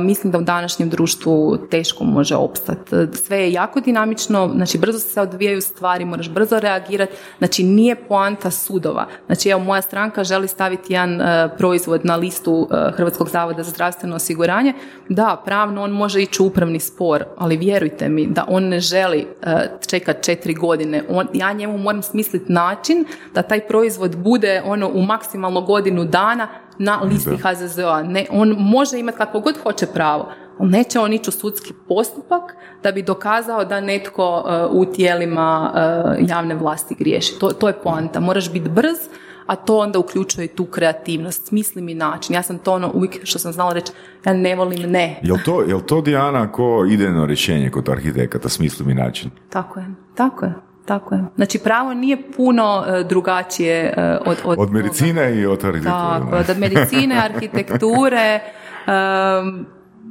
mislim 0.01 0.33
da 0.33 0.39
u 0.39 0.43
današnjem 0.43 0.91
društvu 0.91 1.59
teško 1.71 2.05
može 2.05 2.37
opstati. 2.37 2.91
Sve 3.13 3.39
je 3.39 3.53
jako 3.53 3.81
dinamično, 3.81 4.51
znači 4.55 4.79
brzo 4.79 4.99
se 4.99 5.21
odvijaju 5.21 5.61
stvari, 5.61 6.05
moraš 6.05 6.31
brzo 6.31 6.61
reagirati, 6.61 7.13
znači 7.39 7.65
nije 7.65 7.95
poanta 7.95 8.51
sudova. 8.51 9.07
Znači 9.27 9.49
evo 9.49 9.61
moja 9.61 9.83
stranka 9.83 10.25
želi 10.25 10.49
staviti 10.49 10.93
jedan 10.93 11.21
e, 11.21 11.49
proizvod 11.59 12.05
na 12.05 12.17
listu 12.17 12.69
e, 12.71 12.91
Hrvatskog 12.93 13.29
zavoda 13.29 13.63
za 13.63 13.71
zdravstveno 13.71 14.17
osiguranje, 14.17 14.73
da, 15.09 15.43
pravno 15.45 15.83
on 15.83 15.91
može 15.91 16.23
ići 16.23 16.43
u 16.43 16.47
upravni 16.47 16.81
spor, 16.81 17.25
ali 17.37 17.57
vjerujte 17.57 18.09
mi 18.09 18.27
da 18.27 18.45
on 18.49 18.65
ne 18.65 18.81
želi 18.81 19.27
e, 19.43 19.69
čekati 19.89 20.25
četiri 20.25 20.55
godine. 20.55 21.03
On, 21.09 21.27
ja 21.33 21.53
njemu 21.53 21.79
moram 21.79 22.03
smisliti 22.03 22.53
način 22.53 23.05
da 23.35 23.43
taj 23.43 23.67
proizvod 23.67 24.17
bude 24.17 24.63
ono 24.65 24.89
u 24.89 25.03
maksimalno 25.03 25.61
godinu 25.61 26.05
dana 26.05 26.49
na 26.79 27.01
listi 27.01 27.37
HZZO-a. 27.37 28.03
Ne, 28.03 28.27
on 28.31 28.57
može 28.59 28.99
imati 28.99 29.19
kakvo 29.19 29.41
god 29.41 29.59
hoće 29.63 29.87
pravo, 29.87 30.29
ali 30.59 30.71
neće 30.71 31.01
on 31.01 31.13
ići 31.13 31.31
u 31.31 31.33
sudski 31.33 31.75
postupak 31.89 32.43
da 32.83 32.93
bi 32.93 33.03
dokazao 33.03 33.65
da 33.65 33.81
netko 33.81 34.45
e, 34.49 34.67
u 34.71 34.85
tijelima 34.85 35.73
e, 35.75 36.25
javne 36.29 36.55
vlasti 36.55 36.95
griješi. 36.95 37.39
To, 37.39 37.49
to 37.49 37.69
je 37.69 37.75
poanta. 37.83 38.21
Moraš 38.21 38.53
biti 38.53 38.69
brz, 38.69 38.99
a 39.47 39.57
to 39.57 39.79
onda 39.79 39.99
uključuje 39.99 40.45
i 40.45 40.49
tu 40.49 40.65
kreativnost, 40.65 41.47
smisli 41.49 41.83
mi 41.83 41.95
način. 41.95 42.35
Ja 42.35 42.43
sam 42.43 42.59
to 42.59 42.73
ono 42.73 42.91
uvijek 42.95 43.19
što 43.25 43.39
sam 43.39 43.53
znala 43.53 43.73
reći, 43.73 43.93
ja 44.27 44.33
ne 44.33 44.57
volim 44.57 44.91
ne. 44.91 45.21
Jel 45.23 45.37
to, 45.45 45.63
jel 45.63 45.81
to 45.81 46.01
Dijana 46.01 46.53
ko 46.53 46.87
idejno 46.91 47.27
rješenje 47.27 47.71
kod 47.71 47.89
arhitekata, 47.89 48.49
smisli 48.49 48.87
mi 48.87 48.95
način? 48.95 49.31
Tako 49.51 49.81
je, 49.81 49.87
tako 50.15 50.45
je. 50.45 50.66
Tako 50.87 51.15
je. 51.15 51.25
Znači 51.37 51.59
pravo 51.59 51.95
nije 51.95 52.33
puno 52.37 52.85
e, 52.87 53.05
drugačije 53.05 53.95
e, 53.97 54.19
od, 54.27 54.37
od, 54.45 54.59
Od 54.59 54.73
medicine 54.73 55.37
i 55.37 55.47
od 55.47 55.65
arhitekture. 55.65 56.21
Tako, 56.21 56.37
od 56.37 56.59
medicine, 56.59 57.19
arhitekture, 57.19 58.41
em, 58.87 59.67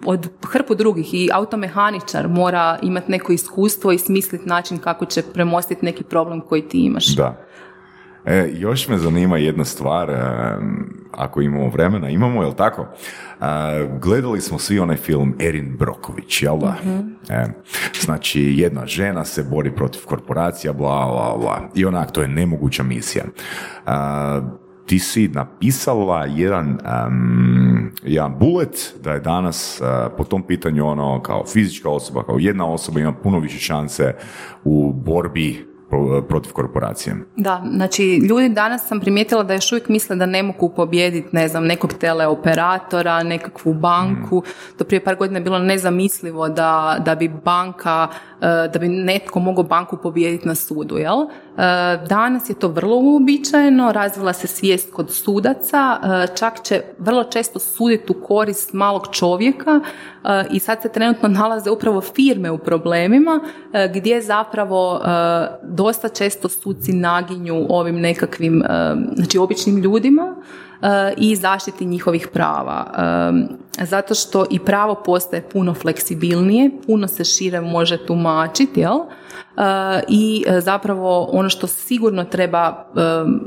od 0.06 0.30
hrpu 0.45 0.76
drugih 0.76 1.14
i 1.14 1.30
automehaničar 1.34 2.27
mora 2.27 2.80
imati 2.81 3.11
neko 3.11 3.34
iskustvo 3.34 3.91
i 3.91 3.97
smisliti 3.97 4.49
način 4.49 4.77
kako 4.77 5.06
će 5.06 5.22
premostiti 5.22 5.85
neki 5.85 6.03
problem 6.03 6.41
koji 6.41 6.61
ti 6.61 6.85
imaš. 6.85 7.15
Da. 7.15 7.44
E, 8.26 8.49
još 8.53 8.88
me 8.88 8.97
zanima 8.97 9.38
jedna 9.38 9.65
stvar, 9.65 10.10
e, 10.10 10.15
ako 11.11 11.41
imamo 11.41 11.69
vremena, 11.69 12.10
imamo, 12.10 12.41
jel 12.41 12.53
tako? 12.53 12.81
E, 12.81 13.45
gledali 14.02 14.41
smo 14.41 14.60
svi 14.60 14.80
onaj 14.80 14.97
film 14.97 15.35
Erin 15.39 15.76
Broković, 15.77 16.43
jel 16.43 16.57
da? 16.57 16.76
E, 17.30 17.45
znači, 18.02 18.41
jedna 18.41 18.85
žena 18.85 19.26
se 19.26 19.43
bori 19.43 19.72
protiv 19.72 20.02
korporacija, 20.06 20.73
bla, 20.73 21.06
bla, 21.06 21.38
bla. 21.39 21.69
I 21.76 21.85
onak, 21.85 22.11
to 22.11 22.22
je 22.22 22.27
nemoguća 22.27 22.84
misija. 22.84 23.23
E, 23.26 23.91
ti 24.85 24.99
si 24.99 25.27
napisala 25.27 26.26
jedan, 26.26 26.80
em, 27.07 27.91
jedan 28.03 28.35
bullet 28.39 28.95
da 29.03 29.11
je 29.11 29.19
danas 29.19 29.81
e, 29.81 29.84
po 30.18 30.23
tom 30.23 30.43
pitanju 30.43 30.88
ono 30.88 31.22
kao 31.22 31.45
fizička 31.45 31.89
osoba, 31.89 32.23
kao 32.23 32.38
jedna 32.39 32.65
osoba 32.65 32.99
ima 32.99 33.14
puno 33.14 33.39
više 33.39 33.60
šanse 33.60 34.15
u 34.64 34.93
borbi 34.93 35.74
protiv 36.27 36.51
korporacije. 36.51 37.15
Da, 37.35 37.63
znači 37.73 38.03
ljudi 38.03 38.49
danas 38.49 38.88
sam 38.88 38.99
primijetila 38.99 39.43
da 39.43 39.53
još 39.53 39.72
uvijek 39.72 39.89
misle 39.89 40.15
da 40.15 40.26
ne 40.26 40.43
mogu 40.43 40.69
pobijediti, 40.76 41.27
ne 41.31 41.47
znam, 41.47 41.65
nekog 41.65 41.93
teleoperatora, 41.93 43.23
nekakvu 43.23 43.73
banku. 43.73 44.43
Do 44.80 44.85
prije 44.85 45.03
par 45.03 45.15
godina 45.15 45.39
je 45.39 45.43
bilo 45.43 45.59
nezamislivo 45.59 46.49
da, 46.49 46.97
da 47.05 47.15
bi 47.15 47.27
banka, 47.27 48.07
da 48.73 48.80
bi 48.80 48.88
netko 48.88 49.39
mogao 49.39 49.63
banku 49.63 49.97
pobijediti 49.97 50.47
na 50.47 50.55
sudu, 50.55 50.97
jel? 50.97 51.22
E, 51.22 51.27
Danas 52.09 52.49
je 52.49 52.53
to 52.55 52.67
vrlo 52.67 52.97
uobičajeno, 52.97 53.91
razvila 53.91 54.34
se 54.34 54.47
svijest 54.47 54.93
kod 54.93 55.11
sudaca, 55.11 55.99
e, 56.03 56.35
čak 56.35 56.63
će 56.63 56.81
vrlo 56.99 57.23
često 57.23 57.59
suditi 57.59 58.11
u 58.11 58.22
korist 58.22 58.73
malog 58.73 59.07
čovjeka 59.11 59.80
e, 60.23 60.45
i 60.51 60.59
sad 60.59 60.81
se 60.81 60.91
trenutno 60.91 61.30
nalaze 61.30 61.69
upravo 61.69 62.01
firme 62.01 62.51
u 62.51 62.57
problemima 62.57 63.39
e, 63.73 63.91
gdje 63.93 64.22
zapravo 64.22 64.97
e, 64.97 65.07
dosta 65.63 66.09
često 66.09 66.49
suci 66.49 66.93
naginju 66.93 67.65
ovim 67.69 67.99
nekakvim, 67.99 68.61
e, 68.61 68.95
znači 69.15 69.38
običnim 69.38 69.77
ljudima 69.77 70.35
e, 70.38 70.65
i 71.18 71.35
zaštiti 71.35 71.85
njihovih 71.85 72.27
prava. 72.34 72.85
E, 73.80 73.85
Zato 73.85 74.15
što 74.15 74.45
i 74.49 74.60
pravo 74.60 74.95
postaje 75.06 75.49
puno 75.49 75.73
fleksibilnije, 75.73 76.72
puno 76.88 77.07
se 77.07 77.23
šire 77.23 77.61
može 77.61 78.06
tumačiti, 78.06 78.80
jel? 78.80 78.99
E, 79.57 80.03
I 80.07 80.44
e, 80.48 80.61
zapravo 80.61 81.30
ono 81.32 81.49
što 81.49 81.68
sigurno 81.68 82.23
treba 82.23 82.86
e, 82.95 82.99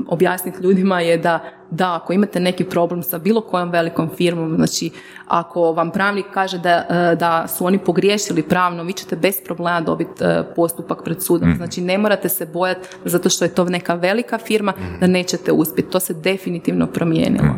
objasniti 0.07 0.63
ljudima 0.63 1.01
je 1.01 1.17
da 1.17 1.39
da, 1.71 1.95
ako 1.95 2.13
imate 2.13 2.39
neki 2.39 2.63
problem 2.63 3.03
sa 3.03 3.17
bilo 3.17 3.41
kojom 3.41 3.69
velikom 3.69 4.09
firmom, 4.17 4.55
znači 4.55 4.91
ako 5.27 5.61
vam 5.61 5.91
pravnik 5.91 6.25
kaže 6.33 6.57
da, 6.57 6.85
da 7.19 7.47
su 7.47 7.65
oni 7.65 7.77
pogriješili 7.77 8.43
pravno, 8.43 8.83
vi 8.83 8.93
ćete 8.93 9.15
bez 9.15 9.35
problema 9.45 9.81
dobiti 9.81 10.23
postupak 10.55 11.03
pred 11.03 11.23
sudom. 11.23 11.53
Znači 11.57 11.81
ne 11.81 11.97
morate 11.97 12.29
se 12.29 12.45
bojati 12.45 12.89
zato 13.05 13.29
što 13.29 13.45
je 13.45 13.55
to 13.55 13.65
neka 13.65 13.93
velika 13.93 14.37
firma 14.37 14.73
da 14.99 15.07
nećete 15.07 15.51
uspjeti. 15.51 15.91
To 15.91 15.99
se 15.99 16.13
definitivno 16.13 16.87
promijenilo. 16.87 17.53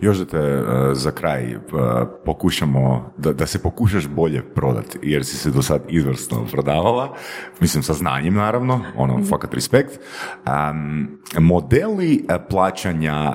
Još 0.00 0.18
da 0.18 0.24
te 0.24 0.38
e, 0.38 0.62
za 0.94 1.10
kraj 1.10 1.42
e, 1.52 1.58
pokušamo, 2.24 3.12
da, 3.18 3.32
da 3.32 3.46
se 3.46 3.62
pokušaš 3.62 4.08
bolje 4.08 4.42
prodati, 4.54 4.98
jer 5.02 5.24
si 5.24 5.36
se 5.36 5.50
do 5.50 5.62
sad 5.62 5.82
izvrsno 5.88 6.46
prodavala, 6.52 7.14
mislim 7.60 7.82
sa 7.82 7.92
znanjem 7.92 8.34
naravno, 8.34 8.84
ono, 8.96 9.24
fakat 9.24 9.54
respekt. 9.54 10.00
Am, 10.44 11.08
modeli 11.38 12.24
e, 12.28 12.38
plaćanja 12.50 13.34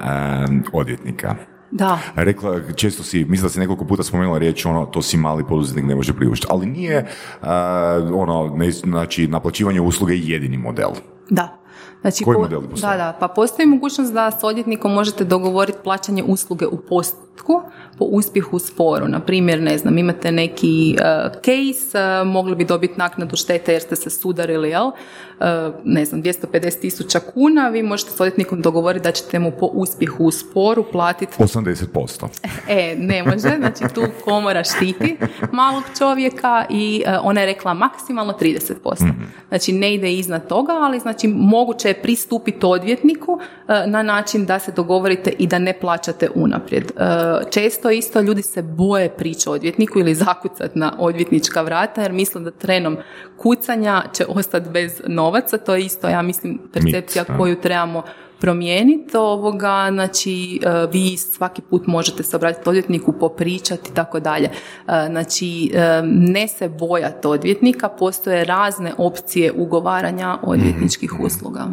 em, 0.49 0.63
odvjetnika. 0.73 1.35
Da, 1.71 1.99
Rekla, 2.15 2.59
često 2.75 3.03
si, 3.03 3.25
mislim 3.25 3.45
da 3.45 3.49
si 3.49 3.59
nekoliko 3.59 3.85
puta 3.85 4.03
spomenula 4.03 4.37
riječ, 4.37 4.65
ono, 4.65 4.85
to 4.85 5.01
si 5.01 5.17
mali 5.17 5.43
poduzetnik 5.47 5.85
ne 5.85 5.95
može 5.95 6.13
priuštiti, 6.13 6.47
ali 6.51 6.65
nije, 6.65 6.95
e, 6.95 7.05
ono, 8.13 8.53
ne, 8.55 8.71
znači, 8.71 9.27
naplaćivanje 9.27 9.81
usluge 9.81 10.13
je 10.13 10.27
jedini 10.27 10.57
model. 10.57 10.89
da. 11.29 11.56
Znači, 12.01 12.23
Koji 12.23 12.35
po- 12.35 12.61
postoje? 12.69 12.97
Da, 12.97 13.03
da, 13.03 13.17
pa 13.19 13.27
postoji 13.27 13.65
mogućnost 13.67 14.13
da 14.13 14.31
s 14.31 14.43
odvjetnikom 14.43 14.93
možete 14.93 15.23
dogovoriti 15.23 15.77
plaćanje 15.83 16.23
usluge 16.23 16.67
u 16.67 16.77
postupku 16.77 17.26
po 17.97 18.05
uspjehu 18.05 18.55
u 18.55 18.59
sporu. 18.59 19.07
Na 19.07 19.19
primjer, 19.19 19.61
ne 19.61 19.77
znam, 19.77 19.97
imate 19.97 20.31
neki 20.31 20.95
uh, 20.99 21.31
case, 21.31 21.99
uh, 21.99 22.27
mogli 22.27 22.55
bi 22.55 22.65
dobiti 22.65 22.93
naknadu 22.97 23.35
štete 23.35 23.73
jer 23.73 23.81
ste 23.81 23.95
se 23.95 24.09
sudarili, 24.09 24.69
jel? 24.69 24.85
Uh, 24.85 24.93
ne 25.83 26.05
znam, 26.05 26.23
250 26.23 26.79
tisuća 26.81 27.19
kuna, 27.19 27.69
vi 27.69 27.83
možete 27.83 28.11
s 28.11 28.19
odvjetnikom 28.19 28.61
dogovoriti 28.61 29.03
da 29.03 29.11
ćete 29.11 29.39
mu 29.39 29.51
po 29.51 29.65
uspjehu 29.65 30.25
u 30.25 30.31
sporu 30.31 30.83
platiti 30.91 31.33
80%. 31.37 32.27
E, 32.69 32.95
ne 32.97 33.23
može, 33.23 33.39
znači 33.39 33.93
tu 33.95 34.01
komora 34.23 34.63
štiti 34.63 35.17
malog 35.51 35.83
čovjeka 35.97 36.65
i 36.69 37.03
ona 37.21 37.41
je 37.41 37.45
rekla 37.45 37.73
maksimalno 37.73 38.33
30%. 38.41 38.73
Znači 39.47 39.73
ne 39.73 39.93
ide 39.93 40.13
iznad 40.13 40.47
toga, 40.47 40.71
ali 40.71 40.99
znači 40.99 41.27
moguće 41.27 41.87
je 41.87 42.01
pristupiti 42.01 42.65
odvjetniku 42.65 43.39
na 43.67 44.03
način 44.03 44.45
da 44.45 44.59
se 44.59 44.71
dogovorite 44.71 45.29
i 45.39 45.47
da 45.47 45.59
ne 45.59 45.73
plaćate 45.79 46.29
unaprijed. 46.35 46.91
Često 47.51 47.91
isto 47.91 48.21
ljudi 48.21 48.41
se 48.41 48.61
boje 48.61 49.09
prići 49.09 49.49
odvjetniku 49.49 49.99
ili 49.99 50.15
zakucati 50.15 50.79
na 50.79 50.93
odvjetnička 50.99 51.61
vrata 51.61 52.01
jer 52.01 52.11
misle 52.11 52.41
da 52.41 52.51
trenom 52.51 52.97
kucanja 53.37 54.03
će 54.13 54.25
ostati 54.27 54.69
bez 54.69 55.01
novaca, 55.07 55.57
to 55.57 55.75
je 55.75 55.85
isto 55.85 56.07
ja 56.07 56.21
mislim 56.21 56.59
percepcija 56.73 57.25
Mit, 57.29 57.37
koju 57.37 57.61
trebamo 57.61 58.03
promijeniti 58.39 59.17
ovoga, 59.17 59.89
znači 59.91 60.59
e, 60.63 60.87
vi 60.91 61.17
svaki 61.17 61.61
put 61.61 61.87
možete 61.87 62.23
se 62.23 62.35
obratiti 62.35 62.69
odvjetniku, 62.69 63.13
popričati 63.19 63.89
i 63.91 63.95
tako 63.95 64.19
dalje. 64.19 64.45
E, 64.45 65.07
Znači, 65.09 65.71
e, 65.73 66.01
ne 66.03 66.47
se 66.47 66.69
bojati 66.69 67.27
odvjetnika, 67.27 67.89
postoje 67.89 68.45
razne 68.45 68.93
opcije 68.97 69.51
ugovaranja 69.51 70.37
odvjetničkih 70.41 71.19
usluga. 71.19 71.67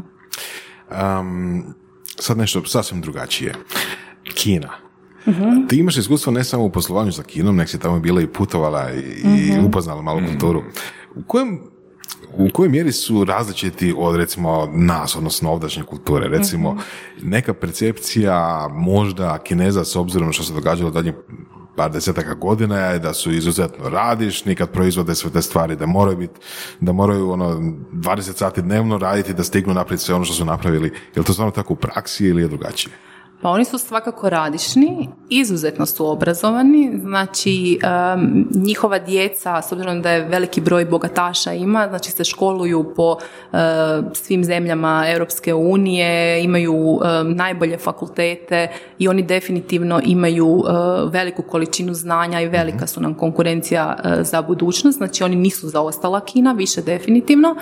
Um, 0.90 1.74
sad 2.18 2.38
nešto 2.38 2.64
sasvim 2.64 3.00
drugačije. 3.00 3.54
Kina. 4.34 4.83
Ti 5.68 5.76
imaš 5.76 5.96
iskustvo 5.96 6.32
ne 6.32 6.44
samo 6.44 6.64
u 6.64 6.70
poslovanju 6.70 7.12
sa 7.12 7.22
Kinom, 7.22 7.56
nek 7.56 7.68
si 7.68 7.78
tamo 7.78 8.00
bila 8.00 8.20
i 8.20 8.26
putovala 8.26 8.92
i, 8.92 8.98
i 8.98 9.60
upoznala 9.66 10.02
malu 10.02 10.20
kulturu. 10.30 10.62
U 11.14 11.22
kojem 11.26 11.60
u 12.36 12.48
kojoj 12.52 12.68
mjeri 12.68 12.92
su 12.92 13.24
različiti 13.24 13.94
od 13.96 14.16
recimo 14.16 14.68
nas, 14.74 15.16
odnosno 15.16 15.50
ovdašnje 15.50 15.82
kulture? 15.82 16.28
Recimo, 16.28 16.76
neka 17.22 17.54
percepcija 17.54 18.68
možda 18.72 19.38
kineza 19.38 19.84
s 19.84 19.96
obzirom 19.96 20.32
što 20.32 20.42
se 20.42 20.52
događalo 20.52 20.90
zadnjih 20.90 21.14
par 21.76 21.90
desetaka 21.90 22.34
godina 22.34 22.78
je 22.78 22.98
da 22.98 23.14
su 23.14 23.32
izuzetno 23.32 23.88
radišni 23.88 24.54
kad 24.54 24.70
proizvode 24.70 25.14
sve 25.14 25.30
te 25.30 25.42
stvari, 25.42 25.76
da 25.76 25.86
moraju 25.86 26.16
biti, 26.16 26.40
da 26.80 26.92
moraju 26.92 27.30
ono 27.30 27.46
20 27.92 28.36
sati 28.36 28.62
dnevno 28.62 28.98
raditi 28.98 29.34
da 29.34 29.44
stignu 29.44 29.74
naprijed 29.74 30.00
sve 30.00 30.14
ono 30.14 30.24
što 30.24 30.34
su 30.34 30.44
napravili. 30.44 30.88
Je 30.88 31.20
li 31.20 31.24
to 31.24 31.32
stvarno 31.32 31.50
tako 31.50 31.72
u 31.72 31.76
praksi 31.76 32.26
ili 32.26 32.42
je 32.42 32.48
drugačije? 32.48 32.94
Pa 33.44 33.50
oni 33.50 33.64
su 33.64 33.78
svakako 33.78 34.30
radišni, 34.30 35.08
izuzetno 35.30 35.86
su 35.86 36.06
obrazovani, 36.06 36.98
znači 37.02 37.78
em, 37.82 38.48
njihova 38.54 38.98
djeca, 38.98 39.62
s 39.62 39.72
obzirom 39.72 40.02
da 40.02 40.10
je 40.10 40.24
veliki 40.24 40.60
broj 40.60 40.84
bogataša 40.84 41.52
ima, 41.52 41.86
znači 41.88 42.10
se 42.10 42.24
školuju 42.24 42.92
po 42.96 43.16
e, 43.52 43.56
svim 44.12 44.44
zemljama 44.44 45.04
Europske 45.08 45.54
unije, 45.54 46.44
imaju 46.44 47.00
e, 47.04 47.24
najbolje 47.24 47.78
fakultete 47.78 48.68
i 48.98 49.08
oni 49.08 49.22
definitivno 49.22 50.00
imaju 50.04 50.62
e, 50.66 50.70
veliku 51.10 51.42
količinu 51.42 51.94
znanja 51.94 52.40
i 52.40 52.48
velika 52.48 52.86
su 52.86 53.00
nam 53.00 53.14
konkurencija 53.14 53.96
e, 54.04 54.24
za 54.24 54.42
budućnost, 54.42 54.98
znači 54.98 55.24
oni 55.24 55.36
nisu 55.36 55.68
zaostala 55.68 56.20
Kina, 56.20 56.52
više 56.52 56.82
definitivno. 56.82 57.56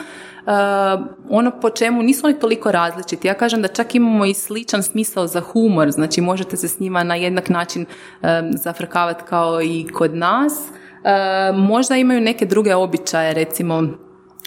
Uh, 0.47 1.06
ono 1.28 1.51
po 1.60 1.70
čemu 1.70 2.02
nisu 2.02 2.27
oni 2.27 2.39
toliko 2.39 2.73
različiti. 2.73 3.28
Ja 3.28 3.35
kažem 3.35 3.62
da 3.62 3.69
čak 3.69 3.94
imamo 3.94 4.24
i 4.24 4.35
sličan 4.35 4.82
smisao 4.82 5.27
za 5.27 5.40
humor, 5.40 5.90
znači 5.90 6.20
možete 6.20 6.56
se 6.56 6.69
s 6.69 6.81
njima 6.81 7.05
na 7.05 7.14
jednak 7.14 7.48
način 7.48 7.86
zafrkavati 8.62 9.24
kao 9.28 9.62
i 9.62 9.86
kod 9.93 10.14
nas. 10.14 10.52
Uh, 10.62 11.59
možda 11.59 11.97
imaju 11.97 12.20
neke 12.20 12.47
druge 12.47 12.74
običaje, 12.74 13.35
recimo 13.35 13.82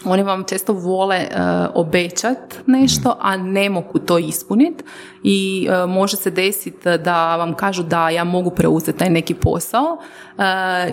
oni 0.06 0.24
vam 0.24 0.44
često 0.44 0.74
vole 0.74 1.18
uh, 1.18 1.38
obećat 1.74 2.56
nešto, 2.66 3.18
a 3.22 3.38
ne 3.38 3.70
mogu 3.70 4.00
to 4.00 4.18
ispuniti 4.18 4.84
i 5.28 5.68
uh, 5.84 5.90
može 5.90 6.18
se 6.18 6.32
desiti 6.32 6.98
da 6.98 7.36
vam 7.36 7.54
kažu 7.54 7.84
da 7.84 8.10
ja 8.10 8.24
mogu 8.24 8.50
preuzeti 8.50 8.98
taj 9.00 9.10
neki 9.10 9.34
posao 9.34 9.98
uh, 10.38 10.44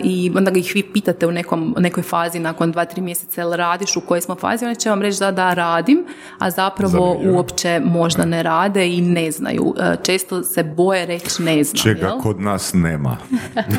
i 0.03 0.31
onda 0.35 0.51
ih 0.55 0.71
vi 0.75 0.83
pitate 0.83 1.27
u 1.27 1.31
nekom, 1.31 1.75
nekoj 1.77 2.03
fazi 2.03 2.39
nakon 2.39 2.71
dva, 2.71 2.85
tri 2.85 3.01
mjeseca 3.01 3.41
jel 3.41 3.51
radiš 3.51 3.95
u 3.95 4.01
kojoj 4.01 4.21
smo 4.21 4.35
fazi, 4.35 4.65
oni 4.65 4.75
će 4.75 4.89
vam 4.89 5.01
reći 5.01 5.19
da 5.19 5.31
da 5.31 5.53
radim, 5.53 6.05
a 6.39 6.49
zapravo 6.49 7.17
uopće 7.25 7.81
možda 7.85 8.25
ne 8.25 8.43
rade 8.43 8.87
i 8.87 9.01
ne 9.01 9.31
znaju. 9.31 9.63
Uh, 9.63 9.75
često 10.03 10.43
se 10.43 10.63
boje 10.63 11.05
reći 11.05 11.43
ne 11.43 11.63
znam. 11.63 11.83
Čega 11.83 12.07
jel? 12.07 12.19
kod 12.21 12.39
nas 12.39 12.73
nema. 12.73 13.17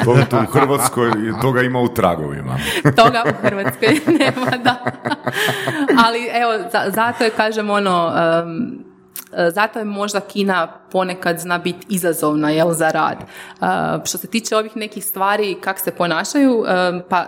To, 0.04 0.16
to 0.30 0.40
u 0.42 0.46
Hrvatskoj 0.46 1.10
toga 1.42 1.62
ima 1.62 1.80
u 1.80 1.88
tragovima. 1.88 2.58
toga 3.04 3.22
u 3.26 3.46
Hrvatskoj 3.46 3.88
nema, 4.18 4.56
da. 4.64 4.84
Ali 6.06 6.18
evo, 6.32 6.68
za- 6.72 6.90
zato 6.90 7.24
je, 7.24 7.30
kažem, 7.30 7.70
ono, 7.70 8.12
e, 8.16 8.93
zato 9.54 9.78
je 9.78 9.84
možda 9.84 10.20
Kina 10.20 10.68
ponekad 10.94 11.38
zna 11.38 11.58
biti 11.58 11.86
izazovna 11.88 12.50
jel, 12.50 12.72
za 12.72 12.90
rad. 12.90 13.18
E, 13.20 13.66
što 14.04 14.18
se 14.18 14.26
tiče 14.26 14.56
ovih 14.56 14.76
nekih 14.76 15.04
stvari, 15.04 15.56
kak 15.60 15.78
se 15.78 15.90
ponašaju, 15.90 16.64
e, 16.68 17.00
pa 17.08 17.26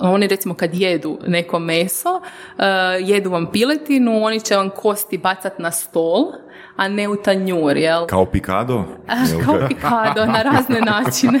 oni 0.00 0.26
recimo 0.26 0.54
kad 0.54 0.74
jedu 0.74 1.18
neko 1.26 1.58
meso, 1.58 2.20
e, 2.58 2.64
jedu 3.00 3.30
vam 3.30 3.46
piletinu, 3.52 4.24
oni 4.24 4.40
će 4.40 4.56
vam 4.56 4.70
kosti 4.70 5.18
bacat 5.18 5.58
na 5.58 5.70
stol, 5.70 6.32
a 6.76 6.88
ne 6.88 7.08
u 7.08 7.16
tanjur, 7.16 7.76
jel? 7.76 8.06
Kao 8.06 8.26
pikado? 8.26 8.84
Kao 9.44 9.58
pikado 9.68 10.26
na 10.26 10.42
razne 10.42 10.80
načine. 10.92 11.40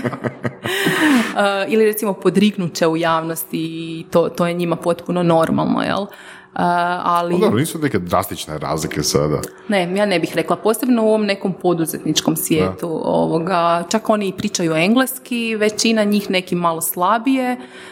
Ili 1.68 1.84
recimo 1.84 2.12
podrignut 2.12 2.74
će 2.74 2.86
u 2.86 2.96
javnosti 2.96 3.58
i 3.60 4.06
to, 4.10 4.28
to 4.28 4.46
je 4.46 4.54
njima 4.54 4.76
potpuno 4.76 5.22
normalno, 5.22 5.82
jel? 5.82 6.06
Ali... 6.54 7.34
Pa 7.34 7.40
dobro, 7.40 7.58
nisu 7.58 7.78
neke 7.78 7.98
drastične 7.98 8.58
razlike 8.58 9.02
sada. 9.02 9.40
Ne, 9.68 9.96
ja 9.96 10.06
ne 10.06 10.20
bih 10.20 10.32
rekla, 10.34 10.56
posebno 10.56 11.04
u 11.04 11.08
ovom 11.08 11.24
nekom 11.24 11.52
poduzetničkom 11.52 12.36
svijetu. 12.36 13.00
Ovoga, 13.04 13.84
čak 13.90 14.10
oni 14.10 14.28
i 14.28 14.32
pričaju 14.32 14.74
engleski, 14.74 15.56
većina 15.56 16.04
njih 16.04 16.30
neki 16.30 16.54
malo 16.54 16.80
slabije, 16.80 17.52
uh, 17.52 17.91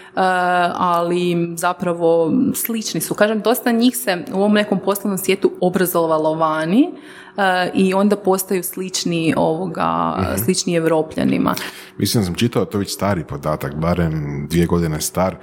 ali 0.74 1.54
zapravo 1.56 2.32
slični 2.54 3.00
su. 3.00 3.14
Kažem, 3.14 3.40
dosta 3.40 3.72
njih 3.72 3.96
se 3.96 4.24
u 4.32 4.36
ovom 4.36 4.52
nekom 4.52 4.78
poslovnom 4.84 5.18
svijetu 5.18 5.50
obrazovalo 5.60 6.34
vani 6.34 6.88
uh, 6.88 7.00
i 7.74 7.94
onda 7.94 8.16
postaju 8.16 8.62
slični 8.62 9.34
ovoga, 9.36 10.16
slični 10.44 10.74
evropljanima. 10.74 11.54
Mislim 11.98 12.22
da 12.22 12.26
sam 12.26 12.34
čitao, 12.34 12.64
to 12.64 12.78
je 12.78 12.80
već 12.80 12.94
stari 12.94 13.24
podatak, 13.24 13.74
barem 13.74 14.46
dvije 14.50 14.66
godine 14.66 15.00
star, 15.00 15.36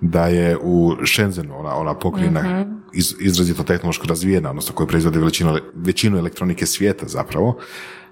da 0.00 0.26
je 0.26 0.56
u 0.62 0.92
Shenzhenu, 1.06 1.58
ona, 1.58 1.76
ona 1.76 1.94
pokrajina 1.94 2.66
iz, 2.92 3.14
izrazito 3.20 3.62
tehnološko 3.62 4.06
razvijena, 4.06 4.50
odnosno 4.50 4.74
koja 4.74 4.86
proizvodi 4.86 5.18
većinu, 5.18 5.58
većinu 5.74 6.18
elektronike 6.18 6.66
svijeta 6.66 7.06
zapravo, 7.08 7.56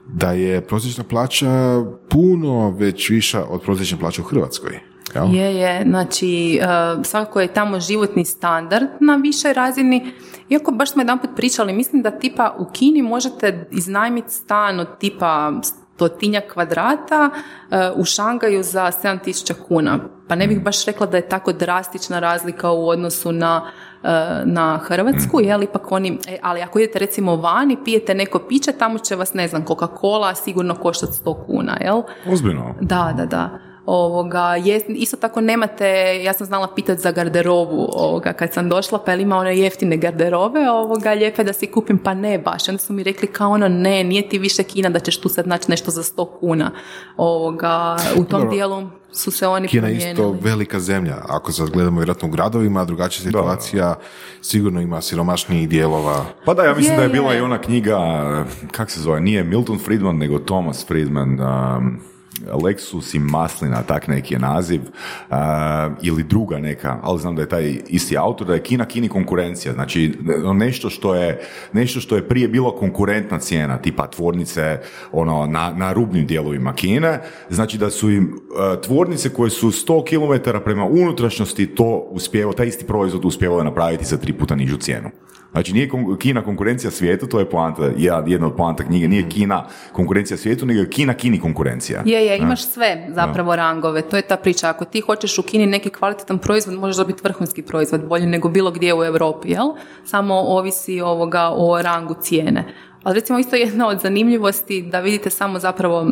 da 0.06 0.32
je 0.32 0.60
prosječna 0.60 1.04
plaća 1.04 1.82
puno 2.08 2.70
već 2.70 3.10
viša 3.10 3.44
od 3.44 3.62
prosječne 3.62 3.98
plaće 3.98 4.20
u 4.20 4.24
Hrvatskoj. 4.24 4.91
Jel? 5.14 5.34
Je, 5.34 5.56
je, 5.56 5.82
znači 5.88 6.60
uh, 6.62 7.04
svakako 7.04 7.40
je 7.40 7.54
tamo 7.54 7.80
životni 7.80 8.24
standard 8.24 8.86
na 9.00 9.16
višoj 9.16 9.52
razini. 9.52 10.12
Iako 10.48 10.70
baš 10.70 10.92
smo 10.92 11.02
jedanput 11.02 11.30
pričali, 11.36 11.72
mislim 11.72 12.02
da 12.02 12.10
tipa 12.10 12.54
u 12.58 12.64
Kini 12.72 13.02
možete 13.02 13.68
iznajmiti 13.70 14.32
stan 14.32 14.80
od 14.80 14.98
tipa 14.98 15.52
stotinja 15.94 16.40
kvadrata 16.52 17.30
uh, 17.30 18.00
u 18.00 18.04
Šangaju 18.04 18.62
za 18.62 18.90
7000 19.02 19.52
kuna. 19.68 19.98
Pa 20.28 20.34
ne 20.34 20.46
bih 20.46 20.62
baš 20.62 20.84
rekla 20.84 21.06
da 21.06 21.16
je 21.16 21.28
tako 21.28 21.52
drastična 21.52 22.18
razlika 22.18 22.70
u 22.70 22.88
odnosu 22.88 23.32
na, 23.32 23.62
uh, 24.02 24.08
na 24.44 24.78
Hrvatsku, 24.82 25.40
jel, 25.40 25.62
ipak 25.62 25.92
oni, 25.92 26.18
e, 26.28 26.38
ali 26.42 26.62
ako 26.62 26.78
idete 26.78 26.98
recimo 26.98 27.36
vani, 27.36 27.76
pijete 27.84 28.14
neko 28.14 28.38
piće, 28.38 28.72
tamo 28.72 28.98
će 28.98 29.16
vas, 29.16 29.34
ne 29.34 29.48
znam, 29.48 29.64
Coca-Cola 29.64 30.34
sigurno 30.34 30.74
koštati 30.74 31.12
100 31.12 31.46
kuna, 31.46 31.76
jel? 31.80 32.02
Ozbiljno. 32.32 32.74
Da, 32.80 33.14
da, 33.16 33.26
da. 33.26 33.71
Ovoga, 33.86 34.56
je, 34.56 34.80
isto 34.88 35.16
tako 35.16 35.40
nemate, 35.40 35.86
ja 36.22 36.32
sam 36.32 36.46
znala 36.46 36.68
pitati 36.74 37.00
za 37.00 37.12
garderobu 37.12 37.88
ovoga, 37.92 38.32
kad 38.32 38.52
sam 38.52 38.68
došla, 38.68 38.98
pa 38.98 39.10
jel 39.10 39.20
ima 39.20 39.36
one 39.36 39.58
jeftine 39.58 39.96
garderobe, 39.96 40.70
ovoga, 40.70 41.10
lijepe 41.10 41.44
da 41.44 41.52
si 41.52 41.66
kupim, 41.66 41.98
pa 41.98 42.14
ne 42.14 42.38
baš. 42.38 42.68
Onda 42.68 42.78
su 42.78 42.92
mi 42.92 43.02
rekli 43.02 43.28
kao 43.28 43.50
ono, 43.50 43.68
ne, 43.68 44.04
nije 44.04 44.28
ti 44.28 44.38
više 44.38 44.62
kina 44.62 44.90
da 44.90 44.98
ćeš 45.00 45.20
tu 45.20 45.28
sad 45.28 45.46
naći 45.46 45.70
nešto 45.70 45.90
za 45.90 46.02
100 46.02 46.26
kuna. 46.40 46.70
Ovoga, 47.16 47.96
u 48.12 48.24
tom 48.24 48.40
Dobro. 48.40 48.50
dijelu 48.50 48.82
su 49.12 49.30
se 49.30 49.46
oni 49.46 49.68
Kina 49.68 49.88
je 49.88 49.94
promijenili. 49.94 50.12
isto 50.30 50.48
velika 50.48 50.80
zemlja. 50.80 51.16
Ako 51.28 51.52
sad 51.52 51.70
gledamo 51.70 52.00
vjerojatno 52.00 52.28
u 52.28 52.30
gradovima, 52.30 52.84
drugačija 52.84 53.24
situacija, 53.24 53.94
sigurno 54.40 54.80
ima 54.80 55.00
siromašnijih 55.00 55.68
dijelova. 55.68 56.24
Pa 56.44 56.54
da, 56.54 56.62
ja 56.62 56.74
mislim 56.74 56.92
Je, 56.92 56.96
da 56.96 57.02
je 57.02 57.08
bila 57.08 57.32
je. 57.32 57.38
i 57.38 57.42
ona 57.42 57.58
knjiga, 57.60 57.98
kak 58.70 58.90
se 58.90 59.00
zove, 59.00 59.20
nije 59.20 59.44
Milton 59.44 59.78
Friedman, 59.78 60.16
nego 60.16 60.38
Thomas 60.38 60.86
Friedman, 60.86 61.40
um, 61.40 62.00
Lexus 62.46 63.14
i 63.14 63.18
Maslina, 63.18 63.82
tak 63.82 64.08
neki 64.08 64.34
je 64.34 64.38
naziv, 64.38 64.80
uh, 64.80 65.36
ili 66.02 66.22
druga 66.22 66.58
neka, 66.58 66.98
ali 67.02 67.20
znam 67.20 67.36
da 67.36 67.42
je 67.42 67.48
taj 67.48 67.78
isti 67.88 68.16
autor, 68.16 68.46
da 68.46 68.54
je 68.54 68.62
Kina 68.62 68.84
Kini 68.84 69.08
konkurencija, 69.08 69.74
znači 69.74 70.18
nešto 70.54 70.90
što 70.90 71.14
je, 71.14 71.40
nešto 71.72 72.00
što 72.00 72.16
je 72.16 72.28
prije 72.28 72.48
bilo 72.48 72.76
konkurentna 72.76 73.38
cijena, 73.38 73.78
tipa 73.78 74.06
tvornice 74.06 74.80
ono, 75.12 75.46
na, 75.46 75.72
na 75.76 75.92
rubnim 75.92 76.26
dijelovima 76.26 76.74
Kine, 76.74 77.20
znači 77.50 77.78
da 77.78 77.90
su 77.90 78.10
im 78.10 78.32
uh, 78.34 78.80
tvornice 78.80 79.28
koje 79.28 79.50
su 79.50 79.70
100 79.70 80.04
km 80.04 80.58
prema 80.64 80.84
unutrašnjosti 80.84 81.66
to 81.66 82.06
uspjevao, 82.10 82.52
taj 82.52 82.66
isti 82.66 82.86
proizvod 82.86 83.24
uspjevao 83.24 83.64
napraviti 83.64 84.04
za 84.04 84.16
tri 84.16 84.32
puta 84.32 84.54
nižu 84.54 84.76
cijenu. 84.76 85.10
Znači 85.52 85.72
nije 85.72 85.88
kon- 85.88 86.18
Kina 86.18 86.44
konkurencija 86.44 86.90
svijetu, 86.90 87.26
to 87.26 87.38
je 87.38 87.50
poanta, 87.50 87.82
jedna 88.26 88.46
od 88.46 88.56
poanta 88.56 88.84
knjige, 88.84 89.08
nije 89.08 89.28
Kina 89.28 89.66
konkurencija 89.92 90.36
svijetu, 90.36 90.66
nego 90.66 90.80
je 90.80 90.90
Kina 90.90 91.14
Kini 91.14 91.40
konkurencija. 91.40 92.02
Je, 92.04 92.26
je, 92.26 92.38
imaš 92.38 92.66
sve 92.66 93.06
zapravo 93.08 93.56
rangove, 93.56 94.02
to 94.02 94.16
je 94.16 94.22
ta 94.22 94.36
priča. 94.36 94.68
Ako 94.70 94.84
ti 94.84 95.00
hoćeš 95.00 95.38
u 95.38 95.42
Kini 95.42 95.66
neki 95.66 95.90
kvalitetan 95.90 96.38
proizvod, 96.38 96.78
možeš 96.78 96.96
dobiti 96.96 97.20
vrhunski 97.24 97.62
proizvod, 97.62 98.08
bolji 98.08 98.26
nego 98.26 98.48
bilo 98.48 98.70
gdje 98.70 98.94
u 98.94 99.04
Europi, 99.04 99.50
jel? 99.50 99.66
Samo 100.04 100.34
ovisi 100.34 101.00
ovoga 101.00 101.50
o 101.56 101.82
rangu 101.82 102.14
cijene. 102.20 102.64
Ali 103.02 103.14
recimo 103.14 103.38
isto 103.38 103.56
jedna 103.56 103.88
od 103.88 104.00
zanimljivosti 104.00 104.82
da 104.82 105.00
vidite 105.00 105.30
samo 105.30 105.58
zapravo 105.58 106.06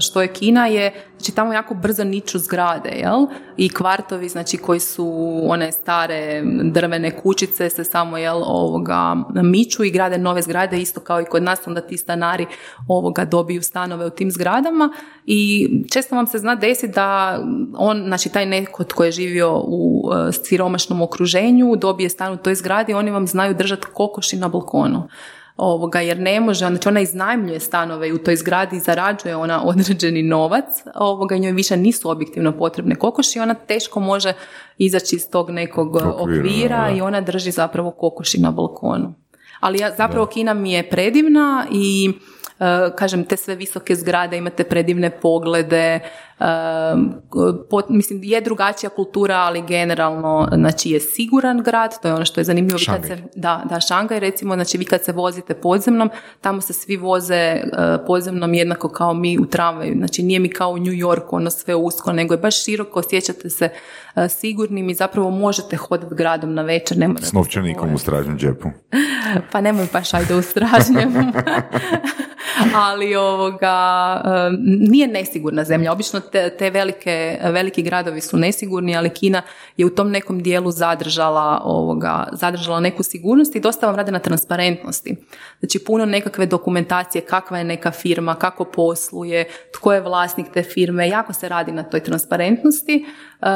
što 0.00 0.22
je 0.22 0.28
Kina 0.28 0.66
je, 0.66 0.92
znači 1.18 1.32
tamo 1.32 1.52
jako 1.52 1.74
brzo 1.74 2.04
niču 2.04 2.38
zgrade, 2.38 2.88
jel? 2.88 3.26
I 3.56 3.68
kvartovi, 3.68 4.28
znači 4.28 4.56
koji 4.56 4.80
su 4.80 5.40
one 5.48 5.72
stare 5.72 6.42
drvene 6.62 7.16
kućice 7.16 7.70
se 7.70 7.84
samo, 7.84 8.18
jel, 8.18 8.42
ovoga, 8.44 9.16
miču 9.42 9.84
i 9.84 9.90
grade 9.90 10.18
nove 10.18 10.42
zgrade, 10.42 10.80
isto 10.80 11.00
kao 11.00 11.20
i 11.20 11.24
kod 11.24 11.42
nas, 11.42 11.66
onda 11.66 11.80
ti 11.80 11.96
stanari 11.96 12.46
ovoga 12.88 13.24
dobiju 13.24 13.62
stanove 13.62 14.06
u 14.06 14.10
tim 14.10 14.30
zgradama 14.30 14.92
i 15.26 15.68
često 15.92 16.14
vam 16.16 16.26
se 16.26 16.38
zna 16.38 16.54
desiti 16.54 16.92
da 16.92 17.40
on, 17.76 18.04
znači 18.06 18.28
taj 18.28 18.46
neko 18.46 18.84
tko 18.84 19.04
je 19.04 19.12
živio 19.12 19.58
u 19.58 20.02
uh, 20.04 20.34
siromašnom 20.44 21.02
okruženju, 21.02 21.76
dobije 21.76 22.08
stan 22.08 22.32
u 22.32 22.36
toj 22.36 22.54
zgradi, 22.54 22.94
oni 22.94 23.10
vam 23.10 23.26
znaju 23.26 23.54
držati 23.54 23.86
kokoši 23.94 24.36
na 24.36 24.48
balkonu 24.48 25.08
ovoga, 25.56 26.00
jer 26.00 26.18
ne 26.20 26.40
može, 26.40 26.58
znači 26.58 26.88
ona 26.88 27.00
iznajmljuje 27.00 27.60
stanove 27.60 28.08
i 28.08 28.12
u 28.12 28.18
toj 28.18 28.36
zgradi 28.36 28.80
zarađuje 28.80 29.36
ona 29.36 29.62
određeni 29.70 30.22
novac, 30.22 30.64
ovoga, 30.94 31.36
njoj 31.36 31.52
više 31.52 31.76
nisu 31.76 32.10
objektivno 32.10 32.52
potrebne 32.52 32.94
kokoši, 32.94 33.40
ona 33.40 33.54
teško 33.54 34.00
može 34.00 34.32
izaći 34.78 35.16
iz 35.16 35.30
tog 35.30 35.50
nekog 35.50 35.96
okvira, 35.96 36.90
i 36.96 37.00
ona 37.00 37.20
drži 37.20 37.50
zapravo 37.50 37.90
kokoši 37.90 38.40
na 38.40 38.50
balkonu. 38.50 39.14
Ali 39.60 39.78
ja, 39.78 39.94
zapravo 39.96 40.26
Kina 40.26 40.54
mi 40.54 40.72
je 40.72 40.90
predivna 40.90 41.66
i 41.72 42.10
uh, 42.10 42.66
kažem 42.96 43.24
te 43.24 43.36
sve 43.36 43.54
visoke 43.54 43.94
zgrade, 43.94 44.36
imate 44.36 44.64
predivne 44.64 45.20
poglede, 45.20 46.00
pot, 47.70 47.88
mislim, 47.88 48.20
je 48.22 48.40
drugačija 48.40 48.90
kultura, 48.90 49.36
ali 49.36 49.62
generalno 49.62 50.48
znači, 50.52 50.90
je 50.90 51.00
siguran 51.00 51.62
grad, 51.62 52.00
to 52.02 52.08
je 52.08 52.14
ono 52.14 52.24
što 52.24 52.40
je 52.40 52.44
zanimljivo. 52.44 52.78
Kad 52.86 53.06
se, 53.06 53.18
da, 53.34 53.62
da, 53.70 53.80
Šangaj 53.80 54.20
recimo, 54.20 54.54
znači 54.54 54.78
vi 54.78 54.84
kad 54.84 55.04
se 55.04 55.12
vozite 55.12 55.54
podzemnom, 55.54 56.10
tamo 56.40 56.60
se 56.60 56.72
svi 56.72 56.96
voze 56.96 57.62
uh, 57.64 58.06
podzemnom 58.06 58.54
jednako 58.54 58.88
kao 58.88 59.14
mi 59.14 59.38
u 59.38 59.46
tramvaju, 59.46 59.94
znači 59.96 60.22
nije 60.22 60.40
mi 60.40 60.48
kao 60.48 60.70
u 60.70 60.78
New 60.78 60.92
Yorku 60.92 61.36
ono 61.36 61.50
sve 61.50 61.74
usko, 61.74 62.12
nego 62.12 62.34
je 62.34 62.38
baš 62.38 62.64
široko, 62.64 62.98
osjećate 62.98 63.50
se 63.50 63.68
uh, 64.16 64.22
sigurnim 64.28 64.90
i 64.90 64.94
zapravo 64.94 65.30
možete 65.30 65.76
hodati 65.76 66.14
gradom 66.14 66.54
na 66.54 66.62
večer. 66.62 66.98
Ne 66.98 67.08
S 67.20 67.32
novčanikom 67.32 67.94
u 67.94 67.98
stražnjem 67.98 68.38
džepu. 68.38 68.68
pa 69.52 69.60
nemoj 69.60 69.86
baš 69.92 70.14
ajde 70.14 70.34
u 70.34 70.42
stražnjem. 70.42 71.14
ali 72.86 73.14
ovoga, 73.14 74.20
nije 74.60 75.08
nesigurna 75.08 75.64
zemlja. 75.64 75.92
Obično 75.92 76.20
te, 76.32 76.50
te 76.50 76.70
velike, 76.70 77.38
veliki 77.42 77.82
gradovi 77.82 78.20
su 78.20 78.36
nesigurni, 78.36 78.96
ali 78.96 79.10
Kina 79.10 79.42
je 79.76 79.86
u 79.86 79.90
tom 79.90 80.10
nekom 80.10 80.42
dijelu 80.42 80.70
zadržala, 80.70 81.60
ovoga, 81.64 82.28
zadržala 82.32 82.80
neku 82.80 83.02
sigurnost 83.02 83.56
i 83.56 83.60
dosta 83.60 83.86
vam 83.86 83.96
rade 83.96 84.12
na 84.12 84.18
transparentnosti. 84.18 85.16
Znači 85.60 85.78
puno 85.78 86.06
nekakve 86.06 86.46
dokumentacije, 86.46 87.22
kakva 87.22 87.58
je 87.58 87.64
neka 87.64 87.90
firma, 87.90 88.34
kako 88.34 88.64
posluje, 88.64 89.48
tko 89.74 89.92
je 89.92 90.00
vlasnik 90.00 90.46
te 90.54 90.62
firme, 90.62 91.08
jako 91.08 91.32
se 91.32 91.48
radi 91.48 91.72
na 91.72 91.82
toj 91.82 92.00
transparentnosti. 92.00 93.04
E, 93.04 93.46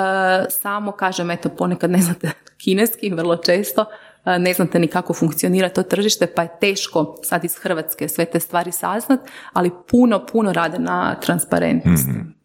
samo 0.50 0.92
kažem, 0.92 1.30
eto, 1.30 1.48
ponekad 1.48 1.90
ne 1.90 1.98
znate 1.98 2.30
kineski, 2.64 3.10
vrlo 3.10 3.36
često, 3.36 3.84
e, 4.24 4.38
ne 4.38 4.52
znate 4.52 4.78
ni 4.78 4.88
kako 4.88 5.14
funkcionira 5.14 5.68
to 5.68 5.82
tržište, 5.82 6.26
pa 6.26 6.42
je 6.42 6.56
teško 6.60 7.16
sad 7.22 7.44
iz 7.44 7.56
Hrvatske 7.56 8.08
sve 8.08 8.24
te 8.24 8.40
stvari 8.40 8.72
saznat, 8.72 9.20
ali 9.52 9.70
puno, 9.90 10.26
puno 10.26 10.52
rade 10.52 10.78
na 10.78 11.20
transparentnosti. 11.20 12.10
mm 12.10 12.39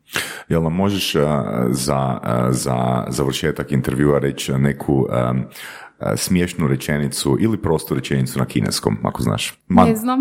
Jel 0.50 0.64
nam 0.64 0.74
možeš 0.74 1.16
uh, 1.16 1.22
za, 1.70 2.20
uh, 2.24 2.56
za 2.56 3.06
završetak 3.08 3.72
intervjua 3.72 4.20
reći 4.20 4.54
neku 4.54 4.94
um, 4.94 5.46
smiješnu 6.16 6.68
rečenicu 6.68 7.38
ili 7.40 7.58
prostu 7.58 7.96
rečenicu 7.96 8.40
na 8.40 8.46
kineskom, 8.46 8.98
ako 9.04 9.24
znaš. 9.24 9.54
Ne 9.68 9.96
znam. 9.96 10.20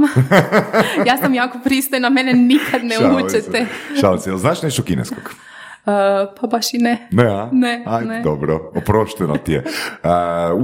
ja 1.09 1.17
sam 1.17 1.35
jako 1.35 1.59
pristojna, 1.65 2.11
mene 2.11 2.33
nikad 2.33 2.85
ne 2.85 2.97
učete. 3.25 3.67
Šalim 4.01 4.21
se, 4.21 4.31
jel 4.31 4.39
znaš 4.39 4.63
nešto 4.63 4.83
kineskog? 4.83 5.35
Uh, 5.87 5.93
pa 6.41 6.47
baš 6.47 6.75
i 6.75 6.79
ne. 6.79 7.09
Ne, 7.11 7.25
a? 7.25 7.49
Ne, 7.53 7.83
Ajde, 7.87 8.09
ne. 8.09 8.23
dobro, 8.23 8.71
oprošteno 8.75 9.37
ti 9.37 9.53
je. 9.53 9.65
Uh, 10.05 10.11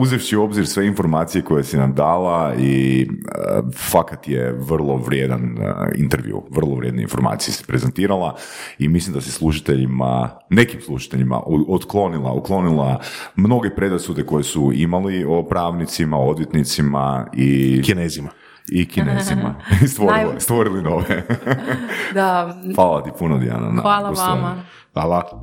uzevši 0.00 0.36
u 0.36 0.42
obzir 0.42 0.66
sve 0.66 0.86
informacije 0.86 1.42
koje 1.42 1.64
si 1.64 1.76
nam 1.76 1.94
dala 1.94 2.54
i 2.58 3.06
uh, 3.10 3.74
fakat 3.74 4.28
je 4.28 4.52
vrlo 4.52 4.96
vrijedan 4.96 5.42
uh, 5.42 5.64
intervju, 5.96 6.42
vrlo 6.50 6.74
vrijedne 6.74 7.02
informacije 7.02 7.54
si 7.54 7.64
prezentirala 7.66 8.36
i 8.78 8.88
mislim 8.88 9.14
da 9.14 9.20
si 9.20 9.30
slušateljima, 9.30 10.30
nekim 10.50 10.80
slušateljima 10.80 11.40
otklonila, 11.68 12.32
uklonila 12.32 13.00
mnoge 13.36 13.70
predrasude 13.70 14.26
koje 14.26 14.44
su 14.44 14.72
imali 14.74 15.24
o 15.28 15.42
pravnicima, 15.42 16.16
o 16.16 16.30
odvjetnicima 16.30 17.26
i... 17.32 17.82
Kinezima 17.84 18.30
i 18.68 18.88
kinezima. 18.88 19.54
stvorili, 19.92 20.40
stvorili 20.40 20.82
nove. 20.82 21.26
da. 22.14 22.56
Hvala 22.74 23.02
ti 23.02 23.10
puno, 23.18 23.38
Dijana. 23.38 23.72
Na 23.72 23.82
Hvala 23.82 24.10
vama. 24.10 24.56
Hvala. 24.92 25.42